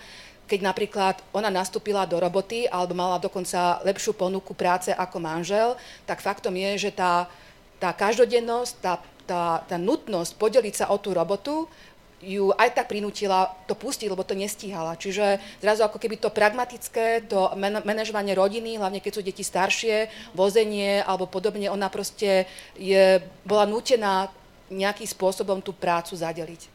keď 0.50 0.66
napríklad 0.66 1.22
ona 1.30 1.46
nastúpila 1.46 2.02
do 2.10 2.18
roboty 2.18 2.66
alebo 2.66 2.98
mala 2.98 3.22
dokonca 3.22 3.78
lepšiu 3.86 4.18
ponuku 4.18 4.50
práce 4.50 4.90
ako 4.90 5.22
manžel, 5.22 5.78
tak 6.02 6.18
faktom 6.18 6.58
je, 6.58 6.90
že 6.90 6.90
tá, 6.90 7.30
tá 7.78 7.94
každodennosť, 7.94 8.72
tá, 8.82 8.98
tá, 9.30 9.62
tá 9.62 9.76
nutnosť 9.78 10.34
podeliť 10.34 10.74
sa 10.74 10.86
o 10.90 10.98
tú 10.98 11.14
robotu 11.14 11.70
ju 12.20 12.52
aj 12.52 12.76
tak 12.76 12.92
prinútila 12.92 13.48
to 13.64 13.72
pustiť, 13.72 14.12
lebo 14.12 14.20
to 14.20 14.36
nestíhala. 14.36 14.92
Čiže 14.92 15.40
zrazu 15.64 15.88
ako 15.88 15.96
keby 15.96 16.20
to 16.20 16.28
pragmatické, 16.28 17.24
to 17.24 17.48
man- 17.56 17.80
manažovanie 17.80 18.36
rodiny, 18.36 18.76
hlavne 18.76 19.00
keď 19.00 19.12
sú 19.16 19.22
deti 19.24 19.40
staršie, 19.40 20.12
vozenie 20.36 21.00
alebo 21.00 21.24
podobne, 21.24 21.72
ona 21.72 21.88
proste 21.88 22.44
je, 22.76 23.24
bola 23.48 23.64
nútená 23.64 24.28
nejakým 24.68 25.08
spôsobom 25.08 25.64
tú 25.64 25.72
prácu 25.72 26.12
zadeliť. 26.12 26.68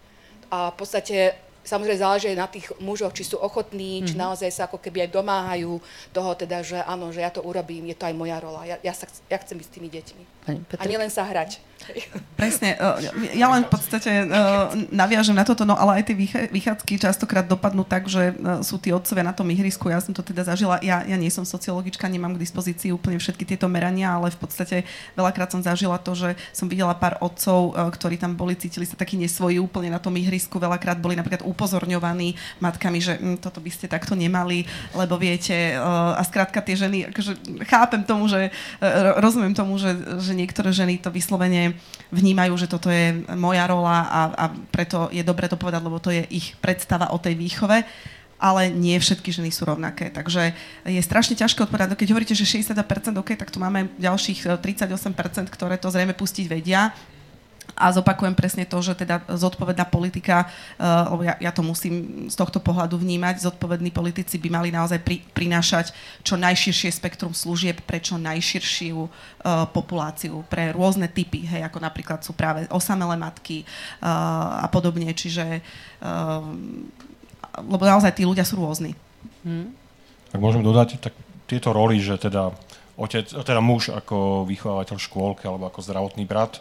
A 0.49 0.73
v 0.73 0.75
podstate 0.81 1.37
Samozrejme 1.65 1.97
záleží 1.97 2.29
na 2.37 2.45
tých 2.45 2.69
mužoch, 2.77 3.11
či 3.11 3.25
sú 3.25 3.41
ochotní, 3.41 3.99
mm-hmm. 3.99 4.07
či 4.07 4.13
mhm. 4.13 4.21
naozaj 4.21 4.49
sa 4.53 4.69
ako 4.69 4.77
keby 4.77 5.09
aj 5.09 5.17
domáhajú 5.17 5.81
toho, 6.13 6.31
teda, 6.37 6.61
že 6.61 6.77
áno, 6.85 7.09
že 7.09 7.25
ja 7.25 7.33
to 7.33 7.41
urobím, 7.41 7.89
je 7.89 7.97
to 7.97 8.05
aj 8.05 8.15
moja 8.15 8.37
rola. 8.37 8.63
Ja, 8.69 8.77
ja, 8.85 8.93
sa, 8.93 9.09
ja 9.27 9.37
chcem 9.41 9.57
byť 9.57 9.65
s 9.65 9.73
tými 9.73 9.89
deťmi. 9.89 10.23
A 10.77 10.83
nielen 10.85 11.09
sa 11.09 11.25
hrať. 11.25 11.57
Presne. 12.35 12.75
E, 12.75 13.37
ja 13.37 13.47
len 13.47 13.63
v 13.63 13.71
podstate 13.71 14.11
e, 14.11 14.25
naviažem 14.89 15.37
na 15.37 15.45
toto, 15.45 15.63
no 15.63 15.77
ale 15.77 16.01
aj 16.01 16.11
tie 16.11 16.15
vychádzky 16.49 16.99
častokrát 16.99 17.45
dopadnú 17.45 17.85
tak, 17.85 18.09
že 18.09 18.33
e, 18.33 18.63
sú 18.65 18.81
tí 18.81 18.89
otcovia 18.89 19.23
na 19.23 19.31
tom 19.31 19.47
ihrisku. 19.53 19.87
Ja 19.87 20.01
som 20.01 20.11
to 20.11 20.25
teda 20.25 20.43
zažila. 20.43 20.81
Ja, 20.81 21.05
ja 21.05 21.15
nie 21.15 21.29
som 21.29 21.45
sociologička, 21.45 22.09
nemám 22.09 22.35
k 22.35 22.43
dispozícii 22.43 22.89
úplne 22.89 23.21
všetky 23.21 23.45
tieto 23.45 23.69
merania, 23.69 24.17
ale 24.17 24.33
v 24.33 24.39
podstate 24.41 24.83
veľakrát 25.13 25.53
som 25.53 25.61
zažila 25.61 26.01
to, 26.01 26.17
že 26.17 26.33
som 26.51 26.65
videla 26.65 26.97
pár 26.97 27.21
otcov, 27.21 27.77
ktorí 27.95 28.17
tam 28.17 28.33
boli, 28.33 28.57
cítili 28.57 28.83
sa 28.83 28.97
takí 28.97 29.15
nesvoji 29.15 29.61
úplne 29.61 29.93
na 29.93 30.01
tom 30.01 30.17
ihrisku. 30.17 30.57
Veľakrát 30.57 30.97
boli 30.97 31.13
napríklad 31.15 31.45
upozorňovaní 31.45 32.35
matkami, 32.59 32.99
že 32.99 33.15
hm, 33.15 33.37
toto 33.39 33.61
by 33.61 33.71
ste 33.71 33.85
takto 33.87 34.17
nemali, 34.17 34.65
lebo 34.97 35.15
viete, 35.15 35.77
a 35.85 36.19
skrátka 36.25 36.59
tie 36.59 36.75
ženy, 36.75 37.13
akože 37.13 37.63
chápem 37.69 38.01
tomu, 38.03 38.27
že 38.27 38.49
rozumiem 39.21 39.53
tomu, 39.53 39.77
že, 39.77 39.95
že 40.19 40.33
niektoré 40.33 40.73
ženy 40.73 40.99
to 40.99 41.13
vyslovene 41.13 41.74
vnímajú, 42.11 42.53
že 42.57 42.71
toto 42.71 42.87
je 42.87 43.25
moja 43.35 43.65
rola 43.67 44.07
a, 44.07 44.21
a 44.33 44.45
preto 44.71 45.09
je 45.11 45.23
dobre 45.25 45.49
to 45.49 45.59
povedať, 45.59 45.81
lebo 45.83 45.99
to 45.99 46.13
je 46.13 46.23
ich 46.31 46.55
predstava 46.59 47.11
o 47.11 47.17
tej 47.17 47.35
výchove 47.35 47.83
ale 48.35 48.67
nie 48.67 48.99
všetky 48.99 49.31
ženy 49.31 49.47
sú 49.47 49.63
rovnaké. 49.63 50.11
Takže 50.11 50.51
je 50.83 51.01
strašne 51.01 51.39
ťažké 51.39 51.65
odpovedať. 51.65 51.95
Keď 51.95 52.11
hovoríte, 52.11 52.35
že 52.35 52.43
60%, 52.43 52.75
OK, 53.15 53.31
tak 53.39 53.47
tu 53.47 53.63
máme 53.63 53.95
ďalších 53.95 54.59
38%, 54.59 55.47
ktoré 55.47 55.79
to 55.79 55.87
zrejme 55.87 56.11
pustiť 56.11 56.45
vedia 56.51 56.91
a 57.75 57.91
zopakujem 57.91 58.33
presne 58.33 58.63
to, 58.63 58.79
že 58.79 58.95
teda 58.95 59.21
zodpovedná 59.27 59.83
politika, 59.91 60.47
uh, 60.79 61.11
lebo 61.11 61.21
ja, 61.27 61.35
ja 61.43 61.51
to 61.51 61.59
musím 61.59 62.25
z 62.31 62.35
tohto 62.39 62.63
pohľadu 62.63 62.95
vnímať, 62.95 63.43
zodpovední 63.43 63.91
politici 63.91 64.39
by 64.39 64.49
mali 64.49 64.69
naozaj 64.71 65.03
pri, 65.03 65.19
prinášať 65.35 65.91
čo 66.23 66.39
najširšie 66.39 66.89
spektrum 66.95 67.35
služieb 67.35 67.83
pre 67.83 67.99
čo 67.99 68.15
najširšiu 68.15 68.97
uh, 68.97 69.09
populáciu, 69.69 70.47
pre 70.47 70.71
rôzne 70.71 71.11
typy, 71.11 71.43
hej, 71.43 71.67
ako 71.67 71.83
napríklad 71.83 72.23
sú 72.23 72.31
práve 72.31 72.63
osamelé 72.71 73.19
matky 73.19 73.67
uh, 73.99 74.63
a 74.63 74.67
podobne, 74.71 75.11
čiže 75.11 75.59
uh, 75.99 76.41
lebo 77.59 77.83
naozaj 77.83 78.15
tí 78.15 78.23
ľudia 78.27 78.43
sú 78.43 78.59
rôzni. 78.59 78.95
Hmm. 79.43 79.71
Ak 80.31 80.39
môžem 80.43 80.63
dodať, 80.63 80.99
tak 80.99 81.15
tieto 81.47 81.71
roly, 81.71 82.01
že 82.01 82.19
teda 82.19 82.51
otec, 82.99 83.27
teda 83.27 83.61
muž 83.61 83.91
ako 83.91 84.47
vychovávateľ 84.47 84.97
škôlky 84.99 85.47
alebo 85.47 85.67
ako 85.67 85.79
zdravotný 85.83 86.23
brat, 86.27 86.59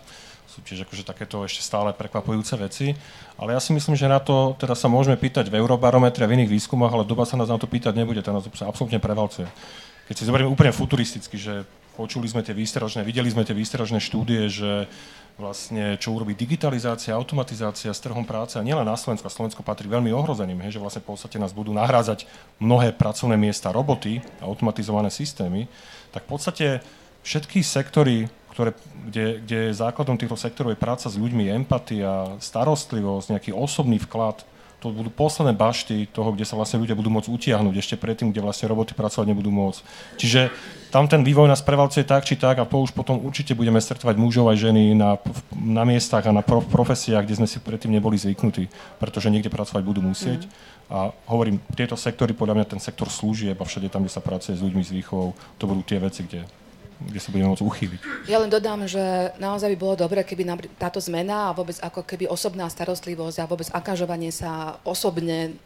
sú 0.54 0.62
tiež 0.62 0.86
akože 0.86 1.02
takéto 1.02 1.42
ešte 1.42 1.66
stále 1.66 1.90
prekvapujúce 1.90 2.54
veci. 2.54 2.94
Ale 3.34 3.58
ja 3.58 3.60
si 3.60 3.74
myslím, 3.74 3.98
že 3.98 4.06
na 4.06 4.22
to 4.22 4.54
teda 4.54 4.78
sa 4.78 4.86
môžeme 4.86 5.18
pýtať 5.18 5.50
v 5.50 5.58
Eurobarometre 5.58 6.22
a 6.22 6.30
v 6.30 6.38
iných 6.38 6.54
výskumoch, 6.54 6.94
ale 6.94 7.02
doba 7.02 7.26
sa 7.26 7.34
nás 7.34 7.50
na 7.50 7.58
to 7.58 7.66
pýtať 7.66 7.98
nebude, 7.98 8.22
to 8.22 8.30
nás 8.30 8.46
absolútne 8.46 9.02
prevalcuje. 9.02 9.50
Keď 10.06 10.14
si 10.14 10.28
zoberieme 10.30 10.52
úplne 10.52 10.70
futuristicky, 10.70 11.34
že 11.34 11.66
počuli 11.98 12.30
sme 12.30 12.46
tie 12.46 12.54
výstražné, 12.54 13.02
videli 13.02 13.26
sme 13.26 13.42
tie 13.42 13.56
výstražné 13.56 13.98
štúdie, 13.98 14.46
že 14.46 14.86
vlastne 15.34 15.98
čo 15.98 16.14
urobí 16.14 16.38
digitalizácia, 16.38 17.10
automatizácia 17.10 17.90
s 17.90 17.98
trhom 17.98 18.22
práce 18.22 18.54
a 18.54 18.62
nielen 18.62 18.86
na 18.86 18.94
Slovensku, 18.94 19.26
a 19.26 19.34
Slovensko 19.34 19.66
patrí 19.66 19.90
veľmi 19.90 20.14
ohrozeným, 20.14 20.62
hej, 20.62 20.78
že 20.78 20.82
vlastne 20.82 21.02
v 21.02 21.10
podstate 21.10 21.42
nás 21.42 21.50
budú 21.50 21.74
nahrádzať 21.74 22.30
mnohé 22.62 22.94
pracovné 22.94 23.34
miesta 23.34 23.74
roboty 23.74 24.22
a 24.38 24.46
automatizované 24.46 25.10
systémy, 25.10 25.66
tak 26.14 26.22
v 26.26 26.30
podstate 26.30 26.66
všetky 27.26 27.66
sektory 27.66 28.30
ktoré, 28.54 28.70
kde, 29.10 29.42
kde 29.42 29.58
základom 29.74 30.14
týchto 30.14 30.38
sektorov 30.38 30.72
je 30.72 30.78
práca 30.78 31.10
s 31.10 31.18
ľuďmi, 31.18 31.50
empatia, 31.50 32.38
starostlivosť, 32.38 33.34
nejaký 33.34 33.50
osobný 33.50 33.98
vklad, 33.98 34.46
to 34.84 34.92
budú 34.92 35.08
posledné 35.08 35.56
bašty 35.56 36.12
toho, 36.12 36.36
kde 36.36 36.44
sa 36.44 36.60
vlastne 36.60 36.76
ľudia 36.76 36.92
budú 36.92 37.08
môcť 37.08 37.32
utiahnuť 37.32 37.74
ešte 37.80 37.96
predtým, 37.96 38.28
kde 38.28 38.44
vlastne 38.44 38.68
roboty 38.68 38.92
pracovať 38.92 39.32
nebudú 39.32 39.48
môcť. 39.48 39.80
Čiže 40.20 40.52
tam 40.92 41.08
ten 41.08 41.24
vývoj 41.24 41.48
nás 41.48 41.64
prevalcuje 41.64 42.04
tak 42.04 42.28
či 42.28 42.36
tak 42.36 42.60
a 42.60 42.68
po 42.68 42.84
už 42.84 42.92
potom 42.92 43.16
určite 43.24 43.56
budeme 43.56 43.80
stretovať 43.80 44.20
mužov 44.20 44.52
aj 44.52 44.60
ženy 44.60 44.92
na, 44.92 45.16
na 45.56 45.88
miestach 45.88 46.28
a 46.28 46.36
na 46.36 46.44
prof, 46.44 46.68
profesiách, 46.68 47.24
kde 47.24 47.40
sme 47.40 47.48
si 47.48 47.64
predtým 47.64 47.96
neboli 47.96 48.20
zvyknutí, 48.20 48.68
pretože 49.00 49.32
niekde 49.32 49.48
pracovať 49.48 49.82
budú 49.82 50.04
musieť. 50.04 50.44
Mm. 50.44 50.52
A 50.92 50.98
hovorím, 51.32 51.64
tieto 51.72 51.96
sektory, 51.96 52.36
podľa 52.36 52.60
mňa 52.60 52.76
ten 52.76 52.80
sektor 52.84 53.08
služieb 53.08 53.56
a 53.56 53.64
všade 53.64 53.88
tam, 53.88 54.04
kde 54.04 54.12
sa 54.12 54.20
pracuje 54.20 54.52
s 54.52 54.60
ľuďmi 54.60 54.84
s 54.84 54.92
výchovou, 54.92 55.32
to 55.56 55.64
budú 55.64 55.80
tie 55.80 55.96
veci, 55.96 56.28
kde 56.28 56.44
kde 57.00 57.18
sa 57.18 57.30
budeme 57.34 57.50
môcť 57.50 57.64
uchýliť. 57.66 58.00
Ja 58.30 58.38
len 58.38 58.50
dodám, 58.50 58.86
že 58.86 59.34
naozaj 59.42 59.74
by 59.74 59.78
bolo 59.78 59.94
dobré, 59.98 60.22
keby 60.22 60.46
táto 60.78 61.02
zmena 61.02 61.50
a 61.50 61.56
vôbec 61.56 61.76
ako 61.82 62.06
keby 62.06 62.30
osobná 62.30 62.70
starostlivosť 62.70 63.42
a 63.42 63.50
vôbec 63.50 63.68
angažovanie 63.74 64.30
sa 64.30 64.78
osobne 64.86 65.58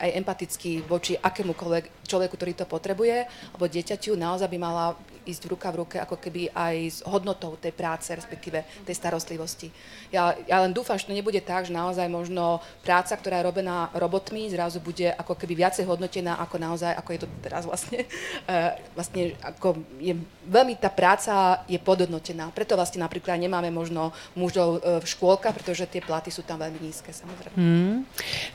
aj 0.00 0.16
empaticky 0.16 0.80
voči 0.88 1.14
akémukoľvek 1.20 2.08
človeku, 2.08 2.34
ktorý 2.34 2.52
to 2.56 2.66
potrebuje, 2.66 3.28
alebo 3.54 3.70
dieťaťu 3.70 4.16
naozaj 4.16 4.48
by 4.48 4.58
mala 4.58 4.96
ísť 5.28 5.42
ruka 5.46 5.68
v 5.70 5.78
ruke 5.84 5.96
ako 6.00 6.16
keby 6.16 6.50
aj 6.50 6.76
s 6.88 6.98
hodnotou 7.04 7.54
tej 7.60 7.70
práce, 7.76 8.08
respektíve 8.10 8.64
tej 8.82 8.94
starostlivosti. 8.96 9.68
Ja, 10.10 10.34
ja 10.48 10.64
len 10.64 10.72
dúfam, 10.72 10.96
že 10.96 11.06
to 11.06 11.14
nebude 11.14 11.38
tak, 11.44 11.68
že 11.68 11.76
naozaj 11.76 12.08
možno 12.08 12.58
práca, 12.82 13.14
ktorá 13.14 13.40
je 13.40 13.46
robená 13.46 13.92
robotmi, 13.94 14.48
zrazu 14.50 14.80
bude 14.80 15.12
ako 15.14 15.36
keby 15.36 15.66
viacej 15.66 15.84
hodnotená 15.86 16.40
ako 16.40 16.56
naozaj, 16.56 16.96
ako 16.96 17.10
je 17.12 17.20
to 17.20 17.28
teraz 17.44 17.62
vlastne. 17.68 18.08
Uh, 18.48 18.74
vlastne 18.96 19.36
ako 19.44 19.78
je, 20.00 20.16
veľmi 20.48 20.74
tá 20.80 20.88
práca 20.90 21.62
je 21.68 21.78
podhodnotená. 21.78 22.50
Preto 22.50 22.74
vlastne 22.74 23.04
napríklad 23.04 23.38
nemáme 23.38 23.68
možno 23.70 24.10
mužov 24.34 24.80
uh, 24.80 24.98
v 24.98 25.06
škôlkach, 25.06 25.54
pretože 25.54 25.86
tie 25.86 26.02
platy 26.02 26.32
sú 26.32 26.42
tam 26.42 26.58
veľmi 26.58 26.80
nízke, 26.80 27.12
samozrejme. 27.12 27.56
Hmm. 27.56 27.96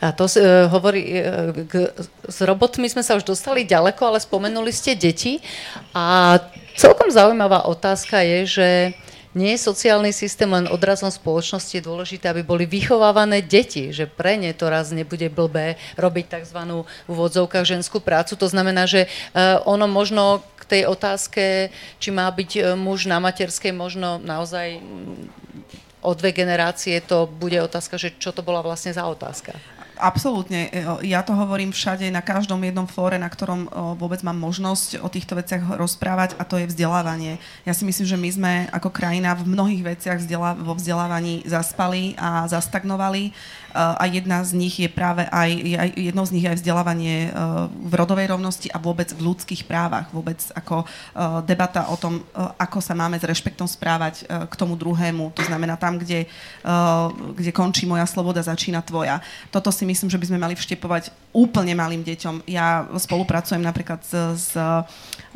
A 0.01 0.11
to 0.11 0.25
uh, 0.25 0.67
hovorí, 0.73 1.21
uh, 1.21 1.34
k, 1.67 1.91
s 2.27 2.37
robotmi 2.41 2.87
sme 2.87 3.03
sa 3.03 3.19
už 3.19 3.27
dostali 3.27 3.67
ďaleko, 3.67 4.01
ale 4.07 4.19
spomenuli 4.23 4.71
ste 4.71 4.95
deti 4.95 5.43
a 5.91 6.37
Celkom 6.75 7.07
zaujímavá 7.07 7.71
otázka 7.71 8.19
je, 8.19 8.39
že 8.43 8.69
nie 9.31 9.55
je 9.55 9.63
sociálny 9.67 10.11
systém 10.11 10.47
len 10.47 10.67
odrazom 10.67 11.07
spoločnosti, 11.07 11.79
je 11.79 11.87
dôležité, 11.87 12.27
aby 12.27 12.43
boli 12.43 12.67
vychovávané 12.67 13.39
deti, 13.39 13.95
že 13.95 14.07
pre 14.07 14.35
ne 14.35 14.51
to 14.51 14.67
raz 14.67 14.91
nebude 14.91 15.27
blbé 15.31 15.79
robiť 15.95 16.39
tzv. 16.39 16.59
v 16.83 17.09
úvodzovkách 17.11 17.63
ženskú 17.63 18.03
prácu. 18.03 18.35
To 18.35 18.47
znamená, 18.51 18.87
že 18.87 19.07
eh, 19.07 19.55
ono 19.63 19.87
možno 19.87 20.43
k 20.59 20.63
tej 20.67 20.83
otázke, 20.91 21.71
či 21.99 22.09
má 22.11 22.27
byť 22.27 22.51
eh, 22.59 22.63
muž 22.75 23.07
na 23.07 23.23
materskej, 23.23 23.71
možno 23.71 24.19
naozaj 24.19 24.79
mm, 24.79 25.31
o 26.03 26.11
dve 26.11 26.35
generácie 26.35 26.99
to 26.99 27.23
bude 27.23 27.55
otázka, 27.55 27.95
že 27.95 28.19
čo 28.19 28.35
to 28.35 28.43
bola 28.43 28.59
vlastne 28.59 28.91
za 28.91 29.07
otázka. 29.07 29.55
Absolútne. 29.95 30.67
E, 30.69 30.85
ja 31.07 31.23
to 31.23 31.31
hovorím 31.31 31.71
všade, 31.71 32.07
na 32.11 32.19
každom 32.19 32.59
jednom 32.63 32.87
fóre, 32.87 33.15
na 33.15 33.31
ktorom 33.31 33.67
vôbec 33.95 34.19
mám 34.21 34.35
možnosť 34.35 34.99
o 34.99 35.07
týchto 35.07 35.39
veciach 35.39 35.79
rozprávať 35.79 36.35
a 36.35 36.43
to 36.43 36.59
je 36.59 36.69
vzdelávanie. 36.69 37.39
Ja 37.63 37.71
si 37.71 37.87
myslím, 37.87 38.07
že 38.07 38.17
my 38.19 38.29
sme 38.29 38.53
ako 38.75 38.91
krajina 38.91 39.31
v 39.35 39.47
mnohých 39.47 39.95
veciach 39.95 40.19
vo 40.59 40.73
vzdelávaní 40.75 41.47
zaspali 41.47 42.13
a 42.19 42.47
zastagnovali 42.47 43.31
a 43.75 44.07
jedna 44.07 44.39
z 44.47 44.55
nich 44.55 44.79
je 44.79 44.87
práve 44.87 45.27
aj, 45.27 45.51
jednou 45.99 46.23
z 46.23 46.31
nich 46.31 46.47
je 46.47 46.51
aj 46.55 46.59
vzdelávanie 46.63 47.35
v 47.67 47.93
rodovej 47.93 48.31
rovnosti 48.31 48.71
a 48.71 48.79
vôbec 48.79 49.11
v 49.11 49.27
ľudských 49.27 49.67
právach. 49.67 50.07
Vôbec 50.15 50.39
ako 50.55 50.87
debata 51.43 51.91
o 51.91 51.99
tom, 51.99 52.23
ako 52.55 52.79
sa 52.79 52.95
máme 52.95 53.19
s 53.19 53.27
rešpektom 53.27 53.67
správať 53.67 54.23
k 54.23 54.53
tomu 54.55 54.79
druhému. 54.79 55.35
To 55.35 55.43
znamená 55.43 55.75
tam, 55.75 55.99
kde, 55.99 56.31
kde 57.35 57.51
končí 57.51 57.83
moja 57.83 58.07
sloboda, 58.07 58.39
začína 58.39 58.79
tvoja. 58.79 59.19
Toto 59.51 59.75
si 59.75 59.83
myslím, 59.83 60.07
že 60.07 60.15
by 60.15 60.25
sme 60.31 60.39
mali 60.39 60.55
vštepovať 60.55 61.11
úplne 61.35 61.75
malým 61.75 61.99
deťom. 62.07 62.47
Ja 62.47 62.87
spolupracujem 62.95 63.59
napríklad 63.59 63.99
s, 64.07 64.15
s, 64.39 64.55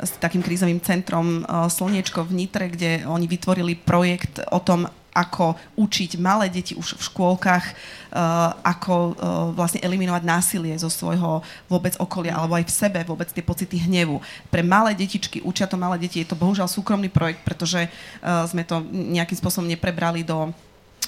s 0.00 0.10
takým 0.16 0.40
krízovým 0.40 0.80
centrom 0.80 1.44
Slniečko 1.44 2.24
v 2.24 2.32
Nitre, 2.40 2.72
kde 2.72 3.04
oni 3.04 3.28
vytvorili 3.28 3.76
projekt 3.76 4.40
o 4.48 4.64
tom, 4.64 4.88
ako 5.10 5.58
učiť 5.74 6.18
malé 6.22 6.46
deti 6.46 6.78
už 6.78 6.94
v 6.96 7.02
škôlkach, 7.02 7.64
uh, 7.66 8.54
ako 8.62 8.94
uh, 8.94 9.12
vlastne 9.54 9.82
eliminovať 9.82 10.22
násilie 10.22 10.74
zo 10.78 10.86
svojho 10.86 11.42
vôbec 11.66 11.98
okolia, 11.98 12.38
alebo 12.38 12.54
aj 12.54 12.66
v 12.66 12.76
sebe 12.76 13.00
vôbec 13.02 13.26
tie 13.30 13.42
pocity 13.42 13.76
hnevu. 13.90 14.22
Pre 14.48 14.62
malé 14.62 14.94
detičky, 14.94 15.42
učia 15.42 15.66
to 15.66 15.74
malé 15.74 15.98
deti, 15.98 16.22
je 16.22 16.30
to 16.30 16.38
bohužiaľ 16.38 16.70
súkromný 16.70 17.10
projekt, 17.10 17.42
pretože 17.42 17.86
uh, 17.86 18.46
sme 18.46 18.62
to 18.62 18.82
nejakým 18.90 19.38
spôsobom 19.38 19.66
neprebrali 19.66 20.22
do 20.22 20.54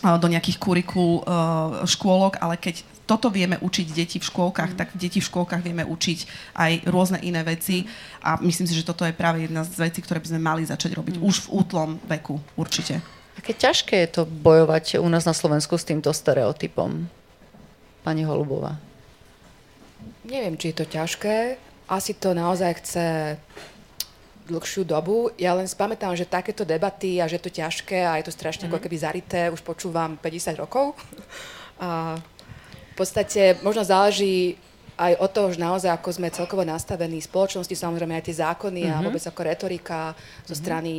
do 0.03 0.27
nejakých 0.27 0.59
kurikul 0.59 1.23
škôlok, 1.87 2.43
ale 2.43 2.59
keď 2.59 2.83
toto 3.07 3.31
vieme 3.31 3.55
učiť 3.59 3.87
deti 3.95 4.17
v 4.19 4.27
škôlkach, 4.27 4.75
mm. 4.75 4.79
tak 4.79 4.89
deti 4.99 5.23
v 5.23 5.29
škôlkach 5.31 5.63
vieme 5.63 5.87
učiť 5.87 6.19
aj 6.59 6.73
rôzne 6.91 7.19
iné 7.23 7.43
veci 7.47 7.87
a 8.19 8.35
myslím 8.43 8.67
si, 8.67 8.75
že 8.75 8.87
toto 8.87 9.07
je 9.07 9.15
práve 9.15 9.47
jedna 9.47 9.63
z 9.63 9.79
vecí, 9.79 10.03
ktoré 10.03 10.19
by 10.19 10.29
sme 10.35 10.41
mali 10.43 10.63
začať 10.67 10.99
robiť 10.99 11.15
mm. 11.19 11.23
už 11.23 11.47
v 11.47 11.51
útlom 11.55 12.03
veku, 12.11 12.39
určite. 12.59 13.22
Aké 13.39 13.53
ťažké 13.57 13.97
je 14.07 14.11
to 14.21 14.23
bojovať 14.29 15.01
u 15.01 15.09
nás 15.09 15.25
na 15.25 15.33
Slovensku 15.33 15.75
s 15.81 15.89
týmto 15.89 16.13
stereotypom? 16.13 17.09
Pani 18.03 18.23
Holubová. 18.27 18.77
Neviem, 20.27 20.55
či 20.59 20.71
je 20.71 20.77
to 20.83 20.87
ťažké. 20.87 21.57
Asi 21.91 22.15
to 22.15 22.35
naozaj 22.35 22.79
chce 22.83 23.07
dlhšiu 24.47 24.83
dobu. 24.83 25.31
Ja 25.39 25.55
len 25.55 25.71
spamätám, 25.71 26.15
že 26.19 26.27
takéto 26.27 26.67
debaty 26.67 27.23
a 27.23 27.31
že 27.31 27.39
je 27.39 27.45
to 27.47 27.53
ťažké 27.53 28.03
a 28.03 28.19
je 28.19 28.27
to 28.27 28.35
strašne 28.35 28.67
mm-hmm. 28.67 28.75
ako 28.75 28.79
mhm. 28.79 28.85
keby 28.87 28.97
zarité, 28.99 29.41
už 29.51 29.63
počúvam 29.63 30.19
50 30.19 30.63
rokov. 30.63 30.99
A 31.79 32.19
v 32.93 32.95
podstate 32.95 33.59
možno 33.65 33.83
záleží 33.87 34.59
aj 35.01 35.19
od 35.19 35.31
toho, 35.33 35.49
že 35.51 35.59
naozaj 35.59 35.91
ako 35.91 36.09
sme 36.15 36.29
celkovo 36.31 36.63
nastavení 36.63 37.19
spoločnosti, 37.19 37.73
samozrejme 37.73 38.13
aj 38.19 38.29
tie 38.29 38.37
zákony 38.45 38.87
mm-hmm. 38.87 38.95
a 38.95 39.01
mhm. 39.01 39.05
vôbec 39.09 39.25
ako 39.25 39.41
retorika 39.43 39.99
zo 40.47 40.55
mhm. 40.55 40.61
strany 40.61 40.93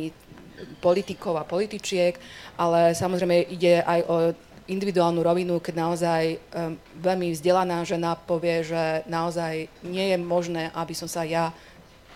politikov 0.80 1.38
a 1.38 1.48
političiek, 1.48 2.18
ale 2.58 2.94
samozrejme 2.94 3.50
ide 3.52 3.82
aj 3.82 4.00
o 4.08 4.14
individuálnu 4.64 5.20
rovinu, 5.20 5.60
keď 5.60 5.74
naozaj 5.76 6.22
um, 6.32 6.74
veľmi 7.04 7.36
vzdelaná 7.36 7.84
žena 7.84 8.16
povie, 8.16 8.64
že 8.64 9.04
naozaj 9.04 9.68
nie 9.84 10.06
je 10.12 10.16
možné, 10.16 10.72
aby 10.72 10.96
som 10.96 11.04
sa 11.04 11.20
ja 11.24 11.52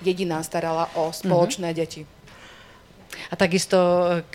jediná 0.01 0.41
starala 0.41 0.89
o 0.97 1.13
spoločné 1.13 1.73
mm-hmm. 1.73 1.83
deti. 1.85 2.03
A 3.29 3.35
takisto, 3.37 3.77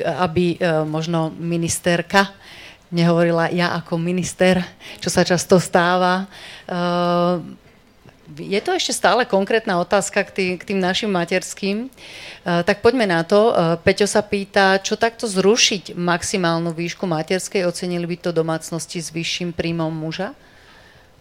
aby 0.02 0.58
uh, 0.58 0.86
možno 0.86 1.34
ministerka 1.34 2.30
nehovorila 2.94 3.50
ja 3.50 3.74
ako 3.82 3.98
minister, 3.98 4.62
čo 5.02 5.10
sa 5.10 5.26
často 5.26 5.58
stáva. 5.58 6.30
Je 8.34 8.62
to 8.64 8.74
ešte 8.74 8.98
stále 8.98 9.30
konkrétna 9.30 9.78
otázka 9.78 10.26
k 10.26 10.32
tým, 10.32 10.52
k 10.58 10.64
tým 10.74 10.80
našim 10.82 11.12
materským. 11.14 11.90
Uh, 12.44 12.66
tak 12.66 12.82
poďme 12.82 13.06
na 13.06 13.22
to. 13.22 13.54
Uh, 13.54 13.78
Peťo 13.78 14.10
sa 14.10 14.26
pýta, 14.26 14.82
čo 14.82 14.98
takto 14.98 15.30
zrušiť 15.30 15.94
maximálnu 15.94 16.74
výšku 16.74 17.06
materskej? 17.06 17.70
Ocenili 17.70 18.10
by 18.10 18.18
to 18.18 18.30
domácnosti 18.34 18.98
s 18.98 19.14
vyšším 19.14 19.54
príjmom 19.54 19.94
muža? 19.94 20.34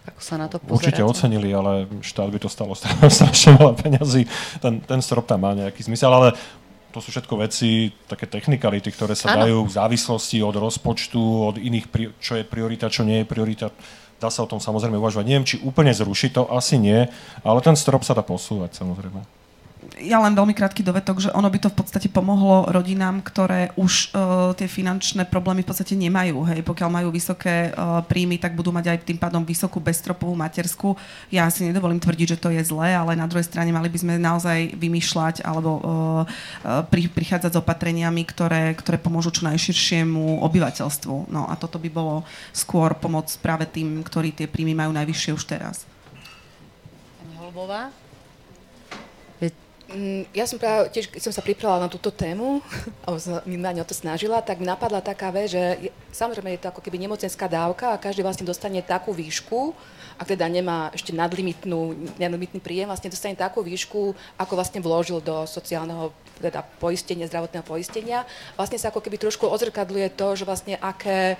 Ako 0.03 0.19
sa 0.19 0.35
na 0.35 0.51
to 0.51 0.59
pozeráte? 0.59 0.99
Určite 0.99 1.03
ocenili, 1.05 1.55
ale 1.55 1.87
štát 2.03 2.27
by 2.27 2.39
to 2.41 2.49
stalo 2.51 2.75
strašne 3.17 3.55
veľa 3.55 3.73
peňazí. 3.79 4.27
Ten, 4.59 4.83
ten 4.83 4.99
strop 4.99 5.29
tam 5.29 5.47
má 5.47 5.55
nejaký 5.55 5.85
zmysel, 5.87 6.11
ale 6.11 6.35
to 6.93 7.01
sú 7.01 7.09
všetko 7.09 7.33
veci, 7.41 7.89
také 8.05 8.29
technikality, 8.29 8.93
ktoré 8.93 9.17
sa 9.17 9.33
ano. 9.33 9.49
dajú 9.49 9.57
v 9.65 9.71
závislosti 9.73 10.45
od 10.45 10.53
rozpočtu, 10.53 11.19
od 11.19 11.55
iných, 11.57 11.89
čo 12.21 12.37
je 12.37 12.45
priorita, 12.45 12.85
čo 12.91 13.01
nie 13.01 13.23
je 13.23 13.25
priorita 13.25 13.73
Dá 14.23 14.31
sa 14.31 14.47
o 14.47 14.47
tom 14.47 14.63
samozrejme 14.63 14.95
uvažovať. 14.95 15.27
Neviem, 15.27 15.43
či 15.43 15.59
úplne 15.59 15.91
zrušiť 15.91 16.31
to, 16.31 16.47
asi 16.47 16.79
nie, 16.79 17.11
ale 17.43 17.59
ten 17.59 17.75
strop 17.75 18.07
sa 18.07 18.15
dá 18.15 18.23
posúvať 18.23 18.79
samozrejme 18.79 19.42
ja 20.01 20.17
len 20.21 20.33
veľmi 20.33 20.57
krátky 20.57 20.81
dovetok, 20.81 21.21
že 21.21 21.29
ono 21.33 21.45
by 21.49 21.59
to 21.61 21.69
v 21.69 21.77
podstate 21.77 22.07
pomohlo 22.09 22.65
rodinám, 22.69 23.21
ktoré 23.21 23.69
už 23.77 24.13
uh, 24.13 24.51
tie 24.57 24.65
finančné 24.65 25.29
problémy 25.29 25.61
v 25.61 25.69
podstate 25.69 25.93
nemajú. 25.93 26.45
Hej. 26.49 26.59
Pokiaľ 26.65 26.89
majú 26.89 27.09
vysoké 27.13 27.69
uh, 27.69 28.01
príjmy, 28.05 28.41
tak 28.41 28.57
budú 28.57 28.73
mať 28.73 28.93
aj 28.93 28.97
tým 29.05 29.19
pádom 29.21 29.45
vysokú 29.45 29.77
bezstropovú 29.77 30.33
matersku. 30.33 30.97
Ja 31.29 31.45
si 31.53 31.65
nedovolím 31.69 32.01
tvrdiť, 32.01 32.37
že 32.37 32.41
to 32.41 32.49
je 32.49 32.61
zlé, 32.65 32.97
ale 32.97 33.13
na 33.13 33.29
druhej 33.29 33.45
strane 33.45 33.69
mali 33.69 33.89
by 33.89 33.99
sme 34.01 34.13
naozaj 34.17 34.75
vymýšľať 34.75 35.45
alebo 35.45 35.71
uh, 35.79 36.83
pri, 36.89 37.07
prichádzať 37.07 37.51
s 37.53 37.59
opatreniami, 37.61 38.25
ktoré, 38.25 38.73
ktoré 38.75 38.97
pomôžu 38.97 39.29
čo 39.29 39.47
najširšiemu 39.47 40.41
obyvateľstvu. 40.43 41.31
No 41.31 41.47
a 41.47 41.53
toto 41.55 41.77
by 41.77 41.89
bolo 41.93 42.25
skôr 42.51 42.97
pomoc 42.97 43.29
práve 43.39 43.69
tým, 43.69 44.01
ktorí 44.03 44.33
tie 44.33 44.49
príjmy 44.49 44.73
majú 44.73 44.91
najvyššie 44.93 45.31
už 45.31 45.43
teraz. 45.47 45.85
Pani 47.23 47.35
Holbová? 47.39 48.02
Mm, 49.93 50.25
ja 50.33 50.49
som 50.49 50.57
práve 50.57 50.89
tiež, 50.89 51.05
keď 51.05 51.21
som 51.21 51.33
sa 51.33 51.45
pripravila 51.45 51.85
na 51.85 51.89
túto 51.89 52.09
tému, 52.09 52.65
alebo 53.05 53.21
sa 53.21 53.45
minimálne 53.45 53.77
o 53.77 53.85
to 53.85 53.93
snažila, 53.93 54.41
tak 54.41 54.57
mi 54.57 54.65
napadla 54.65 55.05
taká 55.05 55.29
vec, 55.29 55.53
že 55.53 55.61
je, 55.77 55.89
samozrejme 56.09 56.57
je 56.57 56.61
to 56.65 56.73
ako 56.73 56.81
keby 56.81 56.97
nemocenská 56.97 57.45
dávka 57.45 57.93
a 57.93 58.01
každý 58.01 58.25
vlastne 58.25 58.41
dostane 58.41 58.81
takú 58.81 59.13
výšku, 59.13 59.77
ak 60.17 60.33
teda 60.33 60.49
nemá 60.49 60.89
ešte 60.93 61.13
nadlimitnú, 61.13 62.09
nadlimitný 62.17 62.57
príjem, 62.57 62.89
vlastne 62.89 63.13
dostane 63.13 63.37
takú 63.37 63.61
výšku, 63.61 64.17
ako 64.37 64.53
vlastne 64.57 64.81
vložil 64.81 65.21
do 65.21 65.45
sociálneho 65.45 66.09
teda 66.41 66.65
poistenia, 66.81 67.29
zdravotného 67.29 67.65
poistenia. 67.65 68.25
Vlastne 68.57 68.81
sa 68.81 68.89
ako 68.89 69.01
keby 69.01 69.21
trošku 69.21 69.45
odzrkadluje 69.45 70.17
to, 70.17 70.33
že 70.33 70.43
vlastne 70.49 70.75
aké 70.81 71.37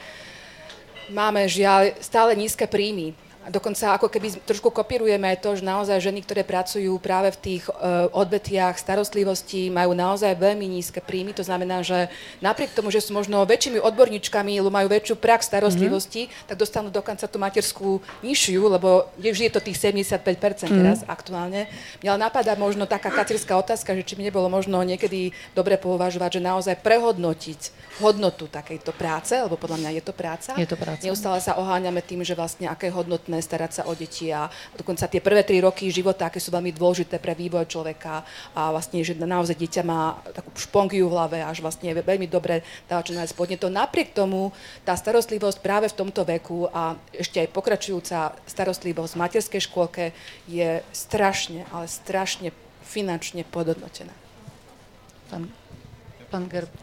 máme 1.10 1.46
žiaľ 1.50 1.98
stále 2.00 2.38
nízke 2.38 2.70
príjmy 2.70 3.18
a 3.44 3.52
dokonca 3.52 4.00
ako 4.00 4.08
keby 4.08 4.40
trošku 4.48 4.72
kopírujeme 4.72 5.28
aj 5.36 5.44
to, 5.44 5.60
že 5.60 5.68
naozaj 5.68 6.00
ženy, 6.00 6.24
ktoré 6.24 6.48
pracujú 6.48 6.96
práve 7.04 7.36
v 7.36 7.42
tých 7.44 7.64
uh, 7.68 8.08
odvetiach 8.16 8.80
starostlivosti, 8.80 9.68
majú 9.68 9.92
naozaj 9.92 10.32
veľmi 10.40 10.64
nízke 10.64 11.04
príjmy. 11.04 11.36
To 11.36 11.44
znamená, 11.44 11.84
že 11.84 12.08
napriek 12.40 12.72
tomu, 12.72 12.88
že 12.88 13.04
sú 13.04 13.12
možno 13.12 13.44
väčšími 13.44 13.84
odborníčkami, 13.84 14.64
majú 14.64 14.88
väčšiu 14.88 15.20
prax 15.20 15.52
starostlivosti, 15.52 16.32
mm-hmm. 16.32 16.48
tak 16.48 16.56
dostanú 16.56 16.88
dokonca 16.88 17.28
tú 17.28 17.38
materskú 17.38 18.00
nižšiu, 18.24 18.62
lebo 18.72 19.12
vždy 19.20 19.52
je 19.52 19.54
to 19.54 19.62
tých 19.62 19.78
75% 19.78 20.24
mm-hmm. 20.24 20.80
teraz 20.80 21.00
aktuálne. 21.04 21.68
Mňa 22.00 22.16
napadá 22.16 22.56
možno 22.56 22.88
taká 22.88 23.12
kacírska 23.12 23.60
otázka, 23.60 23.92
že 23.94 24.08
či 24.08 24.16
by 24.16 24.32
nebolo 24.32 24.48
možno 24.48 24.80
niekedy 24.82 25.36
dobre 25.52 25.76
považovať, 25.76 26.40
že 26.40 26.42
naozaj 26.42 26.76
prehodnotiť 26.80 27.60
hodnotu 28.02 28.50
takejto 28.50 28.90
práce, 28.96 29.38
lebo 29.38 29.54
podľa 29.60 29.78
mňa 29.86 29.92
je 30.02 30.04
to 30.04 30.14
práca. 30.16 30.52
Je 30.58 30.66
to 30.66 30.78
práca. 30.80 31.06
Neustále 31.06 31.38
sa 31.38 31.60
oháňame 31.62 32.02
tým, 32.02 32.26
že 32.26 32.34
vlastne 32.34 32.66
aké 32.66 32.90
hodnotné 32.90 33.33
schopné 33.34 33.42
starať 33.42 33.72
sa 33.74 33.84
o 33.90 33.94
deti 33.98 34.30
a 34.30 34.46
dokonca 34.78 35.10
tie 35.10 35.18
prvé 35.18 35.42
tri 35.42 35.58
roky 35.58 35.90
života, 35.90 36.30
aké 36.30 36.38
sú 36.38 36.54
veľmi 36.54 36.70
dôležité 36.70 37.18
pre 37.18 37.34
vývoj 37.34 37.66
človeka 37.66 38.22
a 38.54 38.70
vlastne, 38.70 39.02
že 39.02 39.18
naozaj 39.18 39.58
dieťa 39.58 39.82
má 39.82 40.22
takú 40.34 40.54
špongiu 40.54 41.10
v 41.10 41.14
hlave, 41.18 41.40
až 41.42 41.66
vlastne 41.66 41.90
veľmi 41.90 42.30
dobre 42.30 42.62
dáva 42.86 43.02
čo 43.02 43.18
najviac 43.18 43.34
podnetov. 43.34 43.74
Napriek 43.74 44.14
tomu 44.14 44.54
tá 44.86 44.94
starostlivosť 44.94 45.58
práve 45.66 45.90
v 45.90 45.98
tomto 45.98 46.22
veku 46.22 46.70
a 46.70 46.94
ešte 47.10 47.42
aj 47.42 47.50
pokračujúca 47.50 48.38
starostlivosť 48.46 49.12
v 49.18 49.22
materskej 49.22 49.62
škôlke 49.66 50.14
je 50.46 50.86
strašne, 50.94 51.66
ale 51.74 51.90
strašne 51.90 52.54
finančne 52.86 53.42
podhodnotená. 53.48 54.14
Pán, 55.32 55.50
pán 56.34 56.50
Gerb. 56.50 56.74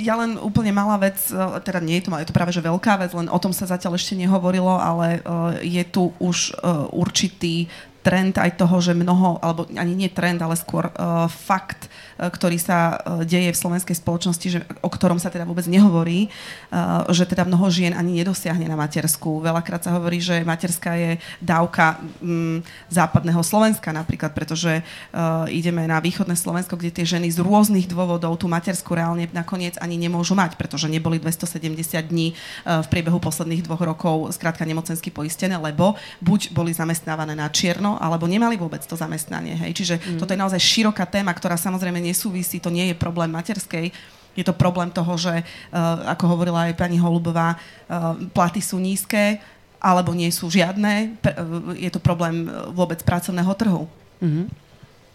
Ja 0.00 0.16
len 0.16 0.40
úplne 0.40 0.72
malá 0.72 0.96
vec, 0.96 1.20
e, 1.28 1.36
teda 1.60 1.84
nie 1.84 2.00
je 2.00 2.08
to, 2.08 2.16
je 2.16 2.28
to 2.28 2.36
práve 2.36 2.52
že 2.56 2.64
veľká 2.64 2.96
vec, 2.96 3.12
len 3.12 3.28
o 3.28 3.36
tom 3.36 3.52
sa 3.52 3.68
zatiaľ 3.68 4.00
ešte 4.00 4.16
nehovorilo, 4.16 4.80
ale 4.80 5.20
e, 5.20 5.68
je 5.68 5.84
tu 5.84 6.16
už 6.16 6.56
e, 6.56 6.72
určitý 6.96 7.68
trend 8.04 8.36
aj 8.36 8.60
toho, 8.60 8.84
že 8.84 8.92
mnoho, 8.92 9.40
alebo 9.40 9.64
ani 9.76 9.96
nie 9.96 10.12
trend, 10.12 10.44
ale 10.44 10.60
skôr 10.60 10.92
uh, 10.92 11.24
fakt, 11.24 11.88
ktorý 12.18 12.56
sa 12.60 12.98
uh, 12.98 13.26
deje 13.26 13.50
v 13.50 13.58
slovenskej 13.58 13.96
spoločnosti, 13.98 14.46
že, 14.46 14.58
o 14.80 14.90
ktorom 14.90 15.18
sa 15.18 15.32
teda 15.32 15.42
vôbec 15.42 15.66
nehovorí, 15.66 16.30
uh, 16.70 17.06
že 17.10 17.26
teda 17.26 17.42
mnoho 17.42 17.66
žien 17.70 17.90
ani 17.96 18.22
nedosiahne 18.22 18.66
na 18.70 18.78
matersku. 18.78 19.42
Veľakrát 19.42 19.82
sa 19.82 19.94
hovorí, 19.98 20.22
že 20.22 20.46
materská 20.46 20.94
je 20.94 21.10
dávka 21.42 21.98
um, 22.22 22.62
západného 22.90 23.42
Slovenska 23.42 23.90
napríklad, 23.90 24.30
pretože 24.30 24.80
uh, 24.80 25.48
ideme 25.50 25.82
na 25.90 25.98
východné 25.98 26.38
Slovensko, 26.38 26.78
kde 26.78 26.94
tie 26.94 27.06
ženy 27.18 27.32
z 27.34 27.42
rôznych 27.42 27.90
dôvodov 27.90 28.38
tú 28.38 28.46
matersku 28.46 28.94
reálne 28.94 29.26
nakoniec 29.34 29.74
ani 29.82 29.98
nemôžu 29.98 30.38
mať, 30.38 30.54
pretože 30.54 30.86
neboli 30.86 31.18
270 31.18 31.74
dní 32.06 32.32
uh, 32.34 32.84
v 32.84 32.86
priebehu 32.90 33.18
posledných 33.18 33.66
dvoch 33.66 33.82
rokov 33.82 34.36
skrátka 34.36 34.62
nemocensky 34.62 35.10
poistené, 35.10 35.58
lebo 35.58 35.98
buď 36.22 36.54
boli 36.54 36.70
zamestnávané 36.70 37.34
na 37.34 37.50
čierno, 37.50 37.96
alebo 37.98 38.28
nemali 38.30 38.54
vôbec 38.60 38.84
to 38.84 38.94
zamestnanie. 38.94 39.56
Hej. 39.56 39.72
Čiže 39.80 39.94
mm. 39.98 40.18
toto 40.20 40.36
je 40.36 40.42
naozaj 40.42 40.60
široká 40.60 41.08
téma, 41.08 41.32
ktorá 41.32 41.56
samozrejme 41.56 42.03
nesúvisí, 42.04 42.60
to 42.60 42.68
nie 42.68 42.92
je 42.92 42.96
problém 43.00 43.32
materskej, 43.32 43.88
je 44.34 44.44
to 44.44 44.52
problém 44.52 44.90
toho, 44.90 45.14
že, 45.14 45.40
uh, 45.40 46.10
ako 46.10 46.36
hovorila 46.36 46.68
aj 46.68 46.76
pani 46.76 46.98
Holubová, 46.98 47.54
uh, 47.56 48.18
platy 48.34 48.60
sú 48.60 48.82
nízke, 48.82 49.38
alebo 49.78 50.10
nie 50.10 50.28
sú 50.34 50.50
žiadne. 50.50 51.16
Uh, 51.22 51.72
je 51.78 51.88
to 51.88 52.02
problém 52.02 52.50
vôbec 52.74 52.98
pracovného 53.06 53.52
trhu. 53.54 53.86
Mm-hmm. 54.18 54.46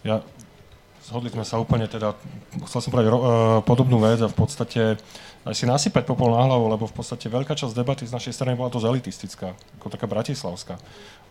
Ja, 0.08 0.24
zhodli 1.04 1.28
sme 1.28 1.44
sa 1.44 1.60
úplne, 1.60 1.84
teda, 1.84 2.16
chcel 2.64 2.80
som 2.80 2.90
povedať 2.90 3.12
uh, 3.12 3.60
podobnú 3.60 4.00
vec 4.00 4.24
a 4.24 4.32
v 4.32 4.36
podstate 4.36 4.96
aj 5.40 5.56
si 5.56 5.64
nasypať 5.64 6.04
popol 6.04 6.36
na 6.36 6.44
hlavu, 6.44 6.68
lebo 6.68 6.84
v 6.84 6.92
podstate 6.92 7.32
veľká 7.32 7.56
časť 7.56 7.72
debaty 7.72 8.04
z 8.04 8.12
našej 8.12 8.36
strany 8.36 8.52
bola 8.60 8.68
dosť 8.68 8.86
elitistická, 8.92 9.56
ako 9.80 9.88
taká 9.88 10.04
bratislavská. 10.04 10.76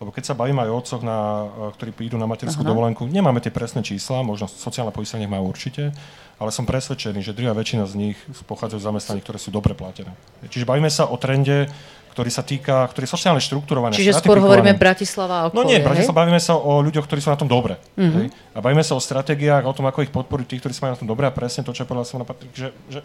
Lebo 0.02 0.10
keď 0.10 0.32
sa 0.32 0.34
bavíme 0.34 0.66
aj 0.66 0.70
o 0.70 0.78
otcoch, 0.82 1.02
na, 1.06 1.18
e, 1.18 1.46
ktorí 1.78 1.90
prídu 1.94 2.16
na 2.18 2.26
materskú 2.26 2.66
Aha. 2.66 2.70
dovolenku, 2.74 3.06
nemáme 3.06 3.38
tie 3.38 3.54
presné 3.54 3.86
čísla, 3.86 4.26
možno 4.26 4.50
sociálne 4.50 4.90
poistenie 4.90 5.30
majú 5.30 5.54
určite, 5.54 5.94
ale 6.42 6.50
som 6.50 6.66
presvedčený, 6.66 7.22
že 7.22 7.36
druhá 7.36 7.54
väčšina 7.54 7.86
z 7.86 7.94
nich 7.94 8.18
pochádzajú 8.50 8.80
z 8.82 8.88
zamestnaní, 8.90 9.20
ktoré 9.22 9.38
sú 9.38 9.54
dobre 9.54 9.78
platené. 9.78 10.10
Čiže 10.50 10.66
bavíme 10.66 10.90
sa 10.90 11.06
o 11.06 11.14
trende, 11.14 11.70
ktorý 12.10 12.30
sa 12.30 12.42
týka, 12.42 12.90
ktorý 12.90 13.06
je 13.06 13.12
sociálne 13.14 13.42
štruktúrovaný. 13.42 13.94
Čiže 13.94 14.18
skôr 14.18 14.42
hovoríme 14.42 14.74
Bratislava 14.74 15.34
a 15.34 15.42
okolie, 15.48 15.56
No 15.56 15.62
nie, 15.62 15.78
Bratislava, 15.78 16.26
bavíme 16.26 16.42
sa 16.42 16.58
o 16.58 16.82
ľuďoch, 16.82 17.06
ktorí 17.06 17.20
sú 17.22 17.30
na 17.30 17.38
tom 17.38 17.46
dobre. 17.46 17.78
Uh-huh. 17.94 18.26
A 18.54 18.58
bavíme 18.58 18.82
sa 18.82 18.98
o 18.98 19.00
stratégiách, 19.00 19.62
o 19.62 19.72
tom, 19.72 19.86
ako 19.86 20.02
ich 20.02 20.12
podporiť 20.12 20.46
tých, 20.46 20.60
ktorí 20.66 20.72
sú 20.74 20.82
na 20.90 20.98
tom 20.98 21.06
dobre 21.06 21.30
a 21.30 21.32
presne 21.32 21.62
to, 21.62 21.70
čo 21.70 21.86
povedal 21.86 22.06
som 22.06 22.18
na 22.18 22.26
Patrik, 22.26 22.50
že, 22.50 22.74
že 22.90 23.00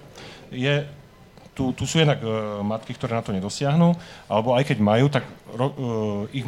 je, 0.49 0.89
tu, 1.53 1.71
tu 1.77 1.85
sú 1.85 2.01
jednak 2.01 2.19
uh, 2.25 2.59
matky, 2.65 2.97
ktoré 2.97 3.15
na 3.15 3.23
to 3.23 3.31
nedosiahnu, 3.31 3.93
alebo 4.27 4.57
aj 4.57 4.63
keď 4.73 4.77
majú, 4.81 5.05
tak 5.07 5.23
ro, 5.53 5.67
uh, 5.69 5.73
ich 6.35 6.43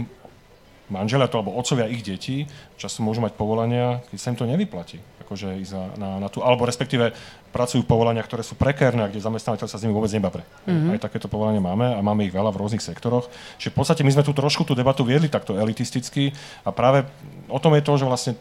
manželia 0.87 1.27
to, 1.27 1.39
alebo 1.39 1.55
otcovia 1.55 1.91
ich 1.91 2.03
detí 2.03 2.47
často 2.79 3.03
môžu 3.03 3.19
mať 3.19 3.35
povolania, 3.35 3.99
keď 4.11 4.17
sa 4.19 4.31
im 4.31 4.37
to 4.39 4.47
nevyplatí. 4.47 4.99
Akože 5.27 5.59
ísť 5.59 5.73
na, 5.75 5.83
na, 5.99 6.09
na 6.23 6.27
tú, 6.31 6.39
alebo 6.39 6.63
respektíve 6.63 7.11
pracujú 7.51 7.83
v 7.83 7.91
povolaniach, 7.91 8.27
ktoré 8.27 8.43
sú 8.43 8.55
prekérne, 8.55 9.03
kde 9.11 9.19
zamestnávateľ 9.19 9.67
sa 9.67 9.75
s 9.75 9.83
nimi 9.83 9.91
vôbec 9.91 10.11
nebavre. 10.15 10.47
Mm-hmm. 10.63 10.95
Aj 10.95 10.99
takéto 11.03 11.27
povolania 11.27 11.59
máme 11.59 11.91
a 11.91 11.99
máme 11.99 12.23
ich 12.23 12.31
veľa 12.31 12.55
v 12.55 12.59
rôznych 12.63 12.83
sektoroch. 12.83 13.27
Čiže 13.59 13.75
v 13.75 13.77
podstate 13.83 14.01
my 14.07 14.11
sme 14.15 14.23
tu 14.23 14.31
trošku 14.31 14.63
tú 14.63 14.71
debatu 14.71 15.03
viedli 15.03 15.27
takto 15.27 15.59
elitisticky 15.59 16.31
a 16.63 16.71
práve 16.71 17.03
o 17.51 17.59
tom 17.59 17.75
je 17.75 17.83
to, 17.83 17.93
že 17.99 18.07
vlastne 18.07 18.33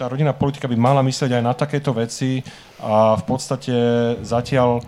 tá 0.00 0.08
rodinná 0.08 0.32
politika 0.32 0.64
by 0.64 0.80
mala 0.80 1.04
myslieť 1.04 1.36
aj 1.36 1.42
na 1.44 1.52
takéto 1.52 1.92
veci 1.92 2.40
a 2.80 3.20
v 3.20 3.24
podstate 3.28 3.74
zatiaľ 4.24 4.80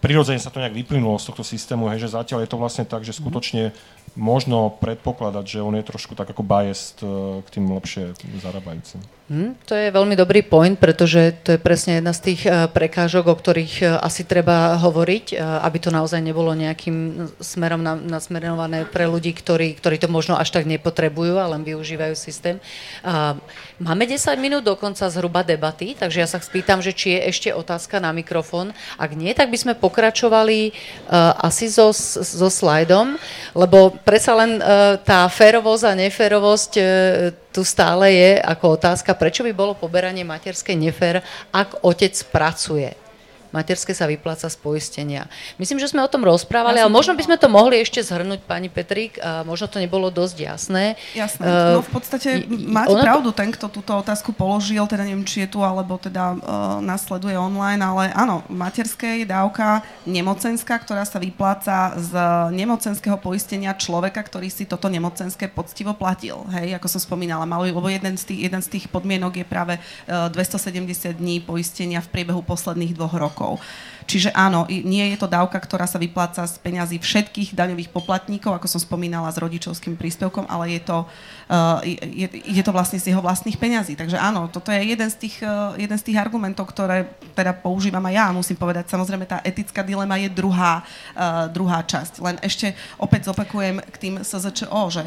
prirodzene 0.00 0.40
sa 0.40 0.50
to 0.50 0.58
nejak 0.58 0.74
vyplynulo 0.74 1.20
z 1.20 1.30
tohto 1.30 1.44
systému, 1.44 1.86
hej, 1.92 2.08
že 2.08 2.16
zatiaľ 2.16 2.42
je 2.42 2.50
to 2.50 2.58
vlastne 2.58 2.84
tak, 2.88 3.04
že 3.04 3.14
skutočne 3.14 3.70
možno 4.18 4.74
predpokladať, 4.82 5.44
že 5.46 5.64
on 5.64 5.74
je 5.78 5.84
trošku 5.86 6.18
tak 6.18 6.30
ako 6.30 6.42
biased 6.42 7.02
eh, 7.02 7.40
k 7.44 7.48
tým 7.58 7.70
lepšie 7.70 8.14
zarábajúcim. 8.42 9.19
Hmm, 9.30 9.54
to 9.62 9.78
je 9.78 9.94
veľmi 9.94 10.18
dobrý 10.18 10.42
point, 10.42 10.74
pretože 10.74 11.38
to 11.46 11.54
je 11.54 11.62
presne 11.62 12.02
jedna 12.02 12.10
z 12.10 12.34
tých 12.34 12.50
uh, 12.50 12.66
prekážok, 12.66 13.30
o 13.30 13.38
ktorých 13.38 13.74
uh, 13.86 14.02
asi 14.02 14.26
treba 14.26 14.74
hovoriť, 14.74 15.38
uh, 15.38 15.62
aby 15.70 15.78
to 15.78 15.94
naozaj 15.94 16.18
nebolo 16.18 16.50
nejakým 16.50 17.30
smerom 17.38 17.78
na, 17.78 17.94
nasmerované 17.94 18.90
pre 18.90 19.06
ľudí, 19.06 19.30
ktorí, 19.30 19.78
ktorí 19.78 20.02
to 20.02 20.10
možno 20.10 20.34
až 20.34 20.50
tak 20.50 20.66
nepotrebujú 20.66 21.38
a 21.38 21.46
len 21.46 21.62
využívajú 21.62 22.18
systém. 22.18 22.58
Máme 23.78 24.02
10 24.02 24.34
minút 24.42 24.66
do 24.66 24.74
konca 24.74 25.06
zhruba 25.06 25.46
debaty, 25.46 25.94
takže 25.94 26.18
ja 26.18 26.26
sa 26.26 26.42
spýtam, 26.42 26.82
že 26.82 26.90
či 26.90 27.14
je 27.14 27.20
ešte 27.30 27.48
otázka 27.54 28.02
na 28.02 28.10
mikrofón. 28.10 28.74
Ak 28.98 29.14
nie, 29.14 29.30
tak 29.30 29.54
by 29.54 29.58
sme 29.62 29.74
pokračovali 29.78 30.74
asi 31.38 31.70
so, 31.70 31.94
so 31.94 32.50
slajdom, 32.50 33.14
lebo 33.54 33.94
predsa 34.02 34.34
len 34.34 34.58
tá 35.06 35.24
férovosť 35.30 35.84
a 35.86 35.92
neférovosť 35.96 36.72
tu 37.50 37.66
stále 37.66 38.14
je 38.14 38.30
ako 38.38 38.78
otázka, 38.78 39.14
prečo 39.18 39.42
by 39.42 39.50
bolo 39.50 39.74
poberanie 39.74 40.22
materskej 40.22 40.78
nefér, 40.78 41.22
ak 41.50 41.82
otec 41.82 42.14
pracuje 42.30 43.09
materské 43.50 43.92
sa 43.94 44.06
vypláca 44.06 44.46
z 44.46 44.56
poistenia. 44.58 45.26
Myslím, 45.58 45.82
že 45.82 45.90
sme 45.90 46.02
o 46.02 46.10
tom 46.10 46.22
rozprávali, 46.22 46.78
ja 46.78 46.86
ale 46.86 46.94
možno 46.94 47.14
by 47.18 47.22
sme 47.26 47.36
to 47.36 47.50
mohli 47.50 47.82
ešte 47.82 48.02
zhrnúť, 48.02 48.46
pani 48.46 48.70
Petrík, 48.70 49.18
a 49.18 49.42
možno 49.42 49.66
to 49.66 49.82
nebolo 49.82 50.10
dosť 50.10 50.36
jasné. 50.38 50.84
Jasné, 51.14 51.44
uh, 51.44 51.78
no 51.78 51.82
v 51.82 51.90
podstate 51.90 52.28
máte 52.48 52.94
pravdu, 52.94 53.34
to... 53.34 53.38
ten, 53.38 53.50
kto 53.50 53.66
túto 53.70 53.92
otázku 53.94 54.30
položil, 54.34 54.82
teda 54.86 55.02
neviem, 55.02 55.26
či 55.26 55.46
je 55.46 55.48
tu, 55.50 55.60
alebo 55.60 55.98
teda 55.98 56.34
uh, 56.34 56.38
nasleduje 56.78 57.34
online, 57.34 57.82
ale 57.82 58.04
áno, 58.14 58.46
materské 58.46 59.22
je 59.22 59.26
dávka 59.26 59.82
nemocenská, 60.06 60.78
ktorá 60.80 61.02
sa 61.02 61.18
vypláca 61.18 61.98
z 61.98 62.12
nemocenského 62.54 63.18
poistenia 63.18 63.74
človeka, 63.74 64.22
ktorý 64.22 64.48
si 64.48 64.64
toto 64.64 64.86
nemocenské 64.86 65.50
poctivo 65.50 65.92
platil. 65.94 66.46
Hej, 66.54 66.78
ako 66.78 66.86
som 66.86 67.00
spomínala, 67.02 67.44
mal, 67.44 67.66
lebo 67.66 67.82
jeden 67.90 68.14
z 68.14 68.24
tých, 68.30 68.40
jeden 68.50 68.62
z 68.62 68.68
tých 68.78 68.86
podmienok 68.88 69.42
je 69.42 69.46
práve 69.46 69.74
uh, 69.76 70.30
270 70.30 71.18
dní 71.18 71.42
poistenia 71.42 71.98
v 72.00 72.08
priebehu 72.08 72.42
posledných 72.46 72.94
dvoch 72.94 73.14
rokov 73.18 73.39
rokov. 73.40 73.64
Čiže 74.10 74.34
áno, 74.34 74.66
nie 74.66 75.06
je 75.14 75.22
to 75.22 75.30
dávka, 75.30 75.54
ktorá 75.54 75.86
sa 75.86 75.94
vypláca 75.94 76.42
z 76.42 76.58
peňazí 76.58 76.98
všetkých 76.98 77.54
daňových 77.54 77.94
poplatníkov, 77.94 78.58
ako 78.58 78.66
som 78.66 78.82
spomínala, 78.82 79.30
s 79.30 79.38
rodičovským 79.38 79.94
príspevkom, 79.94 80.50
ale 80.50 80.74
je 80.74 80.80
to, 80.82 80.98
uh, 81.06 81.78
je, 81.86 82.26
je 82.26 82.62
to 82.66 82.74
vlastne 82.74 82.98
z 82.98 83.14
jeho 83.14 83.22
vlastných 83.22 83.54
peňazí. 83.54 83.94
Takže 83.94 84.18
áno, 84.18 84.50
toto 84.50 84.74
je 84.74 84.82
jeden 84.82 85.06
z 85.06 85.14
tých, 85.14 85.46
uh, 85.46 85.78
jeden 85.78 85.94
z 85.94 86.10
tých 86.10 86.18
argumentov, 86.18 86.74
ktoré 86.74 87.06
teda 87.38 87.54
používam 87.54 88.02
aj 88.10 88.14
ja. 88.18 88.26
Musím 88.34 88.58
povedať, 88.58 88.90
samozrejme, 88.90 89.30
tá 89.30 89.38
etická 89.46 89.86
dilema 89.86 90.18
je 90.18 90.26
druhá, 90.26 90.82
uh, 90.82 91.46
druhá 91.46 91.78
časť. 91.86 92.18
Len 92.18 92.42
ešte 92.42 92.74
opäť 92.98 93.30
zopakujem 93.30 93.78
k 93.78 93.96
tým 94.00 94.14
SZČO, 94.26 94.82
že 94.90 95.06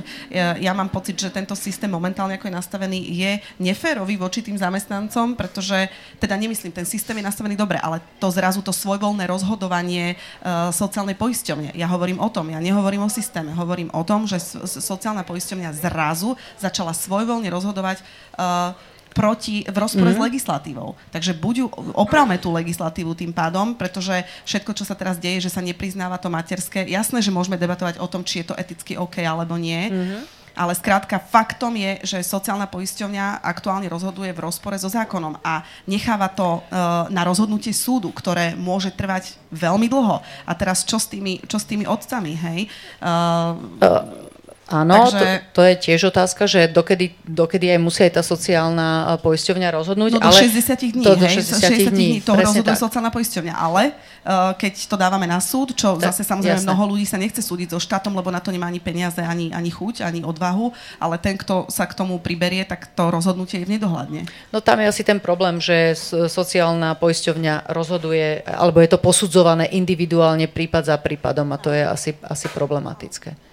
ja 0.63 0.71
mám 0.71 0.87
pocit, 0.87 1.19
že 1.19 1.27
tento 1.27 1.59
systém 1.59 1.91
momentálne, 1.91 2.39
ako 2.39 2.47
je 2.47 2.55
nastavený, 2.55 2.99
je 3.03 3.31
neférový 3.59 4.15
voči 4.15 4.39
tým 4.39 4.55
zamestnancom, 4.55 5.35
pretože, 5.35 5.91
teda 6.23 6.39
nemyslím, 6.39 6.71
ten 6.71 6.87
systém 6.87 7.19
je 7.19 7.27
nastavený 7.27 7.59
dobre, 7.59 7.75
ale 7.83 7.99
to 8.23 8.31
zrazu 8.31 8.63
to 8.63 8.71
svojvoľné 8.71 9.27
rozhodovanie 9.27 10.15
uh, 10.15 10.71
sociálnej 10.71 11.19
poisťovne. 11.19 11.75
Ja 11.75 11.91
hovorím 11.91 12.23
o 12.23 12.31
tom, 12.31 12.47
ja 12.47 12.63
nehovorím 12.63 13.03
o 13.03 13.11
systéme, 13.11 13.51
hovorím 13.51 13.91
o 13.91 14.03
tom, 14.07 14.23
že 14.23 14.39
sociálna 14.63 15.27
poisťovňa 15.27 15.75
zrazu 15.75 16.39
začala 16.55 16.95
svojvoľne 16.95 17.51
rozhodovať 17.51 17.99
uh, 18.39 18.71
proti, 19.11 19.67
v 19.67 19.77
rozpore 19.77 20.09
mm-hmm. 20.09 20.17
s 20.17 20.23
mhm. 20.23 20.27
legislatívou. 20.31 20.89
Takže 21.11 21.35
buď 21.37 21.55
opravme 21.93 22.39
tú 22.39 22.49
legislatívu 22.55 23.11
tým 23.13 23.35
pádom, 23.35 23.75
pretože 23.75 24.23
všetko, 24.47 24.71
čo 24.71 24.87
sa 24.87 24.95
teraz 24.95 25.19
deje, 25.19 25.43
že 25.45 25.53
sa 25.53 25.59
nepriznáva 25.61 26.15
to 26.17 26.31
materské, 26.31 26.87
jasné, 26.87 27.19
že 27.19 27.29
môžeme 27.29 27.59
debatovať 27.59 27.99
o 27.99 28.07
tom, 28.07 28.23
či 28.23 28.41
je 28.41 28.49
to 28.49 28.57
eticky 28.57 28.95
OK 28.95 29.19
alebo 29.19 29.59
nie, 29.59 29.91
mm-hmm 29.91 30.41
ale 30.53 30.77
skrátka 30.77 31.17
faktom 31.17 31.73
je, 31.75 32.17
že 32.17 32.19
sociálna 32.25 32.69
poisťovňa 32.69 33.41
aktuálne 33.41 33.89
rozhoduje 33.89 34.29
v 34.33 34.43
rozpore 34.43 34.77
so 34.77 34.89
zákonom 34.89 35.41
a 35.41 35.65
necháva 35.89 36.29
to 36.29 36.61
uh, 36.61 37.09
na 37.09 37.25
rozhodnutie 37.25 37.73
súdu, 37.73 38.13
ktoré 38.13 38.53
môže 38.53 38.93
trvať 38.93 39.37
veľmi 39.49 39.89
dlho. 39.89 40.21
A 40.45 40.51
teraz 40.53 40.85
čo 40.85 41.01
s 41.01 41.09
tými, 41.09 41.41
čo 41.45 41.57
s 41.57 41.65
tými 41.65 41.85
otcami, 41.89 42.33
hej? 42.37 42.59
Uh 43.01 44.32
Áno, 44.73 45.05
Takže... 45.05 45.21
to, 45.21 45.25
to 45.53 45.61
je 45.69 45.73
tiež 45.77 46.09
otázka, 46.09 46.49
že 46.49 46.65
dokedy, 46.65 47.13
dokedy 47.29 47.77
aj 47.77 47.79
musí 47.79 48.01
aj 48.09 48.17
tá 48.17 48.23
sociálna 48.25 49.21
poisťovňa 49.21 49.69
rozhodnúť. 49.69 50.17
No 50.17 50.19
do 50.25 50.33
ale 50.33 50.49
60 50.49 50.97
dní, 50.97 51.03
to, 51.05 51.13
do 51.13 51.27
60, 51.29 51.61
60 51.61 51.93
dní, 51.93 52.09
to 52.25 52.33
rozhoduje 52.33 52.73
sociálna 52.73 53.13
poisťovňa, 53.13 53.53
ale 53.53 53.93
uh, 53.93 54.57
keď 54.57 54.73
to 54.89 54.97
dávame 54.97 55.29
na 55.29 55.37
súd, 55.37 55.77
čo 55.77 55.93
tak, 56.01 56.09
zase 56.09 56.25
samozrejme 56.25 56.57
jasné. 56.57 56.69
mnoho 56.73 56.83
ľudí 56.89 57.05
sa 57.05 57.21
nechce 57.21 57.45
súdiť 57.45 57.77
so 57.77 57.79
štátom, 57.79 58.17
lebo 58.17 58.33
na 58.33 58.41
to 58.41 58.49
nemá 58.49 58.65
ani 58.65 58.81
peniaze, 58.81 59.21
ani, 59.21 59.53
ani 59.53 59.69
chuť, 59.69 60.01
ani 60.01 60.25
odvahu, 60.25 60.73
ale 60.97 61.21
ten, 61.21 61.37
kto 61.37 61.69
sa 61.69 61.85
k 61.85 61.93
tomu 61.93 62.17
priberie, 62.17 62.65
tak 62.65 62.89
to 62.97 63.13
rozhodnutie 63.13 63.61
je 63.61 63.69
v 63.69 63.77
nedohľadne. 63.77 64.25
No 64.49 64.57
tam 64.57 64.81
je 64.81 64.89
asi 64.89 65.05
ten 65.05 65.21
problém, 65.21 65.61
že 65.61 65.93
sociálna 66.25 66.97
poisťovňa 66.97 67.69
rozhoduje, 67.69 68.41
alebo 68.49 68.81
je 68.81 68.89
to 68.89 68.97
posudzované 68.97 69.69
individuálne 69.69 70.49
prípad 70.49 70.89
za 70.89 70.97
prípadom 70.97 71.45
a 71.53 71.61
to 71.61 71.69
je 71.69 71.85
asi, 71.85 72.17
asi 72.25 72.49
problematické 72.49 73.52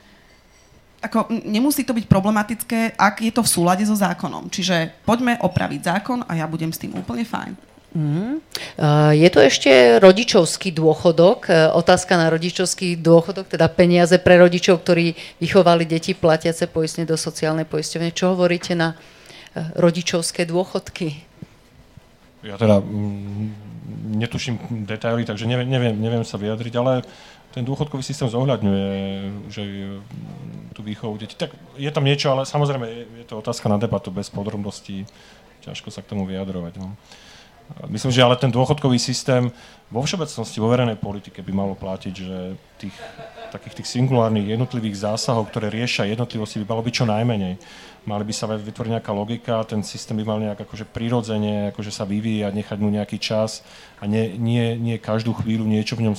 ako, 1.00 1.32
nemusí 1.32 1.82
to 1.82 1.96
byť 1.96 2.04
problematické, 2.04 2.80
ak 3.00 3.24
je 3.24 3.32
to 3.32 3.40
v 3.40 3.52
súlade 3.52 3.84
so 3.88 3.96
zákonom. 3.96 4.52
Čiže 4.52 5.00
poďme 5.08 5.40
opraviť 5.40 5.80
zákon 5.80 6.20
a 6.28 6.36
ja 6.36 6.44
budem 6.44 6.68
s 6.68 6.80
tým 6.80 6.92
úplne 6.92 7.24
fajn. 7.24 7.70
Mm. 7.90 8.38
Je 9.18 9.28
to 9.34 9.42
ešte 9.42 9.98
rodičovský 9.98 10.70
dôchodok, 10.70 11.50
e, 11.50 11.74
otázka 11.74 12.14
na 12.14 12.30
rodičovský 12.30 12.94
dôchodok, 12.94 13.50
teda 13.50 13.66
peniaze 13.66 14.14
pre 14.22 14.38
rodičov, 14.38 14.86
ktorí 14.86 15.18
vychovali 15.42 15.90
deti 15.90 16.14
platiace 16.14 16.70
poistne 16.70 17.02
do 17.02 17.18
sociálnej 17.18 17.66
poisťovne. 17.66 18.14
Čo 18.14 18.38
hovoríte 18.38 18.78
na 18.78 18.94
e, 18.94 18.96
rodičovské 19.74 20.46
dôchodky? 20.46 21.18
Ja 22.46 22.54
teda 22.54 22.78
mm, 22.78 24.22
netuším 24.22 24.86
detaily, 24.86 25.26
takže 25.26 25.50
neviem, 25.50 25.66
neviem, 25.66 25.98
neviem 25.98 26.22
sa 26.22 26.38
vyjadriť, 26.38 26.74
ale 26.78 27.02
ten 27.50 27.66
dôchodkový 27.66 28.02
systém 28.02 28.30
zohľadňuje, 28.30 28.90
že 29.50 29.62
tú 30.70 30.80
výchovu 30.86 31.18
detí. 31.18 31.34
Tak 31.34 31.50
je 31.74 31.90
tam 31.90 32.06
niečo, 32.06 32.30
ale 32.30 32.46
samozrejme 32.46 32.86
je 33.22 33.26
to 33.26 33.42
otázka 33.42 33.66
na 33.66 33.78
debatu 33.78 34.14
bez 34.14 34.30
podrobností. 34.30 35.06
Ťažko 35.66 35.90
sa 35.90 36.00
k 36.00 36.14
tomu 36.14 36.24
vyjadrovať. 36.30 36.78
No. 36.78 36.94
Myslím, 37.86 38.10
že 38.10 38.22
ale 38.22 38.34
ten 38.38 38.50
dôchodkový 38.50 38.98
systém 38.98 39.50
vo 39.90 40.02
všeobecnosti, 40.02 40.58
vo 40.58 40.70
verejnej 40.70 40.98
politike 40.98 41.42
by 41.42 41.52
malo 41.54 41.74
platiť, 41.78 42.14
že 42.14 42.58
tých 42.78 42.96
takých 43.50 43.82
tých 43.82 43.90
singulárnych 43.98 44.46
jednotlivých 44.46 45.10
zásahov, 45.10 45.50
ktoré 45.50 45.74
riešia 45.74 46.06
jednotlivosti, 46.06 46.62
by 46.62 46.70
malo 46.70 46.86
byť 46.86 46.94
čo 46.94 47.04
najmenej 47.04 47.58
mali 48.08 48.24
by 48.24 48.32
sa 48.32 48.48
vytvoriť 48.48 48.90
nejaká 48.96 49.12
logika, 49.12 49.64
ten 49.68 49.84
systém 49.84 50.16
by 50.16 50.24
mal 50.24 50.38
nejak 50.40 50.64
akože 50.64 50.88
prirodzene 50.88 51.72
akože 51.74 51.92
sa 51.92 52.08
vyvíjať, 52.08 52.52
nechať 52.56 52.78
mu 52.80 52.88
nejaký 52.88 53.20
čas 53.20 53.60
a 54.00 54.08
nie, 54.08 54.36
nie, 54.40 54.76
nie 54.80 54.96
každú 54.96 55.36
chvíľu 55.36 55.68
niečo 55.68 55.96
v 56.00 56.08
ňom 56.08 56.16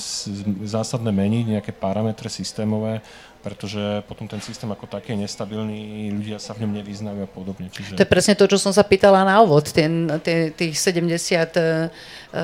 zásadné 0.66 1.10
meniť, 1.10 1.46
nejaké 1.58 1.72
parametre 1.74 2.30
systémové, 2.30 3.02
pretože 3.42 4.06
potom 4.06 4.30
ten 4.30 4.38
systém 4.38 4.70
ako 4.70 4.86
taký 4.86 5.18
je 5.18 5.26
nestabilný, 5.26 6.14
ľudia 6.14 6.38
sa 6.38 6.54
v 6.54 6.64
ňom 6.66 6.78
nevyznajú 6.78 7.26
a 7.26 7.30
podobne. 7.30 7.74
Čiže... 7.74 7.98
To 7.98 8.06
je 8.06 8.10
presne 8.10 8.38
to, 8.38 8.46
čo 8.46 8.62
som 8.62 8.70
sa 8.70 8.86
pýtala 8.86 9.26
na 9.26 9.42
úvod, 9.42 9.66
ten, 9.74 10.06
ten, 10.22 10.54
tých 10.54 10.78
70 10.78 11.10
uh, 11.10 11.50
e, 11.50 11.90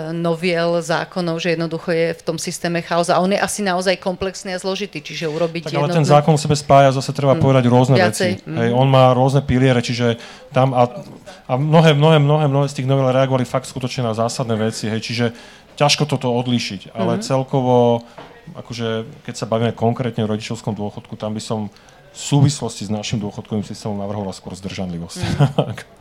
noviel 0.09 0.81
zákonov, 0.81 1.37
že 1.37 1.53
jednoducho 1.53 1.93
je 1.93 2.17
v 2.17 2.21
tom 2.25 2.37
systéme 2.41 2.81
chaos 2.81 3.13
a 3.13 3.21
on 3.21 3.29
je 3.29 3.37
asi 3.37 3.61
naozaj 3.61 4.01
komplexný 4.01 4.57
a 4.57 4.59
zložitý, 4.59 5.05
čiže 5.05 5.29
urobiť 5.29 5.69
tak, 5.69 5.77
ale 5.77 5.93
ten 5.93 6.03
zákon 6.03 6.33
v 6.33 6.41
sebe 6.41 6.57
spája, 6.57 6.97
zase 6.97 7.13
treba 7.13 7.37
mm, 7.37 7.41
povedať 7.45 7.63
rôzne 7.69 7.95
viacej. 7.95 8.31
veci. 8.41 8.49
Mm. 8.49 8.57
Hej, 8.57 8.69
on 8.73 8.87
má 8.89 9.13
rôzne 9.13 9.45
piliere, 9.45 9.79
čiže 9.85 10.17
tam 10.49 10.73
a, 10.73 10.89
a 11.45 11.53
mnohé, 11.61 11.93
mnohé, 11.93 12.17
mnohé, 12.17 12.45
mnohé 12.49 12.65
z 12.73 12.81
tých 12.81 12.89
novel 12.89 13.13
reagovali 13.13 13.45
fakt 13.45 13.69
skutočne 13.69 14.01
na 14.01 14.17
zásadné 14.17 14.57
veci, 14.57 14.89
hej, 14.89 14.99
čiže 15.05 15.25
ťažko 15.77 16.09
toto 16.09 16.33
odlíšiť, 16.33 16.97
ale 16.97 17.21
mm. 17.21 17.21
celkovo 17.21 18.01
akože 18.55 19.07
keď 19.27 19.35
sa 19.35 19.49
bavíme 19.49 19.73
konkrétne 19.75 20.23
o 20.23 20.31
rodičovskom 20.31 20.77
dôchodku, 20.77 21.19
tam 21.19 21.35
by 21.35 21.41
som 21.41 21.67
v 22.13 22.19
súvislosti 22.19 22.87
s 22.87 22.91
našim 22.91 23.21
dôchodkovým 23.21 23.65
systémom 23.67 23.99
navrhovala 23.99 24.33
skôr 24.33 24.55
zdržanlivosť. 24.57 25.19
Mm. 25.21 25.97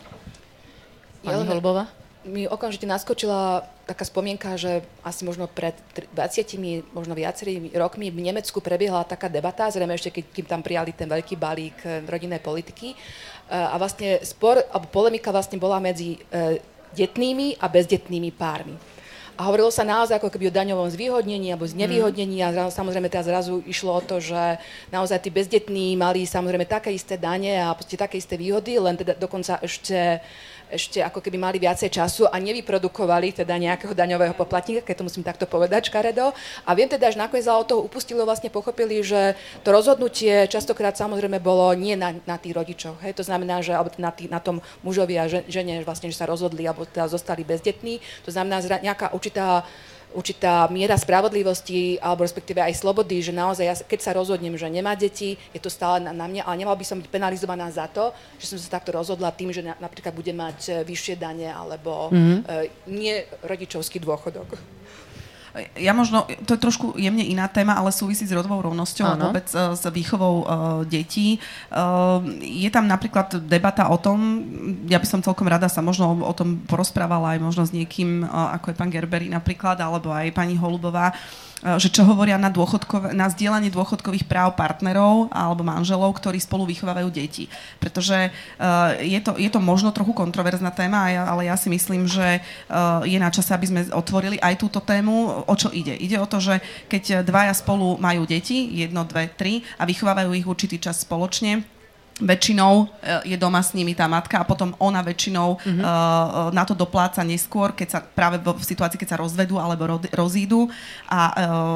Pani 1.26 1.44
Holbova? 1.50 1.84
Mi 2.26 2.46
okamžite 2.50 2.90
naskočila 2.90 3.62
taká 3.86 4.02
spomienka, 4.02 4.58
že 4.58 4.82
asi 5.06 5.22
možno 5.22 5.46
pred 5.46 5.78
20, 5.94 6.90
možno 6.90 7.14
viacerými 7.14 7.70
rokmi 7.78 8.10
v 8.10 8.18
Nemecku 8.18 8.58
prebiehla 8.58 9.06
taká 9.06 9.30
debata, 9.30 9.70
zrejme 9.70 9.94
ešte 9.94 10.10
keď, 10.10 10.24
kým 10.34 10.46
tam 10.50 10.60
prijali 10.62 10.90
ten 10.90 11.06
veľký 11.06 11.38
balík 11.38 11.78
eh, 11.86 12.02
rodinnej 12.02 12.42
politiky. 12.42 12.94
Eh, 12.94 13.54
a 13.54 13.78
vlastne 13.78 14.18
spor, 14.26 14.58
alebo 14.58 14.90
polemika 14.90 15.30
vlastne 15.30 15.54
bola 15.62 15.78
medzi 15.78 16.18
eh, 16.18 16.58
detnými 16.98 17.62
a 17.62 17.70
bezdetnými 17.70 18.34
pármi. 18.34 18.74
A 19.36 19.52
hovorilo 19.52 19.68
sa 19.68 19.84
naozaj 19.84 20.16
ako 20.16 20.32
keby 20.32 20.48
o 20.48 20.56
daňovom 20.56 20.88
zvýhodnení 20.88 21.52
alebo 21.52 21.68
znevýhodnení 21.68 22.40
a 22.40 22.72
samozrejme 22.72 23.12
teraz 23.12 23.28
zrazu 23.28 23.60
išlo 23.68 23.92
o 23.92 24.00
to, 24.00 24.16
že 24.16 24.56
naozaj 24.88 25.20
tí 25.20 25.28
bezdetní 25.28 25.92
mali 25.92 26.24
samozrejme 26.24 26.64
také 26.64 26.88
isté 26.96 27.20
dane 27.20 27.60
a 27.60 27.76
také 27.76 28.16
isté 28.16 28.40
výhody, 28.40 28.80
len 28.80 28.96
teda 28.96 29.12
dokonca 29.20 29.60
ešte 29.60 30.24
ešte 30.70 30.98
ako 30.98 31.22
keby 31.22 31.38
mali 31.38 31.58
viacej 31.62 31.90
času 31.94 32.26
a 32.26 32.36
nevyprodukovali 32.42 33.32
teda 33.32 33.54
nejakého 33.54 33.94
daňového 33.94 34.34
poplatníka, 34.34 34.82
keď 34.82 34.96
to 34.98 35.06
musím 35.06 35.22
takto 35.22 35.46
povedať, 35.46 35.88
škaredo. 35.88 36.34
A 36.66 36.70
viem 36.74 36.90
teda, 36.90 37.10
že 37.10 37.18
nakoniec 37.18 37.46
od 37.46 37.66
toho 37.66 37.80
upustilo, 37.86 38.26
vlastne 38.26 38.50
pochopili, 38.50 39.00
že 39.06 39.38
to 39.62 39.70
rozhodnutie 39.70 40.50
častokrát 40.50 40.98
samozrejme 40.98 41.38
bolo 41.38 41.70
nie 41.78 41.94
na, 41.94 42.18
na 42.26 42.36
tých 42.36 42.54
rodičoch. 42.54 42.98
Hej. 43.06 43.14
To 43.18 43.24
znamená, 43.26 43.62
že 43.62 43.74
alebo 43.74 43.94
na, 43.98 44.10
tý, 44.10 44.26
na 44.26 44.42
tom 44.42 44.58
mužovi 44.82 45.14
a 45.18 45.30
žene 45.30 45.86
vlastne, 45.86 46.10
že 46.10 46.18
sa 46.18 46.26
rozhodli 46.26 46.66
alebo 46.66 46.86
teda 46.86 47.06
zostali 47.06 47.46
bezdetní. 47.46 48.02
To 48.26 48.30
znamená, 48.34 48.58
že 48.58 48.70
nejaká 48.82 49.14
určitá 49.14 49.62
určitá 50.14 50.68
miera 50.72 50.94
spravodlivosti 50.96 51.98
alebo 51.98 52.24
respektíve 52.24 52.62
aj 52.62 52.78
slobody, 52.78 53.20
že 53.20 53.34
naozaj 53.34 53.64
ja, 53.66 53.74
keď 53.74 54.00
sa 54.00 54.16
rozhodnem, 54.16 54.54
že 54.54 54.68
nemá 54.70 54.94
deti, 54.94 55.36
je 55.52 55.60
to 55.60 55.72
stále 55.72 56.00
na, 56.00 56.14
na 56.14 56.26
mňa, 56.28 56.42
ale 56.46 56.56
nemal 56.60 56.76
by 56.78 56.84
som 56.86 57.00
byť 57.02 57.08
penalizovaná 57.10 57.68
za 57.68 57.90
to, 57.90 58.14
že 58.40 58.54
som 58.54 58.58
sa 58.60 58.80
takto 58.80 58.94
rozhodla 58.94 59.34
tým, 59.34 59.52
že 59.52 59.60
na, 59.60 59.76
napríklad 59.76 60.16
budem 60.16 60.36
mať 60.38 60.58
e, 60.68 60.72
vyššie 60.86 61.14
dane 61.20 61.50
alebo 61.50 62.08
mm-hmm. 62.12 62.38
e, 62.48 62.70
nie 62.88 63.14
rodičovský 63.44 64.00
dôchodok. 64.00 64.76
Ja 65.80 65.96
možno, 65.96 66.28
to 66.44 66.52
je 66.52 66.60
trošku 66.60 67.00
jemne 67.00 67.24
iná 67.24 67.48
téma, 67.48 67.80
ale 67.80 67.88
súvisí 67.88 68.28
s 68.28 68.32
rodovou 68.36 68.60
rovnosťou 68.60 69.06
a 69.08 69.16
vôbec 69.16 69.48
uh, 69.56 69.72
s 69.72 69.88
výchovou 69.88 70.34
uh, 70.44 70.46
detí. 70.84 71.40
Uh, 71.72 72.20
je 72.44 72.68
tam 72.68 72.84
napríklad 72.84 73.40
debata 73.48 73.88
o 73.88 73.96
tom, 73.96 74.44
ja 74.84 75.00
by 75.00 75.06
som 75.08 75.24
celkom 75.24 75.48
rada 75.48 75.72
sa 75.72 75.80
možno 75.80 76.12
o, 76.12 76.14
o 76.28 76.34
tom 76.36 76.60
porozprávala 76.68 77.36
aj 77.36 77.40
možno 77.40 77.62
s 77.64 77.72
niekým, 77.72 78.28
uh, 78.28 78.52
ako 78.60 78.72
je 78.72 78.78
pán 78.78 78.92
Gerberi 78.92 79.32
napríklad, 79.32 79.80
alebo 79.80 80.12
aj 80.12 80.28
pani 80.36 80.60
Holubová, 80.60 81.16
E, 81.55 81.55
že 81.56 81.88
čo 81.88 82.04
hovoria 82.04 82.36
na, 82.36 82.52
na 83.16 83.26
zdieľanie 83.32 83.72
dôchodkových 83.72 84.28
práv 84.28 84.60
partnerov 84.60 85.32
alebo 85.32 85.64
manželov, 85.64 86.12
ktorí 86.20 86.36
spolu 86.36 86.68
vychovávajú 86.68 87.08
deti. 87.08 87.48
Pretože 87.80 88.28
uh, 88.28 88.92
je, 89.00 89.16
to, 89.24 89.40
je 89.40 89.48
to 89.48 89.56
možno 89.56 89.88
trochu 89.88 90.12
kontroverzná 90.12 90.68
téma, 90.68 91.08
ale 91.16 91.48
ja 91.48 91.56
si 91.56 91.72
myslím, 91.72 92.04
že 92.04 92.44
uh, 92.44 93.00
je 93.08 93.16
na 93.16 93.32
čase, 93.32 93.56
aby 93.56 93.66
sme 93.72 93.80
otvorili 93.88 94.36
aj 94.36 94.60
túto 94.60 94.84
tému. 94.84 95.48
O 95.48 95.54
čo 95.56 95.72
ide? 95.72 95.96
Ide 95.96 96.20
o 96.20 96.28
to, 96.28 96.44
že 96.44 96.60
keď 96.92 97.24
dvaja 97.24 97.56
spolu 97.56 97.96
majú 97.96 98.28
deti, 98.28 98.68
jedno, 98.76 99.08
dve, 99.08 99.32
tri, 99.32 99.64
a 99.80 99.88
vychovávajú 99.88 100.36
ich 100.36 100.44
určitý 100.44 100.76
čas 100.76 101.08
spoločne, 101.08 101.75
väčšinou 102.16 102.88
eh, 103.04 103.34
je 103.34 103.36
doma 103.36 103.60
s 103.60 103.76
nimi 103.76 103.92
tá 103.92 104.08
matka 104.08 104.40
a 104.40 104.48
potom 104.48 104.72
ona 104.80 105.04
väčšinou 105.04 105.60
mm-hmm. 105.60 105.84
uh, 105.84 106.48
na 106.48 106.64
to 106.64 106.72
dopláca 106.72 107.20
neskôr, 107.20 107.76
keď 107.76 107.88
sa 107.92 108.00
práve 108.00 108.40
v 108.40 108.62
situácii, 108.64 108.96
keď 108.96 109.16
sa 109.16 109.20
rozvedú 109.20 109.60
alebo 109.60 110.00
rozídu 110.16 110.72
a 111.08 111.20
uh, 111.20 111.34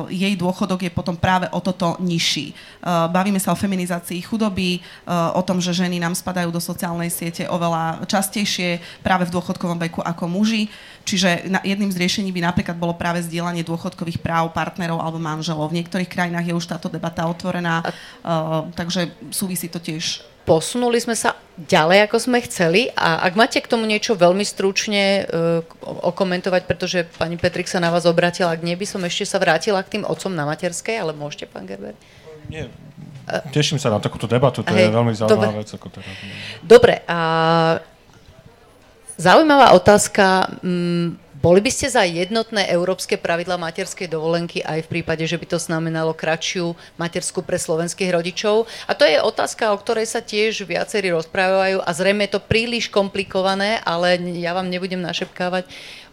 jej 0.08 0.32
dôchodok 0.36 0.88
je 0.88 0.92
potom 0.92 1.12
práve 1.16 1.44
o 1.52 1.60
toto 1.60 2.00
nižší. 2.00 2.56
Uh, 2.80 3.04
bavíme 3.12 3.36
sa 3.36 3.52
o 3.52 3.58
feminizácii 3.58 4.22
chudoby, 4.24 4.80
o 5.10 5.42
tom, 5.42 5.58
že 5.58 5.74
ženy 5.74 6.00
nám 6.00 6.14
spadajú 6.16 6.48
do 6.54 6.62
sociálnej 6.62 7.10
siete 7.12 7.44
oveľa 7.48 8.04
častejšie 8.06 8.80
práve 9.04 9.26
v 9.28 9.34
dôchodkovom 9.34 9.78
veku 9.80 10.00
ako 10.00 10.24
muži. 10.30 10.70
Čiže 11.05 11.48
jedným 11.66 11.90
z 11.90 12.01
riešení 12.01 12.31
by 12.31 12.40
napríklad 12.52 12.77
bolo 12.78 12.94
práve 12.94 13.24
zdieľanie 13.24 13.66
dôchodkových 13.66 14.22
práv 14.22 14.55
partnerov 14.55 15.01
alebo 15.01 15.18
manželov. 15.18 15.72
V 15.72 15.82
niektorých 15.82 16.06
krajinách 16.06 16.47
je 16.47 16.55
už 16.55 16.66
táto 16.70 16.86
debata 16.86 17.27
otvorená, 17.27 17.82
uh, 17.82 18.68
takže 18.78 19.10
súvisí 19.32 19.66
to 19.66 19.82
tiež 19.82 20.22
posunuli 20.48 20.98
sme 20.98 21.14
sa 21.14 21.36
ďalej, 21.60 22.09
ako 22.09 22.16
sme 22.18 22.43
chceli 22.43 22.89
a 22.97 23.22
ak 23.28 23.39
máte 23.39 23.60
k 23.60 23.70
tomu 23.70 23.85
niečo 23.85 24.16
veľmi 24.16 24.43
stručne 24.43 25.24
uh, 25.28 25.60
okomentovať, 26.10 26.62
pretože 26.64 26.98
pani 27.20 27.36
Petrik 27.36 27.68
sa 27.68 27.78
na 27.78 27.93
vás 27.93 28.09
obratila, 28.09 28.56
ak 28.56 28.64
nie 28.64 28.74
by 28.74 28.86
som 28.89 29.05
ešte 29.05 29.28
sa 29.28 29.39
vrátila 29.39 29.85
k 29.85 30.01
tým 30.01 30.05
otcom 30.09 30.32
na 30.32 30.48
materskej, 30.48 30.97
ale 30.97 31.12
môžete, 31.12 31.47
pán 31.47 31.68
Gerber? 31.68 31.94
Nie, 32.48 32.66
teším 33.55 33.78
sa 33.78 33.93
na 33.94 34.02
takúto 34.02 34.27
debatu, 34.27 34.66
to 34.66 34.72
Hej, 34.74 34.90
je 34.90 34.97
veľmi 34.97 35.12
zaujímavá 35.14 35.55
dobre. 35.55 35.60
vec. 35.62 35.68
Ako 35.70 35.86
teda. 35.93 36.10
Dobre, 36.64 36.94
a 37.06 37.18
zaujímavá 39.20 39.76
otázka. 39.76 40.48
Mm, 40.64 41.20
Boli 41.40 41.64
by 41.64 41.72
ste 41.72 41.88
za 41.88 42.05
jednotné 42.05 42.68
európske 42.68 43.16
pravidla 43.16 43.56
materskej 43.56 44.12
dovolenky 44.12 44.60
aj 44.60 44.84
v 44.84 44.90
prípade, 44.92 45.24
že 45.24 45.40
by 45.40 45.56
to 45.56 45.56
znamenalo 45.56 46.12
kratšiu 46.12 46.76
matersku 47.01 47.40
pre 47.40 47.56
slovenských 47.56 48.12
rodičov? 48.12 48.68
A 48.84 48.92
to 48.92 49.09
je 49.09 49.16
otázka, 49.16 49.72
o 49.72 49.80
ktorej 49.80 50.05
sa 50.05 50.20
tiež 50.20 50.68
viacerí 50.68 51.09
rozprávajú 51.09 51.80
a 51.80 51.90
zrejme 51.97 52.28
je 52.28 52.36
to 52.36 52.44
príliš 52.44 52.92
komplikované, 52.92 53.80
ale 53.88 54.20
ja 54.36 54.52
vám 54.52 54.68
nebudem 54.68 55.01
našepkávať. 55.01 55.64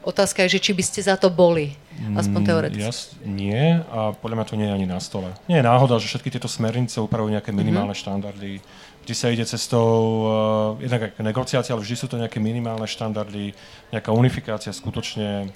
Otázka 0.08 0.48
je, 0.48 0.56
že 0.56 0.64
či 0.64 0.72
by 0.72 0.84
ste 0.88 1.04
za 1.04 1.20
to 1.20 1.28
boli, 1.28 1.76
aspoň 2.16 2.40
mm, 2.40 2.48
teoreticky. 2.48 2.88
Ja, 2.88 3.28
nie 3.28 3.84
a 3.92 4.16
podľa 4.16 4.36
mňa 4.40 4.48
to 4.48 4.56
nie 4.56 4.68
je 4.72 4.76
ani 4.80 4.88
na 4.88 5.04
stole. 5.04 5.36
Nie 5.52 5.60
je 5.60 5.68
náhoda, 5.68 6.00
že 6.00 6.08
všetky 6.08 6.32
tieto 6.32 6.48
smernice 6.48 7.04
upravujú 7.04 7.36
nejaké 7.36 7.52
minimálne 7.52 7.92
mm-hmm. 7.92 8.08
štandardy 8.08 8.64
vždy 9.08 9.16
sa 9.16 9.32
ide 9.32 9.48
cestou 9.48 9.96
uh, 10.28 10.84
jednak 10.84 11.16
negociácia, 11.24 11.72
ale 11.72 11.80
vždy 11.80 11.96
sú 11.96 12.12
to 12.12 12.20
nejaké 12.20 12.44
minimálne 12.44 12.84
štandardy, 12.84 13.56
nejaká 13.96 14.12
unifikácia 14.12 14.76
skutočne. 14.76 15.48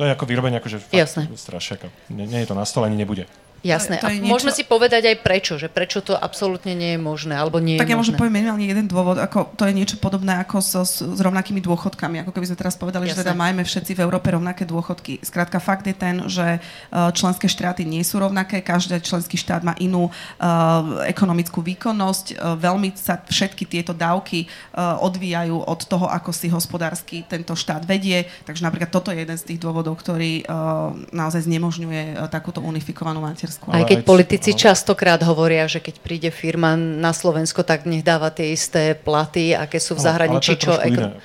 To 0.00 0.08
je 0.08 0.16
ako 0.16 0.24
vyrobenie 0.24 0.56
akože 0.56 0.80
fakt 0.80 1.28
strašiaka. 1.36 1.92
Nie, 2.08 2.24
nie 2.24 2.40
je 2.40 2.48
to 2.48 2.56
na 2.56 2.64
stole, 2.64 2.88
ani 2.88 2.96
nebude. 2.96 3.28
Jasné. 3.60 4.00
To 4.00 4.08
to 4.08 4.08
a 4.08 4.16
niečo... 4.16 4.32
môžeme 4.32 4.52
si 4.56 4.64
povedať 4.64 5.12
aj 5.12 5.16
prečo, 5.20 5.60
že 5.60 5.68
prečo 5.68 6.00
to 6.00 6.16
absolútne 6.16 6.72
nie 6.72 6.96
je 6.96 7.00
možné, 7.00 7.36
alebo 7.36 7.60
nie 7.60 7.76
je 7.76 7.84
Tak 7.84 7.92
ja 7.92 8.00
možno 8.00 8.16
poviem 8.16 8.40
minimálne 8.40 8.64
jeden 8.64 8.88
dôvod, 8.88 9.20
ako 9.20 9.52
to 9.52 9.68
je 9.68 9.76
niečo 9.76 10.00
podobné 10.00 10.40
ako 10.40 10.64
so, 10.64 10.80
s, 10.80 11.04
s 11.04 11.20
rovnakými 11.20 11.60
dôchodkami, 11.60 12.24
ako 12.24 12.32
keby 12.32 12.48
sme 12.48 12.56
teraz 12.56 12.80
povedali, 12.80 13.12
Jasné. 13.12 13.20
že 13.20 13.20
teda 13.20 13.36
majme 13.36 13.60
všetci 13.60 13.92
v 13.92 14.00
Európe 14.00 14.32
rovnaké 14.32 14.64
dôchodky. 14.64 15.20
Skrátka 15.20 15.60
fakt 15.60 15.84
je 15.84 15.92
ten, 15.92 16.24
že 16.24 16.56
uh, 16.56 17.12
členské 17.12 17.52
štáty 17.52 17.84
nie 17.84 18.00
sú 18.00 18.16
rovnaké, 18.16 18.64
každý 18.64 18.96
členský 19.04 19.36
štát 19.36 19.60
má 19.60 19.76
inú 19.76 20.08
uh, 20.08 21.04
ekonomickú 21.04 21.60
výkonnosť, 21.60 22.40
uh, 22.40 22.56
veľmi 22.56 22.96
sa 22.96 23.20
všetky 23.20 23.68
tieto 23.68 23.92
dávky 23.92 24.48
uh, 24.48 24.96
odvíjajú 25.04 25.68
od 25.68 25.80
toho, 25.84 26.08
ako 26.08 26.32
si 26.32 26.48
hospodársky 26.48 27.28
tento 27.28 27.52
štát 27.52 27.84
vedie, 27.84 28.24
takže 28.48 28.64
napríklad 28.64 28.88
toto 28.88 29.12
je 29.12 29.20
jeden 29.20 29.36
z 29.36 29.44
tých 29.52 29.60
dôvodov, 29.60 30.00
ktorý 30.00 30.48
uh, 30.48 30.96
naozaj 31.12 31.44
znemožňuje 31.44 32.16
uh, 32.16 32.32
takúto 32.32 32.64
unifikovanú 32.64 33.20
mater 33.20 33.49
Maďarsku. 33.58 33.74
Aj 33.74 33.82
keď 33.82 33.98
politici 34.06 34.50
častokrát 34.54 35.18
hovoria, 35.26 35.66
že 35.66 35.82
keď 35.82 35.94
príde 35.98 36.30
firma 36.30 36.78
na 36.78 37.10
Slovensko, 37.10 37.66
tak 37.66 37.88
nech 37.88 38.06
dáva 38.06 38.30
tie 38.30 38.54
isté 38.54 38.94
platy, 38.94 39.58
aké 39.58 39.82
sú 39.82 39.98
v 39.98 40.06
zahraničí. 40.06 40.54
čo 40.60 40.78
eko... 40.78 41.18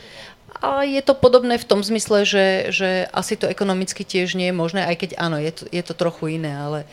A 0.65 0.87
je 0.87 1.03
to 1.03 1.13
podobné 1.13 1.59
v 1.61 1.67
tom 1.67 1.83
zmysle, 1.83 2.25
že, 2.25 2.73
že 2.73 3.05
asi 3.11 3.37
to 3.37 3.45
ekonomicky 3.45 4.01
tiež 4.07 4.33
nie 4.39 4.49
je 4.49 4.55
možné, 4.55 4.87
aj 4.87 4.95
keď 4.97 5.09
áno, 5.19 5.37
je 5.37 5.51
to, 5.51 5.63
je 5.69 5.83
to 5.83 5.93
trochu 5.93 6.39
iné, 6.41 6.55
ale... 6.57 6.89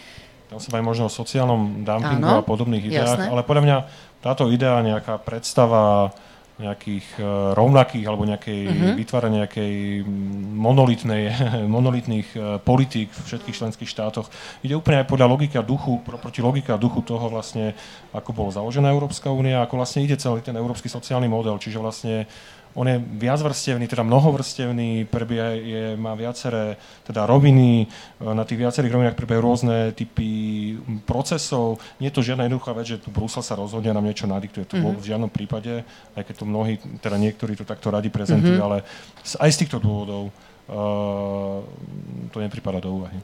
Tam 0.52 0.60
sa 0.60 0.68
aj 0.76 0.84
možno 0.84 1.08
o 1.08 1.12
sociálnom 1.12 1.80
dumpingu 1.80 2.28
áno, 2.28 2.42
a 2.42 2.44
podobných 2.44 2.92
ideách, 2.92 3.16
jasné. 3.16 3.26
ale 3.32 3.40
podľa 3.46 3.62
mňa 3.64 3.76
táto 4.20 4.52
idea, 4.52 4.84
nejaká 4.84 5.16
predstava 5.24 6.12
nejakých 6.62 7.06
uh, 7.18 7.52
rovnakých 7.58 8.06
alebo 8.06 8.22
nejakej 8.22 8.60
uh-huh. 8.70 8.94
vytvárania 8.94 9.30
nejakej 9.42 10.06
monolitnej, 10.54 11.34
monolitných 11.76 12.28
uh, 12.38 12.42
politík 12.62 13.10
v 13.10 13.20
všetkých 13.26 13.58
členských 13.58 13.90
štátoch. 13.90 14.30
Ide 14.62 14.78
úplne 14.78 15.02
aj 15.02 15.10
podľa 15.10 15.26
logika 15.26 15.60
duchu, 15.60 15.98
proti 16.06 16.38
logika 16.38 16.78
duchu 16.78 17.02
toho 17.02 17.26
vlastne, 17.26 17.74
ako 18.14 18.30
bolo 18.30 18.50
založená 18.54 18.88
Európska 18.94 19.34
únia, 19.34 19.66
ako 19.66 19.82
vlastne 19.82 20.06
ide 20.06 20.14
celý 20.14 20.40
ten 20.40 20.54
európsky 20.54 20.86
sociálny 20.86 21.26
model, 21.26 21.58
čiže 21.58 21.82
vlastne 21.82 22.30
on 22.72 22.88
je 22.88 22.96
viacvrstevný, 22.98 23.84
teda 23.84 24.02
mnohovrstevný, 24.02 25.04
prebieha, 25.08 25.50
je, 25.56 25.84
má 26.00 26.16
viaceré 26.16 26.80
teda 27.04 27.28
roviny, 27.28 27.84
e, 27.84 27.86
na 28.32 28.44
tých 28.48 28.64
viacerých 28.64 28.92
rovinách 28.92 29.18
prebiehajú 29.18 29.42
rôzne 29.44 29.76
typy 29.92 30.30
procesov. 31.04 31.76
Nie 32.00 32.08
je 32.08 32.16
to 32.16 32.24
žiadna 32.24 32.48
jednoduchá 32.48 32.72
vec, 32.72 32.86
že 32.96 33.02
tu 33.02 33.12
Brusel 33.12 33.44
sa 33.44 33.58
rozhodne 33.58 33.92
nám 33.92 34.08
niečo 34.08 34.24
nadiktuje. 34.24 34.64
To 34.72 34.76
mm-hmm. 34.80 35.00
v 35.00 35.08
žiadnom 35.08 35.30
prípade, 35.30 35.84
aj 36.16 36.22
keď 36.24 36.34
to 36.40 36.44
mnohí, 36.48 36.80
teda 37.00 37.16
niektorí 37.20 37.56
to 37.56 37.68
takto 37.68 37.92
radi 37.92 38.08
prezentujú, 38.08 38.56
mm-hmm. 38.56 38.68
ale 38.68 38.88
aj 39.40 39.50
z 39.52 39.60
týchto 39.66 39.76
dôvodov 39.76 40.32
to 42.32 42.36
nepripada 42.38 42.78
do 42.80 43.02
úvahy. 43.02 43.18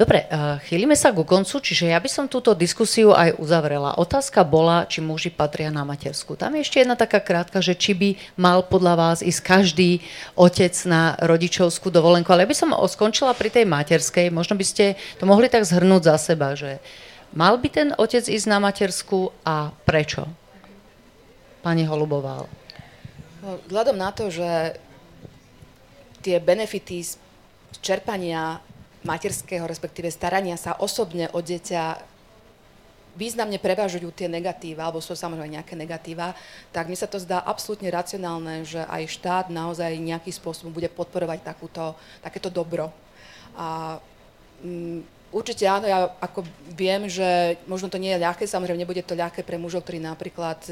Dobre, 0.00 0.24
uh, 0.32 0.56
chýlime 0.64 0.96
sa 0.96 1.12
ku 1.12 1.28
koncu, 1.28 1.60
čiže 1.60 1.92
ja 1.92 2.00
by 2.00 2.08
som 2.08 2.24
túto 2.24 2.56
diskusiu 2.56 3.12
aj 3.12 3.36
uzavrela. 3.36 4.00
Otázka 4.00 4.48
bola, 4.48 4.88
či 4.88 5.04
muži 5.04 5.28
patria 5.28 5.68
na 5.68 5.84
matersku. 5.84 6.40
Tam 6.40 6.56
je 6.56 6.64
ešte 6.64 6.80
jedna 6.80 6.96
taká 6.96 7.20
krátka, 7.20 7.60
že 7.60 7.76
či 7.76 7.92
by 7.92 8.10
mal 8.40 8.64
podľa 8.64 8.96
vás 8.96 9.18
ísť 9.20 9.40
každý 9.44 10.00
otec 10.40 10.72
na 10.88 11.20
rodičovskú 11.20 11.92
dovolenku. 11.92 12.32
Ale 12.32 12.48
ja 12.48 12.50
by 12.50 12.56
som 12.56 12.72
skončila 12.72 13.36
pri 13.36 13.52
tej 13.52 13.68
materskej. 13.68 14.32
Možno 14.32 14.56
by 14.56 14.64
ste 14.64 14.96
to 15.20 15.28
mohli 15.28 15.52
tak 15.52 15.68
zhrnúť 15.68 16.08
za 16.08 16.16
seba, 16.32 16.56
že 16.56 16.80
mal 17.36 17.60
by 17.60 17.68
ten 17.68 17.88
otec 17.92 18.24
ísť 18.24 18.46
na 18.48 18.56
matersku 18.56 19.36
a 19.44 19.68
prečo? 19.84 20.24
Pani 21.60 21.84
Holubová. 21.84 22.48
Vzhľadom 23.68 24.00
na 24.00 24.16
to, 24.16 24.32
že 24.32 24.80
tie 26.20 26.36
benefity 26.40 27.04
z 27.04 27.16
čerpania 27.80 28.60
materského, 29.04 29.64
respektíve 29.64 30.12
starania 30.12 30.60
sa 30.60 30.76
osobne 30.76 31.32
o 31.32 31.40
dieťa 31.40 32.10
významne 33.18 33.58
prevažujú 33.58 34.14
tie 34.14 34.30
negatíva, 34.30 34.86
alebo 34.86 35.02
sú 35.02 35.18
samozrejme 35.18 35.58
nejaké 35.58 35.74
negatíva, 35.74 36.36
tak 36.70 36.86
mi 36.86 36.94
sa 36.94 37.10
to 37.10 37.18
zdá 37.18 37.42
absolútne 37.42 37.90
racionálne, 37.90 38.62
že 38.62 38.86
aj 38.86 39.10
štát 39.10 39.46
naozaj 39.50 39.98
nejakým 39.98 40.30
spôsobom 40.30 40.70
bude 40.70 40.86
podporovať 40.86 41.42
takúto, 41.42 41.98
takéto 42.22 42.52
dobro. 42.52 42.94
A 43.58 43.98
um, 44.62 45.02
určite 45.34 45.66
áno, 45.66 45.90
ja 45.90 46.06
ako 46.22 46.46
viem, 46.70 47.10
že 47.10 47.58
možno 47.66 47.90
to 47.90 47.98
nie 47.98 48.14
je 48.14 48.22
ľahké, 48.22 48.46
samozrejme 48.46 48.78
nebude 48.78 49.02
to 49.02 49.18
ľahké 49.18 49.42
pre 49.42 49.58
mužov, 49.58 49.82
ktorí 49.82 49.98
napríklad, 49.98 50.62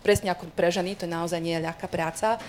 presne 0.00 0.32
ako 0.32 0.48
pre 0.56 0.72
ženy, 0.72 0.96
to 0.96 1.04
naozaj 1.04 1.40
nie 1.40 1.56
je 1.56 1.66
ľahká 1.68 1.84
práca, 1.88 2.40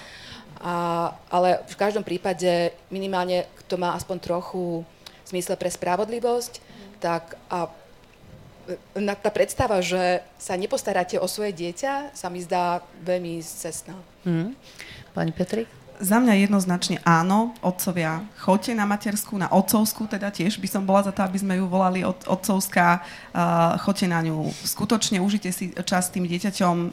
a, 0.60 1.11
ale 1.30 1.64
v 1.68 1.76
každom 1.76 2.03
prípade 2.03 2.72
minimálne, 2.90 3.45
kto 3.65 3.76
má 3.80 3.94
aspoň 3.94 4.18
trochu 4.19 4.86
zmysle 5.26 5.57
pre 5.57 5.69
spravodlivosť, 5.69 6.61
tak 7.02 7.38
a 7.49 7.69
e, 8.95 9.15
tá 9.19 9.30
predstava, 9.34 9.82
že 9.82 10.22
sa 10.38 10.57
nepostaráte 10.57 11.18
o 11.18 11.27
svoje 11.27 11.53
dieťa, 11.53 12.14
sa 12.15 12.27
mi 12.30 12.41
zdá 12.41 12.82
veľmi 13.03 13.41
cestná. 13.41 13.98
Hmm. 14.23 14.57
Pani 15.14 15.32
Petrik? 15.32 15.85
Za 16.04 16.20
mňa 16.20 16.44
jednoznačne 16.44 17.00
áno, 17.08 17.56
otcovia, 17.64 18.20
choďte 18.44 18.76
na 18.76 18.84
materskú, 18.84 19.40
na 19.40 19.48
otcovskú, 19.48 20.12
teda 20.12 20.28
tiež 20.28 20.60
by 20.60 20.68
som 20.68 20.84
bola 20.84 21.08
za 21.08 21.16
to, 21.16 21.24
aby 21.24 21.40
sme 21.40 21.56
ju 21.56 21.72
volali 21.72 22.04
od, 22.04 22.20
otcovská, 22.28 23.00
uh, 23.00 23.80
choďte 23.80 24.08
na 24.12 24.20
ňu. 24.20 24.52
Skutočne 24.52 25.24
užite 25.24 25.56
si 25.56 25.72
čas 25.88 26.12
tým 26.12 26.28
dieťaťom 26.28 26.76
uh, 26.76 26.92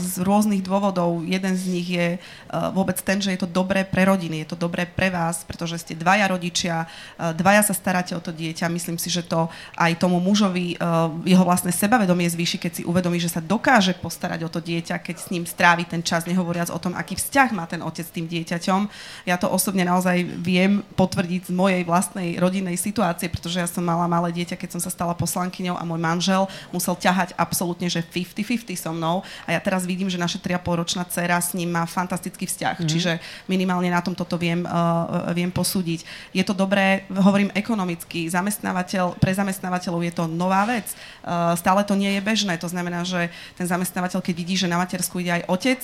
z 0.00 0.24
rôznych 0.24 0.64
dôvodov. 0.64 1.28
Jeden 1.28 1.52
z 1.60 1.64
nich 1.68 1.92
je 1.92 2.16
uh, 2.16 2.72
vôbec 2.72 2.96
ten, 3.04 3.20
že 3.20 3.36
je 3.36 3.44
to 3.44 3.52
dobré 3.52 3.84
pre 3.84 4.08
rodiny, 4.08 4.40
je 4.48 4.56
to 4.56 4.56
dobré 4.56 4.88
pre 4.88 5.12
vás, 5.12 5.44
pretože 5.44 5.84
ste 5.84 5.92
dvaja 5.92 6.32
rodičia, 6.32 6.88
uh, 6.88 7.36
dvaja 7.36 7.68
sa 7.68 7.76
staráte 7.76 8.16
o 8.16 8.24
to 8.24 8.32
dieťa. 8.32 8.72
Myslím 8.72 8.96
si, 8.96 9.12
že 9.12 9.28
to 9.28 9.52
aj 9.76 10.00
tomu 10.00 10.24
mužovi 10.24 10.80
uh, 10.80 11.12
jeho 11.28 11.44
vlastné 11.44 11.68
sebavedomie 11.68 12.32
zvýši, 12.32 12.56
keď 12.56 12.72
si 12.80 12.82
uvedomí, 12.88 13.20
že 13.20 13.28
sa 13.28 13.44
dokáže 13.44 13.92
postarať 14.00 14.48
o 14.48 14.52
to 14.52 14.64
dieťa, 14.64 15.04
keď 15.04 15.16
s 15.20 15.28
ním 15.28 15.44
strávi 15.44 15.84
ten 15.84 16.00
čas, 16.00 16.24
nehovoriac 16.24 16.72
o 16.72 16.80
tom, 16.80 16.96
aký 16.96 17.12
vzťah 17.12 17.48
má 17.52 17.68
ten 17.68 17.84
otec 17.84 18.08
s 18.08 18.14
tým 18.16 18.24
dieťaťom 18.24 18.37
dieťaťom. 18.40 18.80
Ja 19.26 19.36
to 19.36 19.50
osobne 19.50 19.82
naozaj 19.82 20.22
viem 20.38 20.86
potvrdiť 20.94 21.50
z 21.50 21.52
mojej 21.52 21.82
vlastnej 21.82 22.38
rodinnej 22.38 22.78
situácie, 22.78 23.26
pretože 23.26 23.58
ja 23.58 23.68
som 23.68 23.82
mala 23.82 24.06
malé 24.06 24.30
dieťa, 24.32 24.56
keď 24.56 24.78
som 24.78 24.82
sa 24.82 24.90
stala 24.92 25.12
poslankyňou 25.18 25.74
a 25.74 25.82
môj 25.82 26.00
manžel 26.00 26.46
musel 26.70 26.94
ťahať 26.94 27.34
absolútne, 27.34 27.90
že 27.90 28.00
50-50 28.02 28.78
so 28.78 28.92
mnou 28.94 29.26
a 29.44 29.54
ja 29.56 29.60
teraz 29.60 29.84
vidím, 29.84 30.06
že 30.06 30.20
naša 30.20 30.38
3,5 30.38 30.80
ročná 30.80 31.02
dcera 31.04 31.38
s 31.38 31.52
ním 31.52 31.74
má 31.74 31.84
fantastický 31.84 32.46
vzťah, 32.46 32.76
mm. 32.82 32.88
čiže 32.88 33.12
minimálne 33.50 33.90
na 33.90 34.00
tom 34.04 34.14
toto 34.14 34.38
viem, 34.38 34.62
uh, 34.64 35.30
viem 35.34 35.50
posúdiť. 35.50 36.32
Je 36.32 36.44
to 36.46 36.54
dobré, 36.54 37.04
hovorím 37.10 37.50
ekonomicky, 37.52 38.30
zamestnávateľ, 38.30 39.18
pre 39.18 39.32
zamestnávateľov 39.34 40.00
je 40.06 40.12
to 40.14 40.24
nová 40.30 40.62
vec, 40.68 40.86
uh, 41.24 41.52
stále 41.58 41.82
to 41.82 41.98
nie 41.98 42.14
je 42.16 42.22
bežné, 42.22 42.54
to 42.60 42.70
znamená, 42.70 43.02
že 43.02 43.32
ten 43.58 43.66
zamestnávateľ, 43.66 44.22
keď 44.22 44.34
vidí, 44.34 44.54
že 44.54 44.70
na 44.70 44.78
matersku 44.78 45.18
ide 45.18 45.42
aj 45.42 45.48
otec, 45.50 45.80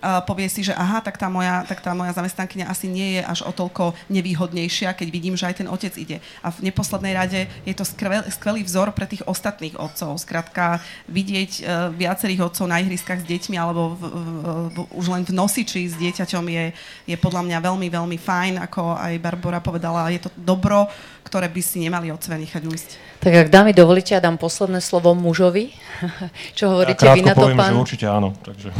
povie 0.00 0.48
si, 0.48 0.60
že 0.62 0.76
aha, 0.76 1.00
tak 1.00 1.16
tá 1.16 1.26
moja, 1.32 1.64
tak 1.64 1.80
tá 1.80 1.96
moja 1.96 2.12
zamestnankyňa 2.12 2.68
asi 2.68 2.86
nie 2.86 3.20
je 3.20 3.22
až 3.24 3.48
o 3.48 3.52
toľko 3.52 3.96
nevýhodnejšia, 4.12 4.92
keď 4.92 5.08
vidím, 5.08 5.34
že 5.34 5.48
aj 5.48 5.64
ten 5.64 5.68
otec 5.68 5.92
ide. 5.96 6.18
A 6.44 6.52
v 6.52 6.68
neposlednej 6.68 7.16
rade 7.16 7.40
je 7.64 7.74
to 7.74 7.84
skvel, 7.84 8.22
skvelý 8.28 8.60
vzor 8.64 8.92
pre 8.92 9.08
tých 9.08 9.24
ostatných 9.24 9.76
otcov. 9.80 10.20
Skrátka, 10.20 10.84
vidieť 11.08 11.50
uh, 11.60 11.88
viacerých 11.92 12.52
otcov 12.52 12.66
na 12.68 12.80
ihriskách 12.84 13.24
s 13.24 13.26
deťmi 13.26 13.56
alebo 13.56 13.96
v, 13.96 14.02
v, 14.04 14.18
v, 14.72 14.76
už 14.96 15.06
len 15.12 15.22
v 15.24 15.32
nosiči 15.32 15.88
s 15.88 15.96
dieťaťom 15.96 16.44
je, 16.44 16.64
je 17.08 17.16
podľa 17.16 17.42
mňa 17.48 17.58
veľmi, 17.64 17.88
veľmi 17.88 18.18
fajn, 18.20 18.54
ako 18.68 18.96
aj 19.00 19.12
Barbara 19.22 19.60
povedala, 19.64 20.12
je 20.12 20.20
to 20.22 20.30
dobro, 20.36 20.86
ktoré 21.26 21.50
by 21.50 21.62
si 21.64 21.82
nemali 21.82 22.14
otcovia 22.14 22.38
nechať 22.38 22.62
ujsť. 22.62 22.90
Tak 23.18 23.32
ak 23.34 23.48
dámy 23.50 23.74
dovolíte, 23.74 24.14
ja 24.14 24.22
dám 24.22 24.38
posledné 24.38 24.78
slovo 24.78 25.10
mužovi. 25.18 25.74
Čo 26.58 26.78
hovoríte 26.78 27.02
ja 27.02 27.18
vy 27.18 27.26
na 27.26 27.34
to, 27.34 27.50
poviem, 27.50 27.58
pán? 27.58 27.72
Že 27.74 27.82
určite 27.82 28.06
áno. 28.06 28.30
Takže... 28.38 28.70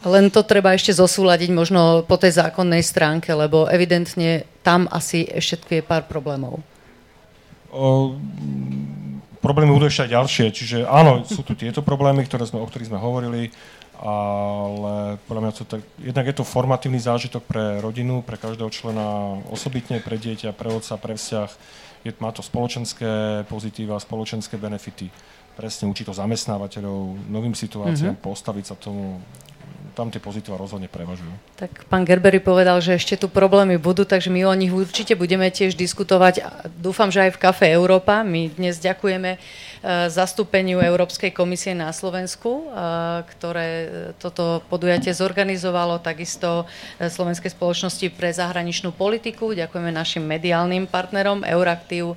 Len 0.00 0.32
to 0.32 0.40
treba 0.40 0.72
ešte 0.72 0.96
zosúľadiť 0.96 1.50
možno 1.52 2.08
po 2.08 2.16
tej 2.16 2.40
zákonnej 2.40 2.80
stránke, 2.80 3.36
lebo 3.36 3.68
evidentne 3.68 4.48
tam 4.64 4.88
asi 4.88 5.28
ešte 5.28 5.60
tkvie 5.60 5.80
pár 5.84 6.08
problémov. 6.08 6.64
O, 7.68 8.16
problémy 9.44 9.76
budú 9.76 9.92
ešte 9.92 10.08
aj 10.08 10.14
ďalšie, 10.16 10.46
čiže 10.56 10.78
áno, 10.88 11.28
sú 11.28 11.44
tu 11.44 11.52
tieto 11.52 11.84
problémy, 11.84 12.24
ktoré 12.24 12.48
sme, 12.48 12.64
o 12.64 12.66
ktorých 12.68 12.88
sme 12.88 12.96
hovorili, 12.96 13.52
ale 14.00 15.20
podľa 15.28 15.42
mňa 15.44 15.52
to 15.52 15.64
tak, 15.68 15.84
jednak 16.00 16.24
je 16.24 16.36
to 16.40 16.48
formatívny 16.48 16.96
zážitok 16.96 17.44
pre 17.44 17.64
rodinu, 17.84 18.24
pre 18.24 18.40
každého 18.40 18.72
člena 18.72 19.36
osobitne, 19.52 20.00
pre 20.00 20.16
dieťa, 20.16 20.56
pre 20.56 20.72
otca, 20.72 20.96
pre 20.96 21.12
vzťah. 21.20 21.50
Je, 22.08 22.12
má 22.16 22.32
to 22.32 22.40
spoločenské 22.40 23.44
pozitíva, 23.44 24.00
spoločenské 24.00 24.56
benefity. 24.56 25.12
Presne 25.52 25.92
učí 25.92 26.08
to 26.08 26.16
zamestnávateľov 26.16 27.28
novým 27.28 27.52
situáciám, 27.52 28.16
mm-hmm. 28.16 28.24
postaviť 28.24 28.64
sa 28.72 28.74
tomu, 28.80 29.20
tam 30.00 30.08
tie 30.08 30.16
pozitíva 30.16 30.56
rozhodne 30.56 30.88
prevažujú. 30.88 31.28
Tak 31.60 31.84
pán 31.92 32.08
Gerbery 32.08 32.40
povedal, 32.40 32.80
že 32.80 32.96
ešte 32.96 33.20
tu 33.20 33.28
problémy 33.28 33.76
budú, 33.76 34.08
takže 34.08 34.32
my 34.32 34.48
o 34.48 34.54
nich 34.56 34.72
určite 34.72 35.12
budeme 35.12 35.52
tiež 35.52 35.76
diskutovať. 35.76 36.40
Dúfam, 36.80 37.12
že 37.12 37.28
aj 37.28 37.36
v 37.36 37.42
Kafe 37.44 37.68
Európa. 37.68 38.24
My 38.24 38.48
dnes 38.48 38.80
ďakujeme 38.80 39.36
uh, 39.36 39.68
zastúpeniu 40.08 40.80
Európskej 40.80 41.32
komisie 41.32 41.72
na 41.72 41.88
Slovensku, 41.92 42.68
ktoré 43.36 43.68
toto 44.16 44.60
podujatie 44.68 45.16
zorganizovalo, 45.16 46.04
takisto 46.04 46.68
e, 47.00 47.08
Slovenskej 47.08 47.56
spoločnosti 47.56 48.06
pre 48.12 48.28
zahraničnú 48.28 48.92
politiku. 48.92 49.56
Ďakujeme 49.56 49.88
našim 49.88 50.24
mediálnym 50.24 50.84
partnerom 50.84 51.48
Euraktiv, 51.48 52.12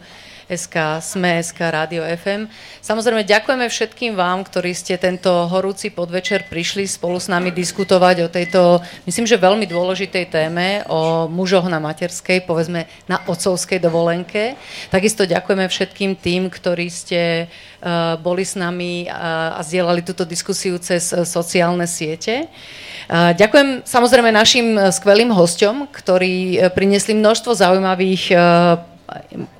SK, 0.49 0.99
SME, 0.99 1.39
SK, 1.39 1.59
Rádio 1.71 2.03
FM. 2.03 2.51
Samozrejme, 2.83 3.23
ďakujeme 3.23 3.65
všetkým 3.67 4.13
vám, 4.13 4.43
ktorí 4.43 4.75
ste 4.75 4.99
tento 4.99 5.31
horúci 5.47 5.89
podvečer 5.89 6.51
prišli 6.51 6.83
spolu 6.87 7.19
s 7.19 7.31
nami 7.31 7.51
diskutovať 7.55 8.15
o 8.25 8.31
tejto, 8.31 8.61
myslím, 9.07 9.23
že 9.23 9.39
veľmi 9.39 9.63
dôležitej 9.63 10.25
téme, 10.27 10.83
o 10.91 11.31
mužoch 11.31 11.67
na 11.71 11.79
materskej, 11.79 12.43
povedzme 12.43 12.87
na 13.07 13.23
otcovskej 13.27 13.79
dovolenke. 13.79 14.59
Takisto 14.91 15.23
ďakujeme 15.23 15.65
všetkým 15.67 16.19
tým, 16.19 16.51
ktorí 16.51 16.91
ste 16.91 17.47
uh, 17.47 18.19
boli 18.19 18.43
s 18.43 18.59
nami 18.59 19.07
a, 19.07 19.55
a 19.57 19.61
zdieľali 19.63 20.03
túto 20.03 20.27
diskusiu 20.27 20.75
cez 20.77 21.15
uh, 21.15 21.23
sociálne 21.23 21.87
siete. 21.87 22.51
Ďakujem 23.11 23.83
samozrejme 23.83 24.31
našim 24.31 24.79
skvelým 24.79 25.35
hosťom, 25.35 25.91
ktorí 25.91 26.55
priniesli 26.71 27.11
množstvo 27.11 27.51
zaujímavých 27.51 28.31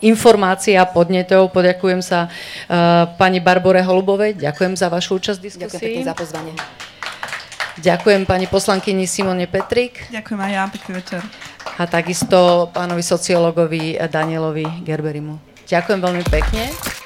informácií 0.02 0.78
a 0.78 0.86
podnetov. 0.88 1.52
Poďakujem 1.52 2.00
sa 2.00 2.28
uh, 2.28 3.10
pani 3.18 3.40
Barbore 3.40 3.82
Holubovej. 3.82 4.38
Ďakujem 4.40 4.74
za 4.78 4.88
vašu 4.88 5.20
účasť 5.20 5.38
v 5.40 5.44
diskusii. 5.50 5.78
Ďakujem 5.78 6.08
za 6.08 6.16
pozvanie. 6.16 6.54
Ďakujem 7.74 8.30
pani 8.30 8.46
poslankyni 8.46 9.10
Simone 9.10 9.50
Petrik. 9.50 10.06
Ďakujem 10.14 10.40
aj 10.40 10.52
ja, 10.54 10.64
pekný 10.70 10.92
večer. 11.02 11.22
A 11.82 11.90
takisto 11.90 12.70
pánovi 12.70 13.02
sociologovi 13.02 13.98
Danielovi 13.98 14.86
Gerberimu. 14.86 15.42
Ďakujem 15.66 16.00
veľmi 16.00 16.24
pekne. 16.30 17.03